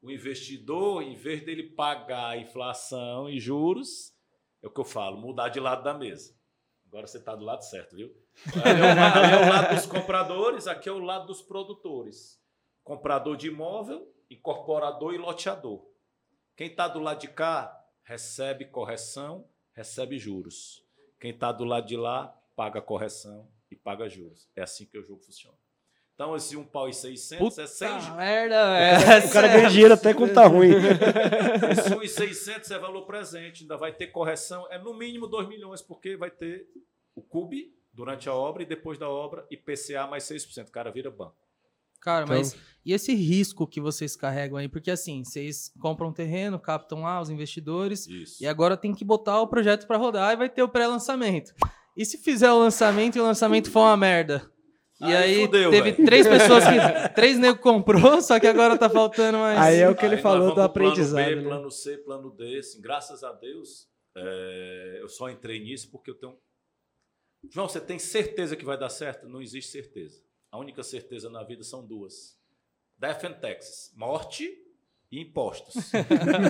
O 0.00 0.10
investidor, 0.10 1.02
em 1.02 1.14
vez 1.14 1.44
dele 1.44 1.70
pagar 1.70 2.30
a 2.30 2.36
inflação 2.36 3.28
e 3.28 3.38
juros, 3.38 4.14
é 4.62 4.66
o 4.66 4.70
que 4.70 4.80
eu 4.80 4.84
falo, 4.84 5.16
mudar 5.16 5.48
de 5.48 5.60
lado 5.60 5.82
da 5.82 5.94
mesa. 5.94 6.36
Agora 6.86 7.06
você 7.06 7.18
está 7.18 7.34
do 7.34 7.44
lado 7.44 7.62
certo, 7.62 7.96
viu? 7.96 8.14
Ali 8.64 8.80
é, 8.82 8.94
lado- 8.94 9.18
ali 9.18 9.32
é 9.32 9.36
o 9.46 9.48
lado 9.48 9.74
dos 9.74 9.86
compradores, 9.86 10.66
aqui 10.66 10.88
é 10.88 10.92
o 10.92 10.98
lado 10.98 11.26
dos 11.26 11.40
produtores. 11.40 12.40
Comprador 12.84 13.36
de 13.36 13.48
imóvel, 13.48 14.12
incorporador 14.32 15.14
e 15.14 15.18
loteador. 15.18 15.84
Quem 16.56 16.68
está 16.68 16.88
do 16.88 17.00
lado 17.00 17.20
de 17.20 17.28
cá 17.28 17.78
recebe 18.02 18.66
correção, 18.66 19.46
recebe 19.72 20.18
juros. 20.18 20.84
Quem 21.20 21.30
está 21.30 21.52
do 21.52 21.64
lado 21.64 21.86
de 21.86 21.96
lá 21.96 22.28
paga 22.56 22.80
correção 22.80 23.48
e 23.70 23.76
paga 23.76 24.08
juros. 24.08 24.48
É 24.54 24.62
assim 24.62 24.84
que 24.84 24.98
o 24.98 25.02
jogo 25.02 25.22
funciona. 25.22 25.56
Então, 26.14 26.36
esse 26.36 26.56
um 26.56 26.64
pau 26.64 26.88
e 26.88 26.92
600 26.92 27.58
é 27.58 27.66
100 27.66 27.88
Puta 27.88 28.00
juros. 28.00 28.16
merda, 28.16 28.70
velho. 28.70 29.26
O 29.28 29.32
cara 29.32 29.48
ganha 29.48 29.70
dinheiro 29.70 29.94
até 29.94 30.12
quando 30.12 30.34
tá 30.34 30.46
ruim. 30.46 30.70
Esse 31.72 31.94
1,600 31.94 32.70
é 32.70 32.78
valor 32.78 33.06
presente, 33.06 33.62
ainda 33.62 33.76
vai 33.76 33.92
ter 33.92 34.08
correção, 34.08 34.66
é 34.70 34.78
no 34.78 34.94
mínimo 34.94 35.26
2 35.26 35.48
milhões, 35.48 35.80
porque 35.80 36.16
vai 36.16 36.30
ter 36.30 36.68
o 37.14 37.22
CUB, 37.22 37.74
durante 37.92 38.28
a 38.28 38.34
obra 38.34 38.62
e 38.62 38.66
depois 38.66 38.98
da 38.98 39.08
obra, 39.08 39.46
IPCA 39.50 40.06
mais 40.06 40.24
6%. 40.24 40.68
O 40.68 40.70
cara 40.70 40.90
vira 40.90 41.10
banco. 41.10 41.36
Cara, 42.02 42.24
Então- 42.24 42.36
mas 42.36 42.54
e 42.84 42.92
esse 42.92 43.14
risco 43.14 43.66
que 43.66 43.80
vocês 43.80 44.16
carregam 44.16 44.58
aí? 44.58 44.68
Porque 44.68 44.90
assim, 44.90 45.22
vocês 45.24 45.72
compram 45.80 46.08
um 46.08 46.12
terreno, 46.12 46.58
captam 46.58 47.02
lá 47.02 47.20
os 47.20 47.30
investidores 47.30 48.06
Isso. 48.08 48.42
e 48.42 48.46
agora 48.46 48.76
tem 48.76 48.92
que 48.92 49.04
botar 49.04 49.40
o 49.40 49.46
projeto 49.46 49.86
pra 49.86 49.96
rodar 49.96 50.32
e 50.32 50.36
vai 50.36 50.50
ter 50.50 50.62
o 50.62 50.68
pré-lançamento. 50.68 51.54
E 51.96 52.04
se 52.04 52.18
fizer 52.18 52.50
o 52.50 52.58
lançamento 52.58 53.16
e 53.16 53.20
o 53.20 53.24
lançamento 53.24 53.70
for 53.70 53.80
uma 53.80 53.96
merda? 53.96 54.50
E 55.00 55.04
Aí 55.04 55.14
aí, 55.14 55.46
fudeu, 55.46 55.70
teve 55.70 55.90
velho. 55.92 56.04
três 56.06 56.26
pessoas 56.28 56.64
que. 56.64 56.70
três 57.14 57.38
nego 57.38 57.58
comprou, 57.58 58.20
só 58.22 58.38
que 58.38 58.46
agora 58.46 58.78
tá 58.78 58.88
faltando 58.88 59.38
mais. 59.38 59.58
Aí 59.58 59.78
é 59.78 59.88
o 59.88 59.94
que 59.96 60.04
ele 60.04 60.14
Aí 60.16 60.20
falou 60.22 60.54
do 60.54 60.60
aprendizado, 60.62 61.24
Plano 61.24 61.36
B, 61.36 61.42
né? 61.42 61.48
plano 61.48 61.70
C, 61.70 61.98
plano 61.98 62.30
D. 62.30 62.58
Assim, 62.58 62.80
graças 62.80 63.24
a 63.24 63.32
Deus, 63.32 63.88
é, 64.16 64.98
eu 65.00 65.08
só 65.08 65.28
entrei 65.28 65.60
nisso 65.60 65.90
porque 65.90 66.10
eu 66.10 66.14
tenho. 66.14 66.36
João, 67.50 67.68
você 67.68 67.80
tem 67.80 67.98
certeza 67.98 68.54
que 68.56 68.64
vai 68.64 68.78
dar 68.78 68.88
certo? 68.90 69.28
Não 69.28 69.42
existe 69.42 69.70
certeza. 69.72 70.20
A 70.52 70.58
única 70.58 70.82
certeza 70.84 71.28
na 71.30 71.42
vida 71.42 71.64
são 71.64 71.84
duas: 71.84 72.38
Death 72.98 73.24
and 73.24 73.32
Taxes, 73.40 73.90
morte 73.96 74.46
e 75.10 75.18
impostos. 75.18 75.74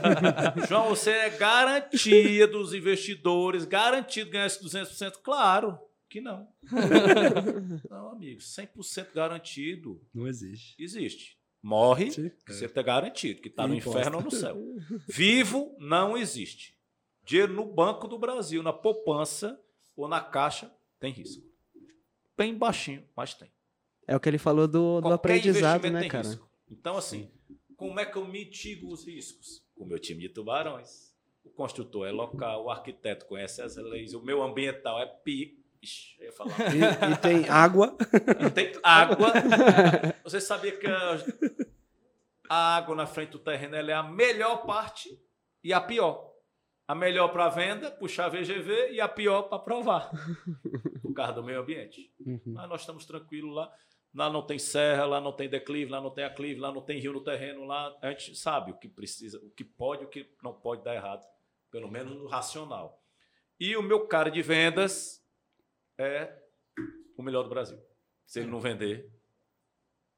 João, 0.69 0.89
você 0.91 1.11
é 1.13 1.31
garantia 1.31 2.47
dos 2.49 2.75
investidores, 2.75 3.65
garantido 3.65 4.31
ganhar 4.31 4.47
esse 4.47 4.63
200%? 4.63 5.19
Claro 5.23 5.79
que 6.09 6.21
não. 6.21 6.47
Não, 7.89 8.11
amigo, 8.11 8.39
100% 8.41 9.15
garantido 9.15 9.99
Não 10.13 10.27
existe. 10.29 10.75
existe. 10.79 11.39
Morre, 11.63 12.11
que 12.11 12.53
você 12.53 12.67
está 12.67 12.83
garantido, 12.83 13.41
que 13.41 13.49
está 13.49 13.67
no 13.69 13.75
Imposto. 13.75 13.99
inferno 13.99 14.19
ou 14.19 14.25
no 14.25 14.31
céu. 14.33 14.57
Vivo 15.09 15.75
não 15.79 16.17
existe. 16.17 16.77
Dinheiro 17.25 17.53
no 17.55 17.65
Banco 17.65 18.09
do 18.09 18.19
Brasil, 18.19 18.63
na 18.65 18.73
poupança 18.73 19.59
ou 19.97 20.09
na 20.09 20.21
caixa, 20.21 20.75
tem 20.99 21.13
risco. 21.13 21.47
Bem 22.37 22.53
baixinho, 22.59 23.09
mas 23.17 23.33
tem. 23.33 23.52
É 24.07 24.17
o 24.17 24.21
que 24.21 24.29
ele 24.29 24.39
falou 24.39 24.67
do, 24.67 25.01
do 25.01 25.13
aprendizado, 25.13 25.89
né, 25.91 26.09
cara? 26.09 26.27
risco. 26.27 26.49
Então, 26.71 26.97
assim, 26.97 27.31
como 27.77 27.99
é 27.99 28.07
que 28.07 28.17
eu 28.17 28.27
mitigo 28.27 28.93
os 28.93 29.07
riscos? 29.07 29.65
Com 29.75 29.85
o 29.85 29.87
meu 29.87 29.99
time 29.99 30.21
de 30.21 30.29
tubarões. 30.29 31.13
O 31.45 31.51
construtor 31.51 32.07
é 32.07 32.13
local, 32.13 32.65
o 32.65 32.71
arquiteto 32.71 33.27
conhece 33.27 33.61
as 33.61 33.77
leis, 33.77 34.15
o 34.15 34.23
meu 34.23 34.43
ambiental 34.43 35.01
é 35.01 35.07
pi. 35.07 35.59
Ixi, 35.83 36.15
eu 36.21 36.27
ia 36.27 36.33
falar. 36.33 36.55
E, 36.73 37.13
e 37.13 37.17
tem 37.17 37.49
água. 37.49 37.97
Tem 38.55 38.73
água. 38.85 39.33
Você 40.23 40.41
sabia 40.41 40.77
que 40.77 40.87
a, 40.87 42.77
água 42.77 42.95
na 42.95 43.07
frente 43.07 43.31
do 43.31 43.41
terreno 43.41 43.75
é 43.75 43.93
a 43.93 44.03
melhor 44.03 44.65
parte 44.65 45.21
e 45.65 45.73
a 45.73 45.81
pior. 45.81 46.31
A 46.87 46.95
melhor 46.95 47.29
para 47.29 47.49
venda, 47.49 47.91
puxar 47.91 48.29
VGV, 48.29 48.93
e 48.93 49.01
a 49.01 49.09
pior 49.09 49.43
para 49.43 49.59
provar. 49.59 50.11
Por 51.03 51.13
causa 51.15 51.33
do 51.33 51.43
meio 51.43 51.61
ambiente. 51.61 52.13
Uhum. 52.25 52.41
Mas 52.47 52.69
nós 52.69 52.83
estamos 52.83 53.05
tranquilos 53.07 53.55
lá. 53.55 53.73
Lá 54.15 54.29
não 54.29 54.43
tem 54.43 54.59
serra, 54.59 55.07
lá 55.07 55.21
não 55.21 55.33
tem 55.33 55.49
declive, 55.49 55.91
lá 55.91 56.01
não 56.01 56.11
tem 56.11 56.25
aclive, 56.25 56.61
lá 56.61 56.71
não 56.71 56.83
tem 56.83 56.99
rio 56.99 57.13
no 57.15 57.23
terreno. 57.25 57.65
Lá 57.65 57.97
a 58.03 58.11
gente 58.11 58.35
sabe 58.37 58.71
o 58.73 58.77
que 58.79 58.89
precisa, 58.89 59.39
o 59.39 59.51
que 59.51 59.65
pode 59.65 60.03
e 60.03 60.07
o 60.07 60.09
que 60.11 60.29
não 60.43 60.53
pode 60.53 60.85
dar 60.85 60.95
errado. 60.95 61.27
Pelo 61.71 61.91
menos 61.91 62.15
no 62.15 62.27
racional. 62.27 63.03
E 63.59 63.75
o 63.77 63.83
meu 63.83 64.07
cara 64.07 64.31
de 64.31 64.43
vendas 64.43 65.25
é 65.97 66.31
o 67.17 67.23
melhor 67.23 67.43
do 67.45 67.49
Brasil. 67.49 67.79
Se 68.27 68.41
ele 68.41 68.51
não 68.51 68.61
vender, 68.61 69.11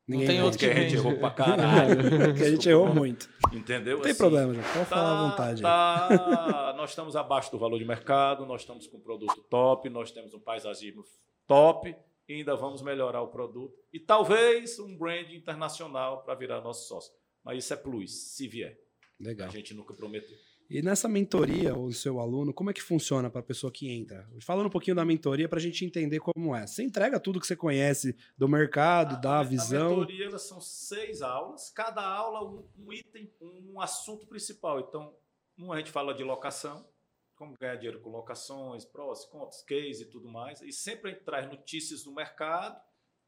Ninguém 0.07 0.27
tem 0.27 0.37
vende. 0.37 0.45
outro 0.45 0.59
porque 0.59 0.71
a 0.71 0.75
que 0.75 0.81
gente 0.83 0.97
vende. 0.97 1.07
errou 1.09 1.19
pra 1.19 1.31
caralho. 1.33 1.97
Porque 2.27 2.43
a 2.43 2.51
gente 2.51 2.69
errou 2.69 2.93
muito. 2.95 3.31
Entendeu? 3.53 3.97
Não 3.99 4.03
tem 4.03 4.11
Assim, 4.13 4.19
problema, 4.19 4.55
gente. 4.55 4.65
Pode 4.67 4.79
Tá, 4.81 4.85
falar 4.87 5.19
à 5.19 5.29
vontade. 5.31 5.63
tá- 5.63 6.75
nós 6.77 6.91
estamos 6.91 7.15
abaixo 7.17 7.51
do 7.53 7.59
valor 7.59 7.79
de 7.79 7.85
mercado, 7.85 8.45
nós 8.45 8.63
estamos 8.63 8.87
com 8.89 8.97
um 8.99 9.01
produto 9.01 9.41
top, 9.49 9.89
nós 9.89 10.11
temos 10.11 10.35
um 10.35 10.41
paisagismo 10.41 11.05
top, 11.47 11.95
e 12.29 12.35
ainda 12.35 12.55
vamos 12.57 12.83
melhorar 12.83 13.22
o 13.22 13.29
produto. 13.29 13.75
E 13.93 14.01
talvez 14.01 14.79
um 14.79 14.97
brand 14.97 15.31
internacional 15.33 16.22
para 16.25 16.35
virar 16.35 16.61
nosso 16.61 16.89
sócio. 16.89 17.12
Mas 17.45 17.64
isso 17.64 17.75
é 17.75 17.77
plus, 17.77 18.12
se 18.35 18.49
vier. 18.49 18.79
Legal. 19.20 19.49
A 19.49 19.51
gente 19.51 19.75
nunca 19.75 19.93
prometeu. 19.95 20.37
E 20.70 20.81
nessa 20.81 21.07
mentoria, 21.07 21.77
o 21.77 21.93
seu 21.93 22.18
aluno, 22.18 22.53
como 22.55 22.70
é 22.70 22.72
que 22.72 22.81
funciona 22.83 23.29
para 23.29 23.41
a 23.41 23.45
pessoa 23.45 23.70
que 23.70 23.91
entra? 23.91 24.27
Falando 24.41 24.66
um 24.66 24.70
pouquinho 24.70 24.97
da 24.97 25.05
mentoria 25.05 25.47
para 25.47 25.59
a 25.59 25.62
gente 25.62 25.85
entender 25.85 26.20
como 26.20 26.57
é. 26.57 26.66
Você 26.66 26.83
entrega 26.83 27.20
tudo 27.20 27.39
que 27.39 27.47
você 27.47 27.55
conhece 27.55 28.16
do 28.37 28.49
mercado, 28.49 29.14
A- 29.16 29.18
dá 29.18 29.33
a 29.37 29.41
a 29.41 29.45
visão. 29.45 29.91
mentoria 29.91 30.25
elas 30.25 30.43
são 30.43 30.62
seis 30.62 31.20
aulas, 31.20 31.68
cada 31.70 32.03
aula 32.03 32.43
um, 32.43 32.66
um 32.79 32.93
item, 32.95 33.31
um 33.43 33.79
assunto 33.79 34.27
principal. 34.27 34.81
Então, 34.81 35.14
um 35.59 35.70
a 35.70 35.77
gente 35.77 35.91
fala 35.91 36.14
de 36.14 36.25
locação, 36.25 36.89
como 37.37 37.55
ganhar 37.59 37.76
dinheiro 37.76 38.01
com 38.01 38.11
locações, 38.11 38.85
prós, 38.85 39.24
contras, 39.24 39.62
case 39.62 40.05
e 40.05 40.07
tudo 40.07 40.28
mais. 40.28 40.61
E 40.62 40.72
sempre 40.72 41.11
a 41.11 41.14
gente 41.14 41.24
traz 41.24 41.49
notícias 41.49 42.03
do 42.05 42.12
mercado 42.12 42.80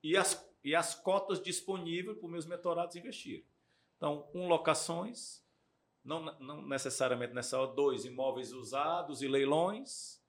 e 0.02 0.16
as, 0.16 0.48
e 0.62 0.74
as 0.74 0.94
cotas 0.94 1.42
disponíveis 1.42 2.16
para 2.16 2.26
os 2.26 2.32
meus 2.32 2.46
mentorados 2.46 2.96
investirem. 2.96 3.46
Então, 3.96 4.28
um, 4.34 4.46
locações, 4.46 5.42
não, 6.04 6.20
não 6.38 6.62
necessariamente 6.62 7.34
nessa 7.34 7.58
hora, 7.58 7.72
dois, 7.72 8.04
imóveis 8.04 8.52
usados 8.52 9.22
e 9.22 9.28
leilões. 9.28 10.22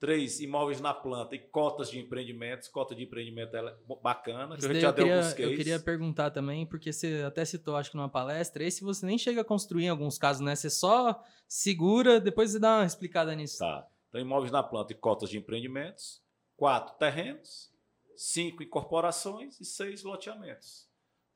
Três, 0.00 0.40
imóveis 0.40 0.80
na 0.80 0.94
planta 0.94 1.34
e 1.34 1.38
cotas 1.40 1.90
de 1.90 1.98
empreendimentos. 1.98 2.68
Cota 2.68 2.94
de 2.94 3.02
empreendimento 3.02 3.56
é 3.56 3.76
bacana. 4.00 4.56
que 4.56 4.64
a 4.64 4.68
gente 4.68 4.80
já 4.80 4.88
eu, 4.88 4.92
deu 4.92 5.04
queria, 5.04 5.16
alguns 5.16 5.32
eu 5.32 5.36
cases. 5.36 5.56
queria 5.56 5.80
perguntar 5.80 6.30
também, 6.30 6.64
porque 6.64 6.92
você 6.92 7.24
até 7.26 7.44
citou, 7.44 7.74
acho 7.74 7.90
que 7.90 7.96
numa 7.96 8.08
palestra, 8.08 8.62
esse 8.62 8.84
você 8.84 9.04
nem 9.04 9.18
chega 9.18 9.40
a 9.40 9.44
construir 9.44 9.86
em 9.86 9.88
alguns 9.88 10.16
casos, 10.16 10.40
né? 10.40 10.54
Você 10.54 10.70
só 10.70 11.20
segura, 11.48 12.20
depois 12.20 12.52
você 12.52 12.60
dá 12.60 12.76
uma 12.78 12.86
explicada 12.86 13.34
nisso. 13.34 13.58
Tá. 13.58 13.88
Então, 14.08 14.20
imóveis 14.20 14.52
na 14.52 14.62
planta 14.62 14.92
e 14.92 14.96
cotas 14.96 15.30
de 15.30 15.38
empreendimentos. 15.38 16.22
Quatro, 16.56 16.96
terrenos. 16.96 17.72
Cinco, 18.16 18.62
incorporações. 18.62 19.60
E 19.60 19.64
seis, 19.64 20.02
loteamentos. 20.04 20.87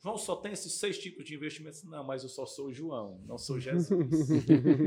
João 0.03 0.19
só 0.19 0.35
tem 0.37 0.53
esses 0.53 0.73
seis 0.81 0.99
tipos 0.99 1.25
de 1.25 1.35
investimentos? 1.35 1.85
Não, 1.85 2.03
mas 2.05 2.23
eu 2.25 2.29
só 2.29 2.45
sou 2.45 2.67
o 2.67 2.73
João, 2.73 3.21
não 3.27 3.39
sou 3.39 3.59
Jesus. 3.61 3.91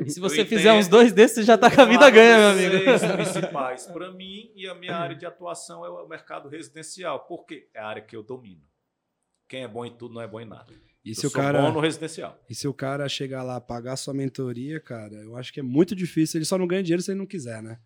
E 0.05 0.09
se 0.09 0.20
você 0.20 0.41
Eu 0.41 0.45
fizer 0.45 0.63
entendo. 0.70 0.80
uns 0.80 0.88
dois 0.89 1.13
desses, 1.13 1.38
você 1.38 1.43
já 1.43 1.57
tá 1.57 1.74
com 1.74 1.82
a 1.82 1.86
vida 1.86 2.09
ganha, 2.09 2.38
meu 2.38 2.49
amigo. 2.49 2.99
seis 2.99 3.11
principais 3.13 3.86
para 3.91 4.11
mim 4.11 4.51
e 4.55 4.68
a 4.68 4.76
minha 4.76 4.95
área 4.95 5.16
de 5.16 5.26
atuação 5.26 5.86
é 5.86 5.89
o 5.89 6.07
mercado 6.07 6.49
residencial. 6.49 7.22
Por 7.26 7.45
quê? 7.45 7.70
É 7.74 7.80
a 7.80 7.88
área 7.88 8.01
que 8.01 8.16
eu 8.16 8.22
domino. 8.24 8.61
Quem 9.47 9.63
é 9.63 9.68
bom 9.68 9.86
em 9.86 9.95
tudo 9.95 10.13
não 10.16 10.22
é 10.22 10.28
bom 10.28 10.41
em 10.41 10.45
nada. 10.45 10.74
E 11.05 11.09
eu 11.11 11.16
se, 11.16 11.28
o 11.28 11.30
sou 11.30 11.39
cara, 11.39 11.61
bom 11.61 11.72
no 11.72 11.80
residencial. 11.80 12.38
e 12.49 12.55
se 12.55 12.68
o 12.68 12.74
cara 12.74 13.07
chegar 13.07 13.43
lá 13.43 13.61
pagar 13.61 13.95
sua 13.95 14.13
mentoria, 14.13 14.80
cara, 14.80 15.13
eu 15.16 15.38
acho 15.38 15.53
que 15.53 15.59
é 15.59 15.63
muito 15.63 15.95
difícil. 15.95 16.39
Ele 16.39 16.45
só 16.45 16.57
não 16.57 16.68
ganha 16.68 16.84
dinheiro 16.84 17.01
se 17.03 17.11
ele 17.11 17.20
não 17.20 17.28
quiser, 17.28 17.61
né? 17.61 17.80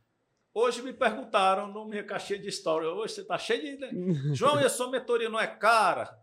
Hoje 0.53 0.81
me 0.81 0.91
perguntaram 0.93 1.67
no 1.71 1.85
minha 1.85 2.03
caixinha 2.03 2.39
de 2.39 2.47
história. 2.49 2.89
Hoje 2.89 3.13
você 3.13 3.23
tá 3.23 3.37
cheio 3.37 3.61
de. 3.61 3.77
né? 3.77 3.91
João, 4.33 4.59
e 4.59 4.63
a 4.65 4.69
sua 4.69 4.89
mentoria 4.89 5.29
não 5.29 5.39
é 5.39 5.45
cara? 5.45 6.17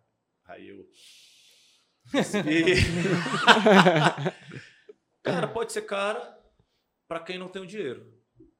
Aí 0.46 0.68
eu. 0.68 0.86
Cara, 5.22 5.48
pode 5.48 5.72
ser 5.72 5.82
cara 5.82 6.38
para 7.08 7.20
quem 7.20 7.38
não 7.38 7.48
tem 7.48 7.62
o 7.62 7.66
dinheiro. 7.66 8.12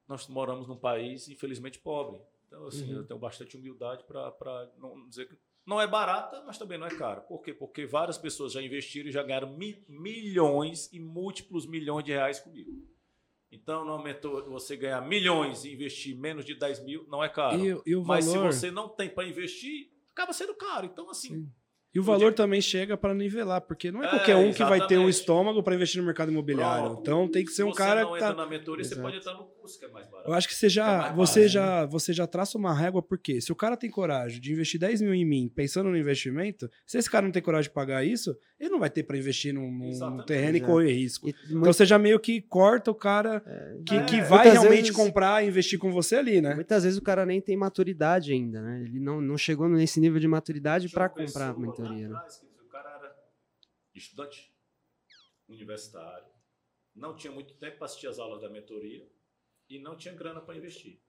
Nós 0.08 0.26
moramos 0.28 0.66
num 0.66 0.76
país, 0.76 1.28
infelizmente, 1.28 1.78
pobre. 1.78 2.20
Então, 2.46 2.66
assim, 2.66 2.92
eu 2.92 3.04
tenho 3.04 3.18
bastante 3.18 3.56
humildade 3.56 4.04
para 4.04 4.70
não 4.78 5.08
dizer 5.08 5.28
que. 5.28 5.36
Não 5.64 5.80
é 5.80 5.86
barata, 5.86 6.44
mas 6.46 6.58
também 6.58 6.78
não 6.78 6.86
é 6.86 6.90
cara. 6.90 7.20
Por 7.20 7.42
quê? 7.42 7.52
Porque 7.52 7.86
várias 7.86 8.16
pessoas 8.16 8.52
já 8.52 8.62
investiram 8.62 9.08
e 9.08 9.12
já 9.12 9.22
ganharam 9.24 9.56
mi- 9.56 9.84
milhões 9.88 10.88
e 10.92 11.00
múltiplos 11.00 11.66
milhões 11.66 12.04
de 12.04 12.12
reais 12.12 12.38
comigo. 12.38 12.70
Então, 13.50 13.84
não 13.84 13.94
aumentou 13.94 14.44
você 14.48 14.76
ganhar 14.76 15.00
milhões 15.00 15.64
e 15.64 15.72
investir 15.72 16.16
menos 16.16 16.44
de 16.44 16.54
10 16.54 16.84
mil, 16.84 17.04
não 17.08 17.22
é 17.22 17.28
caro. 17.28 17.60
E, 17.60 17.82
e 17.84 17.96
Mas 17.96 18.26
valor, 18.26 18.52
se 18.52 18.60
você 18.60 18.70
não 18.70 18.88
tem 18.88 19.10
para 19.10 19.26
investir, 19.26 19.90
acaba 20.12 20.32
sendo 20.32 20.54
caro. 20.54 20.86
Então, 20.86 21.10
assim, 21.10 21.34
Sim. 21.34 21.52
E 21.94 22.00
o 22.00 22.02
valor 22.02 22.32
também 22.34 22.60
chega 22.60 22.96
para 22.96 23.14
nivelar, 23.14 23.60
porque 23.62 23.90
não 23.90 24.02
é 24.02 24.06
É, 24.06 24.10
qualquer 24.10 24.36
um 24.36 24.52
que 24.52 24.62
vai 24.64 24.78
ter 24.80 24.98
um 24.98 25.08
exatamente. 25.08 25.10
estômago 25.14 25.62
para 25.62 25.74
investir 25.74 26.00
no 26.00 26.06
mercado 26.06 26.30
imobiliário. 26.30 26.84
Pronto. 26.90 27.00
Então 27.00 27.28
tem 27.28 27.44
que 27.44 27.50
ser 27.50 27.56
se 27.56 27.62
um 27.64 27.72
você 27.72 27.78
cara 27.78 28.02
não 28.02 28.10
que 28.10 28.16
entra 28.16 28.28
tá 28.28 28.34
na 28.34 28.46
mentoria, 28.46 28.84
você 28.84 28.92
Exato. 28.94 29.02
pode 29.02 29.16
entrar 29.16 29.32
no 29.34 29.44
que 29.78 29.84
é 29.84 29.88
mais 29.88 30.06
barato. 30.08 30.28
Eu 30.28 30.34
acho 30.34 30.46
que 30.46 30.54
você 30.54 30.66
É 30.66 30.68
já, 30.68 30.98
mais 30.98 31.16
você 31.16 31.40
barato. 31.40 31.52
já, 31.52 31.86
você 31.86 32.12
já 32.12 32.26
traça 32.26 32.56
uma 32.58 32.72
régua, 32.74 33.02
porque 33.02 33.40
se 33.40 33.50
o 33.50 33.56
cara 33.56 33.76
tem 33.76 33.90
coragem 33.90 34.40
de 34.40 34.52
investir 34.52 34.78
10 34.78 35.00
mil 35.02 35.14
em 35.14 35.24
mim, 35.24 35.48
pensando 35.54 35.88
no 35.90 35.96
investimento, 35.96 36.70
se 36.86 36.98
esse 36.98 37.10
cara 37.10 37.24
não 37.24 37.32
tem 37.32 37.42
coragem 37.42 37.68
de 37.70 37.74
pagar 37.74 38.04
isso, 38.04 38.36
ele 38.60 38.70
não 38.70 38.78
vai 38.78 38.90
ter 38.90 39.02
para 39.02 39.16
investir 39.18 39.52
num, 39.54 39.70
num 39.70 40.24
terreno 40.24 40.56
e 40.56 40.58
Exato. 40.60 40.72
correr 40.72 40.92
risco. 40.92 41.28
E 41.28 41.30
Então 41.30 41.50
muito- 41.58 41.66
você 41.66 41.84
já 41.86 41.98
meio 41.98 42.20
que 42.20 42.40
corta 42.42 42.90
o 42.90 42.94
cara 42.94 43.40
que, 43.86 43.94
É, 43.94 44.04
que 44.04 44.20
vai 44.22 44.44
muitas 44.44 44.52
realmente 44.52 44.76
vezes- 44.82 44.96
comprar 44.96 45.42
e 45.44 45.48
investir 45.48 45.78
com 45.78 45.90
você 45.90 46.16
ali, 46.16 46.40
né? 46.40 46.54
Muitas 46.54 46.84
vezes 46.84 46.98
o 46.98 47.02
cara 47.02 47.24
nem 47.26 47.40
tem 47.40 47.56
maturidade 47.56 48.32
ainda, 48.32 48.60
né? 48.62 48.82
Ele 48.82 49.00
não, 49.00 49.20
não 49.20 49.36
chegou 49.38 49.68
nesse 49.68 49.98
nível 50.00 50.20
de 50.20 50.28
maturidade 50.28 50.88
para 50.88 51.08
comprar 51.08 51.50
a 51.50 51.58
mentoria, 51.58 52.08
lá 52.08 52.14
né? 52.14 52.16
atrás, 52.18 52.42
O 52.64 52.68
cara 52.68 52.90
era 52.98 53.14
estudante, 53.94 54.50
universitário, 55.48 56.26
não 56.94 57.14
tinha 57.14 57.32
muito 57.32 57.54
tempo 57.54 57.76
para 57.76 57.86
assistir 57.86 58.06
as 58.08 58.18
aulas 58.18 58.40
da 58.42 58.48
mentoria 58.48 59.06
e 59.68 59.78
não 59.78 59.96
tinha 59.96 60.14
grana 60.14 60.40
para 60.40 60.56
investir. 60.56 61.00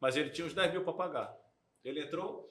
Mas 0.00 0.16
ele 0.16 0.30
tinha 0.30 0.46
uns 0.46 0.54
10 0.54 0.72
mil 0.72 0.84
para 0.84 0.92
pagar. 0.92 1.36
Ele 1.84 2.02
entrou? 2.02 2.48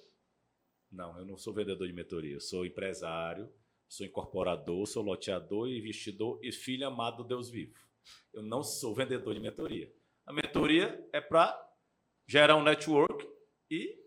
Não, 0.91 1.17
eu 1.19 1.25
não 1.25 1.37
sou 1.37 1.53
vendedor 1.53 1.87
de 1.87 1.93
mentoria, 1.93 2.33
eu 2.33 2.39
sou 2.39 2.65
empresário, 2.65 3.51
sou 3.87 4.05
incorporador, 4.05 4.85
sou 4.85 5.03
loteador, 5.03 5.69
investidor 5.69 6.39
e 6.41 6.51
filho 6.51 6.87
amado 6.87 7.17
do 7.17 7.23
Deus 7.23 7.49
vivo. 7.49 7.73
Eu 8.33 8.41
não 8.41 8.63
sou 8.63 8.93
vendedor 8.93 9.33
de 9.33 9.39
mentoria. 9.39 9.91
A 10.25 10.33
mentoria 10.33 11.07
é 11.11 11.21
para 11.21 11.59
gerar 12.27 12.55
um 12.55 12.63
network 12.63 13.27
e 13.69 13.97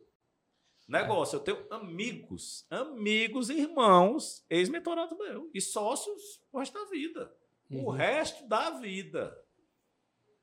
negócio. 0.88 1.36
Eu 1.36 1.40
tenho 1.40 1.66
amigos, 1.72 2.66
amigos, 2.70 3.50
irmãos, 3.50 4.44
ex-mentorados 4.48 5.16
meu 5.18 5.50
e 5.54 5.60
sócios 5.60 6.42
o 6.50 6.58
resto 6.58 6.74
da 6.74 6.84
vida. 6.86 7.36
Uhum. 7.70 7.84
O 7.84 7.90
resto 7.90 8.48
da 8.48 8.70
vida. 8.70 9.36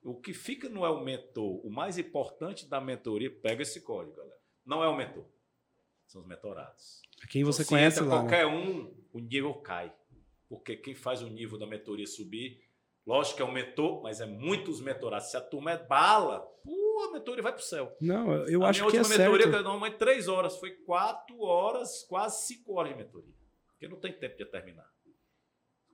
O 0.05 0.13
que 0.13 0.35
fica 0.35 0.69
não 0.69 0.85
é 0.85 0.89
o 0.89 1.03
mentor. 1.03 1.65
O 1.65 1.69
mais 1.71 1.97
importante 1.97 2.69
da 2.69 2.79
mentoria, 2.79 3.31
pega 3.41 3.63
esse 3.63 3.81
código, 3.81 4.15
galera. 4.15 4.39
Não 4.63 4.83
é 4.83 4.87
o 4.87 4.95
mentor. 4.95 5.25
São 6.05 6.21
os 6.21 6.27
mentorados. 6.27 7.01
Quem 7.27 7.43
você 7.43 7.63
então, 7.63 7.69
conhece 7.69 7.99
lá. 8.01 8.05
Né? 8.05 8.11
Qualquer 8.11 8.45
um, 8.45 8.93
o 9.11 9.19
nível 9.19 9.55
cai. 9.55 9.91
Porque 10.47 10.77
quem 10.77 10.93
faz 10.93 11.23
o 11.23 11.27
nível 11.27 11.57
da 11.57 11.65
mentoria 11.65 12.05
subir, 12.05 12.61
lógico 13.03 13.37
que 13.37 13.41
é 13.41 13.45
um 13.45 13.51
mentor, 13.51 14.03
mas 14.03 14.21
é 14.21 14.27
muitos 14.27 14.79
mentorados. 14.79 15.31
Se 15.31 15.37
a 15.37 15.41
turma 15.41 15.71
é 15.71 15.83
bala, 15.83 16.41
pô, 16.63 17.07
a 17.09 17.13
mentoria 17.13 17.41
vai 17.41 17.51
para 17.51 17.61
o 17.61 17.65
céu. 17.65 17.97
Não, 17.99 18.31
eu 18.47 18.63
a 18.63 18.69
acho 18.69 18.87
que 18.87 18.97
é 18.97 19.03
certo. 19.03 19.13
A 19.13 19.17
minha 19.17 19.29
mentoria, 19.31 19.57
que 19.57 19.63
normalmente 19.63 19.97
três 19.97 20.27
horas, 20.27 20.55
foi 20.57 20.69
quatro 20.69 21.41
horas, 21.41 22.03
quase 22.07 22.45
cinco 22.45 22.73
horas 22.73 22.91
de 22.91 22.97
mentoria. 22.99 23.33
Porque 23.69 23.87
não 23.87 23.99
tem 23.99 24.13
tempo 24.13 24.37
de 24.37 24.45
terminar. 24.45 24.87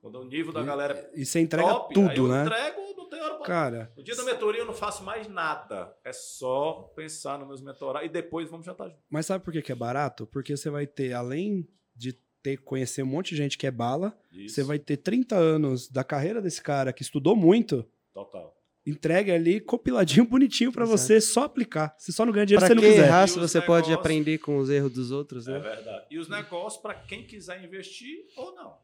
Quando 0.02 0.20
o 0.20 0.24
nível 0.24 0.52
da 0.52 0.62
galera. 0.62 1.10
E 1.14 1.24
você 1.24 1.40
entrega 1.40 1.66
top, 1.66 1.94
tudo, 1.94 2.12
eu 2.12 2.28
né? 2.28 2.42
entrego, 2.42 2.91
tem 3.12 3.22
hora 3.22 3.34
pra... 3.34 3.46
Cara. 3.46 3.92
No 3.94 4.02
dia 4.02 4.16
da 4.16 4.24
mentoria 4.24 4.62
eu 4.62 4.66
não 4.66 4.72
faço 4.72 5.04
mais 5.04 5.28
nada. 5.28 5.94
É 6.02 6.12
só 6.12 6.90
pensar 6.96 7.38
nos 7.38 7.46
meus 7.46 7.60
mentorados 7.60 8.08
e 8.08 8.12
depois 8.12 8.48
vamos 8.48 8.64
jantar 8.64 8.88
junto. 8.88 9.02
Mas 9.10 9.26
sabe 9.26 9.44
por 9.44 9.52
que, 9.52 9.60
que 9.60 9.70
é 9.70 9.74
barato? 9.74 10.26
Porque 10.26 10.56
você 10.56 10.70
vai 10.70 10.86
ter, 10.86 11.12
além 11.12 11.68
de 11.94 12.18
ter 12.42 12.56
conhecer 12.56 13.02
um 13.02 13.06
monte 13.06 13.30
de 13.30 13.36
gente 13.36 13.58
que 13.58 13.66
é 13.66 13.70
bala, 13.70 14.18
Isso. 14.32 14.54
você 14.54 14.62
vai 14.62 14.78
ter 14.78 14.96
30 14.96 15.36
anos 15.36 15.88
da 15.88 16.02
carreira 16.02 16.40
desse 16.40 16.62
cara 16.62 16.92
que 16.92 17.02
estudou 17.02 17.36
muito. 17.36 17.86
Total. 18.14 18.56
Entregue 18.84 19.30
ali 19.30 19.60
compiladinho 19.60 20.26
bonitinho 20.26 20.72
para 20.72 20.86
você 20.86 21.20
só 21.20 21.44
aplicar. 21.44 21.94
Você 21.98 22.10
só 22.12 22.24
não 22.24 22.32
ganha 22.32 22.46
dinheiro 22.46 22.66
pra 22.66 22.68
se 22.68 22.74
você 22.74 22.80
não 22.80 22.90
quiser. 22.90 23.06
Errar, 23.06 23.26
se 23.28 23.38
você 23.38 23.60
negócios... 23.60 23.66
pode 23.66 23.92
aprender 23.92 24.38
com 24.38 24.56
os 24.56 24.70
erros 24.70 24.92
dos 24.92 25.10
outros, 25.10 25.46
né? 25.46 25.56
É 25.56 25.60
verdade. 25.60 26.06
E 26.10 26.18
os 26.18 26.28
negócios 26.28 26.80
para 26.80 26.94
quem 26.94 27.24
quiser 27.26 27.62
investir 27.62 28.24
ou 28.36 28.54
não. 28.54 28.76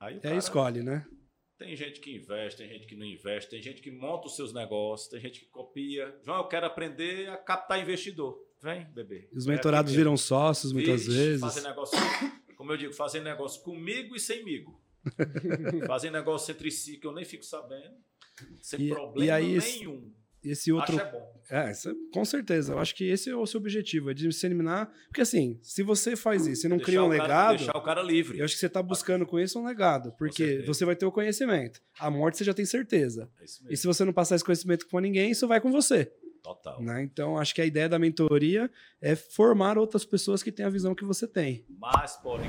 Aí 0.00 0.14
o 0.14 0.18
é, 0.18 0.20
cara, 0.20 0.36
escolhe, 0.36 0.82
né? 0.82 1.06
Tem 1.58 1.74
gente 1.74 2.00
que 2.00 2.14
investe, 2.14 2.58
tem 2.58 2.68
gente 2.68 2.86
que 2.86 2.94
não 2.94 3.06
investe, 3.06 3.50
tem 3.50 3.62
gente 3.62 3.80
que 3.80 3.90
monta 3.90 4.26
os 4.26 4.36
seus 4.36 4.52
negócios, 4.52 5.08
tem 5.08 5.20
gente 5.20 5.40
que 5.40 5.46
copia. 5.46 6.14
João, 6.22 6.38
eu 6.38 6.48
quero 6.48 6.66
aprender 6.66 7.30
a 7.30 7.36
captar 7.36 7.80
investidor. 7.80 8.44
Vem, 8.60 8.84
bebê. 8.92 9.28
Os 9.32 9.46
mentorados 9.46 9.92
é 9.92 9.96
viram 9.96 10.16
sócios 10.16 10.72
muitas 10.72 11.06
Vixe, 11.06 11.16
vezes. 11.16 11.40
Fazem 11.40 11.62
negócio, 11.62 11.98
como 12.56 12.72
eu 12.72 12.76
digo, 12.76 12.92
fazem 12.92 13.22
negócio 13.22 13.62
comigo 13.62 14.14
e 14.14 14.20
semigo. 14.20 14.80
fazem 15.86 16.10
negócio 16.10 16.52
entre 16.52 16.70
si 16.70 16.98
que 16.98 17.06
eu 17.06 17.12
nem 17.12 17.24
fico 17.24 17.44
sabendo. 17.44 17.96
Sem 18.60 18.82
e, 18.82 18.88
problema 18.90 19.24
e 19.24 19.30
aí, 19.30 19.58
nenhum 19.58 20.12
esse 20.50 20.72
outro. 20.72 20.96
Acho 20.96 21.06
é 21.06 21.12
bom. 21.12 21.36
É, 21.48 21.72
com 22.12 22.24
certeza. 22.24 22.72
Eu 22.72 22.78
acho 22.78 22.94
que 22.94 23.04
esse 23.04 23.30
é 23.30 23.36
o 23.36 23.46
seu 23.46 23.60
objetivo, 23.60 24.10
é 24.10 24.14
disseminar. 24.14 24.92
Porque 25.06 25.20
assim, 25.20 25.58
se 25.62 25.82
você 25.82 26.16
faz 26.16 26.46
isso 26.46 26.66
e 26.66 26.68
não 26.68 26.76
deixar 26.76 26.86
cria 26.86 27.04
um 27.04 27.10
cara, 27.10 27.22
legado. 27.22 27.56
Deixar 27.58 27.76
o 27.76 27.82
cara 27.82 28.02
livre. 28.02 28.38
Eu 28.38 28.44
acho 28.44 28.54
que 28.54 28.60
você 28.60 28.66
está 28.66 28.82
buscando 28.82 29.24
com 29.24 29.38
isso 29.38 29.58
um 29.58 29.64
legado. 29.64 30.12
Porque 30.18 30.64
você 30.66 30.84
vai 30.84 30.96
ter 30.96 31.06
o 31.06 31.12
conhecimento. 31.12 31.80
A 31.98 32.10
morte 32.10 32.38
você 32.38 32.44
já 32.44 32.54
tem 32.54 32.64
certeza. 32.64 33.30
É 33.40 33.44
e 33.70 33.76
se 33.76 33.86
você 33.86 34.04
não 34.04 34.12
passar 34.12 34.34
esse 34.34 34.44
conhecimento 34.44 34.88
com 34.88 34.98
ninguém, 34.98 35.30
isso 35.30 35.46
vai 35.46 35.60
com 35.60 35.70
você. 35.70 36.12
Total. 36.42 36.80
Né? 36.80 37.02
Então, 37.02 37.36
acho 37.36 37.52
que 37.52 37.60
a 37.60 37.66
ideia 37.66 37.88
da 37.88 37.98
mentoria 37.98 38.70
é 39.00 39.16
formar 39.16 39.76
outras 39.76 40.04
pessoas 40.04 40.44
que 40.44 40.52
têm 40.52 40.64
a 40.64 40.70
visão 40.70 40.94
que 40.94 41.04
você 41.04 41.26
tem. 41.26 41.64
Mas, 41.68 42.16
porém, 42.16 42.48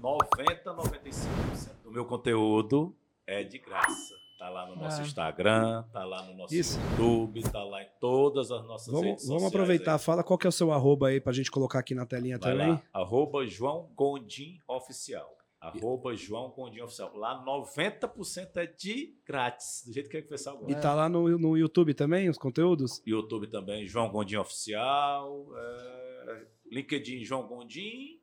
90, 0.00 0.74
95% 0.74 1.82
do 1.84 1.92
meu 1.92 2.04
conteúdo 2.04 2.92
é 3.24 3.44
de 3.44 3.58
graça. 3.58 4.14
Tá 4.38 4.50
lá 4.50 4.66
no 4.66 4.76
nosso 4.76 5.00
ah. 5.00 5.04
Instagram, 5.04 5.82
tá 5.90 6.04
lá 6.04 6.22
no 6.24 6.34
nosso 6.34 6.54
Isso. 6.54 6.78
YouTube, 6.90 7.42
tá 7.44 7.64
lá 7.64 7.82
em 7.82 7.88
todas 7.98 8.50
as 8.50 8.62
nossas 8.66 8.92
vamos, 8.92 9.06
redes 9.06 9.28
Vamos 9.28 9.44
aproveitar, 9.44 9.94
aí. 9.94 9.98
fala 9.98 10.22
qual 10.22 10.38
que 10.38 10.46
é 10.46 10.50
o 10.50 10.52
seu 10.52 10.70
arroba 10.72 11.08
aí 11.08 11.20
pra 11.20 11.32
gente 11.32 11.50
colocar 11.50 11.78
aqui 11.78 11.94
na 11.94 12.04
telinha 12.04 12.38
Vai 12.38 12.52
também. 12.52 12.70
Lá, 12.72 12.82
arroba 12.92 13.46
João 13.46 13.88
Gondim 13.96 14.60
Oficial. 14.68 15.34
Arroba 15.58 16.14
João 16.14 16.50
Gondim 16.50 16.80
Oficial. 16.80 17.16
Lá 17.16 17.42
90% 17.46 18.56
é 18.56 18.66
de 18.66 19.16
grátis, 19.24 19.82
do 19.86 19.92
jeito 19.94 20.10
que, 20.10 20.18
é 20.18 20.20
que 20.20 20.26
o 20.26 20.30
pessoal 20.30 20.58
gosta. 20.58 20.70
E 20.70 20.80
tá 20.82 20.94
lá 20.94 21.08
no, 21.08 21.38
no 21.38 21.56
YouTube 21.56 21.94
também, 21.94 22.28
os 22.28 22.36
conteúdos? 22.36 23.02
YouTube 23.06 23.46
também, 23.46 23.86
João 23.86 24.10
Gondim 24.10 24.36
Oficial. 24.36 25.46
É, 25.56 26.46
LinkedIn 26.70 27.24
João 27.24 27.46
Gondim 27.46 28.15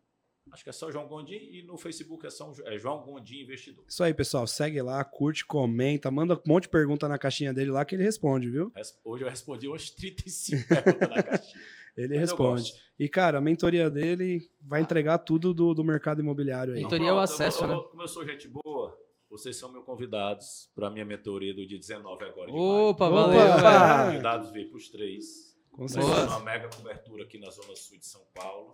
Acho 0.54 0.64
que 0.64 0.70
é 0.70 0.74
só 0.74 0.92
João 0.92 1.08
Gondim 1.08 1.34
e 1.34 1.64
no 1.64 1.80
Facebook 1.80 2.28
é, 2.28 2.30
só, 2.30 2.54
é 2.66 2.78
João 2.78 3.02
Gondim 3.02 3.42
Investidor. 3.42 3.84
Isso 3.88 4.04
aí, 4.04 4.14
pessoal. 4.14 4.46
Segue 4.46 4.80
lá, 4.84 5.04
curte, 5.04 5.44
comenta, 5.44 6.12
manda 6.12 6.36
um 6.36 6.42
monte 6.46 6.64
de 6.64 6.70
pergunta 6.70 7.08
na 7.08 7.18
caixinha 7.18 7.52
dele 7.52 7.72
lá 7.72 7.84
que 7.84 7.96
ele 7.96 8.04
responde, 8.04 8.52
viu? 8.52 8.72
Hoje 9.04 9.24
eu 9.24 9.30
respondi 9.30 9.68
umas 9.68 9.90
35 9.90 10.68
perguntas 10.70 11.10
na 11.10 11.24
caixinha. 11.24 11.64
Ele 11.96 12.16
Mas 12.16 12.22
responde. 12.22 12.74
E, 12.98 13.08
cara, 13.08 13.38
a 13.38 13.42
mentoria 13.42 13.88
dele 13.88 14.50
vai 14.60 14.82
entregar 14.82 15.20
tudo 15.20 15.54
do, 15.54 15.76
do 15.76 15.84
mercado 15.84 16.22
imobiliário 16.22 16.74
aí. 16.74 16.82
Mentoria 16.82 17.10
é 17.10 17.14
o 17.14 17.20
acesso, 17.20 17.64
eu, 17.64 17.68
né? 17.68 17.84
Como 17.92 18.02
eu 18.02 18.08
sou 18.08 18.26
gente 18.26 18.48
boa, 18.48 18.98
vocês 19.30 19.56
são 19.56 19.72
meus 19.72 19.86
convidados 19.86 20.72
para 20.74 20.88
a 20.88 20.90
minha 20.90 21.06
mentoria 21.06 21.54
do 21.54 21.64
dia 21.68 21.78
19 21.78 22.26
agora 22.26 22.52
de 22.52 22.58
Opa, 22.58 23.12
maio. 23.12 23.28
valeu. 23.28 23.58
Opa. 23.58 24.06
Convidados 24.08 24.50
para 24.50 24.78
os 24.78 24.90
três. 24.90 25.56
Com 25.72 25.88
certeza. 25.88 26.28
Uma 26.30 26.40
mega 26.40 26.68
cobertura 26.76 27.26
aqui 27.26 27.38
na 27.38 27.52
Zona 27.52 27.76
Sul 27.76 28.00
de 28.00 28.08
São 28.08 28.22
Paulo. 28.34 28.74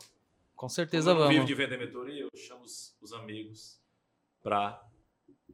Com 0.60 0.68
certeza 0.68 1.12
Como 1.12 1.22
eu 1.22 1.28
vamos. 1.28 1.36
vivo 1.36 1.48
de 1.48 1.54
vender 1.56 1.80
mentoria, 1.80 2.24
eu 2.24 2.30
chamo 2.36 2.66
os, 2.66 2.94
os 3.02 3.14
amigos 3.14 3.80
para 4.44 4.78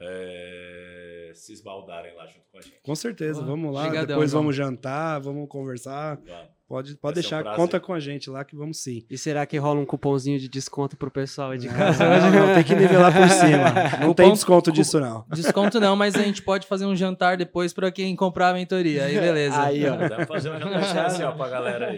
é, 0.02 1.32
se 1.36 1.54
esbaldarem 1.54 2.16
lá 2.16 2.26
junto 2.26 2.48
com 2.52 2.58
a 2.58 2.62
gente. 2.62 2.80
Com 2.82 2.96
certeza, 2.96 3.40
vamos 3.44 3.72
lá. 3.72 4.04
depois 4.04 4.32
vamos 4.32 4.56
jantar, 4.56 5.20
vamos 5.22 5.48
conversar. 5.48 6.16
Vamos. 6.16 6.56
Pode, 6.68 6.96
pode 6.98 7.14
deixar, 7.14 7.46
um 7.46 7.56
conta 7.56 7.80
com 7.80 7.94
a 7.94 8.00
gente 8.00 8.28
lá 8.32 8.44
que 8.44 8.56
vamos 8.56 8.82
sim. 8.82 9.06
E 9.08 9.16
será 9.16 9.46
que 9.46 9.56
rola 9.56 9.80
um 9.80 9.86
cupomzinho 9.86 10.40
de 10.40 10.50
desconto 10.50 10.98
pro 10.98 11.12
pessoal 11.12 11.52
aí 11.52 11.60
de 11.60 11.70
casa? 11.70 12.04
Não, 12.04 12.48
não, 12.48 12.56
tem 12.56 12.64
que 12.64 12.74
nivelar 12.74 13.14
por 13.14 13.30
cima. 13.30 13.70
Não 14.02 14.08
Cupom, 14.08 14.14
tem 14.16 14.32
desconto 14.34 14.72
disso, 14.72 15.00
não. 15.00 15.24
Desconto 15.30 15.80
não, 15.80 15.96
mas 15.96 16.16
a 16.16 16.24
gente 16.24 16.42
pode 16.42 16.66
fazer 16.66 16.88
um 16.88 16.96
jantar 16.96 17.38
depois 17.38 17.72
para 17.72 17.92
quem 17.92 18.16
comprar 18.16 18.50
a 18.50 18.54
mentoria. 18.54 19.06
Aí, 19.06 19.20
beleza. 19.20 19.62
Aí, 19.62 19.88
ó. 19.88 19.96
Dá 19.96 20.16
pra 20.16 20.26
fazer 20.26 20.50
um 20.50 20.60
jantar 20.60 20.82
especial 20.82 21.38
pra 21.38 21.48
galera 21.48 21.90
aí. 21.92 21.98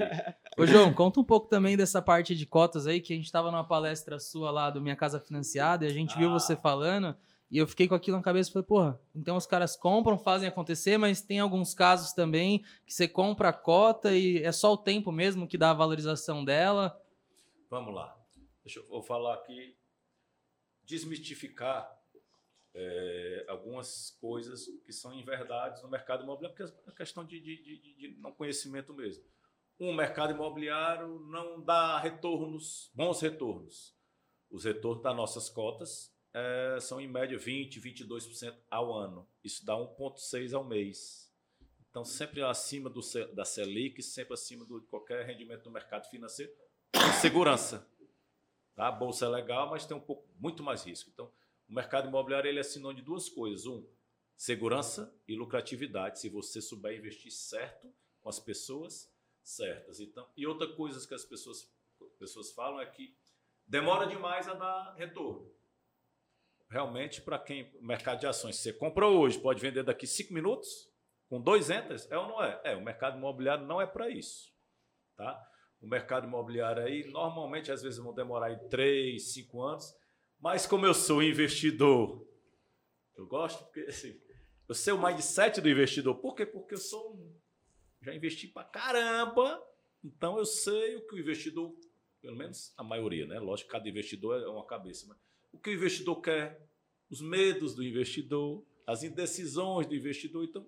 Ô, 0.59 0.65
João, 0.65 0.91
conta 0.91 1.19
um 1.19 1.23
pouco 1.23 1.47
também 1.47 1.77
dessa 1.77 2.01
parte 2.01 2.35
de 2.35 2.43
cotas 2.43 2.87
aí, 2.87 2.99
que 2.99 3.13
a 3.13 3.15
gente 3.15 3.25
estava 3.25 3.51
numa 3.51 3.63
palestra 3.63 4.19
sua 4.19 4.49
lá 4.49 4.71
do 4.71 4.81
Minha 4.81 4.95
Casa 4.95 5.19
Financiada 5.19 5.85
e 5.85 5.87
a 5.87 5.93
gente 5.93 6.15
ah. 6.15 6.17
viu 6.17 6.31
você 6.31 6.55
falando. 6.55 7.15
E 7.51 7.59
eu 7.59 7.67
fiquei 7.67 7.87
com 7.87 7.93
aquilo 7.93 8.17
na 8.17 8.23
cabeça 8.23 8.49
e 8.49 8.53
falei, 8.53 8.65
porra, 8.65 8.99
então 9.15 9.37
os 9.37 9.45
caras 9.45 9.75
compram, 9.75 10.17
fazem 10.17 10.49
acontecer, 10.49 10.97
mas 10.97 11.21
tem 11.21 11.39
alguns 11.39 11.75
casos 11.75 12.11
também 12.11 12.65
que 12.87 12.93
você 12.93 13.07
compra 13.07 13.49
a 13.49 13.53
cota 13.53 14.17
e 14.17 14.41
é 14.43 14.51
só 14.51 14.73
o 14.73 14.77
tempo 14.77 15.11
mesmo 15.11 15.47
que 15.47 15.59
dá 15.59 15.69
a 15.69 15.75
valorização 15.75 16.43
dela. 16.43 16.99
Vamos 17.69 17.93
lá. 17.93 18.19
Deixa 18.65 18.79
eu 18.79 18.87
vou 18.87 19.03
falar 19.03 19.35
aqui, 19.35 19.77
desmistificar 20.83 21.87
é, 22.73 23.45
algumas 23.47 24.09
coisas 24.19 24.65
que 24.83 24.91
são 24.91 25.13
inverdades 25.13 25.83
no 25.83 25.87
mercado 25.87 26.23
imobiliário, 26.23 26.57
porque 26.57 26.89
é 26.89 26.91
questão 26.93 27.23
de, 27.23 27.39
de, 27.39 27.63
de, 27.63 27.95
de 27.95 28.17
não 28.19 28.31
conhecimento 28.31 28.91
mesmo 28.91 29.23
um 29.79 29.93
mercado 29.93 30.33
imobiliário 30.33 31.19
não 31.29 31.61
dá 31.61 31.99
retornos, 31.99 32.91
bons 32.93 33.21
retornos. 33.21 33.95
Os 34.49 34.63
retornos 34.63 35.03
das 35.03 35.15
nossas 35.15 35.49
cotas 35.49 36.13
é, 36.33 36.79
são 36.79 36.99
em 36.99 37.07
média 37.07 37.37
20%, 37.37 37.81
22% 37.81 38.55
ao 38.69 38.93
ano. 38.93 39.27
Isso 39.43 39.65
dá 39.65 39.73
1,6% 39.73 40.53
ao 40.53 40.63
mês. 40.63 41.31
Então, 41.89 42.03
sempre 42.03 42.41
acima 42.43 42.89
do, 42.89 43.01
da 43.33 43.43
Selic, 43.43 44.01
sempre 44.01 44.33
acima 44.33 44.65
de 44.65 44.79
qualquer 44.87 45.25
rendimento 45.25 45.63
do 45.63 45.71
mercado 45.71 46.07
financeiro, 46.09 46.51
segurança. 47.19 47.87
Tá? 48.75 48.87
A 48.87 48.91
bolsa 48.91 49.25
é 49.25 49.29
legal, 49.29 49.69
mas 49.69 49.85
tem 49.85 49.97
um 49.97 50.01
pouco, 50.01 50.27
muito 50.39 50.63
mais 50.63 50.83
risco. 50.83 51.09
Então, 51.11 51.31
o 51.67 51.73
mercado 51.73 52.07
imobiliário 52.07 52.47
ele 52.47 52.59
é 52.59 52.63
sinônimo 52.63 52.99
de 52.99 53.05
duas 53.05 53.29
coisas. 53.29 53.65
Um, 53.65 53.85
segurança 54.35 55.13
e 55.27 55.35
lucratividade. 55.35 56.19
Se 56.19 56.29
você 56.29 56.61
souber 56.61 56.95
investir 56.95 57.31
certo 57.31 57.91
com 58.21 58.29
as 58.29 58.39
pessoas 58.39 59.11
certas. 59.47 59.99
Então, 59.99 60.27
e 60.35 60.45
outra 60.45 60.67
coisa 60.75 61.07
que 61.07 61.13
as 61.13 61.23
pessoas, 61.23 61.71
pessoas 62.19 62.51
falam 62.51 62.81
é 62.81 62.85
que 62.85 63.15
demora 63.65 64.05
demais 64.05 64.47
a 64.47 64.53
dar 64.53 64.93
retorno. 64.95 65.49
Realmente, 66.69 67.21
para 67.21 67.39
quem 67.39 67.71
mercado 67.81 68.19
de 68.19 68.27
ações, 68.27 68.57
você 68.57 68.73
comprou 68.73 69.21
hoje, 69.21 69.39
pode 69.39 69.61
vender 69.61 69.83
daqui 69.83 70.05
cinco 70.05 70.33
minutos, 70.33 70.91
com 71.29 71.41
dois 71.41 71.69
enters, 71.69 72.09
é 72.11 72.17
ou 72.17 72.27
não 72.27 72.43
é? 72.43 72.59
É, 72.65 72.75
o 72.75 72.83
mercado 72.83 73.17
imobiliário 73.17 73.65
não 73.65 73.81
é 73.81 73.87
para 73.87 74.09
isso. 74.09 74.53
Tá? 75.15 75.41
O 75.79 75.87
mercado 75.87 76.27
imobiliário 76.27 76.83
aí, 76.83 77.09
normalmente, 77.09 77.71
às 77.71 77.81
vezes 77.81 77.99
vão 77.99 78.13
demorar 78.13 78.47
aí 78.47 78.69
três, 78.69 79.33
cinco 79.33 79.61
anos, 79.61 79.95
mas 80.39 80.67
como 80.67 80.85
eu 80.85 80.93
sou 80.93 81.23
investidor, 81.23 82.27
eu 83.15 83.25
gosto 83.25 83.63
porque 83.63 83.81
assim, 83.81 84.19
eu 84.67 84.75
sei 84.75 84.91
o 84.91 85.01
mindset 85.01 85.61
do 85.61 85.69
investidor. 85.69 86.15
Por 86.15 86.35
quê? 86.35 86.45
Porque 86.45 86.75
eu 86.75 86.79
sou 86.79 87.15
um 87.15 87.46
já 88.01 88.13
investi 88.13 88.47
pra 88.47 88.63
caramba, 88.63 89.61
então 90.03 90.37
eu 90.37 90.45
sei 90.45 90.95
o 90.95 91.07
que 91.07 91.15
o 91.15 91.19
investidor, 91.19 91.75
pelo 92.21 92.35
menos 92.35 92.73
a 92.77 92.83
maioria, 92.83 93.25
né? 93.25 93.39
Lógico 93.39 93.69
que 93.69 93.77
cada 93.77 93.89
investidor 93.89 94.41
é 94.41 94.47
uma 94.47 94.65
cabeça, 94.65 95.05
mas 95.07 95.17
o 95.51 95.59
que 95.59 95.69
o 95.69 95.73
investidor 95.73 96.21
quer, 96.21 96.67
os 97.09 97.21
medos 97.21 97.73
do 97.75 97.83
investidor, 97.83 98.65
as 98.85 99.03
indecisões 99.03 99.87
do 99.87 99.95
investidor. 99.95 100.43
Então, 100.43 100.67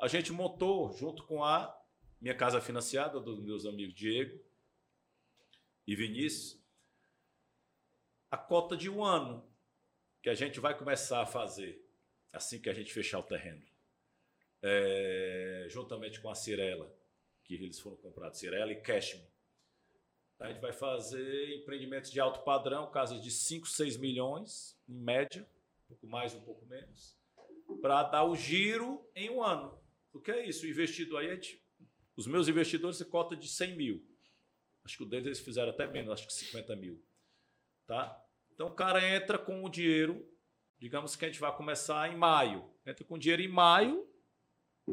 a 0.00 0.08
gente 0.08 0.32
montou, 0.32 0.92
junto 0.92 1.24
com 1.24 1.44
a 1.44 1.76
minha 2.20 2.34
casa 2.34 2.60
financiada, 2.60 3.18
dos 3.18 3.40
meus 3.40 3.64
amigos 3.66 3.94
Diego, 3.94 4.38
e 5.86 5.96
Vinícius, 5.96 6.60
a 8.30 8.36
cota 8.36 8.76
de 8.76 8.88
um 8.88 9.04
ano 9.04 9.44
que 10.22 10.30
a 10.30 10.34
gente 10.34 10.60
vai 10.60 10.76
começar 10.76 11.22
a 11.22 11.26
fazer 11.26 11.84
assim 12.32 12.60
que 12.60 12.68
a 12.70 12.74
gente 12.74 12.92
fechar 12.92 13.18
o 13.18 13.24
terreno, 13.24 13.64
é, 14.62 15.66
juntamente 15.68 16.20
com 16.20 16.30
a 16.30 16.34
Cirela, 16.34 16.92
que 17.44 17.54
eles 17.54 17.78
foram 17.78 17.96
comprados, 17.96 18.38
Cirela 18.38 18.72
e 18.72 18.80
Cashme. 18.80 19.22
A 20.38 20.48
gente 20.48 20.60
vai 20.60 20.72
fazer 20.72 21.56
empreendimentos 21.56 22.10
de 22.10 22.18
alto 22.18 22.40
padrão, 22.40 22.90
casas 22.90 23.22
de 23.22 23.30
5, 23.30 23.68
6 23.68 23.98
milhões, 23.98 24.78
em 24.88 24.94
média, 24.94 25.46
um 25.84 25.88
pouco 25.88 26.06
mais, 26.06 26.34
um 26.34 26.40
pouco 26.40 26.64
menos, 26.66 27.14
para 27.82 28.04
dar 28.04 28.24
o 28.24 28.34
giro 28.34 29.06
em 29.14 29.28
um 29.28 29.42
ano. 29.42 29.78
O 30.12 30.20
que 30.20 30.30
é 30.30 30.46
isso? 30.46 30.64
O 30.64 30.68
investidor 30.68 31.20
aí, 31.20 31.34
gente, 31.34 31.62
os 32.16 32.26
meus 32.26 32.48
investidores, 32.48 32.96
você 32.96 33.04
cota 33.04 33.36
de 33.36 33.48
100 33.48 33.76
mil. 33.76 34.06
Acho 34.82 34.96
que 34.96 35.02
o 35.02 35.06
deles 35.06 35.26
eles 35.26 35.40
fizeram 35.40 35.70
até 35.70 35.86
menos, 35.86 36.10
acho 36.10 36.26
que 36.26 36.32
50 36.32 36.74
mil. 36.74 37.02
Tá? 37.86 38.24
Então 38.54 38.68
o 38.68 38.74
cara 38.74 39.06
entra 39.14 39.38
com 39.38 39.62
o 39.62 39.68
dinheiro, 39.68 40.26
digamos 40.78 41.16
que 41.16 41.24
a 41.24 41.28
gente 41.28 41.40
vai 41.40 41.54
começar 41.54 42.10
em 42.10 42.16
maio. 42.16 42.64
Entra 42.86 43.04
com 43.04 43.18
dinheiro 43.18 43.42
em 43.42 43.48
maio 43.48 44.09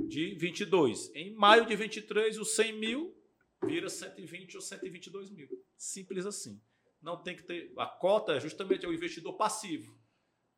de 0.06 0.36
22. 0.36 1.14
Em 1.16 1.34
maio 1.34 1.66
de 1.66 1.76
23, 1.76 2.38
os 2.38 2.56
100 2.56 2.74
mil 2.74 3.18
vira 3.66 3.90
120 3.90 4.56
ou 4.56 4.62
122 4.62 5.30
mil. 5.30 5.48
Simples 5.78 6.26
assim. 6.26 6.62
Não 7.02 7.22
tem 7.22 7.36
que 7.36 7.44
ter. 7.44 7.72
A 7.78 7.86
cota 7.86 8.34
é 8.34 8.40
justamente 8.40 8.86
o 8.86 8.94
investidor 8.94 9.34
passivo. 9.38 9.98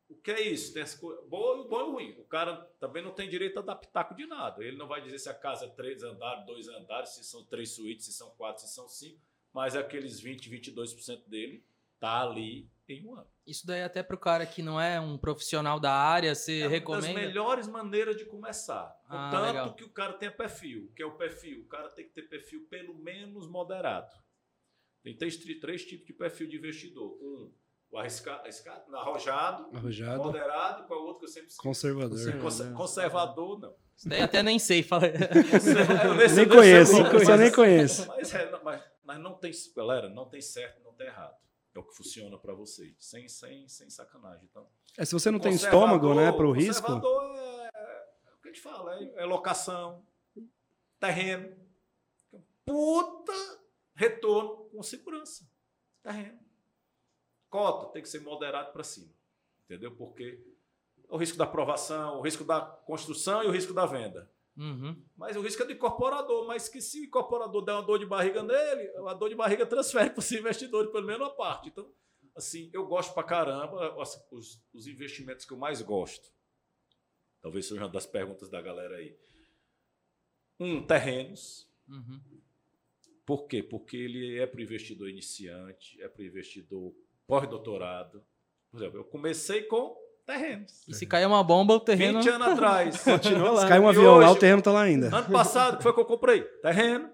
O 0.08 0.16
que 0.16 0.32
é 0.32 0.40
isso? 0.40 0.74
Tem 0.74 0.82
bom, 1.28 1.68
bom 1.68 1.80
e 1.80 1.92
ruim. 1.92 2.10
O 2.18 2.24
cara 2.24 2.56
também 2.80 3.02
não 3.02 3.12
tem 3.12 3.28
direito 3.28 3.58
a 3.58 3.76
pitaco 3.76 4.14
de 4.14 4.26
nada. 4.26 4.64
Ele 4.64 4.76
não 4.76 4.88
vai 4.88 5.00
dizer 5.00 5.18
se 5.18 5.28
a 5.28 5.34
casa 5.34 5.66
é 5.66 5.68
três 5.68 6.02
andares, 6.02 6.44
dois 6.46 6.68
andares, 6.68 7.10
se 7.10 7.22
são 7.22 7.44
três 7.44 7.70
suítes, 7.70 8.06
se 8.06 8.12
são 8.12 8.30
quatro, 8.30 8.60
se 8.60 8.74
são 8.74 8.88
cinco. 8.88 9.20
Mas 9.52 9.76
aqueles 9.76 10.18
20, 10.18 10.50
22% 10.50 11.28
dele 11.28 11.64
tá 12.00 12.22
ali 12.22 12.68
em 12.92 13.06
um 13.06 13.14
ano. 13.14 13.26
Isso 13.46 13.66
daí 13.66 13.82
até 13.82 14.02
para 14.02 14.16
o 14.16 14.18
cara 14.18 14.46
que 14.46 14.62
não 14.62 14.80
é 14.80 15.00
um 15.00 15.18
profissional 15.18 15.78
da 15.80 15.92
área, 15.92 16.34
você 16.34 16.60
é 16.60 16.66
recomenda? 16.66 17.06
É 17.06 17.10
uma 17.10 17.18
das 17.18 17.26
melhores 17.26 17.66
maneiras 17.68 18.16
de 18.16 18.24
começar. 18.24 18.94
Ah, 19.06 19.30
Contanto 19.30 19.46
legal. 19.46 19.74
que 19.74 19.84
o 19.84 19.90
cara 19.90 20.12
tenha 20.14 20.32
perfil. 20.32 20.92
que 20.94 21.02
é 21.02 21.06
o 21.06 21.16
perfil? 21.16 21.62
O 21.62 21.68
cara 21.68 21.88
tem 21.90 22.04
que 22.04 22.12
ter 22.12 22.22
perfil 22.22 22.66
pelo 22.68 22.94
menos 22.94 23.48
moderado. 23.48 24.12
Tem 25.02 25.16
três, 25.16 25.36
três 25.60 25.84
tipos 25.84 26.06
de 26.06 26.12
perfil 26.12 26.46
de 26.46 26.56
investidor. 26.56 27.18
Um, 27.20 27.52
o 27.90 27.98
arriscado, 27.98 28.42
arriscado 28.42 28.96
arrojado, 28.96 29.76
arrojado, 29.76 30.22
moderado, 30.22 30.86
qual 30.86 31.00
é 31.00 31.02
o 31.02 31.06
outro 31.06 31.20
que 31.20 31.24
eu 31.24 31.28
sempre 31.28 31.50
Conservador. 31.56 32.18
Conservador, 32.40 32.76
conservador 32.76 33.58
não. 33.58 33.74
Isso 33.96 34.08
daí 34.08 34.22
até 34.22 34.42
nem 34.42 34.58
sei. 34.58 34.82
Fala. 34.82 35.08
nem 35.08 36.48
conheço, 36.48 36.96
eu 36.96 37.36
nem 37.36 37.52
conheço. 37.52 38.06
Mas, 38.06 38.32
é, 38.34 38.60
mas, 38.62 38.82
mas 39.04 39.18
não 39.18 39.34
tem, 39.34 39.52
galera, 39.76 40.08
não 40.08 40.26
tem 40.26 40.40
certo, 40.40 40.82
não 40.82 40.94
tem 40.94 41.08
errado. 41.08 41.34
É 41.74 41.78
o 41.78 41.84
que 41.84 41.94
funciona 41.94 42.36
para 42.36 42.52
vocês, 42.52 42.96
sem, 42.98 43.28
sem, 43.28 43.68
sem 43.68 43.88
sacanagem. 43.88 44.44
Então, 44.50 44.68
é, 44.98 45.04
se 45.04 45.12
você 45.12 45.30
não 45.30 45.38
tem 45.38 45.52
estômago, 45.54 46.14
né, 46.14 46.32
para 46.32 46.46
o 46.46 46.52
risco. 46.52 46.82
Conservador 46.82 47.36
é, 47.36 47.70
é, 47.74 48.32
o 48.34 48.42
que 48.42 48.48
a 48.48 48.52
gente 48.52 48.60
fala, 48.60 48.98
é, 48.98 49.22
é 49.22 49.24
locação, 49.24 50.04
terreno, 50.98 51.56
puta 52.64 53.32
retorno 53.94 54.64
com 54.70 54.82
segurança, 54.82 55.48
terreno. 56.02 56.40
Cota 57.48 57.92
tem 57.92 58.02
que 58.02 58.08
ser 58.08 58.20
moderado 58.20 58.72
para 58.72 58.82
cima, 58.82 59.12
entendeu? 59.64 59.94
Porque 59.94 60.42
o 61.08 61.16
risco 61.16 61.36
da 61.36 61.44
aprovação, 61.44 62.18
o 62.18 62.22
risco 62.22 62.44
da 62.44 62.60
construção 62.60 63.42
e 63.42 63.46
o 63.46 63.50
risco 63.50 63.74
da 63.74 63.86
venda. 63.86 64.30
Uhum. 64.60 64.94
Mas 65.16 65.34
o 65.36 65.40
risco 65.40 65.62
é 65.62 65.66
do 65.66 65.72
incorporador. 65.72 66.46
Mas 66.46 66.68
que 66.68 66.82
se 66.82 67.00
o 67.00 67.04
incorporador 67.04 67.64
der 67.64 67.72
uma 67.72 67.82
dor 67.82 67.98
de 67.98 68.04
barriga 68.04 68.42
nele, 68.42 68.92
a 69.08 69.14
dor 69.14 69.30
de 69.30 69.34
barriga 69.34 69.64
transfere 69.64 70.10
para 70.10 70.20
os 70.20 70.30
investidores, 70.30 70.92
pelo 70.92 71.06
menos 71.06 71.22
uma 71.22 71.34
parte. 71.34 71.70
Então, 71.70 71.90
assim, 72.36 72.68
eu 72.72 72.86
gosto 72.86 73.14
para 73.14 73.22
caramba. 73.22 73.96
Os, 74.30 74.62
os 74.74 74.86
investimentos 74.86 75.46
que 75.46 75.52
eu 75.52 75.56
mais 75.56 75.80
gosto, 75.80 76.30
talvez 77.40 77.66
seja 77.66 77.80
uma 77.80 77.88
das 77.88 78.04
perguntas 78.04 78.50
da 78.50 78.60
galera 78.60 78.96
aí. 78.96 79.16
Um, 80.58 80.86
terrenos. 80.86 81.66
Uhum. 81.88 82.20
Por 83.24 83.46
quê? 83.46 83.62
Porque 83.62 83.96
ele 83.96 84.38
é 84.38 84.46
para 84.46 84.58
o 84.58 84.62
investidor 84.62 85.08
iniciante, 85.08 86.00
é 86.02 86.08
para 86.08 86.20
o 86.20 86.24
investidor 86.24 86.94
pós-doutorado. 87.26 88.22
Por 88.70 88.78
exemplo, 88.78 88.98
eu 88.98 89.04
comecei 89.04 89.62
com 89.62 89.96
terrenos. 90.24 90.86
E 90.88 90.94
se 90.94 91.06
cair 91.06 91.26
uma 91.26 91.42
bomba, 91.42 91.74
o 91.74 91.80
terreno. 91.80 92.20
20 92.20 92.28
anos 92.30 92.48
atrás. 92.48 93.02
Continua 93.04 93.50
lá. 93.50 93.60
Se 93.62 93.68
cair 93.68 93.80
um 93.80 93.88
avião 93.88 94.16
hoje, 94.16 94.26
lá, 94.26 94.32
o 94.32 94.36
terreno 94.36 94.58
está 94.58 94.72
lá 94.72 94.82
ainda. 94.82 95.14
Ano 95.14 95.30
passado, 95.30 95.76
que 95.76 95.82
foi 95.82 95.92
que 95.92 96.00
eu 96.00 96.04
comprei? 96.04 96.42
Terreno. 96.42 97.10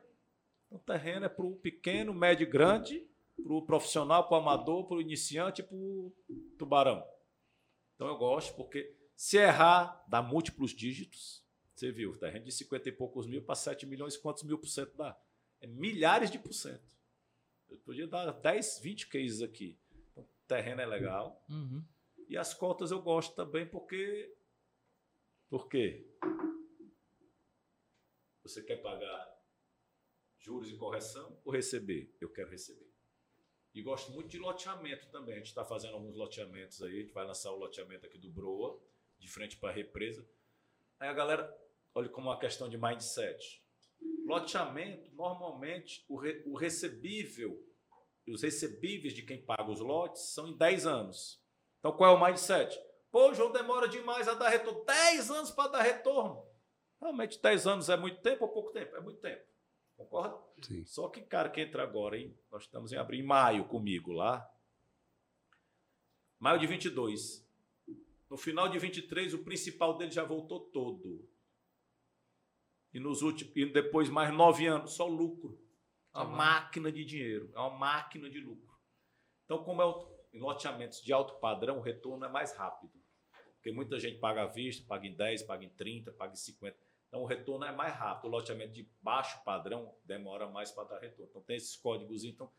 O 0.70 0.78
terreno 0.78 1.26
é 1.26 1.28
para 1.28 1.46
o 1.46 1.56
pequeno, 1.56 2.12
médio 2.12 2.44
e 2.44 2.50
grande, 2.50 3.06
para 3.42 3.52
o 3.52 3.62
profissional, 3.62 4.28
para 4.28 4.38
o 4.38 4.40
amador, 4.40 4.84
para 4.86 4.96
o 4.96 5.00
iniciante 5.00 5.62
e 5.62 5.64
para 5.64 5.76
o 5.76 6.12
tubarão. 6.58 7.04
Então 7.94 8.08
eu 8.08 8.16
gosto, 8.16 8.54
porque 8.54 8.94
se 9.14 9.38
errar, 9.38 10.04
dá 10.08 10.20
múltiplos 10.20 10.72
dígitos. 10.72 11.42
Você 11.74 11.90
viu, 11.90 12.16
terreno 12.16 12.44
de 12.44 12.52
50 12.52 12.88
e 12.88 12.92
poucos 12.92 13.26
mil 13.26 13.42
para 13.42 13.54
7 13.54 13.86
milhões, 13.86 14.16
quantos 14.16 14.42
mil 14.42 14.58
por 14.58 14.68
cento 14.68 14.96
dá? 14.96 15.16
É 15.60 15.66
milhares 15.66 16.30
de 16.30 16.38
por 16.38 16.52
cento. 16.52 16.96
Eu 17.68 17.78
podia 17.78 18.06
dar 18.06 18.30
10, 18.30 18.80
20 18.82 19.08
cases 19.08 19.42
aqui. 19.42 19.78
Então, 20.12 20.26
terreno 20.46 20.80
é 20.80 20.86
legal. 20.86 21.42
Uhum. 21.48 21.82
E 22.28 22.36
as 22.36 22.52
cotas 22.52 22.90
eu 22.90 23.00
gosto 23.00 23.34
também 23.34 23.66
porque. 23.68 24.34
Por 25.48 25.68
quê? 25.68 26.12
Você 28.42 28.62
quer 28.62 28.82
pagar 28.82 29.36
juros 30.38 30.70
e 30.70 30.76
correção 30.76 31.40
ou 31.44 31.52
receber? 31.52 32.16
Eu 32.20 32.32
quero 32.32 32.50
receber. 32.50 32.90
E 33.74 33.82
gosto 33.82 34.10
muito 34.12 34.28
de 34.28 34.38
loteamento 34.38 35.08
também. 35.10 35.34
A 35.34 35.38
gente 35.38 35.48
está 35.48 35.64
fazendo 35.64 35.94
alguns 35.94 36.16
loteamentos 36.16 36.82
aí. 36.82 36.98
A 36.98 37.00
gente 37.02 37.12
vai 37.12 37.26
lançar 37.26 37.52
o 37.52 37.58
loteamento 37.58 38.06
aqui 38.06 38.18
do 38.18 38.30
Broa, 38.30 38.82
de 39.18 39.28
frente 39.28 39.56
para 39.58 39.70
a 39.70 39.72
represa. 39.72 40.26
Aí 40.98 41.08
a 41.08 41.12
galera, 41.12 41.54
olha 41.94 42.08
como 42.08 42.28
uma 42.28 42.38
questão 42.38 42.68
de 42.68 42.78
mindset. 42.78 43.62
Loteamento, 44.24 45.14
normalmente, 45.14 46.04
o, 46.08 46.16
re, 46.16 46.42
o 46.46 46.56
recebível, 46.56 47.62
os 48.26 48.42
recebíveis 48.42 49.14
de 49.14 49.22
quem 49.22 49.44
paga 49.44 49.70
os 49.70 49.80
lotes 49.80 50.32
são 50.32 50.48
em 50.48 50.56
10 50.56 50.86
anos. 50.86 51.45
Então 51.86 51.96
qual 51.96 52.16
é 52.16 52.18
o 52.18 52.24
mindset? 52.24 52.76
Pô, 53.12 53.30
o 53.30 53.34
João 53.34 53.52
demora 53.52 53.86
demais 53.86 54.26
a 54.26 54.34
dar 54.34 54.48
retorno. 54.48 54.84
10 54.84 55.30
anos 55.30 55.50
para 55.52 55.70
dar 55.70 55.82
retorno. 55.82 56.44
Realmente 57.00 57.40
10 57.40 57.66
anos 57.68 57.88
é 57.88 57.96
muito 57.96 58.20
tempo 58.22 58.44
ou 58.44 58.50
pouco 58.50 58.72
tempo? 58.72 58.96
É 58.96 59.00
muito 59.00 59.20
tempo. 59.20 59.44
Concorda? 59.96 60.36
Sim. 60.62 60.84
Só 60.84 61.08
que, 61.08 61.20
cara, 61.20 61.48
que 61.48 61.60
entra 61.60 61.84
agora, 61.84 62.18
hein? 62.18 62.36
Nós 62.50 62.64
estamos 62.64 62.90
em 62.90 62.96
abril, 62.96 63.20
em 63.20 63.22
maio 63.22 63.66
comigo 63.66 64.10
lá. 64.10 64.44
Maio 66.40 66.58
de 66.58 66.66
22. 66.66 67.48
No 68.28 68.36
final 68.36 68.68
de 68.68 68.80
23, 68.80 69.34
o 69.34 69.44
principal 69.44 69.96
dele 69.96 70.10
já 70.10 70.24
voltou 70.24 70.58
todo. 70.58 71.24
E 72.92 72.98
nos 72.98 73.22
últimos, 73.22 73.56
e 73.56 73.64
depois 73.64 74.08
mais 74.08 74.34
nove 74.34 74.66
anos, 74.66 74.94
só 74.94 75.06
lucro. 75.06 75.56
É 76.12 76.18
uma 76.18 76.36
máquina 76.36 76.90
de 76.90 77.04
dinheiro. 77.04 77.48
É 77.54 77.60
uma 77.60 77.78
máquina 77.78 78.28
de 78.28 78.40
lucro. 78.40 78.76
Então, 79.44 79.62
como 79.62 79.80
é 79.80 79.84
o 79.84 80.15
em 80.32 80.38
loteamentos 80.38 81.02
de 81.02 81.12
alto 81.12 81.34
padrão, 81.40 81.78
o 81.78 81.82
retorno 81.82 82.24
é 82.24 82.28
mais 82.28 82.54
rápido. 82.54 82.92
Porque 83.54 83.72
muita 83.72 83.98
gente 83.98 84.18
paga 84.18 84.42
à 84.42 84.46
vista, 84.46 84.84
paga 84.86 85.06
em 85.06 85.14
10, 85.14 85.42
paga 85.42 85.64
em 85.64 85.70
30, 85.70 86.12
paga 86.12 86.32
em 86.32 86.36
50. 86.36 86.76
Então 87.08 87.22
o 87.22 87.26
retorno 87.26 87.64
é 87.64 87.72
mais 87.72 87.94
rápido. 87.94 88.26
O 88.26 88.30
loteamento 88.30 88.72
de 88.72 88.88
baixo 89.00 89.42
padrão 89.44 89.94
demora 90.04 90.48
mais 90.48 90.70
para 90.70 90.88
dar 90.88 90.98
retorno. 91.00 91.28
Então 91.30 91.42
tem 91.42 91.56
esses 91.56 91.76
códigos. 91.76 92.24
Então, 92.24 92.50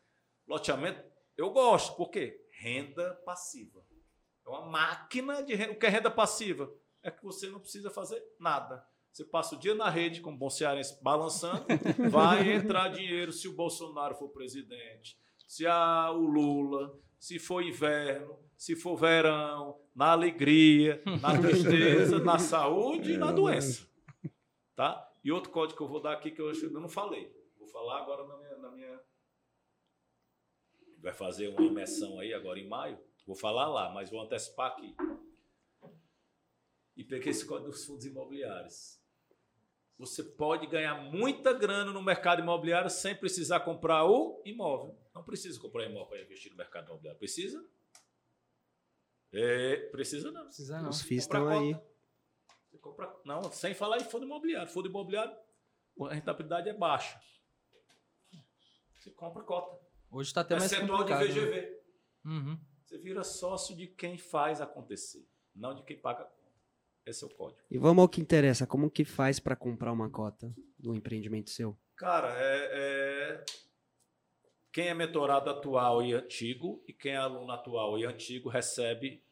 loteamento 0.48 1.04
eu 1.38 1.52
gosto, 1.52 1.96
por 1.96 2.10
quê? 2.10 2.44
Renda 2.52 3.14
passiva. 3.24 3.86
É 4.46 4.50
uma 4.50 4.66
máquina 4.66 5.44
de 5.44 5.54
renda. 5.54 5.74
O 5.74 5.80
que 5.80 5.86
é 5.86 5.90
renda 5.90 6.10
passiva? 6.10 6.74
É 7.04 7.12
que 7.12 7.24
você 7.24 7.48
não 7.48 7.60
precisa 7.60 7.92
fazer 7.92 8.22
nada. 8.40 8.84
Você 9.12 9.24
passa 9.24 9.56
o 9.56 9.60
dia 9.60 9.76
na 9.76 9.90
rede, 9.90 10.20
como 10.20 10.38
bom 10.38 10.50
cearense, 10.50 11.02
balançando, 11.04 11.66
vai 12.10 12.52
entrar 12.54 12.90
dinheiro 12.90 13.32
se 13.32 13.48
o 13.48 13.54
Bolsonaro 13.54 14.16
for 14.16 14.30
presidente, 14.30 15.18
se 15.48 15.66
a, 15.66 16.12
o 16.12 16.26
Lula, 16.26 17.00
se 17.18 17.40
for 17.40 17.64
inverno, 17.64 18.38
se 18.58 18.76
for 18.76 18.98
verão, 18.98 19.80
na 19.96 20.12
alegria, 20.12 21.02
na 21.22 21.36
tristeza, 21.42 22.20
na 22.20 22.38
saúde 22.38 23.14
e 23.14 23.18
na 23.18 23.32
doença. 23.32 23.88
Tá? 24.76 25.10
E 25.24 25.32
outro 25.32 25.52
código 25.52 25.78
que 25.78 25.84
eu 25.84 25.88
vou 25.88 26.02
dar 26.02 26.14
aqui 26.14 26.30
que 26.30 26.42
eu 26.42 26.50
ainda 26.50 26.80
não 26.80 26.90
falei. 26.90 27.34
Vou 27.58 27.68
falar 27.68 28.02
agora 28.02 28.28
na 28.28 28.38
minha, 28.38 28.58
na 28.58 28.72
minha. 28.72 29.00
Vai 31.00 31.14
fazer 31.14 31.48
uma 31.48 31.64
imersão 31.64 32.20
aí 32.20 32.34
agora 32.34 32.60
em 32.60 32.68
maio. 32.68 33.00
Vou 33.26 33.36
falar 33.36 33.68
lá, 33.68 33.92
mas 33.94 34.10
vou 34.10 34.22
antecipar 34.22 34.72
aqui. 34.72 34.96
E 36.96 37.04
peguei 37.04 37.30
esse 37.30 37.46
código 37.46 37.70
dos 37.70 37.86
fundos 37.86 38.06
imobiliários. 38.06 38.97
Você 39.98 40.24
pode 40.24 40.68
ganhar 40.68 40.96
muita 40.96 41.52
grana 41.54 41.92
no 41.92 42.04
mercado 42.04 42.42
imobiliário 42.42 42.90
sem 42.90 43.16
precisar 43.16 43.62
comprar 43.62 44.06
o 44.06 44.42
imóvel. 44.46 44.96
Não 45.14 45.24
precisa 45.24 45.60
comprar 45.60 45.86
imóvel 45.86 46.08
para 46.10 46.22
investir 46.22 46.52
no 46.52 46.58
mercado 46.58 46.86
imobiliário. 46.86 47.18
Precisa? 47.18 47.68
É, 49.34 49.76
precisa 49.92 50.32
não. 50.32 50.46
Precisa 50.46 50.82
não. 50.82 50.90
Os 50.90 51.02
FIIs 51.02 51.24
estão 51.24 51.48
aí. 51.50 51.76
Você 52.70 52.78
compra, 52.78 53.12
não, 53.26 53.52
sem 53.52 53.74
falar 53.74 53.98
em 53.98 54.04
fundo 54.04 54.26
imobiliário. 54.26 54.72
Fundo 54.72 54.88
imobiliário, 54.88 55.36
a 56.02 56.14
rentabilidade 56.14 56.70
é 56.70 56.74
baixa. 56.74 57.20
Você 58.94 59.10
compra 59.12 59.44
cota. 59.44 59.80
Hoje 60.12 60.34
tá 60.34 60.42
até 60.42 60.56
mais 60.58 60.70
Percentual 60.70 61.04
de 61.04 61.12
complicado. 61.12 61.36
né? 61.36 61.42
VGV. 61.42 61.82
Uhum. 62.26 62.60
Você 62.84 62.98
vira 63.00 63.24
sócio 63.24 63.76
de 63.76 63.88
quem 63.88 64.18
faz 64.18 64.62
acontecer, 64.62 65.28
não 65.56 65.74
de 65.74 65.84
quem 65.84 66.00
paga. 66.00 66.30
Esse 67.08 67.24
é 67.24 67.28
o 67.28 67.30
código. 67.30 67.62
E 67.72 67.78
vamos 67.78 68.02
ao 68.02 68.10
que 68.10 68.20
interessa. 68.20 68.68
Como 68.68 68.92
que 68.92 69.06
faz 69.06 69.40
para 69.40 69.56
comprar 69.56 69.94
uma 69.94 70.10
cota 70.10 70.54
do 70.78 70.94
empreendimento 70.94 71.50
seu? 71.50 71.78
Cara, 71.96 72.34
é, 72.38 72.70
é- 72.74 73.46
quem 74.72 74.90
é 74.90 74.94
mentorado 74.94 75.50
atual 75.50 76.04
e 76.04 76.14
antigo 76.14 76.84
e 76.86 76.94
quem 76.94 77.14
é 77.14 77.18
aluno 77.18 77.52
atual 77.52 77.98
e 77.98 78.06
antigo 78.06 78.50
recebe 78.50 79.24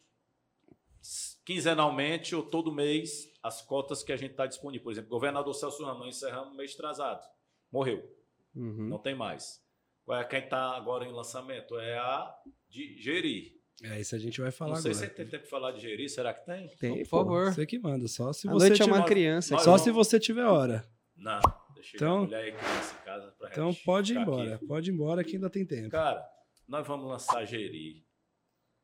quinzenalmente 1.44 2.34
ou 2.36 2.42
todo 2.44 2.72
mês 2.72 3.32
as 3.44 3.62
cotas 3.62 4.02
que 4.02 4.12
a 4.12 4.18
gente 4.18 4.32
está 4.32 4.48
disponível. 4.48 4.84
Por 4.86 4.92
exemplo, 4.92 5.10
governador 5.10 5.54
Celso 5.54 5.84
Ramos, 5.84 6.08
encerramos 6.08 6.56
mês 6.56 6.74
atrasado. 6.74 7.28
Morreu. 7.72 8.10
Uhum. 8.56 8.88
Não 8.88 8.98
tem 8.98 9.14
mais. 9.14 9.64
É 10.10 10.24
quem 10.24 10.40
está 10.40 10.76
agora 10.76 11.06
em 11.06 11.12
lançamento? 11.12 11.78
É 11.78 11.98
a 11.98 12.36
de 12.70 12.98
Geri. 13.00 13.62
É, 13.84 14.00
isso 14.00 14.16
a 14.16 14.20
gente 14.20 14.40
vai 14.40 14.52
falar 14.52 14.76
Não 14.76 14.82
sei 14.82 14.92
agora. 14.92 15.08
se 15.10 15.14
tem 15.16 15.26
tempo 15.28 15.44
de 15.44 15.50
falar 15.50 15.72
de 15.74 15.80
Geri, 15.82 16.10
será 16.10 16.34
que 16.34 16.46
tem? 16.46 16.68
Tem, 16.78 16.92
Por 17.04 17.10
pô. 17.10 17.18
favor. 17.18 17.54
Você 17.54 17.66
que 17.66 17.78
manda, 17.78 18.08
só 18.08 18.32
se 18.32 18.48
A 18.48 18.52
você 18.52 18.68
noite 18.70 18.82
é 18.82 18.86
tiver... 18.86 18.98
uma 18.98 19.06
criança. 19.06 19.58
Só 19.58 19.64
vamos- 19.66 19.82
se 19.82 19.92
você 19.92 20.20
tiver 20.20 20.46
hora. 20.46 20.86
Não, 21.16 21.42
deixei 21.74 21.98
Então- 21.98 22.20
a 22.20 22.22
mulher 22.22 22.48
e 22.48 22.52
criança 22.54 22.96
em 23.02 23.06
casa 23.06 23.32
pra 23.38 23.50
Então 23.50 23.72
gente 23.72 23.84
pode 23.84 24.14
ir 24.14 24.18
embora. 24.18 24.56
aqui. 24.56 24.66
Pode 24.66 24.90
ir 24.90 24.94
embora 24.94 25.24
que 25.24 25.36
ainda 25.36 25.50
tem 25.50 25.66
tempo. 25.66 25.90
Cara, 25.90 26.26
nós 26.68 26.88
vamos 26.88 27.08
lançar 27.10 27.44
Jeri. 27.46 28.06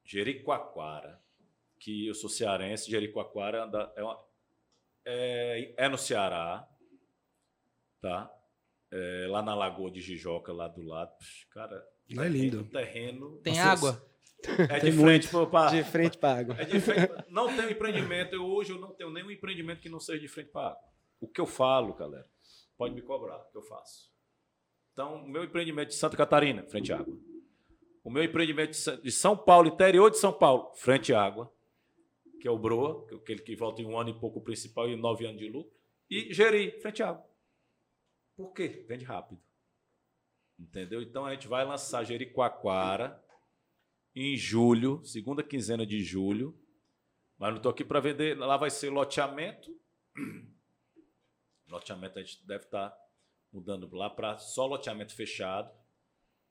Jericoacoara. 0.04 1.22
Que 1.80 2.08
eu 2.08 2.14
sou 2.14 2.30
cearense, 2.30 2.92
Jericoacoara 2.92 3.64
anda- 3.64 3.92
é, 3.96 4.04
uma- 4.04 4.20
é, 5.06 5.74
é 5.78 5.90
no 5.90 5.98
Ceará. 5.98 6.68
Tá? 8.02 8.32
É, 8.92 9.28
lá 9.30 9.42
na 9.42 9.56
Lagoa 9.56 9.90
de 9.90 10.02
Jijoca, 10.02 10.52
lá 10.52 10.68
do 10.68 10.82
lado. 10.84 11.12
Cara, 11.52 11.84
Lá 12.14 12.26
é 12.26 12.30
lindo. 12.30 12.66
terreno. 12.66 13.38
Tem 13.38 13.60
água? 13.60 14.06
É 14.70 14.80
de 14.80 14.92
frente 14.92 15.28
pro 15.28 15.48
pra, 15.48 15.68
De 15.70 15.84
frente 15.84 16.18
para 16.18 16.40
água. 16.40 16.56
é 16.60 16.66
de 16.66 16.80
frente, 16.80 17.12
não 17.30 17.48
tem 17.56 17.72
empreendimento. 17.72 18.34
Eu, 18.36 18.46
hoje 18.46 18.72
eu 18.72 18.80
não 18.80 18.94
tenho 18.94 19.12
nenhum 19.12 19.30
empreendimento 19.32 19.82
que 19.82 19.90
não 19.90 20.00
seja 20.00 20.20
de 20.20 20.28
frente 20.28 20.50
para 20.50 20.70
água. 20.70 20.84
O 21.20 21.28
que 21.28 21.40
eu 21.40 21.46
falo, 21.46 21.94
galera, 21.94 22.28
pode 22.78 22.96
me 22.96 23.02
cobrar, 23.02 23.38
o 23.38 23.52
que 23.52 23.58
eu 23.58 23.62
faço. 23.64 24.12
Então, 24.94 25.24
o 25.24 25.30
meu 25.30 25.44
empreendimento 25.44 25.90
de 25.90 25.96
Santa 25.96 26.18
Catarina, 26.18 26.64
frente 26.64 26.92
à 26.92 26.98
água. 27.00 27.18
O 28.04 28.10
meu 28.10 28.24
empreendimento 28.24 28.72
de 29.02 29.12
São 29.12 29.38
Paulo, 29.38 29.68
interior 29.68 30.10
de 30.10 30.18
São 30.18 30.34
Paulo, 30.34 30.74
frente 30.76 31.14
à 31.14 31.22
água, 31.22 31.54
que 32.40 32.48
é 32.48 32.52
o 32.52 32.58
Broa, 32.58 33.06
que 33.08 33.14
é 33.14 33.18
aquele 33.18 33.42
que 33.42 33.56
volta 33.56 33.82
em 33.82 33.86
um 33.86 33.98
ano 33.98 34.10
e 34.10 34.20
pouco 34.20 34.42
principal 34.42 34.90
e 34.90 34.96
nove 34.96 35.26
anos 35.28 35.40
de 35.40 35.48
lucro. 35.48 35.72
E 36.10 36.34
Geri, 36.34 36.72
frente 36.82 37.04
à 37.04 37.10
água. 37.10 37.26
Por 38.36 38.52
quê? 38.54 38.84
Vende 38.88 39.06
rápido. 39.06 39.40
Entendeu? 40.60 41.02
Então 41.02 41.26
a 41.26 41.34
gente 41.34 41.48
vai 41.48 41.64
lançar 41.64 42.04
Jericoacoara 42.04 43.24
em 44.16 44.36
julho, 44.36 45.04
segunda 45.04 45.44
quinzena 45.44 45.86
de 45.86 46.04
julho. 46.04 46.58
Mas 47.38 47.50
não 47.50 47.58
estou 47.58 47.72
aqui 47.72 47.84
para 47.84 48.00
vender. 48.00 48.38
Lá 48.38 48.58
vai 48.58 48.70
ser 48.70 48.90
loteamento. 48.90 49.76
Loteamento 51.68 52.20
a 52.20 52.22
gente 52.22 52.46
deve 52.46 52.66
estar 52.66 52.94
mudando 53.52 53.90
lá 53.96 54.10
para 54.10 54.38
só 54.38 54.66
loteamento 54.66 55.16
fechado. 55.16 55.72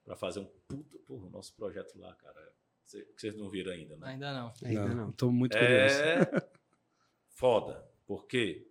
Para 0.03 0.17
fazer 0.17 0.41
um 0.41 0.47
puta. 0.67 0.99
Porra, 1.07 1.27
o 1.27 1.31
nosso 1.31 1.55
projeto 1.55 1.99
lá, 1.99 2.15
cara. 2.15 2.53
que 2.91 3.21
Vocês 3.21 3.37
não 3.37 3.51
viram 3.51 3.71
ainda, 3.71 3.97
né? 3.99 4.09
Ainda 4.09 4.33
não. 4.33 4.53
Ainda 4.65 4.95
não. 4.95 5.13
Tô 5.13 5.31
muito 5.31 5.57
curioso. 5.57 6.03
É 6.03 6.49
foda. 7.29 7.87
Por 8.07 8.27
quê? 8.27 8.67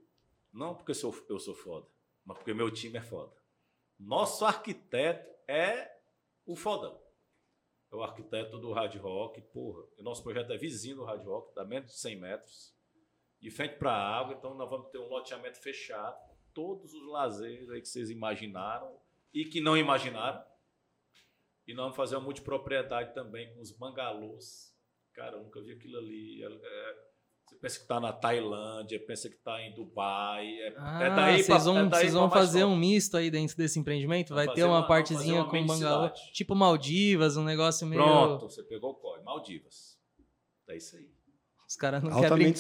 Não 0.52 0.76
porque 0.76 0.92
eu 0.92 0.96
sou, 0.96 1.26
eu 1.30 1.40
sou 1.40 1.54
foda, 1.56 1.88
mas 2.26 2.38
porque 2.38 2.54
meu 2.54 2.70
time 2.72 2.98
é 2.98 3.02
foda. 3.02 3.34
Nosso 3.98 4.44
arquiteto 4.44 5.30
é 5.48 5.96
o 6.46 6.56
fodão. 6.56 7.00
É 7.92 7.96
o 7.96 8.04
arquiteto 8.04 8.60
do 8.60 8.72
Hard 8.72 8.96
Rock, 8.98 9.42
porra. 9.42 9.84
O 9.98 10.04
nosso 10.04 10.22
projeto 10.22 10.54
é 10.54 10.58
vizinho 10.58 10.98
do 10.98 11.04
Hard 11.04 11.26
Rock, 11.26 11.56
dá 11.56 11.66
menos 11.66 11.92
de 11.92 11.98
100 11.98 12.16
metros. 12.20 12.76
De 13.40 13.50
frente 13.50 13.78
para 13.78 13.92
a 13.92 14.20
água, 14.20 14.36
então 14.36 14.54
nós 14.54 14.70
vamos 14.70 14.90
ter 14.92 15.00
um 15.00 15.08
loteamento 15.08 15.60
fechado. 15.60 16.18
Todos 16.54 16.94
os 16.94 17.08
lazeres 17.08 17.70
aí 17.70 17.82
que 17.82 17.88
vocês 17.88 18.10
imaginaram 18.10 19.00
e 19.34 19.46
que 19.46 19.62
não 19.62 19.78
imaginaram. 19.78 20.44
E 21.66 21.74
nós 21.74 21.84
vamos 21.86 21.98
fazer 21.98 22.16
uma 22.16 22.26
multipropriedade 22.26 23.14
também 23.14 23.54
com 23.54 23.62
os 23.62 23.72
bangalôs. 23.72 24.76
Cara, 25.14 25.38
eu 25.38 25.44
nunca 25.44 25.62
vi 25.62 25.74
aquilo 25.74 25.98
ali. 25.98 26.44
É- 26.44 26.48
é- 26.48 27.09
você 27.50 27.56
pensa 27.58 27.76
que 27.78 27.82
está 27.84 28.00
na 28.00 28.14
Tailândia, 28.14 29.00
pensa 29.06 29.28
que 29.30 29.36
está 29.36 29.62
em 29.62 29.74
Dubai. 29.74 30.48
É, 30.62 30.74
Ah, 30.78 31.04
é 31.04 31.10
daí 31.16 31.34
vocês 31.36 31.48
pra- 31.48 31.58
vão, 31.58 31.78
é 31.80 31.86
daí 31.88 32.00
vocês 32.02 32.14
vão 32.14 32.30
fazer 32.30 32.64
um 32.64 32.76
misto 32.76 33.18
aí 33.18 33.30
dentro 33.32 33.58
desse 33.58 33.80
empreendimento? 33.80 34.34
Vai 34.36 34.48
ter 34.54 34.64
uma 34.64 34.80
uma- 34.80 34.88
partezinha 34.88 35.42
uma 35.42 35.50
com 35.50 35.66
bangalô, 35.66 36.10
tipo 36.34 36.54
Maldivas, 36.56 37.36
um 37.38 37.44
negócio 37.44 37.86
meio... 37.88 38.02
Pronto, 38.04 38.50
você 38.50 38.64
pegou 38.64 38.92
o 38.92 38.96
código. 38.96 39.26
Maldivas. 39.26 39.98
É 40.68 40.78
isso 40.78 40.96
aí. 40.96 41.10
Os 41.68 41.76
caras 41.76 42.02
não 42.04 42.10
querem 42.22 42.30
brin... 42.52 42.54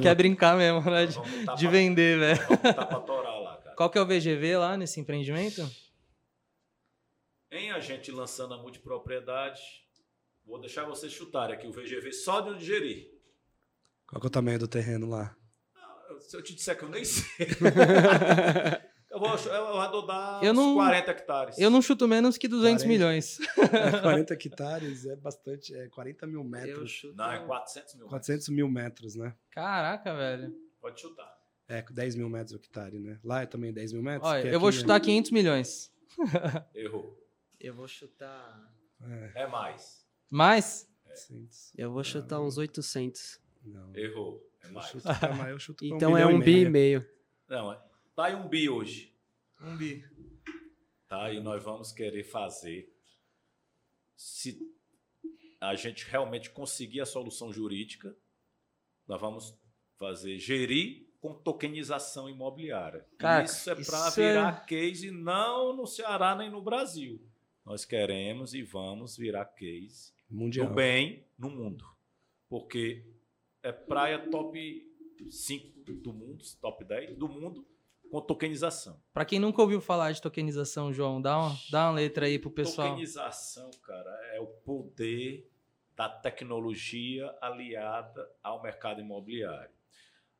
Querem 0.00 0.14
brincar 0.16 0.56
mesmo, 0.56 0.82
né? 0.90 1.06
De, 1.06 1.16
botar 1.16 1.54
de 1.54 1.62
pra- 1.64 1.70
vender, 1.70 2.18
velho. 2.18 2.48
Botar 2.48 2.86
pra 2.86 3.00
torar 3.00 3.40
lá, 3.40 3.56
cara. 3.58 3.76
Qual 3.76 3.88
que 3.90 3.98
é 3.98 4.02
o 4.02 4.06
VGV 4.06 4.56
lá 4.58 4.76
nesse 4.76 5.00
empreendimento? 5.00 5.62
Em 7.50 7.70
a 7.72 7.80
gente 7.80 8.10
lançando 8.12 8.54
a 8.54 8.58
multipropriedade, 8.58 9.60
vou 10.44 10.60
deixar 10.60 10.84
vocês 10.84 11.12
chutarem 11.12 11.54
aqui 11.56 11.66
o 11.66 11.72
VGV 11.72 12.12
só 12.12 12.40
de 12.40 12.64
Geri. 12.64 13.10
Qual 14.10 14.20
que 14.20 14.26
é 14.26 14.28
o 14.28 14.30
tamanho 14.30 14.58
do 14.58 14.68
terreno 14.68 15.08
lá? 15.08 15.34
Se 16.20 16.36
eu 16.36 16.42
te 16.42 16.54
disser 16.54 16.76
que 16.76 16.84
eu 16.84 16.88
nem 16.88 17.04
sei. 17.04 17.46
eu 19.10 19.18
vou 19.18 19.34
eu 19.36 19.80
arredondar 19.80 20.44
Eu 20.44 20.52
uns 20.52 20.56
não- 20.56 20.74
40 20.74 21.10
hectares. 21.10 21.58
Eu 21.58 21.70
não 21.70 21.80
chuto 21.82 22.06
menos 22.06 22.36
que 22.36 22.46
200 22.48 22.82
40. 22.84 22.88
milhões. 22.88 23.38
É 23.72 24.00
40 24.00 24.34
hectares 24.34 25.06
é 25.06 25.16
bastante, 25.16 25.74
é 25.74 25.88
40 25.88 26.26
mil 26.26 26.44
metros. 26.44 26.90
chuto. 26.90 27.16
Não, 27.16 27.30
é 27.30 27.38
400 27.44 27.94
mil. 27.94 28.06
400 28.08 28.48
mil 28.50 28.68
metros, 28.68 29.14
né? 29.16 29.34
Caraca, 29.50 30.14
velho. 30.14 30.54
Pode 30.80 31.00
chutar. 31.00 31.38
É, 31.68 31.82
10 31.82 32.16
mil 32.16 32.28
metros 32.28 32.52
o 32.52 32.56
hectare, 32.56 32.98
né? 32.98 33.18
Lá 33.22 33.42
é 33.42 33.46
também 33.46 33.72
10 33.72 33.92
mil 33.92 34.02
metros? 34.02 34.28
Olha, 34.28 34.48
eu 34.48 34.58
vou 34.60 34.70
é- 34.70 34.72
chutar 34.72 35.00
500 35.00 35.30
milhões. 35.30 35.92
Errou. 36.74 37.16
Eu 37.60 37.74
vou 37.74 37.86
chutar. 37.86 38.60
É, 39.34 39.42
É 39.42 39.46
mais. 39.46 40.04
Mais? 40.28 40.88
400. 41.04 41.72
Eu 41.76 41.92
vou 41.92 42.02
chutar 42.04 42.40
uns 42.40 42.58
800. 42.58 43.40
Não. 43.64 43.94
Errou. 43.96 44.46
É 44.62 44.66
Eu 44.68 44.72
mais. 44.72 44.86
chuto 44.90 45.02
pra 45.18 45.34
mais, 45.34 45.50
eu 45.50 45.58
chuto 45.58 45.86
pra 45.86 45.96
Então 45.96 46.16
é 46.16 46.24
milhão 46.24 46.38
um 46.40 46.42
bi 46.44 46.60
e 46.60 46.68
meio. 46.68 47.06
Não, 47.48 47.72
é. 47.72 47.82
Tá 48.14 48.26
aí 48.26 48.34
um 48.34 48.48
bi 48.48 48.68
hoje. 48.68 49.14
Um 49.60 49.76
bi. 49.76 50.04
Tá? 51.08 51.32
E 51.32 51.40
nós 51.40 51.62
vamos 51.62 51.92
querer 51.92 52.24
fazer. 52.24 52.92
Se 54.16 54.58
a 55.60 55.74
gente 55.74 56.06
realmente 56.06 56.50
conseguir 56.50 57.00
a 57.00 57.06
solução 57.06 57.52
jurídica, 57.52 58.16
nós 59.06 59.20
vamos 59.20 59.58
fazer 59.98 60.38
gerir 60.38 61.08
com 61.20 61.34
tokenização 61.34 62.28
imobiliária. 62.30 63.06
Cara, 63.18 63.44
isso 63.44 63.70
é 63.70 63.74
para 63.74 64.06
é- 64.08 64.10
virar 64.10 64.64
case 64.66 65.10
não 65.10 65.74
no 65.76 65.86
Ceará 65.86 66.34
nem 66.34 66.50
no 66.50 66.62
Brasil. 66.62 67.20
Nós 67.64 67.84
queremos 67.84 68.54
e 68.54 68.62
vamos 68.62 69.16
virar 69.16 69.44
case 69.44 70.12
Mundial. 70.30 70.68
do 70.68 70.74
bem 70.74 71.26
no 71.38 71.50
mundo. 71.50 71.84
Porque 72.48 73.04
é 73.62 73.72
praia 73.72 74.30
top 74.30 74.86
5 75.28 75.92
do 75.94 76.12
mundo, 76.12 76.44
top 76.60 76.84
10 76.84 77.16
do 77.16 77.28
mundo, 77.28 77.66
com 78.10 78.20
tokenização. 78.20 79.00
Pra 79.12 79.24
quem 79.24 79.38
nunca 79.38 79.62
ouviu 79.62 79.80
falar 79.80 80.12
de 80.12 80.20
tokenização, 80.20 80.92
João, 80.92 81.20
dá 81.20 81.38
uma, 81.38 81.56
dá 81.70 81.86
uma 81.86 81.92
letra 81.92 82.26
aí 82.26 82.38
pro 82.38 82.50
pessoal. 82.50 82.88
Tokenização, 82.90 83.70
cara, 83.82 84.10
é 84.34 84.40
o 84.40 84.46
poder 84.46 85.48
da 85.94 86.08
tecnologia 86.08 87.36
aliada 87.40 88.28
ao 88.42 88.62
mercado 88.62 89.00
imobiliário. 89.00 89.74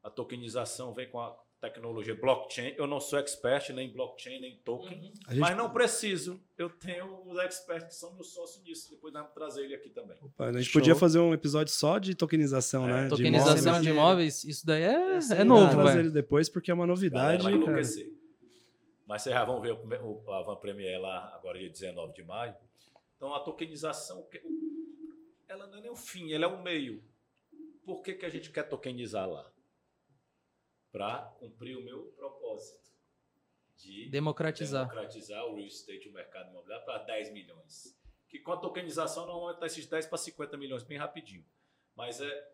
A 0.03 0.09
tokenização 0.09 0.95
vem 0.95 1.11
com 1.11 1.21
a 1.21 1.37
tecnologia 1.61 2.15
blockchain. 2.15 2.75
Eu 2.77 2.87
não 2.87 2.99
sou 3.01 3.19
expert 3.19 3.69
nem 3.71 3.89
em 3.89 3.93
blockchain, 3.93 4.41
nem 4.41 4.55
em 4.55 4.57
token, 4.59 4.99
Uhum. 4.99 5.13
Gente, 5.29 5.39
mas 5.39 5.57
não 5.57 5.71
preciso. 5.71 6.41
Eu 6.57 6.71
tenho 6.71 7.23
os 7.27 7.39
experts 7.39 7.89
que 7.89 7.95
são 7.95 8.15
meus 8.15 8.33
sócios 8.33 8.63
nisso. 8.65 8.91
Depois 8.91 9.13
nós 9.13 9.23
vamos 9.23 9.35
trazer 9.35 9.65
ele 9.65 9.75
aqui 9.75 9.91
também. 9.91 10.17
Opa, 10.23 10.47
a 10.47 10.53
gente 10.53 10.65
Show. 10.65 10.81
podia 10.81 10.95
fazer 10.97 11.19
um 11.19 11.33
episódio 11.35 11.73
só 11.73 11.99
de 11.99 12.15
tokenização, 12.15 12.89
É, 12.89 12.93
né? 12.93 13.03
De 13.05 13.11
Tokenização 13.11 13.57
imóveis. 13.75 13.83
de 13.83 13.91
imóveis, 13.91 14.45
isso 14.45 14.67
daí 14.67 14.83
é, 14.83 14.89
é 14.89 15.19
aí 15.39 15.45
novo, 15.45 15.67
Vamos 15.67 15.75
trazer 15.85 15.99
ele 16.01 16.11
depois 16.11 16.49
porque 16.49 16.71
é 16.71 16.75
uma 16.75 16.87
Galera 16.87 16.95
novidade. 16.95 17.43
vai 17.43 17.53
cara. 17.53 17.65
enlouquecer. 17.65 18.13
Mas 19.07 19.23
vocês 19.23 19.35
já 19.35 19.45
vão 19.45 19.61
ver 19.61 19.73
o, 19.73 20.31
a 20.33 20.43
Van 20.43 20.57
Premier 20.57 21.01
lá 21.01 21.33
agora 21.35 21.59
dia 21.59 21.69
19 21.69 22.13
de 22.15 22.23
maio. 22.23 22.55
Então 23.17 23.35
a 23.35 23.41
tokenização, 23.41 24.25
ela 25.49 25.67
não 25.67 25.79
é 25.79 25.81
nem 25.83 25.91
o 25.91 25.97
fim, 25.97 26.33
ela 26.33 26.45
é 26.45 26.49
o 26.49 26.63
meio. 26.63 27.03
Por 27.85 28.03
que, 28.03 28.15
que 28.15 28.25
a 28.25 28.29
gente 28.31 28.51
quer 28.51 28.63
tokenizar 28.69 29.29
lá? 29.29 29.50
Para 30.93 31.23
cumprir 31.39 31.77
o 31.77 31.83
meu 31.83 32.07
propósito 32.17 32.91
de 33.77 34.09
Democratizar. 34.11 34.89
democratizar 34.89 35.45
o 35.47 35.55
real 35.55 35.67
estate, 35.67 36.09
o 36.09 36.13
mercado 36.13 36.51
imobiliário, 36.51 36.85
para 36.85 36.99
10 37.05 37.33
milhões. 37.33 37.97
Que 38.29 38.39
com 38.39 38.53
a 38.53 38.57
tokenização 38.57 39.27
não 39.27 39.35
aumenta 39.35 39.67
esses 39.67 39.87
10 39.87 40.07
para 40.07 40.19
50 40.19 40.57
milhões 40.57 40.83
bem 40.83 40.99
rapidinho. 40.99 41.45
Mas 41.95 42.21
é 42.21 42.53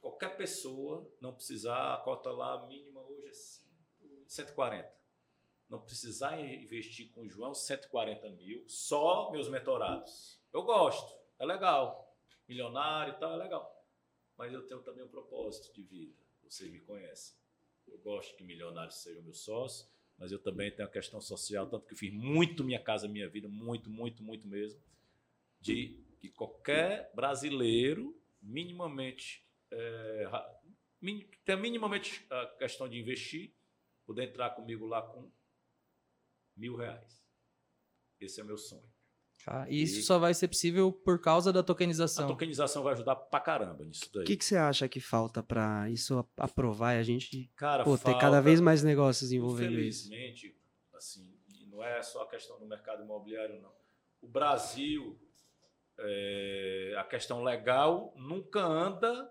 qualquer 0.00 0.36
pessoa 0.36 1.10
não 1.20 1.34
precisar, 1.34 1.94
a 1.94 1.98
cota 1.98 2.30
lá 2.30 2.66
mínima 2.66 3.00
hoje 3.00 3.26
é 3.28 3.32
100, 3.32 3.64
140. 4.26 4.94
não 5.68 5.80
precisar 5.80 6.38
investir 6.40 7.10
com 7.12 7.22
o 7.22 7.28
João 7.28 7.54
140 7.54 8.28
mil, 8.30 8.62
só 8.68 9.30
meus 9.30 9.48
mentorados. 9.48 10.40
Eu 10.52 10.62
gosto, 10.62 11.18
é 11.38 11.44
legal. 11.46 12.14
Milionário 12.46 13.14
e 13.14 13.18
tal, 13.18 13.32
é 13.32 13.36
legal. 13.36 13.84
Mas 14.36 14.52
eu 14.52 14.66
tenho 14.66 14.82
também 14.82 15.02
um 15.04 15.08
propósito 15.08 15.72
de 15.72 15.82
vida. 15.82 16.14
Vocês 16.44 16.70
me 16.70 16.80
conhecem. 16.80 17.34
Eu 17.86 17.98
gosto 17.98 18.36
que 18.36 18.44
milionários 18.44 18.96
sejam 19.02 19.22
meus 19.22 19.40
sócios, 19.40 19.88
mas 20.18 20.30
eu 20.30 20.38
também 20.38 20.70
tenho 20.70 20.88
a 20.88 20.90
questão 20.90 21.20
social, 21.20 21.68
tanto 21.68 21.86
que 21.86 21.94
eu 21.94 21.98
fiz 21.98 22.12
muito 22.12 22.64
minha 22.64 22.80
casa, 22.80 23.08
minha 23.08 23.28
vida, 23.28 23.48
muito, 23.48 23.90
muito, 23.90 24.22
muito 24.22 24.46
mesmo, 24.46 24.80
de 25.60 25.98
que 26.20 26.28
qualquer 26.28 27.10
brasileiro 27.14 28.16
minimamente 28.40 29.44
é, 29.70 30.28
tenha 31.44 31.58
minimamente 31.58 32.24
a 32.30 32.46
questão 32.58 32.88
de 32.88 32.98
investir, 32.98 33.52
poder 34.06 34.24
entrar 34.28 34.50
comigo 34.50 34.86
lá 34.86 35.02
com 35.02 35.30
mil 36.56 36.76
reais. 36.76 37.22
Esse 38.20 38.40
é 38.40 38.44
meu 38.44 38.56
sonho. 38.56 38.93
Ah, 39.46 39.66
e 39.68 39.82
isso 39.82 40.02
só 40.02 40.18
vai 40.18 40.32
ser 40.32 40.48
possível 40.48 40.90
por 40.90 41.20
causa 41.20 41.52
da 41.52 41.62
tokenização. 41.62 42.24
A 42.24 42.28
tokenização 42.28 42.82
vai 42.82 42.94
ajudar 42.94 43.14
pra 43.16 43.40
caramba 43.40 43.84
nisso 43.84 44.10
daí. 44.12 44.22
O 44.22 44.26
que, 44.26 44.36
que 44.36 44.44
você 44.44 44.56
acha 44.56 44.88
que 44.88 45.00
falta 45.00 45.42
para 45.42 45.90
isso 45.90 46.26
aprovar 46.36 46.94
e 46.94 46.98
a 46.98 47.02
gente 47.02 47.50
Cara, 47.54 47.84
pô, 47.84 47.96
falta, 47.96 48.12
ter 48.12 48.18
cada 48.18 48.40
vez 48.40 48.60
mais 48.60 48.82
negócios 48.82 49.32
envolvendo 49.32 49.78
isso? 49.78 50.06
Infelizmente, 50.08 50.56
assim, 50.94 51.34
não 51.70 51.82
é 51.82 52.02
só 52.02 52.22
a 52.22 52.28
questão 52.28 52.58
do 52.58 52.66
mercado 52.66 53.02
imobiliário, 53.02 53.60
não. 53.60 53.72
O 54.22 54.28
Brasil, 54.28 55.18
é, 55.98 56.94
a 56.98 57.04
questão 57.04 57.42
legal 57.42 58.14
nunca 58.16 58.60
anda 58.60 59.30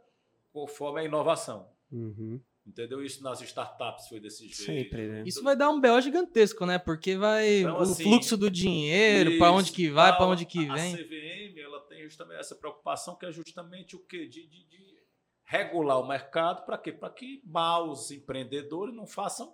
conforme 0.51 1.01
a 1.01 1.03
inovação. 1.03 1.69
Uhum. 1.91 2.39
Entendeu? 2.65 3.03
Isso 3.03 3.21
nas 3.21 3.41
startups 3.41 4.07
foi 4.07 4.21
desse 4.21 4.47
jeito. 4.47 4.63
Sempre, 4.63 5.07
né? 5.07 5.23
Isso 5.25 5.43
vai 5.43 5.55
dar 5.55 5.69
um 5.69 5.81
BO 5.81 5.99
gigantesco, 5.99 6.65
né? 6.65 6.79
Porque 6.79 7.17
vai 7.17 7.59
então, 7.59 7.77
o 7.77 7.81
assim, 7.81 8.03
fluxo 8.03 8.37
do 8.37 8.49
dinheiro, 8.49 9.37
para 9.37 9.51
onde 9.51 9.71
que 9.71 9.89
vai, 9.89 10.15
para 10.15 10.25
onde 10.25 10.45
que 10.45 10.59
vem. 10.59 10.93
A 10.93 10.97
CVM, 10.97 11.59
ela 11.59 11.81
tem 11.81 12.03
justamente 12.03 12.39
essa 12.39 12.55
preocupação 12.55 13.17
que 13.17 13.25
é 13.25 13.31
justamente 13.31 13.97
o 13.97 13.99
quê? 13.99 14.27
De, 14.27 14.47
de, 14.47 14.65
de 14.65 14.97
regular 15.43 15.99
o 15.99 16.07
mercado 16.07 16.65
para 16.65 16.77
quê? 16.77 16.93
Para 16.93 17.09
que 17.09 17.41
maus 17.45 18.11
empreendedores 18.11 18.95
não 18.95 19.05
façam 19.05 19.53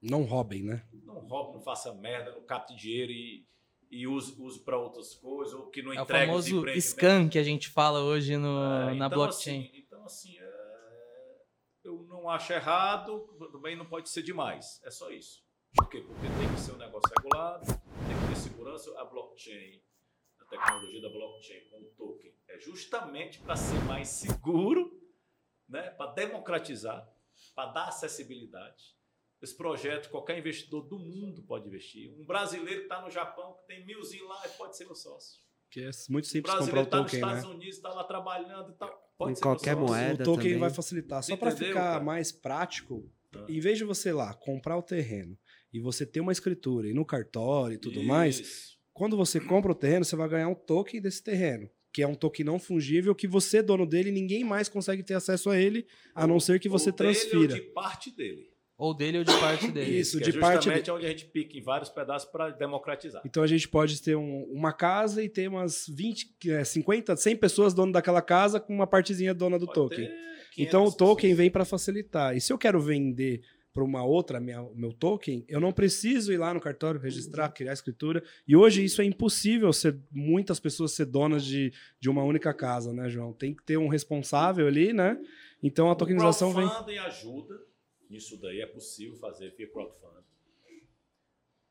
não 0.00 0.22
roubem, 0.22 0.62
né? 0.62 0.84
Não 1.04 1.20
roubem, 1.20 1.54
não 1.54 1.62
façam 1.62 1.96
merda, 1.96 2.30
não 2.32 2.42
captem 2.42 2.76
dinheiro 2.76 3.10
e, 3.10 3.44
e 3.90 4.06
use, 4.06 4.40
use 4.40 4.60
para 4.60 4.78
outras 4.78 5.14
coisas, 5.14 5.54
ou 5.54 5.66
que 5.68 5.82
não 5.82 5.92
entregue 5.92 6.12
É 6.12 6.24
o 6.24 6.26
famoso 6.28 6.80
scan 6.80 7.28
que 7.28 7.38
a 7.38 7.42
gente 7.42 7.68
fala 7.68 8.00
hoje 8.00 8.36
no, 8.36 8.62
é, 8.62 8.94
na 8.94 9.06
então, 9.06 9.08
blockchain. 9.10 9.62
Assim, 9.62 9.78
então, 9.78 10.04
assim, 10.04 10.38
é 10.38 10.45
eu 11.86 12.04
não 12.08 12.28
acho 12.28 12.52
errado, 12.52 13.20
também 13.52 13.76
não 13.76 13.86
pode 13.86 14.08
ser 14.08 14.22
demais. 14.22 14.80
É 14.84 14.90
só 14.90 15.10
isso. 15.10 15.44
Por 15.74 15.88
quê? 15.88 16.00
Porque 16.00 16.26
tem 16.26 16.52
que 16.52 16.60
ser 16.60 16.72
um 16.72 16.78
negócio 16.78 17.08
regulado, 17.16 17.66
tem 17.66 18.20
que 18.20 18.28
ter 18.28 18.36
segurança. 18.36 18.98
A 18.98 19.04
blockchain, 19.04 19.80
a 20.40 20.44
tecnologia 20.46 21.00
da 21.00 21.08
blockchain 21.08 21.60
com 21.70 21.82
o 21.82 21.84
token, 21.96 22.34
é 22.48 22.58
justamente 22.58 23.38
para 23.40 23.56
ser 23.56 23.78
mais 23.84 24.08
seguro, 24.08 25.00
né? 25.68 25.90
para 25.90 26.12
democratizar, 26.12 27.08
para 27.54 27.70
dar 27.72 27.88
acessibilidade. 27.88 28.96
Esse 29.40 29.56
projeto, 29.56 30.10
qualquer 30.10 30.38
investidor 30.38 30.82
do 30.88 30.98
mundo 30.98 31.42
pode 31.42 31.68
investir. 31.68 32.10
Um 32.18 32.24
brasileiro 32.24 32.80
que 32.80 32.86
está 32.86 33.02
no 33.02 33.10
Japão, 33.10 33.54
que 33.54 33.66
tem 33.66 33.84
milzinho 33.84 34.26
lá, 34.26 34.40
pode 34.56 34.76
ser 34.76 34.86
meu 34.86 34.94
sócio. 34.94 35.40
Que 35.70 35.82
é 35.82 35.90
muito 36.08 36.26
simples 36.26 36.54
comprar 36.54 36.80
o 36.80 36.86
tá 36.86 36.98
token, 36.98 37.02
nos 37.02 37.12
Estados 37.12 37.44
né? 37.44 37.50
Unidos, 37.50 37.76
está 37.76 37.90
lá 37.90 38.04
trabalhando 38.04 38.72
e 38.72 38.74
tal. 38.76 39.05
Pode 39.18 39.38
em 39.38 39.40
qualquer 39.40 39.76
moeda. 39.76 40.22
O 40.22 40.24
token 40.24 40.44
também. 40.44 40.58
vai 40.58 40.70
facilitar. 40.70 41.22
Só 41.22 41.36
para 41.36 41.50
ficar 41.50 41.72
cara? 41.72 42.04
mais 42.04 42.30
prático, 42.30 43.10
ah. 43.34 43.46
em 43.48 43.60
vez 43.60 43.78
de 43.78 43.84
você 43.84 44.12
lá 44.12 44.34
comprar 44.34 44.76
o 44.76 44.82
terreno 44.82 45.38
e 45.72 45.80
você 45.80 46.04
ter 46.04 46.20
uma 46.20 46.32
escritura 46.32 46.88
e 46.88 46.94
no 46.94 47.04
cartório 47.04 47.74
e 47.74 47.78
tudo 47.78 47.98
Isso. 47.98 48.08
mais, 48.08 48.76
quando 48.92 49.16
você 49.16 49.40
compra 49.40 49.72
o 49.72 49.74
terreno, 49.74 50.04
você 50.04 50.16
vai 50.16 50.28
ganhar 50.28 50.48
um 50.48 50.54
token 50.54 51.00
desse 51.00 51.22
terreno. 51.22 51.68
Que 51.92 52.02
é 52.02 52.06
um 52.06 52.14
token 52.14 52.44
não 52.44 52.58
fungível, 52.58 53.14
que 53.14 53.26
você, 53.26 53.62
dono 53.62 53.86
dele, 53.86 54.10
ninguém 54.10 54.44
mais 54.44 54.68
consegue 54.68 55.02
ter 55.02 55.14
acesso 55.14 55.48
a 55.48 55.58
ele, 55.58 55.86
a 56.14 56.26
não 56.26 56.38
ser 56.38 56.60
que 56.60 56.68
você 56.68 56.92
transfira. 56.92 57.48
Dele 57.48 57.52
ou 57.54 57.66
de 57.66 57.72
parte 57.72 58.14
dele. 58.14 58.50
Ou 58.78 58.94
dele 58.94 59.18
ou 59.18 59.24
de 59.24 59.32
parte 59.38 59.68
dele. 59.70 59.98
Isso, 59.98 60.18
que 60.18 60.30
de 60.30 60.36
é 60.36 60.40
parte 60.40 60.68
dele. 60.68 60.90
onde 60.90 61.06
a 61.06 61.08
gente 61.08 61.24
pica 61.26 61.56
em 61.56 61.62
vários 61.62 61.88
pedaços 61.88 62.30
para 62.30 62.50
democratizar. 62.50 63.22
Então 63.24 63.42
a 63.42 63.46
gente 63.46 63.66
pode 63.66 64.02
ter 64.02 64.16
um, 64.16 64.42
uma 64.52 64.72
casa 64.72 65.22
e 65.22 65.28
ter 65.28 65.48
umas 65.48 65.86
20, 65.88 66.64
50, 66.64 67.16
100 67.16 67.36
pessoas 67.36 67.72
dono 67.72 67.92
daquela 67.92 68.20
casa 68.20 68.60
com 68.60 68.74
uma 68.74 68.86
partezinha 68.86 69.32
dona 69.32 69.58
do 69.58 69.66
pode 69.66 69.74
token. 69.74 70.10
Então 70.58 70.84
o 70.84 70.92
token 70.92 71.30
pessoas. 71.30 71.38
vem 71.38 71.50
para 71.50 71.64
facilitar. 71.64 72.36
E 72.36 72.40
se 72.40 72.52
eu 72.52 72.58
quero 72.58 72.78
vender 72.78 73.40
para 73.72 73.84
uma 73.84 74.04
outra 74.04 74.40
minha, 74.40 74.62
meu 74.74 74.92
token, 74.92 75.44
eu 75.48 75.60
não 75.60 75.70
preciso 75.70 76.32
ir 76.32 76.38
lá 76.38 76.52
no 76.52 76.60
cartório 76.60 76.98
registrar, 77.00 77.50
criar 77.50 77.74
escritura. 77.74 78.22
E 78.48 78.56
hoje 78.56 78.82
isso 78.84 79.02
é 79.02 79.04
impossível 79.04 79.70
ser 79.70 79.98
muitas 80.10 80.58
pessoas 80.58 80.92
ser 80.92 81.04
donas 81.04 81.44
de, 81.44 81.72
de 82.00 82.08
uma 82.08 82.24
única 82.24 82.54
casa, 82.54 82.92
né, 82.92 83.08
João? 83.08 83.34
Tem 83.34 83.54
que 83.54 83.62
ter 83.62 83.76
um 83.76 83.88
responsável 83.88 84.66
ali, 84.66 84.94
né? 84.94 85.18
Então 85.62 85.90
a 85.90 85.94
tokenização 85.94 86.52
vem. 86.54 86.66
ajuda 86.98 87.54
isso 88.10 88.36
daí 88.40 88.60
é 88.60 88.66
possível 88.66 89.16
fazer 89.16 89.54
via 89.56 89.70
crowdfunding. 89.70 90.24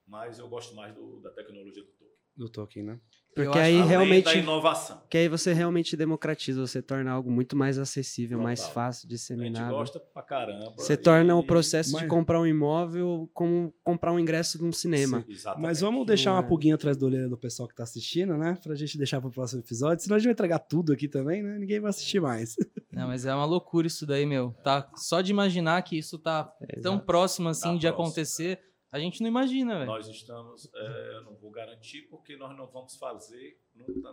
Mas 0.07 0.37
eu 0.37 0.47
gosto 0.47 0.75
mais 0.75 0.93
do, 0.93 1.19
da 1.19 1.31
tecnologia 1.31 1.83
do 1.83 1.91
token. 1.91 2.17
Do 2.35 2.49
token, 2.49 2.83
né? 2.83 3.01
Porque 3.35 3.59
aí 3.59 3.81
realmente. 3.81 4.23
Da 4.23 4.33
inovação. 4.33 5.01
Que 5.09 5.17
aí 5.17 5.27
você 5.27 5.51
realmente 5.51 5.97
democratiza, 5.97 6.65
você 6.65 6.81
torna 6.81 7.11
algo 7.11 7.29
muito 7.29 7.53
mais 7.53 7.77
acessível, 7.77 8.37
Total. 8.37 8.43
mais 8.45 8.65
fácil, 8.67 9.09
disseminado. 9.09 9.57
A 9.57 9.67
gente 9.67 9.77
gosta 9.77 9.99
pra 9.99 10.23
caramba. 10.23 10.73
Você 10.77 10.93
e... 10.93 10.97
torna 10.97 11.35
o 11.35 11.43
processo 11.43 11.91
Mas... 11.91 12.03
de 12.03 12.07
comprar 12.07 12.39
um 12.39 12.47
imóvel 12.47 13.29
como 13.33 13.73
comprar 13.83 14.13
um 14.13 14.19
ingresso 14.19 14.57
de 14.57 14.63
um 14.63 14.71
cinema. 14.71 15.25
Sim, 15.27 15.49
Mas 15.59 15.81
vamos 15.81 16.05
deixar 16.05 16.31
uma 16.31 16.39
é. 16.39 16.43
pulguinha 16.43 16.75
atrás 16.75 16.95
do 16.95 17.07
olho 17.07 17.29
do 17.29 17.37
pessoal 17.37 17.67
que 17.67 17.75
tá 17.75 17.83
assistindo, 17.83 18.37
né? 18.37 18.57
Pra 18.63 18.73
gente 18.73 18.97
deixar 18.97 19.19
pro 19.19 19.29
próximo 19.29 19.59
episódio. 19.59 20.01
Senão 20.01 20.15
a 20.15 20.19
gente 20.19 20.27
vai 20.27 20.33
entregar 20.33 20.59
tudo 20.59 20.93
aqui 20.93 21.09
também, 21.09 21.43
né? 21.43 21.57
Ninguém 21.59 21.81
vai 21.81 21.89
assistir 21.89 22.21
mais. 22.21 22.55
Não, 22.89 23.07
mas 23.07 23.25
é 23.25 23.35
uma 23.35 23.45
loucura 23.45 23.85
isso 23.85 24.05
daí, 24.05 24.25
meu. 24.25 24.55
Tá 24.63 24.89
só 24.95 25.19
de 25.19 25.29
imaginar 25.29 25.81
que 25.81 25.97
isso 25.97 26.17
tá 26.17 26.49
é, 26.61 26.79
tão 26.79 26.97
próximo 26.97 27.49
assim 27.49 27.73
tá 27.73 27.73
de 27.73 27.87
próximo, 27.87 28.03
acontecer. 28.05 28.59
A 28.95 28.99
gente 28.99 29.21
não 29.21 29.27
imagina, 29.27 29.73
velho. 29.73 29.87
Nós 29.87 30.07
estamos, 30.07 30.73
é, 30.73 31.15
eu 31.17 31.23
não 31.25 31.35
vou 31.35 31.51
garantir 31.51 32.03
porque 32.03 32.37
nós 32.37 32.55
não 32.55 32.65
vamos 32.65 32.95
fazer 32.95 33.59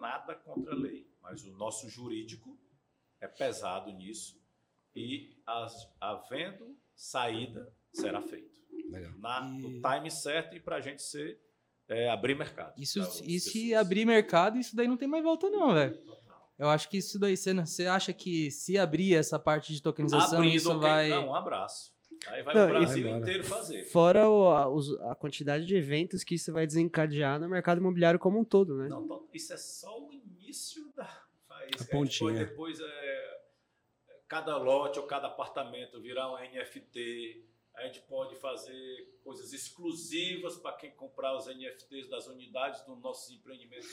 nada 0.01 0.35
contra 0.35 0.73
a 0.73 0.77
lei, 0.77 1.07
mas 1.23 1.45
o 1.45 1.53
nosso 1.53 1.89
jurídico 1.89 2.59
é 3.21 3.29
pesado 3.29 3.93
nisso 3.93 4.43
e 4.97 5.41
as, 5.47 5.89
havendo 6.01 6.77
saída 6.97 7.73
será 7.93 8.21
feito. 8.21 8.61
Legal. 8.91 9.13
Na, 9.19 9.49
e... 9.57 9.63
No 9.63 9.81
time 9.81 10.11
certo 10.11 10.57
e 10.57 10.59
para 10.59 10.79
a 10.79 10.81
gente 10.81 11.01
ser 11.01 11.41
é, 11.89 12.11
abrir 12.11 12.35
mercado. 12.35 12.75
Isso, 12.77 12.99
e 13.25 13.39
se 13.39 13.73
abrir 13.77 14.05
mercado, 14.05 14.59
isso 14.59 14.75
daí 14.75 14.89
não 14.89 14.97
tem 14.97 15.07
mais 15.07 15.23
volta 15.23 15.49
não, 15.49 15.73
velho. 15.73 15.97
Eu 16.59 16.69
acho 16.69 16.89
que 16.89 16.97
isso 16.97 17.21
daí, 17.21 17.37
você, 17.37 17.55
você 17.55 17.87
acha 17.87 18.13
que 18.13 18.51
se 18.51 18.77
abrir 18.77 19.15
essa 19.15 19.39
parte 19.39 19.73
de 19.73 19.81
tokenização, 19.81 20.39
Abrindo, 20.39 20.57
isso 20.57 20.77
vai... 20.81 21.09
Não, 21.09 21.29
um 21.29 21.35
abraço. 21.37 21.95
Aí 22.29 22.43
vai 22.43 22.55
não, 22.55 22.67
o 22.67 22.69
Brasil 22.69 23.09
inteiro 23.09 23.45
fazer. 23.45 23.85
Fora 23.85 24.29
o, 24.29 24.49
a, 24.49 25.13
a, 25.13 25.15
quantidade 25.15 25.67
de 25.67 25.75
eventos 25.75 26.23
que 26.23 26.37
isso 26.37 26.53
vai 26.53 26.67
desencadear 26.67 27.41
no 27.41 27.49
mercado 27.49 27.79
imobiliário 27.79 28.19
como 28.19 28.39
um 28.39 28.45
todo, 28.45 28.77
né? 28.77 28.89
Não, 28.89 29.29
isso 29.33 29.53
é 29.53 29.57
só 29.57 30.01
o 30.01 30.13
início 30.13 30.93
da 30.95 31.05
faísca. 31.49 31.85
A 31.85 31.87
pontinha. 31.87 32.47
Depois, 32.47 32.79
é, 32.81 33.41
cada 34.29 34.57
lote 34.57 34.99
ou 34.99 35.07
cada 35.07 35.27
apartamento 35.27 36.01
virar 36.01 36.33
um 36.33 36.39
NFT, 36.39 37.45
a 37.75 37.87
gente 37.87 38.01
pode 38.03 38.37
fazer 38.37 39.09
coisas 39.25 39.53
exclusivas 39.53 40.57
para 40.57 40.73
quem 40.73 40.91
comprar 40.91 41.37
os 41.37 41.47
NFTs 41.47 42.09
das 42.09 42.27
unidades 42.27 42.83
dos 42.83 43.01
nossos 43.01 43.35
empreendimentos 43.35 43.89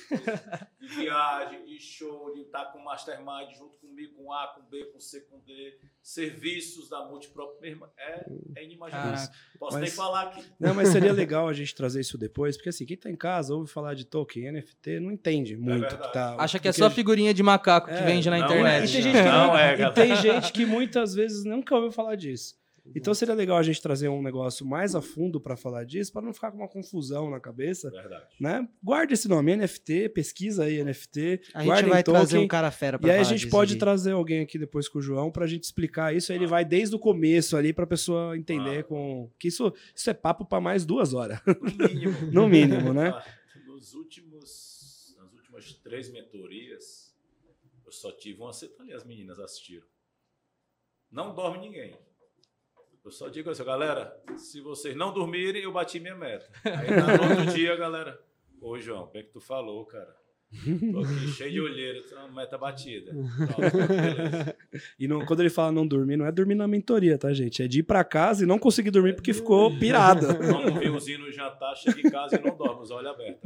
de 0.79 0.87
viagem, 0.95 1.65
de 1.65 1.79
show, 1.79 2.33
de 2.33 2.41
estar 2.41 2.65
com 2.65 2.79
mastermind 2.79 3.51
junto 3.55 3.77
comigo, 3.77 4.15
com 4.15 4.33
A, 4.33 4.47
com 4.47 4.61
B, 4.63 4.85
com 4.85 4.99
C, 4.99 5.21
com 5.21 5.39
D, 5.39 5.77
serviços 6.01 6.89
da 6.89 7.05
Multiprop 7.05 7.59
mesmo. 7.61 7.87
É, 7.97 8.25
é 8.57 8.63
inimaginável. 8.65 9.33
Posso 9.57 9.77
mas, 9.77 9.83
nem 9.83 9.91
falar 9.91 10.23
aqui. 10.23 10.43
Não, 10.59 10.73
mas 10.73 10.89
seria 10.89 11.13
legal 11.13 11.47
a 11.47 11.53
gente 11.53 11.73
trazer 11.73 12.01
isso 12.01 12.17
depois, 12.17 12.57
porque 12.57 12.69
assim, 12.69 12.85
quem 12.85 12.95
está 12.95 13.09
em 13.09 13.15
casa 13.15 13.55
ouve 13.55 13.71
falar 13.71 13.93
de 13.93 14.05
token, 14.05 14.51
NFT, 14.51 14.99
não 14.99 15.11
entende 15.11 15.53
é 15.53 15.57
muito. 15.57 15.85
É 15.85 15.97
que 15.97 16.13
tá, 16.13 16.35
Acha 16.37 16.59
que 16.59 16.67
é 16.67 16.73
só 16.73 16.89
figurinha 16.89 17.33
de 17.33 17.43
macaco 17.43 17.87
que 17.87 17.93
é, 17.93 18.05
vende 18.05 18.29
na 18.29 18.39
internet. 18.39 18.81
É. 18.81 18.85
E 18.85 18.91
tem 18.91 19.01
gente 19.01 19.17
que, 19.17 19.23
não, 19.23 19.57
é, 19.57 19.81
e 19.81 19.93
tem 19.93 20.15
gente 20.15 20.51
que 20.51 20.65
muitas 20.65 21.13
vezes 21.13 21.45
nunca 21.45 21.75
ouviu 21.75 21.91
falar 21.91 22.15
disso. 22.15 22.58
Então 22.95 23.13
seria 23.13 23.33
legal 23.33 23.57
a 23.57 23.63
gente 23.63 23.81
trazer 23.81 24.07
um 24.09 24.21
negócio 24.21 24.65
mais 24.65 24.95
a 24.95 25.01
fundo 25.01 25.39
para 25.39 25.55
falar 25.55 25.83
disso, 25.83 26.11
para 26.11 26.21
não 26.21 26.33
ficar 26.33 26.51
com 26.51 26.57
uma 26.57 26.67
confusão 26.67 27.29
na 27.29 27.39
cabeça. 27.39 27.89
Verdade. 27.89 28.25
Né? 28.39 28.67
Guarde 28.81 29.13
esse 29.13 29.27
nome, 29.27 29.55
NFT, 29.55 30.09
pesquisa 30.09 30.63
aí 30.63 30.83
NFT. 30.83 31.41
A 31.53 31.63
gente 31.63 31.89
vai 31.89 32.03
token, 32.03 32.21
trazer 32.21 32.37
um 32.37 32.47
cara 32.47 32.71
fera 32.71 32.97
para 32.97 33.07
E 33.07 33.11
aí 33.11 33.19
a 33.19 33.23
gente 33.23 33.47
pode 33.47 33.77
trazer 33.77 34.11
alguém 34.11 34.41
aqui 34.41 34.57
depois 34.57 34.87
com 34.87 34.99
o 34.99 35.01
João 35.01 35.31
para 35.31 35.45
a 35.45 35.47
gente 35.47 35.63
explicar 35.63 36.15
isso. 36.15 36.31
Aí 36.31 36.37
ele 36.37 36.47
vai 36.47 36.65
desde 36.65 36.95
o 36.95 36.99
começo 36.99 37.55
ali 37.55 37.73
para 37.73 37.83
a 37.83 37.87
pessoa 37.87 38.37
entender 38.37 38.79
ah. 38.79 38.83
com 38.83 39.31
que 39.37 39.47
isso, 39.47 39.73
isso 39.95 40.09
é 40.09 40.13
papo 40.13 40.45
para 40.45 40.61
mais 40.61 40.85
duas 40.85 41.13
horas. 41.13 41.39
No 41.45 41.87
mínimo. 41.87 42.17
no 42.31 42.47
mínimo, 42.47 42.93
né? 42.93 43.21
Nos 43.67 43.93
últimos, 43.93 45.15
nas 45.17 45.33
últimas 45.33 45.73
três 45.75 46.11
mentorias, 46.11 47.15
eu 47.85 47.91
só 47.91 48.11
tive 48.11 48.41
uma. 48.41 48.51
Ali 48.79 48.93
as 48.93 49.03
meninas 49.03 49.39
assistiram. 49.39 49.87
Não 51.11 51.33
dorme 51.33 51.59
ninguém. 51.59 51.97
Eu 53.03 53.11
só 53.11 53.29
digo 53.29 53.49
assim, 53.49 53.63
galera, 53.63 54.15
se 54.37 54.61
vocês 54.61 54.95
não 54.95 55.13
dormirem, 55.13 55.63
eu 55.63 55.71
bati 55.71 55.99
minha 55.99 56.15
meta. 56.15 56.47
Aí 56.63 56.89
no 57.17 57.29
outro 57.29 57.53
dia, 57.53 57.75
galera, 57.75 58.19
ô 58.61 58.77
João, 58.77 59.07
que 59.07 59.17
é 59.17 59.23
que 59.23 59.31
tu 59.31 59.39
falou, 59.39 59.85
cara? 59.85 60.19
Tô 60.91 60.99
aqui 61.01 61.27
cheio 61.37 61.51
de 61.51 61.61
olheira, 61.61 61.99
meta 62.33 62.57
batida. 62.57 63.11
Pronto, 63.11 64.57
e 64.99 65.07
não, 65.07 65.23
quando 65.23 65.41
ele 65.41 65.49
fala 65.49 65.71
não 65.71 65.85
dormir, 65.87 66.17
não 66.17 66.25
é 66.25 66.31
dormir 66.31 66.55
na 66.55 66.67
mentoria, 66.67 67.17
tá, 67.19 67.31
gente? 67.33 67.61
É 67.61 67.67
de 67.67 67.79
ir 67.79 67.83
pra 67.83 68.03
casa 68.03 68.43
e 68.43 68.47
não 68.47 68.57
conseguir 68.57 68.89
dormir 68.89 69.13
porque 69.13 69.31
ficou 69.31 69.77
pirado. 69.77 70.25
Vamos 70.25 70.71
um 70.73 70.79
vinhozinho 70.79 71.19
no 71.19 71.31
jantar, 71.31 71.75
chega 71.75 71.99
em 71.99 72.11
casa 72.11 72.35
e 72.35 72.43
não 72.43 72.57
dorme, 72.57 72.81
os 72.81 72.89
olhos 72.89 73.11
abertos. 73.11 73.41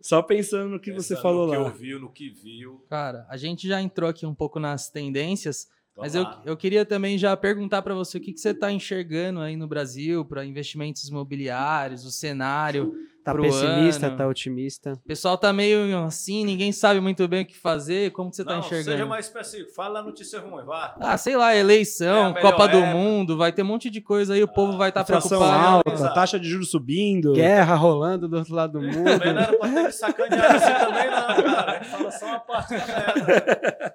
Só 0.00 0.22
pensando 0.22 0.70
no 0.70 0.80
que 0.80 0.92
pensando 0.92 1.02
você 1.02 1.16
falou 1.20 1.46
no 1.46 1.52
lá. 1.52 1.58
No 1.58 1.64
que 1.64 1.70
ouviu, 1.72 2.00
no 2.00 2.12
que 2.12 2.30
viu. 2.30 2.84
Cara, 2.88 3.26
a 3.28 3.36
gente 3.36 3.66
já 3.66 3.82
entrou 3.82 4.08
aqui 4.08 4.24
um 4.24 4.34
pouco 4.34 4.60
nas 4.60 4.88
tendências. 4.88 5.68
Mas 5.96 6.14
eu, 6.14 6.26
eu 6.44 6.56
queria 6.56 6.84
também 6.84 7.16
já 7.16 7.34
perguntar 7.36 7.80
para 7.80 7.94
você 7.94 8.18
o 8.18 8.20
que, 8.20 8.32
que 8.32 8.40
você 8.40 8.50
está 8.50 8.70
enxergando 8.70 9.40
aí 9.40 9.56
no 9.56 9.66
Brasil 9.66 10.24
para 10.24 10.44
investimentos 10.44 11.08
imobiliários, 11.08 12.04
o 12.04 12.10
cenário. 12.10 12.92
Tá 13.26 13.34
pessimista, 13.34 14.06
ano. 14.06 14.16
tá 14.16 14.28
otimista? 14.28 14.92
O 14.92 15.08
pessoal 15.08 15.36
tá 15.36 15.52
meio 15.52 15.98
assim, 16.04 16.44
ninguém 16.44 16.70
sabe 16.70 17.00
muito 17.00 17.26
bem 17.26 17.42
o 17.42 17.44
que 17.44 17.58
fazer. 17.58 18.12
Como 18.12 18.30
que 18.30 18.36
você 18.36 18.44
tá 18.44 18.52
Não, 18.52 18.60
tá 18.60 18.66
enxergando? 18.66 18.92
Seja 18.92 19.04
mais 19.04 19.26
específico, 19.26 19.74
fala 19.74 19.98
a 19.98 20.02
notícia 20.04 20.38
ruim, 20.38 20.64
vá. 20.64 20.94
Ah, 21.00 21.18
sei 21.18 21.36
lá, 21.36 21.52
eleição, 21.56 22.36
é 22.36 22.40
Copa 22.40 22.68
do 22.68 22.80
Mundo, 22.82 23.36
vai 23.36 23.50
ter 23.50 23.62
um 23.62 23.66
monte 23.66 23.90
de 23.90 24.00
coisa 24.00 24.34
aí, 24.34 24.44
o 24.44 24.48
povo 24.48 24.78
vai 24.78 24.90
estar 24.90 25.02
tá 25.02 25.06
preocupado. 25.06 25.42
alta, 25.42 26.14
taxa 26.14 26.38
de 26.38 26.48
juros 26.48 26.70
subindo. 26.70 27.32
Guerra 27.32 27.74
rolando 27.74 28.28
do 28.28 28.36
outro 28.36 28.54
lado 28.54 28.78
do 28.78 28.80
mundo. 28.80 29.18
Também 29.18 29.34
não 29.34 29.42
era 29.42 29.58
pra 29.58 29.68
ter 29.70 29.86
que 29.86 29.92
sacanear 29.92 30.54
assim 30.54 30.86
também, 30.86 31.10
não, 31.10 31.52
cara. 31.52 31.72
A 31.72 31.82
gente 31.82 31.90
fala 31.90 32.10
só 32.12 32.26
uma 32.26 32.38
parte 32.38 32.74
da 32.74 33.94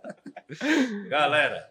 Galera, 1.08 1.70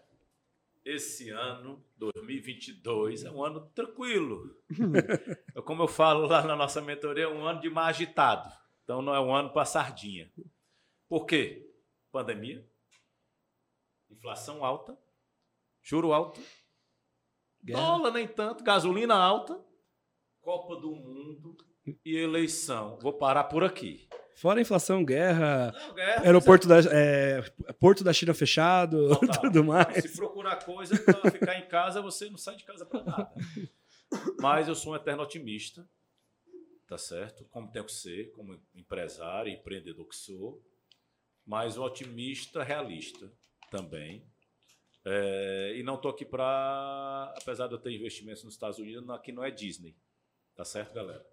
esse 0.91 1.29
ano, 1.29 1.83
2022, 1.97 3.23
é 3.23 3.31
um 3.31 3.43
ano 3.43 3.69
tranquilo. 3.73 4.55
Como 5.65 5.83
eu 5.83 5.87
falo 5.87 6.27
lá 6.27 6.43
na 6.43 6.55
nossa 6.55 6.81
mentoria, 6.81 7.25
é 7.25 7.27
um 7.27 7.45
ano 7.45 7.61
de 7.61 7.69
mais 7.69 7.95
agitado. 7.95 8.51
Então 8.83 9.01
não 9.01 9.13
é 9.13 9.19
um 9.19 9.33
ano 9.33 9.51
para 9.51 9.65
sardinha. 9.65 10.31
Por 11.07 11.25
quê? 11.25 11.69
Pandemia, 12.11 12.67
inflação 14.09 14.65
alta, 14.65 14.97
juro 15.81 16.11
alto, 16.11 16.41
Guerra. 17.63 17.79
dólar 17.79 18.11
nem 18.11 18.27
tanto, 18.27 18.63
gasolina 18.63 19.15
alta, 19.15 19.63
Copa 20.41 20.75
do 20.75 20.95
Mundo 20.95 21.55
e 22.03 22.15
eleição. 22.17 22.97
Vou 22.99 23.13
parar 23.13 23.45
por 23.45 23.63
aqui. 23.63 24.09
Fora 24.35 24.59
a 24.59 24.61
inflação, 24.61 25.03
guerra, 25.03 25.71
não, 25.71 25.93
guerra 25.93 26.21
aeroporto 26.23 26.67
da, 26.67 26.79
é, 26.91 27.41
porto 27.79 28.03
da 28.03 28.13
China 28.13 28.33
fechado, 28.33 29.09
Total. 29.09 29.41
tudo 29.41 29.63
mais. 29.63 30.03
Se 30.03 30.15
procurar 30.15 30.63
coisa 30.63 30.97
para 30.99 31.31
ficar 31.31 31.59
em 31.59 31.67
casa, 31.67 32.01
você 32.01 32.29
não 32.29 32.37
sai 32.37 32.55
de 32.55 32.63
casa 32.63 32.85
para 32.85 33.03
nada. 33.03 33.31
Mas 34.39 34.67
eu 34.67 34.75
sou 34.75 34.93
um 34.93 34.95
eterno 34.95 35.23
otimista, 35.23 35.87
tá 36.87 36.97
certo? 36.97 37.45
Como 37.45 37.71
tenho 37.71 37.85
que 37.85 37.93
ser, 37.93 38.31
como 38.31 38.59
empresário, 38.75 39.51
empreendedor 39.51 40.07
que 40.07 40.15
sou. 40.15 40.61
Mas 41.45 41.77
um 41.77 41.83
otimista 41.83 42.63
realista 42.63 43.31
também. 43.69 44.25
É, 45.03 45.73
e 45.75 45.83
não 45.83 45.95
estou 45.95 46.11
aqui 46.11 46.23
para, 46.23 47.33
apesar 47.37 47.67
de 47.67 47.73
eu 47.73 47.79
ter 47.79 47.91
investimentos 47.91 48.43
nos 48.43 48.53
Estados 48.53 48.77
Unidos, 48.77 49.09
aqui 49.09 49.31
não 49.31 49.43
é 49.43 49.49
Disney. 49.49 49.95
Tá 50.55 50.63
certo, 50.63 50.93
galera? 50.93 51.25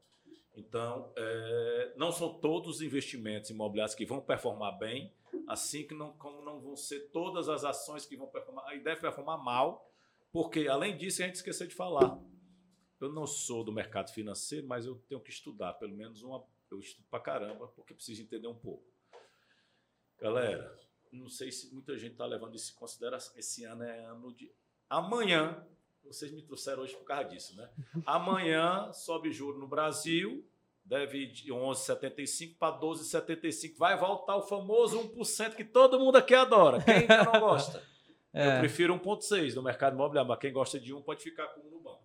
Então, 0.59 1.12
é, 1.16 1.94
não 1.97 2.10
são 2.10 2.35
todos 2.40 2.76
os 2.76 2.82
investimentos 2.82 3.48
imobiliários 3.48 3.94
que 3.94 4.05
vão 4.05 4.20
performar 4.20 4.76
bem, 4.76 5.14
assim 5.47 5.86
que 5.86 5.94
não, 5.94 6.12
como 6.14 6.43
não 6.44 6.60
vão 6.60 6.74
ser 6.74 7.10
todas 7.12 7.48
as 7.48 7.64
ações 7.64 8.05
que 8.05 8.16
vão 8.16 8.26
performar, 8.26 8.74
e 8.74 8.80
deve 8.80 9.01
performar 9.01 9.39
mal, 9.39 9.89
porque, 10.32 10.66
além 10.66 10.97
disso, 10.97 11.22
a 11.22 11.26
gente 11.26 11.36
esqueceu 11.36 11.68
de 11.68 11.76
falar. 11.76 12.20
Eu 13.01 13.12
não 13.12 13.24
sou 13.24 13.62
do 13.62 13.72
mercado 13.72 14.12
financeiro, 14.12 14.66
mas 14.66 14.85
eu 14.85 14.97
tenho 15.09 15.20
que 15.20 15.30
estudar, 15.30 15.74
pelo 15.74 15.94
menos 15.94 16.22
uma. 16.24 16.44
Eu 16.68 16.80
estudo 16.80 17.06
pra 17.09 17.20
caramba, 17.20 17.68
porque 17.68 17.94
preciso 17.94 18.22
entender 18.22 18.48
um 18.48 18.59
pouco. 18.59 18.85
Galera, 20.18 20.76
não 21.12 21.28
sei 21.28 21.52
se 21.52 21.72
muita 21.72 21.97
gente 21.97 22.12
está 22.12 22.26
levando 22.26 22.56
isso 22.56 22.72
em 22.72 22.78
consideração. 22.78 23.39
Esse 23.39 23.64
ano 23.64 23.85
é 23.85 24.05
ano 24.05 24.35
de. 24.35 24.52
Amanhã, 24.90 25.64
vocês 26.09 26.32
me 26.32 26.43
trouxeram 26.43 26.82
hoje 26.82 26.97
por 26.97 27.05
causa 27.05 27.24
disso, 27.24 27.56
né? 27.56 27.68
Amanhã 28.05 28.93
sobe 28.93 29.30
juro 29.30 29.59
no 29.59 29.68
Brasil, 29.68 30.44
deve 30.85 31.26
de 31.26 31.52
11,75 31.52 32.56
para 32.59 32.78
12,75. 32.80 33.76
Vai 33.76 33.97
voltar 33.97 34.36
o 34.36 34.43
famoso 34.43 34.98
1% 35.14 35.55
que 35.55 35.64
todo 35.64 36.01
mundo 36.01 36.16
aqui 36.16 36.35
adora. 36.35 36.82
Quem 36.82 36.94
ainda 36.94 37.24
não 37.24 37.40
gosta? 37.40 37.82
É. 38.32 38.56
Eu 38.56 38.60
prefiro 38.60 38.98
1,6 38.98 39.55
no 39.55 39.62
mercado 39.62 39.94
imobiliário, 39.94 40.28
mas 40.28 40.39
quem 40.39 40.52
gosta 40.52 40.78
de 40.78 40.93
um 40.93 41.02
pode 41.02 41.22
ficar 41.22 41.47
com 41.48 41.60
um 41.60 41.70
no 41.70 41.80
banco. 41.80 42.02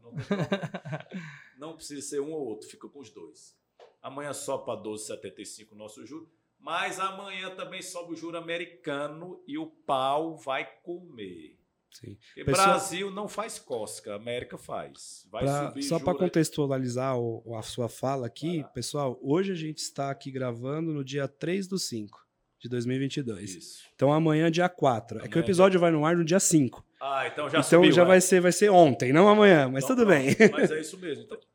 Não, 1.57 1.69
não 1.69 1.75
precisa 1.75 2.01
ser 2.01 2.19
um 2.19 2.31
ou 2.31 2.47
outro, 2.47 2.69
fica 2.69 2.87
com 2.87 2.99
os 2.99 3.09
dois. 3.09 3.57
Amanhã 4.01 4.33
sobe 4.33 4.65
para 4.65 4.81
12,75 4.81 5.71
o 5.71 5.75
nosso 5.75 6.05
juro, 6.05 6.29
mas 6.59 6.99
amanhã 6.99 7.55
também 7.55 7.81
sobe 7.81 8.13
o 8.13 8.15
juro 8.15 8.37
americano 8.37 9.41
e 9.47 9.57
o 9.57 9.67
pau 9.67 10.35
vai 10.35 10.65
comer. 10.81 11.57
Sim. 11.93 12.17
Porque 12.27 12.43
Pessoal, 12.43 12.67
Brasil 12.69 13.11
não 13.11 13.27
faz 13.27 13.59
cosca, 13.59 14.15
América 14.15 14.57
faz. 14.57 15.27
Pra, 15.29 15.73
só 15.81 15.99
para 15.99 16.17
contextualizar 16.17 17.17
o, 17.17 17.55
a 17.55 17.61
sua 17.61 17.87
fala 17.87 18.27
aqui, 18.27 18.65
pessoal, 18.73 19.19
hoje 19.21 19.51
a 19.51 19.55
gente 19.55 19.77
está 19.77 20.09
aqui 20.09 20.31
gravando 20.31 20.91
no 20.93 21.03
dia 21.03 21.27
3 21.27 21.67
do 21.67 21.77
5 21.77 22.19
de 22.59 22.67
2022. 22.69 23.55
Isso. 23.55 23.83
Então 23.95 24.11
amanhã, 24.11 24.49
dia 24.49 24.67
4. 24.67 25.17
Amanhã 25.17 25.27
é 25.27 25.31
que 25.31 25.37
o 25.37 25.39
episódio 25.39 25.79
vai 25.79 25.91
no 25.91 26.05
ar 26.05 26.15
no 26.15 26.25
dia 26.25 26.39
5. 26.39 26.83
Ah, 26.99 27.27
então 27.27 27.49
já 27.49 27.59
Então 27.59 27.63
subiu, 27.63 27.91
já 27.91 28.03
é. 28.03 28.05
vai, 28.05 28.21
ser, 28.21 28.39
vai 28.39 28.51
ser 28.51 28.69
ontem, 28.69 29.11
não 29.11 29.27
amanhã, 29.27 29.69
mas 29.69 29.83
então, 29.83 29.95
tudo 29.95 30.07
bem. 30.07 30.35
Mas 30.51 30.71
é 30.71 30.79
isso 30.79 30.97
mesmo. 30.97 31.25
Então, 31.25 31.37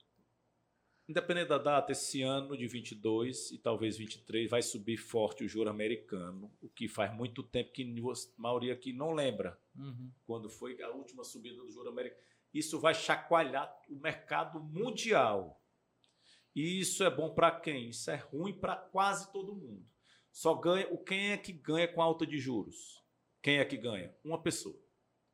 Independente 1.09 1.49
da 1.49 1.57
data, 1.57 1.93
esse 1.93 2.21
ano 2.21 2.55
de 2.55 2.67
22 2.67 3.53
e 3.53 3.59
talvez 3.59 3.97
23 3.97 4.51
vai 4.51 4.61
subir 4.61 4.99
forte 4.99 5.43
o 5.43 5.49
juro 5.49 5.71
americano, 5.71 6.53
o 6.61 6.69
que 6.69 6.87
faz 6.87 7.15
muito 7.15 7.43
tempo 7.43 7.73
que 7.73 7.83
a 7.83 8.41
maioria 8.43 8.75
aqui 8.75 8.93
não 8.93 9.15
lembra 9.15 9.59
uhum. 9.75 10.13
quando 10.27 10.51
foi 10.51 10.81
a 10.83 10.91
última 10.91 11.25
subida 11.25 11.57
do 11.57 11.71
juro 11.71 11.89
americano. 11.89 12.23
Isso 12.53 12.79
vai 12.79 12.95
chacoalhar 12.95 13.75
o 13.89 13.97
mercado 13.97 14.61
mundial. 14.61 15.59
E 16.55 16.79
isso 16.81 17.03
é 17.03 17.11
bom 17.11 17.35
para 17.35 17.59
quem? 17.59 17.89
Isso 17.89 18.11
é 18.11 18.17
ruim 18.17 18.53
para 18.53 18.77
quase 18.77 19.33
todo 19.33 19.57
mundo. 19.57 19.89
Só 20.31 20.55
ganha 20.55 20.89
o 20.93 20.99
quem 20.99 21.31
é 21.31 21.39
que 21.39 21.53
ganha 21.53 21.89
com 21.89 22.03
alta 22.03 22.27
de 22.27 22.37
juros? 22.37 23.03
Quem 23.41 23.59
é 23.59 23.65
que 23.65 23.79
ganha? 23.79 24.15
Uma 24.23 24.43
pessoa. 24.43 24.79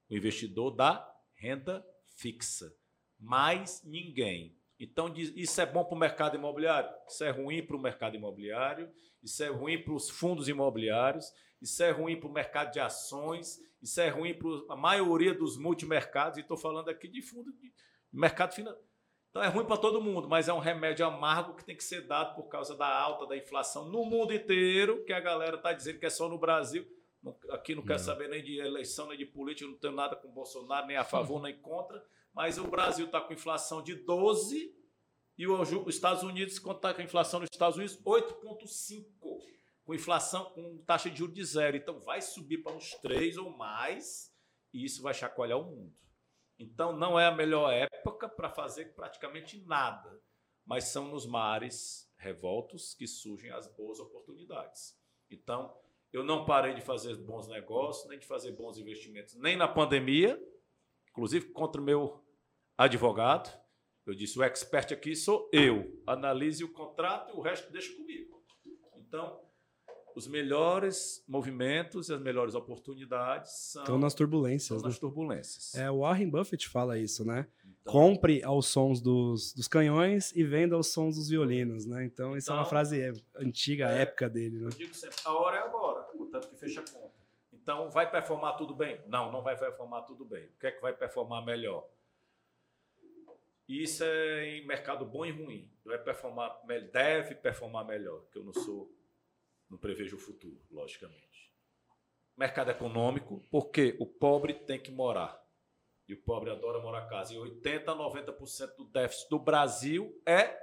O 0.09 0.15
investidor 0.15 0.71
da 0.71 1.05
renda 1.35 1.85
fixa. 2.17 2.73
Mais 3.19 3.83
ninguém. 3.83 4.57
Então, 4.79 5.13
isso 5.17 5.61
é 5.61 5.67
bom 5.67 5.85
para 5.85 5.95
o 5.95 5.99
mercado 5.99 6.37
imobiliário? 6.37 6.91
Isso 7.09 7.23
é 7.25 7.31
ruim 7.31 7.65
para 7.65 7.77
o 7.77 7.81
mercado 7.81 8.17
imobiliário, 8.17 8.91
isso 9.23 9.43
é 9.43 9.49
ruim 9.49 9.83
para 9.83 9.95
os 9.95 10.11
fundos 10.11 10.49
imobiliários, 10.49 11.33
isso 11.63 11.83
é 11.83 11.91
ruim 11.91 12.19
para 12.19 12.29
o 12.29 12.33
mercado 12.33 12.73
de 12.73 12.81
ações, 12.81 13.59
isso 13.81 14.01
é 14.01 14.09
ruim 14.09 14.35
para 14.35 14.49
a 14.75 14.77
maioria 14.77 15.33
dos 15.33 15.57
multimercados, 15.57 16.39
e 16.39 16.41
estou 16.41 16.57
falando 16.57 16.89
aqui 16.89 17.09
de 17.09 17.23
fundo 17.23 17.53
de 17.53 17.73
mercado 18.13 18.53
financeiro. 18.53 18.87
Então 19.31 19.43
é 19.43 19.49
ruim 19.49 19.65
para 19.65 19.77
todo 19.77 20.01
mundo, 20.01 20.29
mas 20.29 20.49
é 20.49 20.53
um 20.53 20.61
remédio 20.61 21.05
amargo 21.05 21.55
que 21.55 21.65
tem 21.65 21.77
que 21.77 21.83
ser 21.83 22.07
dado 22.07 22.37
por 22.37 22.45
causa 22.45 22.77
da 22.77 22.87
alta 22.87 23.27
da 23.27 23.37
inflação 23.37 23.89
no 23.91 24.05
mundo 24.05 24.33
inteiro, 24.33 25.05
que 25.05 25.13
a 25.13 25.19
galera 25.19 25.57
está 25.57 25.73
dizendo 25.73 25.99
que 25.99 26.07
é 26.07 26.11
só 26.11 26.29
no 26.29 26.39
Brasil. 26.39 26.87
Aqui 27.51 27.75
não, 27.75 27.83
quero 27.83 27.99
saber 27.99 28.29
nem 28.29 28.45
de 28.45 28.61
eleição, 28.61 29.09
nem 29.09 29.19
de 29.19 29.27
política, 29.27 29.69
não 29.69 29.77
tenho 29.77 29.95
nada 29.95 30.15
com 30.15 30.29
o 30.29 30.33
Bolsonaro, 30.33 30.87
nem 30.87 30.97
a 30.97 31.03
favor, 31.05 31.43
nem 31.43 31.59
contra 31.59 32.05
mas 32.35 32.59
o 32.59 32.67
Brasil 32.67 33.07
está 33.07 33.21
com 33.21 33.33
inflação 33.33 33.83
de 33.83 33.95
12 33.95 34.75
e 35.37 35.47
os 35.47 35.71
Estados 35.89 36.23
Unidos, 36.23 36.59
quanto 36.59 36.77
está 36.77 36.95
com 36.95 37.01
a 37.01 37.05
inflação 37.05 37.41
nos 37.41 37.49
Estados 37.53 37.77
Unidos? 37.77 38.01
8,5. 38.03 39.09
Com 39.85 39.95
inflação, 39.95 40.51
com 40.53 40.79
taxa 40.85 41.11
de 41.11 41.19
juros 41.19 41.35
de 41.35 41.45
zero. 41.45 41.77
Então 41.77 42.01
vai 42.01 42.21
subir 42.21 42.59
para 42.59 42.73
uns 42.73 42.91
3 43.03 43.37
ou 43.37 43.51
mais, 43.51 44.33
e 44.73 44.85
isso 44.85 45.03
vai 45.03 45.13
chacoalhar 45.13 45.59
o 45.59 45.65
mundo. 45.65 45.95
Então 46.59 46.97
não 46.97 47.19
é 47.19 47.27
a 47.27 47.35
melhor 47.35 47.71
época 47.73 48.29
para 48.29 48.49
fazer 48.49 48.95
praticamente 48.95 49.65
nada, 49.67 50.21
mas 50.65 50.85
são 50.85 51.09
nos 51.09 51.27
mares 51.27 52.11
revoltos 52.17 52.95
que 52.95 53.07
surgem 53.07 53.51
as 53.51 53.67
boas 53.77 53.99
oportunidades. 53.99 54.97
Então, 55.31 55.77
eu 56.13 56.23
não 56.23 56.47
parei 56.47 56.75
de 56.75 56.81
fazer 56.81 57.17
bons 57.17 57.49
negócios, 57.49 58.09
nem 58.09 58.19
de 58.19 58.27
fazer 58.27 58.53
bons 58.53 58.79
investimentos, 58.79 59.35
nem 59.35 59.57
na 59.57 59.67
pandemia, 59.67 60.41
inclusive 61.11 61.51
contra 61.51 61.81
o 61.81 61.85
meu 61.85 62.24
advogado. 62.77 63.51
Eu 64.07 64.15
disse: 64.15 64.39
o 64.39 64.43
expert 64.43 64.93
aqui 64.93 65.17
sou 65.17 65.49
eu. 65.53 66.03
Analise 66.07 66.63
o 66.65 66.73
contrato 66.73 67.33
e 67.33 67.37
o 67.37 67.41
resto 67.41 67.73
deixa 67.73 67.95
comigo. 67.95 68.43
Então, 68.97 69.41
os 70.15 70.29
melhores 70.29 71.25
movimentos 71.27 72.09
e 72.09 72.15
as 72.15 72.21
melhores 72.21 72.55
oportunidades 72.55 73.51
são. 73.73 73.83
Estão 73.83 73.99
nas 73.99 74.15
turbulências. 74.15 74.77
Estão 74.77 74.89
nas 74.89 74.95
né? 74.95 75.01
turbulências. 75.01 75.75
É, 75.75 75.91
o 75.91 76.01
Warren 76.01 76.31
Buffett 76.31 76.69
fala 76.69 76.99
isso, 76.99 77.25
né? 77.25 77.47
Então, 77.81 77.93
Compre 77.93 78.43
aos 78.45 78.67
sons 78.67 79.01
dos, 79.01 79.53
dos 79.53 79.67
canhões 79.67 80.35
e 80.35 80.45
venda 80.45 80.77
aos 80.77 80.89
sons 80.89 81.17
dos 81.17 81.29
violinos, 81.29 81.85
né? 81.85 82.05
Então, 82.05 82.37
isso 82.37 82.47
então, 82.47 82.57
é 82.57 82.59
uma 82.59 82.63
então, 82.63 82.71
frase 82.71 83.13
antiga, 83.37 83.91
é, 83.91 84.03
época 84.03 84.29
dele. 84.29 84.59
Né? 84.59 84.67
Eu 84.67 84.71
digo 84.71 84.95
sempre: 84.95 85.17
a 85.25 85.33
hora 85.33 85.57
é 85.57 85.61
agora, 85.61 86.03
portanto 86.03 86.49
que 86.49 86.57
fecha 86.57 86.81
a 86.81 86.85
conta. 86.85 87.15
Então, 87.53 87.91
vai 87.91 88.11
performar 88.11 88.57
tudo 88.57 88.75
bem? 88.75 89.01
Não, 89.07 89.33
não 89.33 89.43
vai 89.43 89.57
performar 89.59 90.03
tudo 90.03 90.25
bem. 90.25 90.45
O 90.45 90.59
que 90.61 90.67
é 90.67 90.71
que 90.71 90.83
vai 90.83 90.93
performar 90.93 91.45
melhor? 91.45 91.89
E 93.69 93.83
isso 93.83 94.05
é 94.05 94.59
em 94.59 94.67
mercado 94.67 95.05
bom 95.05 95.25
e 95.25 95.31
ruim. 95.31 95.71
Vai 95.85 95.99
performar, 95.99 96.61
deve 96.93 97.35
performar 97.35 97.87
melhor, 97.87 98.25
que 98.31 98.39
eu 98.39 98.45
não 98.45 98.53
sou, 98.53 98.95
não 99.71 99.79
prevejo 99.79 100.17
o 100.17 100.21
futuro, 100.21 100.61
logicamente. 100.71 101.53
Mercado 102.37 102.71
econômico, 102.71 103.43
porque 103.51 103.97
o 103.99 104.07
pobre 104.07 104.55
tem 104.55 104.81
que 104.81 104.91
morar. 104.91 105.43
E 106.07 106.13
o 106.13 106.21
pobre 106.21 106.51
adora 106.51 106.81
morar 106.81 107.07
em 107.07 107.09
casa. 107.09 107.33
E 107.33 107.37
80% 107.37 107.89
a 107.89 107.95
90% 107.95 108.77
do 108.77 108.85
déficit 108.85 109.31
do 109.31 109.39
Brasil 109.39 110.21
é 110.27 110.61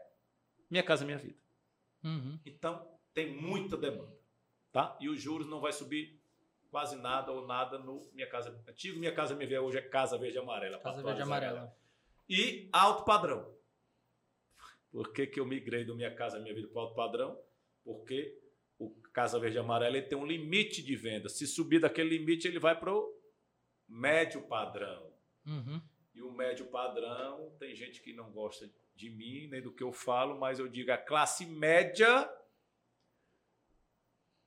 Minha 0.69 0.83
Casa 0.83 1.03
Minha 1.03 1.17
Vida. 1.17 1.39
Uhum. 2.03 2.39
Então, 2.45 2.87
tem 3.13 3.31
muita 3.31 3.75
demanda. 3.77 4.15
Tá? 4.71 4.97
E 4.99 5.09
os 5.09 5.19
juros 5.21 5.47
não 5.47 5.59
vai 5.59 5.71
subir 5.73 6.21
quase 6.69 6.95
nada 6.95 7.31
ou 7.31 7.45
nada 7.45 7.77
no 7.77 8.09
Minha 8.13 8.27
Casa 8.27 8.57
Antigo 8.67 8.97
Minha 8.97 9.13
Casa 9.13 9.35
Minha 9.35 9.47
Vida, 9.47 9.61
hoje 9.61 9.77
é 9.77 9.81
Casa 9.81 10.17
Verde 10.17 10.37
Amarela. 10.37 10.79
Casa 10.79 11.03
Verde 11.03 11.21
Amarela. 11.21 11.75
E 12.31 12.69
alto 12.71 13.03
padrão. 13.03 13.53
Por 14.89 15.11
que, 15.11 15.27
que 15.27 15.37
eu 15.37 15.45
migrei 15.45 15.83
do 15.83 15.93
Minha 15.93 16.15
Casa 16.15 16.39
Minha 16.39 16.55
Vida 16.55 16.69
para 16.69 16.81
alto 16.81 16.95
padrão? 16.95 17.37
Porque 17.83 18.41
o 18.79 18.89
Casa 19.11 19.37
Verde 19.37 19.59
Amarela 19.59 19.97
ele 19.97 20.07
tem 20.07 20.17
um 20.17 20.25
limite 20.25 20.81
de 20.81 20.95
venda. 20.95 21.27
Se 21.27 21.45
subir 21.45 21.79
daquele 21.79 22.17
limite, 22.17 22.47
ele 22.47 22.57
vai 22.57 22.79
para 22.79 22.93
o 22.93 23.13
médio 23.85 24.43
padrão. 24.43 25.13
Uhum. 25.45 25.81
E 26.13 26.21
o 26.21 26.31
médio 26.31 26.67
padrão, 26.67 27.53
tem 27.59 27.75
gente 27.75 28.01
que 28.01 28.13
não 28.13 28.31
gosta 28.31 28.71
de 28.95 29.09
mim, 29.09 29.47
nem 29.47 29.61
do 29.61 29.73
que 29.73 29.83
eu 29.83 29.91
falo, 29.91 30.39
mas 30.39 30.57
eu 30.57 30.69
digo 30.69 30.89
a 30.89 30.97
classe 30.97 31.45
média 31.45 32.29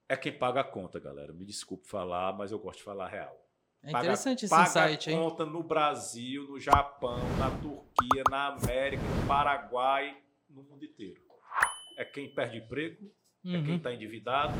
é 0.08 0.16
quem 0.16 0.32
paga 0.32 0.62
a 0.62 0.64
conta, 0.64 0.98
galera. 0.98 1.34
Me 1.34 1.44
desculpe 1.44 1.86
falar, 1.86 2.32
mas 2.32 2.50
eu 2.50 2.58
gosto 2.58 2.78
de 2.78 2.84
falar 2.84 3.08
real. 3.08 3.43
É 3.84 3.90
interessante 3.90 4.48
paga, 4.48 4.64
esse 4.64 4.74
paga 4.74 4.90
insight, 4.92 5.10
hein? 5.10 5.16
conta 5.18 5.44
no 5.44 5.62
Brasil, 5.62 6.44
no 6.48 6.58
Japão, 6.58 7.18
na 7.38 7.50
Turquia, 7.60 8.24
na 8.30 8.46
América, 8.48 9.02
no 9.02 9.26
Paraguai, 9.26 10.20
no 10.48 10.62
mundo 10.62 10.84
inteiro. 10.84 11.20
É 11.96 12.04
quem 12.04 12.32
perde 12.34 12.58
emprego, 12.58 13.04
é 13.44 13.50
quem 13.50 13.60
Uhum. 13.70 13.76
está 13.76 13.92
endividado 13.92 14.54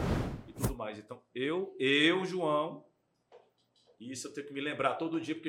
e 0.47 0.53
tudo 0.53 0.75
mais. 0.77 0.99
Então, 0.99 1.23
eu, 1.35 1.75
eu, 1.79 2.25
João, 2.25 2.87
isso 3.99 4.29
eu 4.29 4.35
tenho 4.35 4.47
que 4.47 4.53
me 4.53 4.61
lembrar 4.61 4.95
todo 4.97 5.21
dia, 5.21 5.35
porque 5.35 5.49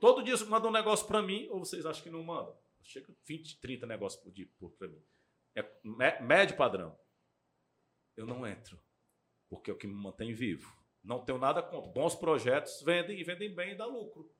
todo 0.00 0.22
dia 0.22 0.36
você 0.36 0.44
manda 0.44 0.66
um 0.66 0.72
negócio 0.72 1.06
para 1.06 1.22
mim, 1.22 1.46
ou 1.50 1.60
vocês 1.60 1.86
acham 1.86 2.02
que 2.02 2.10
não 2.10 2.22
mandam? 2.24 2.56
Chega 2.82 3.06
20, 3.24 3.60
30 3.60 3.86
negócios 3.86 4.20
por 4.20 4.32
dia 4.32 4.48
para 4.78 4.88
mim. 4.88 5.00
É 5.54 5.64
mé- 5.84 6.20
médio 6.20 6.56
padrão. 6.56 6.98
Eu 8.16 8.26
não 8.26 8.44
entro, 8.46 8.78
porque 9.48 9.70
é 9.70 9.74
o 9.74 9.76
que 9.78 9.86
me 9.86 9.94
mantém 9.94 10.32
vivo. 10.34 10.76
Não 11.02 11.24
tenho 11.24 11.38
nada 11.38 11.62
contra. 11.62 11.90
Bons 11.90 12.14
projetos 12.14 12.80
vendem 12.82 13.18
e 13.18 13.24
vendem 13.24 13.54
bem 13.54 13.72
e 13.72 13.74
dá 13.76 13.86
lucro. 13.86 14.30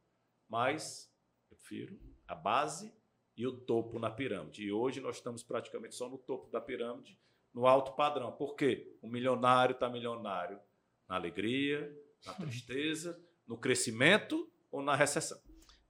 Mas 0.48 1.12
eu 1.50 1.56
prefiro 1.56 1.98
a 2.26 2.34
base 2.34 2.92
e 3.36 3.46
o 3.46 3.52
topo 3.52 3.98
na 3.98 4.10
pirâmide. 4.10 4.62
E 4.64 4.72
hoje 4.72 5.00
nós 5.00 5.16
estamos 5.16 5.42
praticamente 5.42 5.94
só 5.94 6.08
no 6.08 6.18
topo 6.18 6.50
da 6.50 6.60
pirâmide, 6.60 7.18
no 7.52 7.66
alto 7.66 7.92
padrão. 7.92 8.30
Por 8.32 8.54
quê? 8.54 8.96
O 9.02 9.08
milionário 9.08 9.72
está 9.72 9.88
milionário 9.88 10.60
na 11.08 11.16
alegria, 11.16 11.90
na 12.24 12.34
tristeza, 12.34 13.18
no 13.46 13.56
crescimento 13.58 14.48
ou 14.70 14.82
na 14.82 14.94
recessão. 14.94 15.40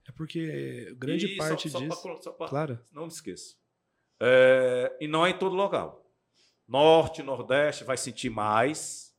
É 0.09 0.12
porque 0.12 0.94
grande 0.97 1.27
E 1.27 1.36
parte 1.36 1.69
só, 1.69 1.78
só 1.78 1.85
disso. 1.85 2.03
pra- 2.03 2.20
só 2.23 2.32
pra- 2.32 2.49
Claro. 2.49 2.81
não 2.90 3.03
me 3.03 3.09
esqueça. 3.09 3.57
É, 4.20 4.97
e 5.01 5.07
não 5.07 5.27
é 5.27 5.31
em 5.31 5.39
todo 5.39 5.55
local. 5.55 6.09
Norte, 6.66 7.23
Nordeste 7.23 7.85
vai 7.85 7.97
sentir 7.97 8.31
mais. 8.31 9.11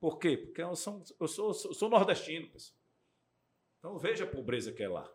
Por 0.00 0.18
quê? 0.18 0.36
Porque 0.36 0.62
eu 0.62 0.74
sou, 0.74 1.02
eu 1.20 1.28
sou, 1.28 1.52
sou 1.52 1.88
nordestino, 1.90 2.48
pessoal. 2.48 2.80
Então 3.78 3.98
veja 3.98 4.24
a 4.24 4.26
pobreza 4.26 4.72
que 4.72 4.82
é 4.82 4.88
lá. 4.88 5.10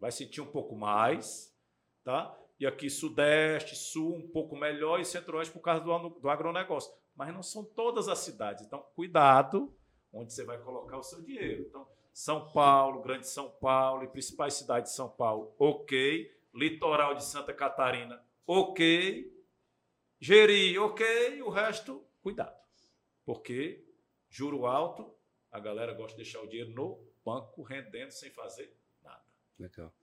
Vai 0.00 0.10
sentir 0.10 0.40
um 0.40 0.50
pouco 0.50 0.74
mais, 0.74 1.54
tá? 2.02 2.36
E 2.58 2.66
aqui 2.66 2.88
Sudeste, 2.88 3.76
Sul, 3.76 4.16
um 4.16 4.28
pouco 4.28 4.56
melhor, 4.56 5.00
e 5.00 5.04
Centro-Oeste 5.04 5.52
por 5.52 5.60
causa 5.60 5.84
do, 5.84 6.08
do 6.08 6.28
agronegócio. 6.28 6.92
Mas 7.14 7.32
não 7.32 7.42
são 7.42 7.64
todas 7.64 8.08
as 8.08 8.20
cidades. 8.20 8.64
Então, 8.64 8.82
cuidado 8.94 9.76
onde 10.12 10.32
você 10.32 10.44
vai 10.44 10.58
colocar 10.58 10.98
o 10.98 11.02
seu 11.02 11.22
dinheiro. 11.22 11.64
Então, 11.68 11.88
São 12.12 12.52
Paulo, 12.52 13.02
Grande 13.02 13.26
São 13.26 13.50
Paulo 13.50 14.04
e 14.04 14.08
principais 14.08 14.54
cidades 14.54 14.92
de 14.92 14.96
São 14.96 15.08
Paulo, 15.08 15.54
ok. 15.58 16.30
Litoral 16.54 17.14
de 17.14 17.24
Santa 17.24 17.54
Catarina, 17.54 18.22
ok. 18.46 19.32
Geri, 20.20 20.78
ok. 20.78 21.42
O 21.42 21.48
resto, 21.48 22.04
cuidado. 22.22 22.54
Porque 23.24 23.82
juro 24.32 24.66
alto, 24.66 25.14
a 25.50 25.60
galera 25.60 25.92
gosta 25.94 26.16
de 26.16 26.22
deixar 26.24 26.40
o 26.40 26.48
dinheiro 26.48 26.72
no 26.72 26.98
banco 27.24 27.62
rendendo 27.62 28.10
sem 28.10 28.30
fazer 28.30 28.74
nada. 29.02 29.22
Legal. 29.58 29.94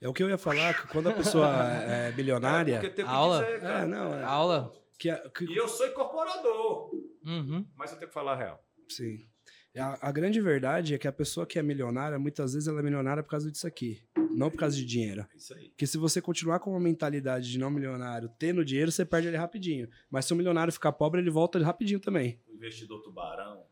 É 0.00 0.08
o 0.08 0.12
que 0.12 0.22
eu 0.22 0.28
ia 0.28 0.36
falar, 0.38 0.80
que 0.80 0.86
quando 0.88 1.08
a 1.08 1.12
pessoa 1.14 1.48
é 1.88 2.12
bilionária. 2.12 2.78
porque 2.80 2.94
tem 2.94 3.04
o 3.04 3.08
que 3.08 3.14
Aula? 3.14 3.42
dizer, 3.44 3.60
cara. 3.60 3.84
É, 3.84 3.86
não, 3.86 4.14
é. 4.14 4.22
Aula? 4.22 4.72
Que, 4.98 5.08
a- 5.10 5.28
que- 5.30 5.44
E 5.46 5.56
eu 5.56 5.66
sou 5.66 5.86
incorporador, 5.86 6.90
Uhum. 7.24 7.66
mas 7.74 7.90
eu 7.90 7.98
tenho 7.98 8.08
que 8.08 8.14
falar 8.14 8.32
a 8.34 8.36
real. 8.36 8.64
sim. 8.88 9.28
A, 9.76 10.08
a 10.08 10.12
grande 10.12 10.40
verdade 10.40 10.94
é 10.94 10.98
que 10.98 11.08
a 11.08 11.12
pessoa 11.12 11.44
que 11.44 11.58
é 11.58 11.62
milionária, 11.62 12.16
muitas 12.16 12.52
vezes 12.52 12.68
ela 12.68 12.78
é 12.78 12.82
milionária 12.84 13.24
por 13.24 13.30
causa 13.30 13.50
disso 13.50 13.66
aqui, 13.66 14.00
não 14.30 14.48
por 14.48 14.56
causa 14.56 14.76
de 14.76 14.84
dinheiro. 14.84 15.26
É 15.32 15.36
isso 15.36 15.52
aí. 15.52 15.70
Porque 15.70 15.84
se 15.84 15.98
você 15.98 16.22
continuar 16.22 16.60
com 16.60 16.70
uma 16.70 16.78
mentalidade 16.78 17.50
de 17.50 17.58
não 17.58 17.70
milionário, 17.70 18.28
tendo 18.38 18.64
dinheiro, 18.64 18.92
você 18.92 19.04
perde 19.04 19.26
ele 19.26 19.36
rapidinho. 19.36 19.88
Mas 20.08 20.26
se 20.26 20.32
o 20.32 20.36
milionário 20.36 20.72
ficar 20.72 20.92
pobre, 20.92 21.20
ele 21.20 21.28
volta 21.28 21.58
rapidinho 21.58 21.98
também. 21.98 22.40
Investidor 22.64 23.02
tubarão 23.02 23.70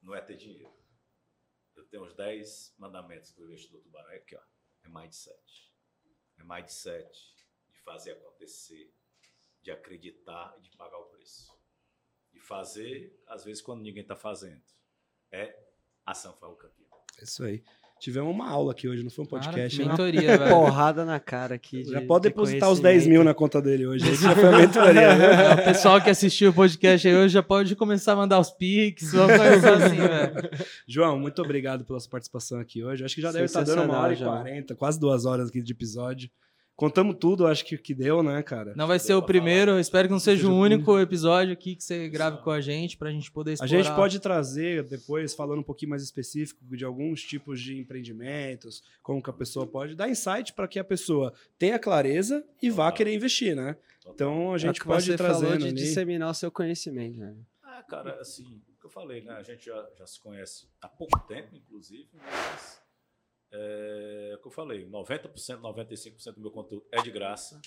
não 0.00 0.14
é 0.14 0.20
ter 0.22 0.36
dinheiro. 0.36 0.74
Eu 1.76 1.84
tenho 1.86 2.02
os 2.02 2.14
10 2.14 2.74
mandamentos 2.78 3.34
do 3.34 3.44
investidor 3.44 3.82
tubarão. 3.82 4.10
É 4.10 4.16
aqui, 4.16 4.34
ó. 4.34 4.42
É 4.84 4.88
mindset. 4.88 5.70
É 6.38 6.42
mindset 6.42 7.36
de 7.70 7.78
fazer 7.80 8.12
acontecer, 8.12 8.90
de 9.60 9.70
acreditar 9.70 10.54
e 10.56 10.62
de 10.62 10.70
pagar 10.78 10.98
o 10.98 11.10
preço. 11.10 11.52
De 12.32 12.40
fazer, 12.40 13.22
às 13.26 13.44
vezes, 13.44 13.62
quando 13.62 13.82
ninguém 13.82 14.02
está 14.02 14.16
fazendo. 14.16 14.64
É 15.30 15.70
ação 16.06 16.34
faz 16.36 16.52
o 16.52 16.56
campeão. 16.56 17.04
É 17.18 17.24
isso 17.24 17.44
aí. 17.44 17.62
Tivemos 18.02 18.34
uma 18.34 18.48
aula 18.50 18.72
aqui 18.72 18.88
hoje, 18.88 19.04
não 19.04 19.10
foi 19.12 19.24
um 19.24 19.28
podcast, 19.28 19.76
Cara, 19.78 19.84
né? 19.86 19.90
mentoria, 19.92 20.34
velho. 20.36 20.50
Porrada 20.50 21.04
na 21.04 21.20
cara 21.20 21.54
aqui. 21.54 21.84
Já 21.84 22.00
de- 22.00 22.06
pode 22.06 22.24
de 22.24 22.30
depositar 22.30 22.68
os 22.68 22.80
10 22.80 23.06
mil 23.06 23.22
na 23.22 23.32
conta 23.32 23.62
dele 23.62 23.86
hoje. 23.86 24.10
Esse 24.10 24.24
já 24.24 24.34
foi 24.34 24.48
a 24.48 24.58
mentoria, 24.58 25.14
né? 25.16 25.54
O 25.54 25.64
pessoal 25.64 26.00
que 26.00 26.10
assistiu 26.10 26.50
o 26.50 26.52
podcast 26.52 27.06
aí 27.06 27.14
hoje 27.14 27.32
já 27.32 27.44
pode 27.44 27.76
começar 27.76 28.14
a 28.14 28.16
mandar 28.16 28.40
os 28.40 28.50
pics, 28.50 29.12
vamos 29.12 29.36
começar 29.38 29.74
assim, 29.74 29.96
velho. 29.98 30.50
João, 30.88 31.16
muito 31.16 31.40
obrigado 31.42 31.84
pela 31.84 32.00
sua 32.00 32.10
participação 32.10 32.58
aqui 32.58 32.82
hoje. 32.82 33.04
Acho 33.04 33.14
que 33.14 33.22
já 33.22 33.30
deve 33.30 33.44
estar 33.44 33.62
dando 33.62 33.84
uma 33.84 33.96
hora 33.98 34.12
e 34.12 34.16
Sensacional, 34.16 34.34
João. 34.34 34.42
quarenta, 34.52 34.74
quase 34.74 34.98
duas 34.98 35.24
horas 35.24 35.48
aqui 35.48 35.62
de 35.62 35.70
episódio. 35.70 36.28
Contamos 36.74 37.16
tudo, 37.20 37.46
acho 37.46 37.64
que, 37.64 37.76
que 37.78 37.94
deu, 37.94 38.22
né, 38.22 38.42
cara? 38.42 38.72
Não 38.74 38.86
vai 38.86 38.98
ser 38.98 39.14
o 39.14 39.22
primeiro, 39.22 39.78
espero 39.78 40.08
que 40.08 40.12
não 40.12 40.18
seja 40.18 40.42
Seja 40.42 40.52
o 40.52 40.56
único 40.58 40.98
episódio 40.98 41.52
aqui 41.52 41.76
que 41.76 41.84
você 41.84 42.08
grave 42.08 42.38
com 42.42 42.50
a 42.50 42.60
gente, 42.60 42.96
pra 42.96 43.10
gente 43.12 43.30
poder 43.30 43.50
A 43.52 43.54
explorar. 43.54 43.82
gente 43.84 43.94
pode 43.94 44.18
trazer 44.20 44.82
depois, 44.84 45.34
falando 45.34 45.60
um 45.60 45.62
pouquinho 45.62 45.90
mais 45.90 46.02
específico 46.02 46.64
de 46.74 46.84
alguns 46.84 47.22
tipos 47.22 47.60
de 47.60 47.78
empreendimentos, 47.78 48.82
como 49.02 49.22
que 49.22 49.30
a 49.30 49.32
pessoa 49.32 49.66
pode 49.66 49.94
dar 49.94 50.08
insight 50.08 50.52
para 50.54 50.66
que 50.66 50.78
a 50.78 50.84
pessoa 50.84 51.32
tenha 51.58 51.78
clareza 51.78 52.44
e 52.60 52.70
vá 52.70 52.90
querer 52.90 53.14
investir, 53.14 53.54
né? 53.54 53.76
Então 54.06 54.52
a 54.52 54.56
É 54.56 54.58
gente 54.58 54.80
que 54.80 54.86
pode 54.86 55.04
você 55.04 55.16
trazer 55.16 55.44
falou 55.44 55.58
de 55.58 55.66
ali. 55.66 55.72
disseminar 55.74 56.30
o 56.30 56.34
seu 56.34 56.50
conhecimento, 56.50 57.18
né? 57.18 57.36
Ah, 57.62 57.82
cara, 57.88 58.20
assim, 58.20 58.60
o 58.76 58.80
que 58.80 58.86
eu 58.86 58.90
falei, 58.90 59.22
né? 59.22 59.32
A 59.34 59.42
gente 59.42 59.66
já, 59.66 59.88
já 59.96 60.06
se 60.06 60.18
conhece 60.20 60.66
há 60.80 60.88
pouco 60.88 61.18
tempo, 61.28 61.54
inclusive, 61.54 62.08
mas 62.14 62.81
é, 63.52 64.34
o 64.36 64.40
que 64.40 64.46
eu 64.48 64.50
falei, 64.50 64.86
90%, 64.88 65.60
95% 65.60 66.34
do 66.34 66.40
meu 66.40 66.50
conteúdo 66.50 66.86
é 66.90 67.00
de 67.02 67.10
graça. 67.10 67.60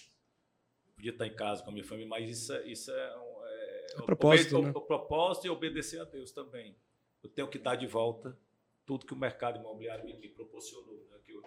Podia 0.95 1.11
estar 1.11 1.27
em 1.27 1.35
casa 1.35 1.63
com 1.63 1.69
a 1.69 1.73
minha 1.73 1.83
família, 1.85 2.07
mas 2.09 2.29
isso 2.29 2.53
é, 2.53 2.65
isso 2.67 2.91
é, 2.91 3.17
um- 3.17 3.45
é, 3.45 3.85
É 3.97 4.01
propósito, 4.03 4.61
né? 4.61 4.71
o, 4.73 4.77
o 4.77 4.81
propósito 4.81 5.45
e 5.47 5.49
obedecer 5.49 5.99
a 6.01 6.05
Deus 6.05 6.31
também. 6.31 6.75
Eu 7.21 7.29
tenho 7.29 7.47
que 7.47 7.59
dar 7.59 7.75
de 7.75 7.85
volta 7.87 8.37
tudo 8.85 9.05
que 9.05 9.13
o 9.13 9.17
mercado 9.17 9.59
imobiliário 9.59 10.05
me, 10.05 10.17
me 10.17 10.29
proporcionou. 10.29 10.95
Né? 11.11 11.17
Que 11.25 11.31
eu- 11.33 11.43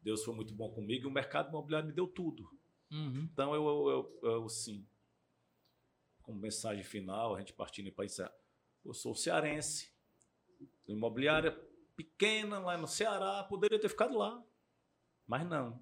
Deus 0.00 0.22
foi 0.24 0.34
muito 0.34 0.54
bom 0.54 0.70
comigo 0.70 1.04
e 1.04 1.08
o 1.08 1.10
mercado 1.12 1.48
imobiliário 1.48 1.88
me 1.88 1.94
deu 1.94 2.06
tudo. 2.06 2.48
Uhum. 2.90 3.28
Então, 3.32 3.54
eu, 3.54 3.66
eu, 3.66 3.90
eu, 4.22 4.30
eu, 4.30 4.48
sim, 4.48 4.86
como 6.22 6.38
mensagem 6.38 6.84
final, 6.84 7.34
a 7.34 7.38
gente 7.40 7.52
partindo 7.52 7.90
para 7.92 8.04
encerrar, 8.04 8.32
eu 8.84 8.94
sou 8.94 9.14
cearense, 9.14 9.90
imobiliária 10.86 11.58
pequena 11.96 12.58
lá 12.58 12.76
no 12.76 12.86
Ceará, 12.88 13.42
poderia 13.44 13.78
ter 13.80 13.88
ficado 13.88 14.16
lá, 14.16 14.42
mas 15.26 15.46
não. 15.48 15.80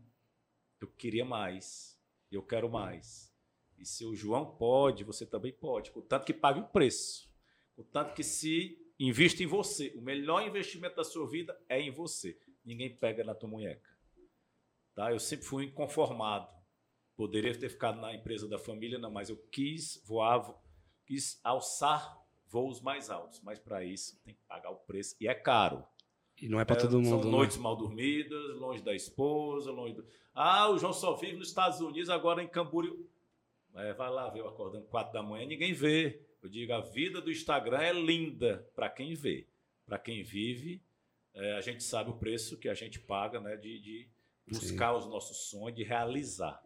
Eu 0.80 0.88
queria 0.88 1.24
mais, 1.24 1.98
eu 2.30 2.42
quero 2.42 2.68
mais. 2.68 3.32
E 3.78 3.84
se 3.84 4.04
o 4.04 4.14
João 4.14 4.56
pode, 4.56 5.04
você 5.04 5.24
também 5.26 5.52
pode, 5.52 5.90
contanto 5.90 6.24
que 6.24 6.32
pague 6.34 6.60
o 6.60 6.68
preço, 6.68 7.28
contanto 7.74 8.14
que 8.14 8.22
se 8.22 8.78
invista 8.98 9.42
em 9.42 9.46
você. 9.46 9.92
O 9.96 10.00
melhor 10.00 10.46
investimento 10.46 10.96
da 10.96 11.04
sua 11.04 11.26
vida 11.28 11.58
é 11.68 11.80
em 11.80 11.90
você. 11.90 12.38
Ninguém 12.64 12.94
pega 12.94 13.24
na 13.24 13.34
tua 13.34 13.48
munheca. 13.48 13.90
Tá? 14.94 15.10
Eu 15.10 15.18
sempre 15.18 15.46
fui 15.46 15.64
inconformado. 15.64 16.48
Poderia 17.16 17.56
ter 17.58 17.68
ficado 17.68 18.00
na 18.00 18.14
empresa 18.14 18.48
da 18.48 18.58
família, 18.58 18.98
não, 18.98 19.10
mas 19.10 19.28
eu 19.28 19.36
quis 19.50 20.00
voar, 20.04 20.38
vo- 20.38 20.60
quis 21.04 21.40
alçar 21.42 22.20
voos 22.46 22.80
mais 22.80 23.10
altos. 23.10 23.40
Mas 23.40 23.58
para 23.58 23.84
isso 23.84 24.20
tem 24.22 24.34
que 24.34 24.42
pagar 24.44 24.70
o 24.70 24.76
preço 24.76 25.16
e 25.20 25.26
é 25.26 25.34
caro. 25.34 25.84
E 26.42 26.48
não 26.48 26.58
é 26.58 26.64
para 26.64 26.74
todo 26.74 27.00
mundo. 27.00 27.08
São 27.08 27.24
né? 27.24 27.30
noites 27.30 27.56
mal 27.56 27.76
dormidas, 27.76 28.56
longe 28.56 28.82
da 28.82 28.92
esposa, 28.92 29.70
longe 29.70 29.94
do... 29.94 30.04
Ah, 30.34 30.68
o 30.68 30.76
João 30.76 30.92
só 30.92 31.14
vive 31.14 31.36
nos 31.36 31.48
Estados 31.48 31.80
Unidos, 31.80 32.10
agora 32.10 32.42
em 32.42 32.48
Camboriú. 32.48 33.08
É, 33.76 33.94
vai 33.94 34.10
lá 34.10 34.28
ver 34.28 34.40
eu 34.40 34.48
acordando 34.48 34.84
quatro 34.86 35.12
da 35.12 35.22
manhã, 35.22 35.46
ninguém 35.46 35.72
vê. 35.72 36.20
Eu 36.42 36.48
digo, 36.48 36.72
a 36.72 36.80
vida 36.80 37.20
do 37.20 37.30
Instagram 37.30 37.78
é 37.78 37.92
linda 37.92 38.68
para 38.74 38.90
quem 38.90 39.14
vê. 39.14 39.46
Para 39.86 40.00
quem 40.00 40.24
vive, 40.24 40.82
é, 41.32 41.52
a 41.52 41.60
gente 41.60 41.84
sabe 41.84 42.10
o 42.10 42.14
preço 42.14 42.58
que 42.58 42.68
a 42.68 42.74
gente 42.74 42.98
paga 42.98 43.38
né, 43.40 43.56
de, 43.56 43.78
de 43.78 44.08
buscar 44.48 44.94
Sim. 44.94 44.98
os 44.98 45.06
nossos 45.06 45.48
sonhos, 45.48 45.76
de 45.76 45.84
realizar, 45.84 46.60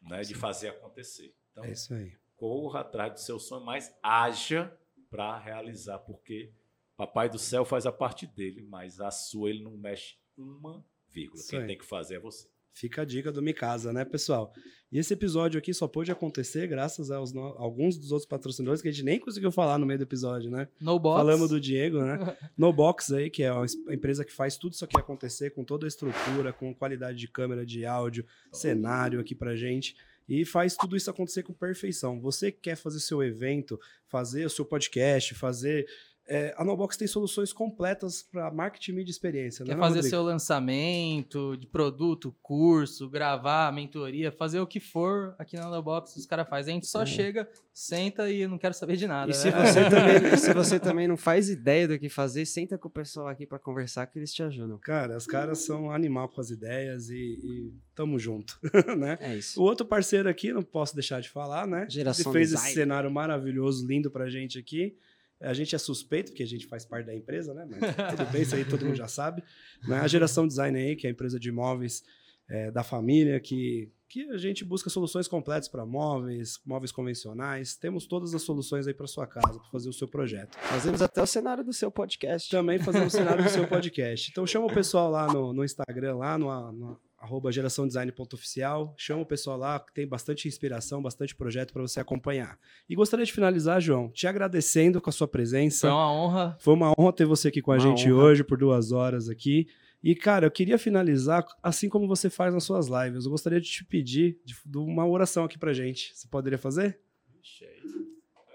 né, 0.00 0.20
de 0.22 0.34
fazer 0.34 0.68
acontecer. 0.68 1.34
Então, 1.50 1.64
é 1.64 1.72
isso 1.72 1.92
aí. 1.92 2.12
corra 2.36 2.82
atrás 2.82 3.12
do 3.12 3.18
seu 3.18 3.40
sonho, 3.40 3.64
mas 3.64 3.92
haja 4.00 4.72
para 5.10 5.36
realizar, 5.36 5.98
porque 5.98 6.52
Papai 7.00 7.30
do 7.30 7.38
céu 7.38 7.64
faz 7.64 7.86
a 7.86 7.92
parte 7.92 8.26
dele, 8.26 8.60
mas 8.60 9.00
a 9.00 9.10
sua 9.10 9.48
ele 9.48 9.62
não 9.62 9.74
mexe 9.74 10.16
uma 10.36 10.84
vírgula. 11.08 11.40
Isso 11.40 11.48
Quem 11.48 11.60
aí. 11.60 11.66
tem 11.66 11.78
que 11.78 11.86
fazer 11.86 12.16
é 12.16 12.20
você. 12.20 12.46
Fica 12.74 13.00
a 13.00 13.04
dica 13.06 13.32
do 13.32 13.40
Mikasa, 13.40 13.90
né, 13.90 14.04
pessoal? 14.04 14.52
E 14.92 14.98
esse 14.98 15.14
episódio 15.14 15.56
aqui 15.56 15.72
só 15.72 15.88
pôde 15.88 16.12
acontecer 16.12 16.66
graças 16.66 17.10
aos 17.10 17.32
no... 17.32 17.40
alguns 17.56 17.96
dos 17.96 18.12
outros 18.12 18.28
patrocinadores 18.28 18.82
que 18.82 18.88
a 18.88 18.92
gente 18.92 19.02
nem 19.02 19.18
conseguiu 19.18 19.50
falar 19.50 19.78
no 19.78 19.86
meio 19.86 19.98
do 19.98 20.02
episódio, 20.02 20.50
né? 20.50 20.68
No 20.78 20.98
Box. 20.98 21.16
Falamos 21.16 21.48
do 21.48 21.58
Diego, 21.58 22.02
né? 22.02 22.36
no 22.54 22.70
Box 22.70 23.14
aí, 23.14 23.30
que 23.30 23.44
é 23.44 23.48
a 23.48 23.64
empresa 23.94 24.22
que 24.22 24.32
faz 24.32 24.58
tudo 24.58 24.74
isso 24.74 24.84
aqui 24.84 24.98
acontecer 24.98 25.50
com 25.52 25.64
toda 25.64 25.86
a 25.86 25.88
estrutura, 25.88 26.52
com 26.52 26.74
qualidade 26.74 27.16
de 27.16 27.28
câmera, 27.28 27.64
de 27.64 27.86
áudio, 27.86 28.26
cenário 28.52 29.20
aqui 29.20 29.34
pra 29.34 29.56
gente 29.56 29.96
e 30.30 30.44
faz 30.44 30.76
tudo 30.76 30.96
isso 30.96 31.10
acontecer 31.10 31.42
com 31.42 31.52
perfeição. 31.52 32.20
Você 32.20 32.52
que 32.52 32.60
quer 32.60 32.76
fazer 32.76 33.00
seu 33.00 33.20
evento, 33.20 33.80
fazer 34.06 34.44
o 34.44 34.50
seu 34.50 34.64
podcast, 34.64 35.34
fazer 35.34 35.88
é, 36.32 36.54
a 36.56 36.64
Nobox 36.64 36.96
tem 36.96 37.08
soluções 37.08 37.52
completas 37.52 38.22
para 38.22 38.52
marketing, 38.52 38.92
mídia 38.92 39.10
e 39.10 39.12
experiência. 39.12 39.64
Quer 39.64 39.74
né, 39.74 39.80
fazer 39.80 39.96
Rodrigo? 39.96 40.10
seu 40.10 40.22
lançamento 40.22 41.56
de 41.56 41.66
produto, 41.66 42.32
curso, 42.40 43.10
gravar, 43.10 43.72
mentoria, 43.72 44.30
fazer 44.30 44.60
o 44.60 44.66
que 44.66 44.78
for 44.78 45.34
aqui 45.40 45.56
na 45.56 45.68
Nobox, 45.68 46.14
os 46.14 46.26
caras 46.26 46.48
fazem. 46.48 46.74
A 46.74 46.74
gente 46.76 46.86
só 46.86 47.02
é. 47.02 47.06
chega, 47.06 47.48
senta 47.72 48.30
e 48.30 48.46
não 48.46 48.58
quero 48.58 48.74
saber 48.74 48.96
de 48.96 49.08
nada. 49.08 49.32
E 49.32 49.34
né? 49.34 49.40
se, 49.40 49.50
você 49.50 49.80
também, 49.90 50.36
se 50.36 50.54
você 50.54 50.78
também 50.78 51.08
não 51.08 51.16
faz 51.16 51.50
ideia 51.50 51.88
do 51.88 51.98
que 51.98 52.08
fazer, 52.08 52.46
senta 52.46 52.78
com 52.78 52.86
o 52.86 52.92
pessoal 52.92 53.26
aqui 53.26 53.44
para 53.44 53.58
conversar 53.58 54.06
que 54.06 54.16
eles 54.16 54.32
te 54.32 54.44
ajudam. 54.44 54.78
Cara, 54.78 55.16
os 55.16 55.26
caras 55.26 55.58
são 55.58 55.90
animal 55.90 56.28
com 56.28 56.40
as 56.40 56.50
ideias 56.50 57.10
e, 57.10 57.16
e 57.16 57.74
tamo 57.92 58.20
junto, 58.20 58.56
né? 58.96 59.18
É 59.20 59.34
isso. 59.34 59.60
O 59.60 59.64
outro 59.64 59.84
parceiro 59.84 60.28
aqui, 60.28 60.52
não 60.52 60.62
posso 60.62 60.94
deixar 60.94 61.20
de 61.20 61.28
falar, 61.28 61.66
né? 61.66 61.86
Geração 61.90 62.30
Ele 62.30 62.38
fez 62.38 62.50
design. 62.50 62.68
esse 62.68 62.74
cenário 62.78 63.10
maravilhoso, 63.10 63.84
lindo 63.84 64.12
pra 64.12 64.30
gente 64.30 64.56
aqui. 64.56 64.96
A 65.40 65.54
gente 65.54 65.74
é 65.74 65.78
suspeito, 65.78 66.30
porque 66.30 66.42
a 66.42 66.46
gente 66.46 66.66
faz 66.66 66.84
parte 66.84 67.06
da 67.06 67.14
empresa, 67.14 67.54
né? 67.54 67.66
Mas 67.68 68.16
tudo 68.16 68.30
bem, 68.30 68.42
isso 68.42 68.54
aí 68.54 68.64
todo 68.64 68.84
mundo 68.84 68.96
já 68.96 69.08
sabe. 69.08 69.42
Né? 69.86 69.98
A 69.98 70.06
Geração 70.06 70.46
Design 70.46 70.78
aí, 70.78 70.94
que 70.94 71.06
é 71.06 71.10
a 71.10 71.12
empresa 71.12 71.40
de 71.40 71.48
imóveis 71.48 72.02
é, 72.48 72.70
da 72.70 72.82
família, 72.82 73.40
que, 73.40 73.90
que 74.08 74.28
a 74.30 74.36
gente 74.36 74.64
busca 74.64 74.90
soluções 74.90 75.26
completas 75.28 75.68
para 75.68 75.86
móveis, 75.86 76.60
móveis 76.66 76.92
convencionais. 76.92 77.76
Temos 77.76 78.06
todas 78.06 78.34
as 78.34 78.42
soluções 78.42 78.86
aí 78.86 78.92
para 78.92 79.06
sua 79.06 79.26
casa, 79.26 79.58
para 79.58 79.70
fazer 79.70 79.88
o 79.88 79.92
seu 79.92 80.08
projeto. 80.08 80.58
Fazemos 80.58 81.00
até 81.00 81.22
o 81.22 81.26
cenário 81.26 81.64
do 81.64 81.72
seu 81.72 81.90
podcast. 81.90 82.50
Também 82.50 82.78
fazemos 82.78 83.14
o 83.14 83.16
cenário 83.16 83.44
do 83.44 83.50
seu 83.50 83.66
podcast. 83.66 84.30
Então 84.30 84.46
chama 84.46 84.66
o 84.66 84.74
pessoal 84.74 85.10
lá 85.10 85.32
no, 85.32 85.52
no 85.52 85.64
Instagram, 85.64 86.16
lá 86.16 86.36
no, 86.36 86.72
no 86.72 87.00
arroba 87.20 87.52
geraçãodesign.oficial. 87.52 88.94
Chama 88.96 89.22
o 89.22 89.26
pessoal 89.26 89.58
lá, 89.58 89.78
que 89.78 89.92
tem 89.92 90.08
bastante 90.08 90.48
inspiração, 90.48 91.02
bastante 91.02 91.36
projeto 91.36 91.72
para 91.72 91.82
você 91.82 92.00
acompanhar. 92.00 92.58
E 92.88 92.94
gostaria 92.94 93.26
de 93.26 93.32
finalizar, 93.32 93.80
João, 93.80 94.10
te 94.10 94.26
agradecendo 94.26 95.00
com 95.00 95.10
a 95.10 95.12
sua 95.12 95.28
presença. 95.28 95.86
Foi 95.86 95.90
uma 95.90 96.12
honra. 96.12 96.56
Foi 96.58 96.74
uma 96.74 96.94
honra 96.98 97.12
ter 97.12 97.26
você 97.26 97.48
aqui 97.48 97.60
com 97.60 97.72
a 97.72 97.74
uma 97.74 97.80
gente 97.80 98.10
honra. 98.10 98.24
hoje 98.24 98.42
por 98.42 98.56
duas 98.56 98.90
horas 98.90 99.28
aqui. 99.28 99.68
E, 100.02 100.14
cara, 100.14 100.46
eu 100.46 100.50
queria 100.50 100.78
finalizar 100.78 101.44
assim 101.62 101.86
como 101.86 102.08
você 102.08 102.30
faz 102.30 102.54
nas 102.54 102.64
suas 102.64 102.86
lives. 102.86 103.26
Eu 103.26 103.30
gostaria 103.30 103.60
de 103.60 103.68
te 103.68 103.84
pedir 103.84 104.40
de, 104.42 104.56
de 104.64 104.78
uma 104.78 105.06
oração 105.06 105.44
aqui 105.44 105.58
pra 105.58 105.74
gente. 105.74 106.16
Você 106.16 106.26
poderia 106.26 106.58
fazer? 106.58 106.98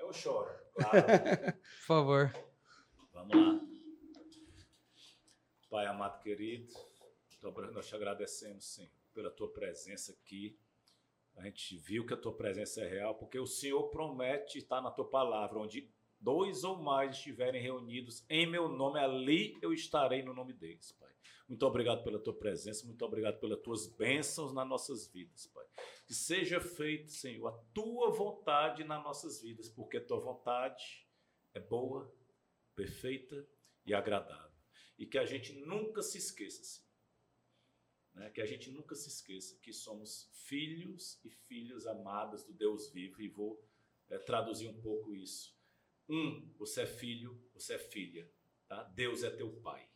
Eu 0.02 0.12
choro, 0.12 0.50
claro. 0.74 1.06
por 1.54 1.86
favor. 1.86 2.34
Vamos 3.14 3.36
lá. 3.36 3.62
Pai 5.70 5.86
amado 5.86 6.20
querido, 6.24 6.68
nós 7.52 7.88
te 7.88 7.96
agradecemos, 7.96 8.66
Senhor, 8.66 8.92
pela 9.14 9.30
tua 9.30 9.52
presença 9.52 10.12
aqui. 10.12 10.58
A 11.36 11.44
gente 11.44 11.78
viu 11.78 12.06
que 12.06 12.14
a 12.14 12.18
tua 12.18 12.34
presença 12.34 12.82
é 12.82 12.88
real, 12.88 13.16
porque 13.16 13.38
o 13.38 13.46
Senhor 13.46 13.90
promete 13.90 14.58
estar 14.58 14.82
na 14.82 14.90
tua 14.90 15.10
palavra, 15.10 15.60
onde 15.60 15.90
dois 16.20 16.64
ou 16.64 16.78
mais 16.78 17.16
estiverem 17.16 17.62
reunidos 17.62 18.26
em 18.30 18.48
meu 18.48 18.70
nome, 18.70 19.00
ali 19.00 19.58
eu 19.62 19.74
estarei 19.74 20.24
no 20.24 20.34
nome 20.34 20.54
deles, 20.54 20.92
Pai. 20.94 21.14
Muito 21.48 21.64
obrigado 21.66 22.04
pela 22.04 22.18
tua 22.18 22.34
presença, 22.34 22.88
muito 22.88 23.04
obrigado 23.06 23.40
pelas 23.40 23.62
tuas 23.62 23.86
bênçãos 23.86 24.54
nas 24.54 24.68
nossas 24.68 25.08
vidas, 25.08 25.46
Pai. 25.48 25.66
Que 26.08 26.14
seja 26.14 26.60
feito, 26.60 27.12
Senhor, 27.12 27.48
a 27.48 27.52
tua 27.74 28.12
vontade 28.12 28.84
nas 28.84 29.04
nossas 29.04 29.42
vidas, 29.42 29.70
porque 29.70 29.98
a 29.98 30.06
tua 30.06 30.20
vontade 30.20 31.06
é 31.54 31.60
boa, 31.60 32.12
perfeita 32.76 33.48
e 33.86 33.94
agradável. 33.94 34.56
E 34.98 35.06
que 35.06 35.18
a 35.18 35.26
gente 35.26 35.54
nunca 35.54 36.02
se 36.02 36.18
esqueça, 36.18 36.64
Senhor 36.64 36.85
né? 38.16 38.30
Que 38.30 38.42
a 38.42 38.46
gente 38.46 38.72
nunca 38.72 38.96
se 38.96 39.10
esqueça 39.10 39.60
que 39.62 39.72
somos 39.72 40.30
filhos 40.32 41.20
e 41.24 41.30
filhas 41.30 41.86
amadas 41.86 42.44
do 42.44 42.54
Deus 42.54 42.90
vivo, 42.90 43.22
e 43.22 43.28
vou 43.28 43.64
é, 44.10 44.18
traduzir 44.18 44.68
um 44.68 44.82
pouco 44.82 45.14
isso. 45.14 45.56
Um, 46.08 46.52
você 46.58 46.84
é 46.84 46.88
filho, 46.88 47.40
você 47.54 47.76
é 47.76 47.80
filha. 47.80 48.30
Tá? 48.68 48.84
Deus 48.84 49.24
é 49.24 49.30
teu 49.30 49.52
pai. 49.62 49.88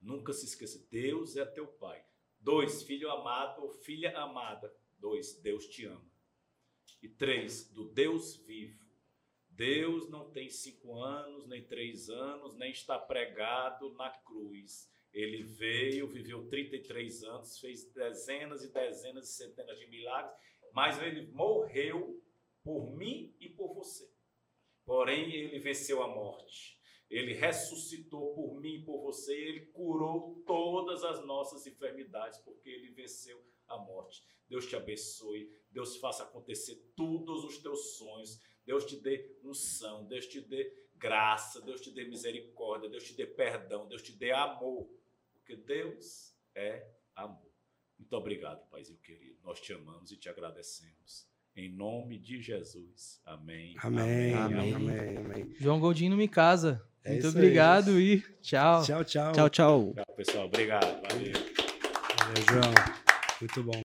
Nunca 0.00 0.32
se 0.32 0.46
esqueça, 0.46 0.84
Deus 0.90 1.36
é 1.36 1.44
teu 1.44 1.66
pai. 1.66 2.04
Dois, 2.40 2.82
filho 2.82 3.10
amado 3.10 3.62
ou 3.62 3.70
filha 3.70 4.16
amada. 4.18 4.74
Dois, 4.98 5.34
Deus 5.40 5.66
te 5.66 5.84
ama. 5.84 6.10
E 7.02 7.08
três, 7.08 7.68
do 7.70 7.84
Deus 7.84 8.36
vivo. 8.36 8.88
Deus 9.48 10.08
não 10.08 10.30
tem 10.30 10.48
cinco 10.48 11.02
anos, 11.02 11.46
nem 11.46 11.62
três 11.62 12.08
anos, 12.08 12.56
nem 12.56 12.70
está 12.70 12.98
pregado 12.98 13.92
na 13.94 14.10
cruz. 14.10 14.90
Ele 15.12 15.42
veio, 15.42 16.08
viveu 16.08 16.48
33 16.48 17.24
anos, 17.24 17.58
fez 17.58 17.84
dezenas 17.92 18.62
e 18.62 18.72
dezenas 18.72 19.28
e 19.28 19.32
centenas 19.32 19.78
de 19.78 19.86
milagres, 19.88 20.32
mas 20.72 21.00
ele 21.02 21.26
morreu 21.32 22.22
por 22.62 22.96
mim 22.96 23.34
e 23.40 23.48
por 23.48 23.74
você. 23.74 24.08
Porém, 24.84 25.32
ele 25.34 25.58
venceu 25.58 26.02
a 26.02 26.08
morte. 26.08 26.78
Ele 27.08 27.34
ressuscitou 27.34 28.34
por 28.34 28.60
mim 28.60 28.76
e 28.76 28.84
por 28.84 29.02
você. 29.02 29.34
Ele 29.34 29.66
curou 29.66 30.42
todas 30.46 31.02
as 31.02 31.24
nossas 31.26 31.66
enfermidades, 31.66 32.38
porque 32.38 32.70
ele 32.70 32.90
venceu 32.90 33.44
a 33.66 33.78
morte. 33.78 34.24
Deus 34.48 34.66
te 34.66 34.76
abençoe. 34.76 35.50
Deus 35.70 35.96
faça 35.96 36.22
acontecer 36.22 36.76
todos 36.94 37.44
os 37.44 37.58
teus 37.58 37.96
sonhos. 37.96 38.40
Deus 38.64 38.84
te 38.84 38.96
dê 38.96 39.36
unção. 39.42 40.06
Deus 40.06 40.26
te 40.26 40.40
dê 40.40 40.72
graça. 40.94 41.60
Deus 41.60 41.80
te 41.80 41.90
dê 41.90 42.04
misericórdia. 42.04 42.88
Deus 42.88 43.04
te 43.04 43.14
dê 43.14 43.26
perdão. 43.26 43.88
Deus 43.88 44.02
te 44.02 44.12
dê 44.12 44.30
amor 44.30 44.88
porque 45.50 45.56
Deus 45.56 46.32
é 46.54 46.86
amor. 47.16 47.50
Muito 47.98 48.16
obrigado, 48.16 48.64
Paizinho 48.70 48.98
querido. 49.00 49.36
Nós 49.42 49.60
te 49.60 49.72
amamos 49.72 50.12
e 50.12 50.16
te 50.16 50.28
agradecemos. 50.28 51.28
Em 51.56 51.68
nome 51.68 52.18
de 52.18 52.40
Jesus. 52.40 53.20
Amém. 53.24 53.74
Amém. 53.82 54.34
Amém. 54.34 54.74
amém, 54.74 55.16
amém. 55.16 55.54
João 55.58 55.80
Goldinho 55.80 56.16
me 56.16 56.28
casa. 56.28 56.86
É 57.02 57.12
Muito 57.12 57.28
obrigado 57.28 57.92
aí. 57.92 58.14
e 58.14 58.20
tchau. 58.40 58.84
Tchau, 58.84 59.04
tchau. 59.04 59.32
Tchau, 59.32 59.50
tchau. 59.50 59.94
Tchau, 59.94 60.14
pessoal. 60.16 60.46
Obrigado. 60.46 61.02
Valeu. 61.02 61.32
Valeu, 61.32 62.42
João. 62.48 62.74
Muito 63.40 63.62
bom. 63.64 63.82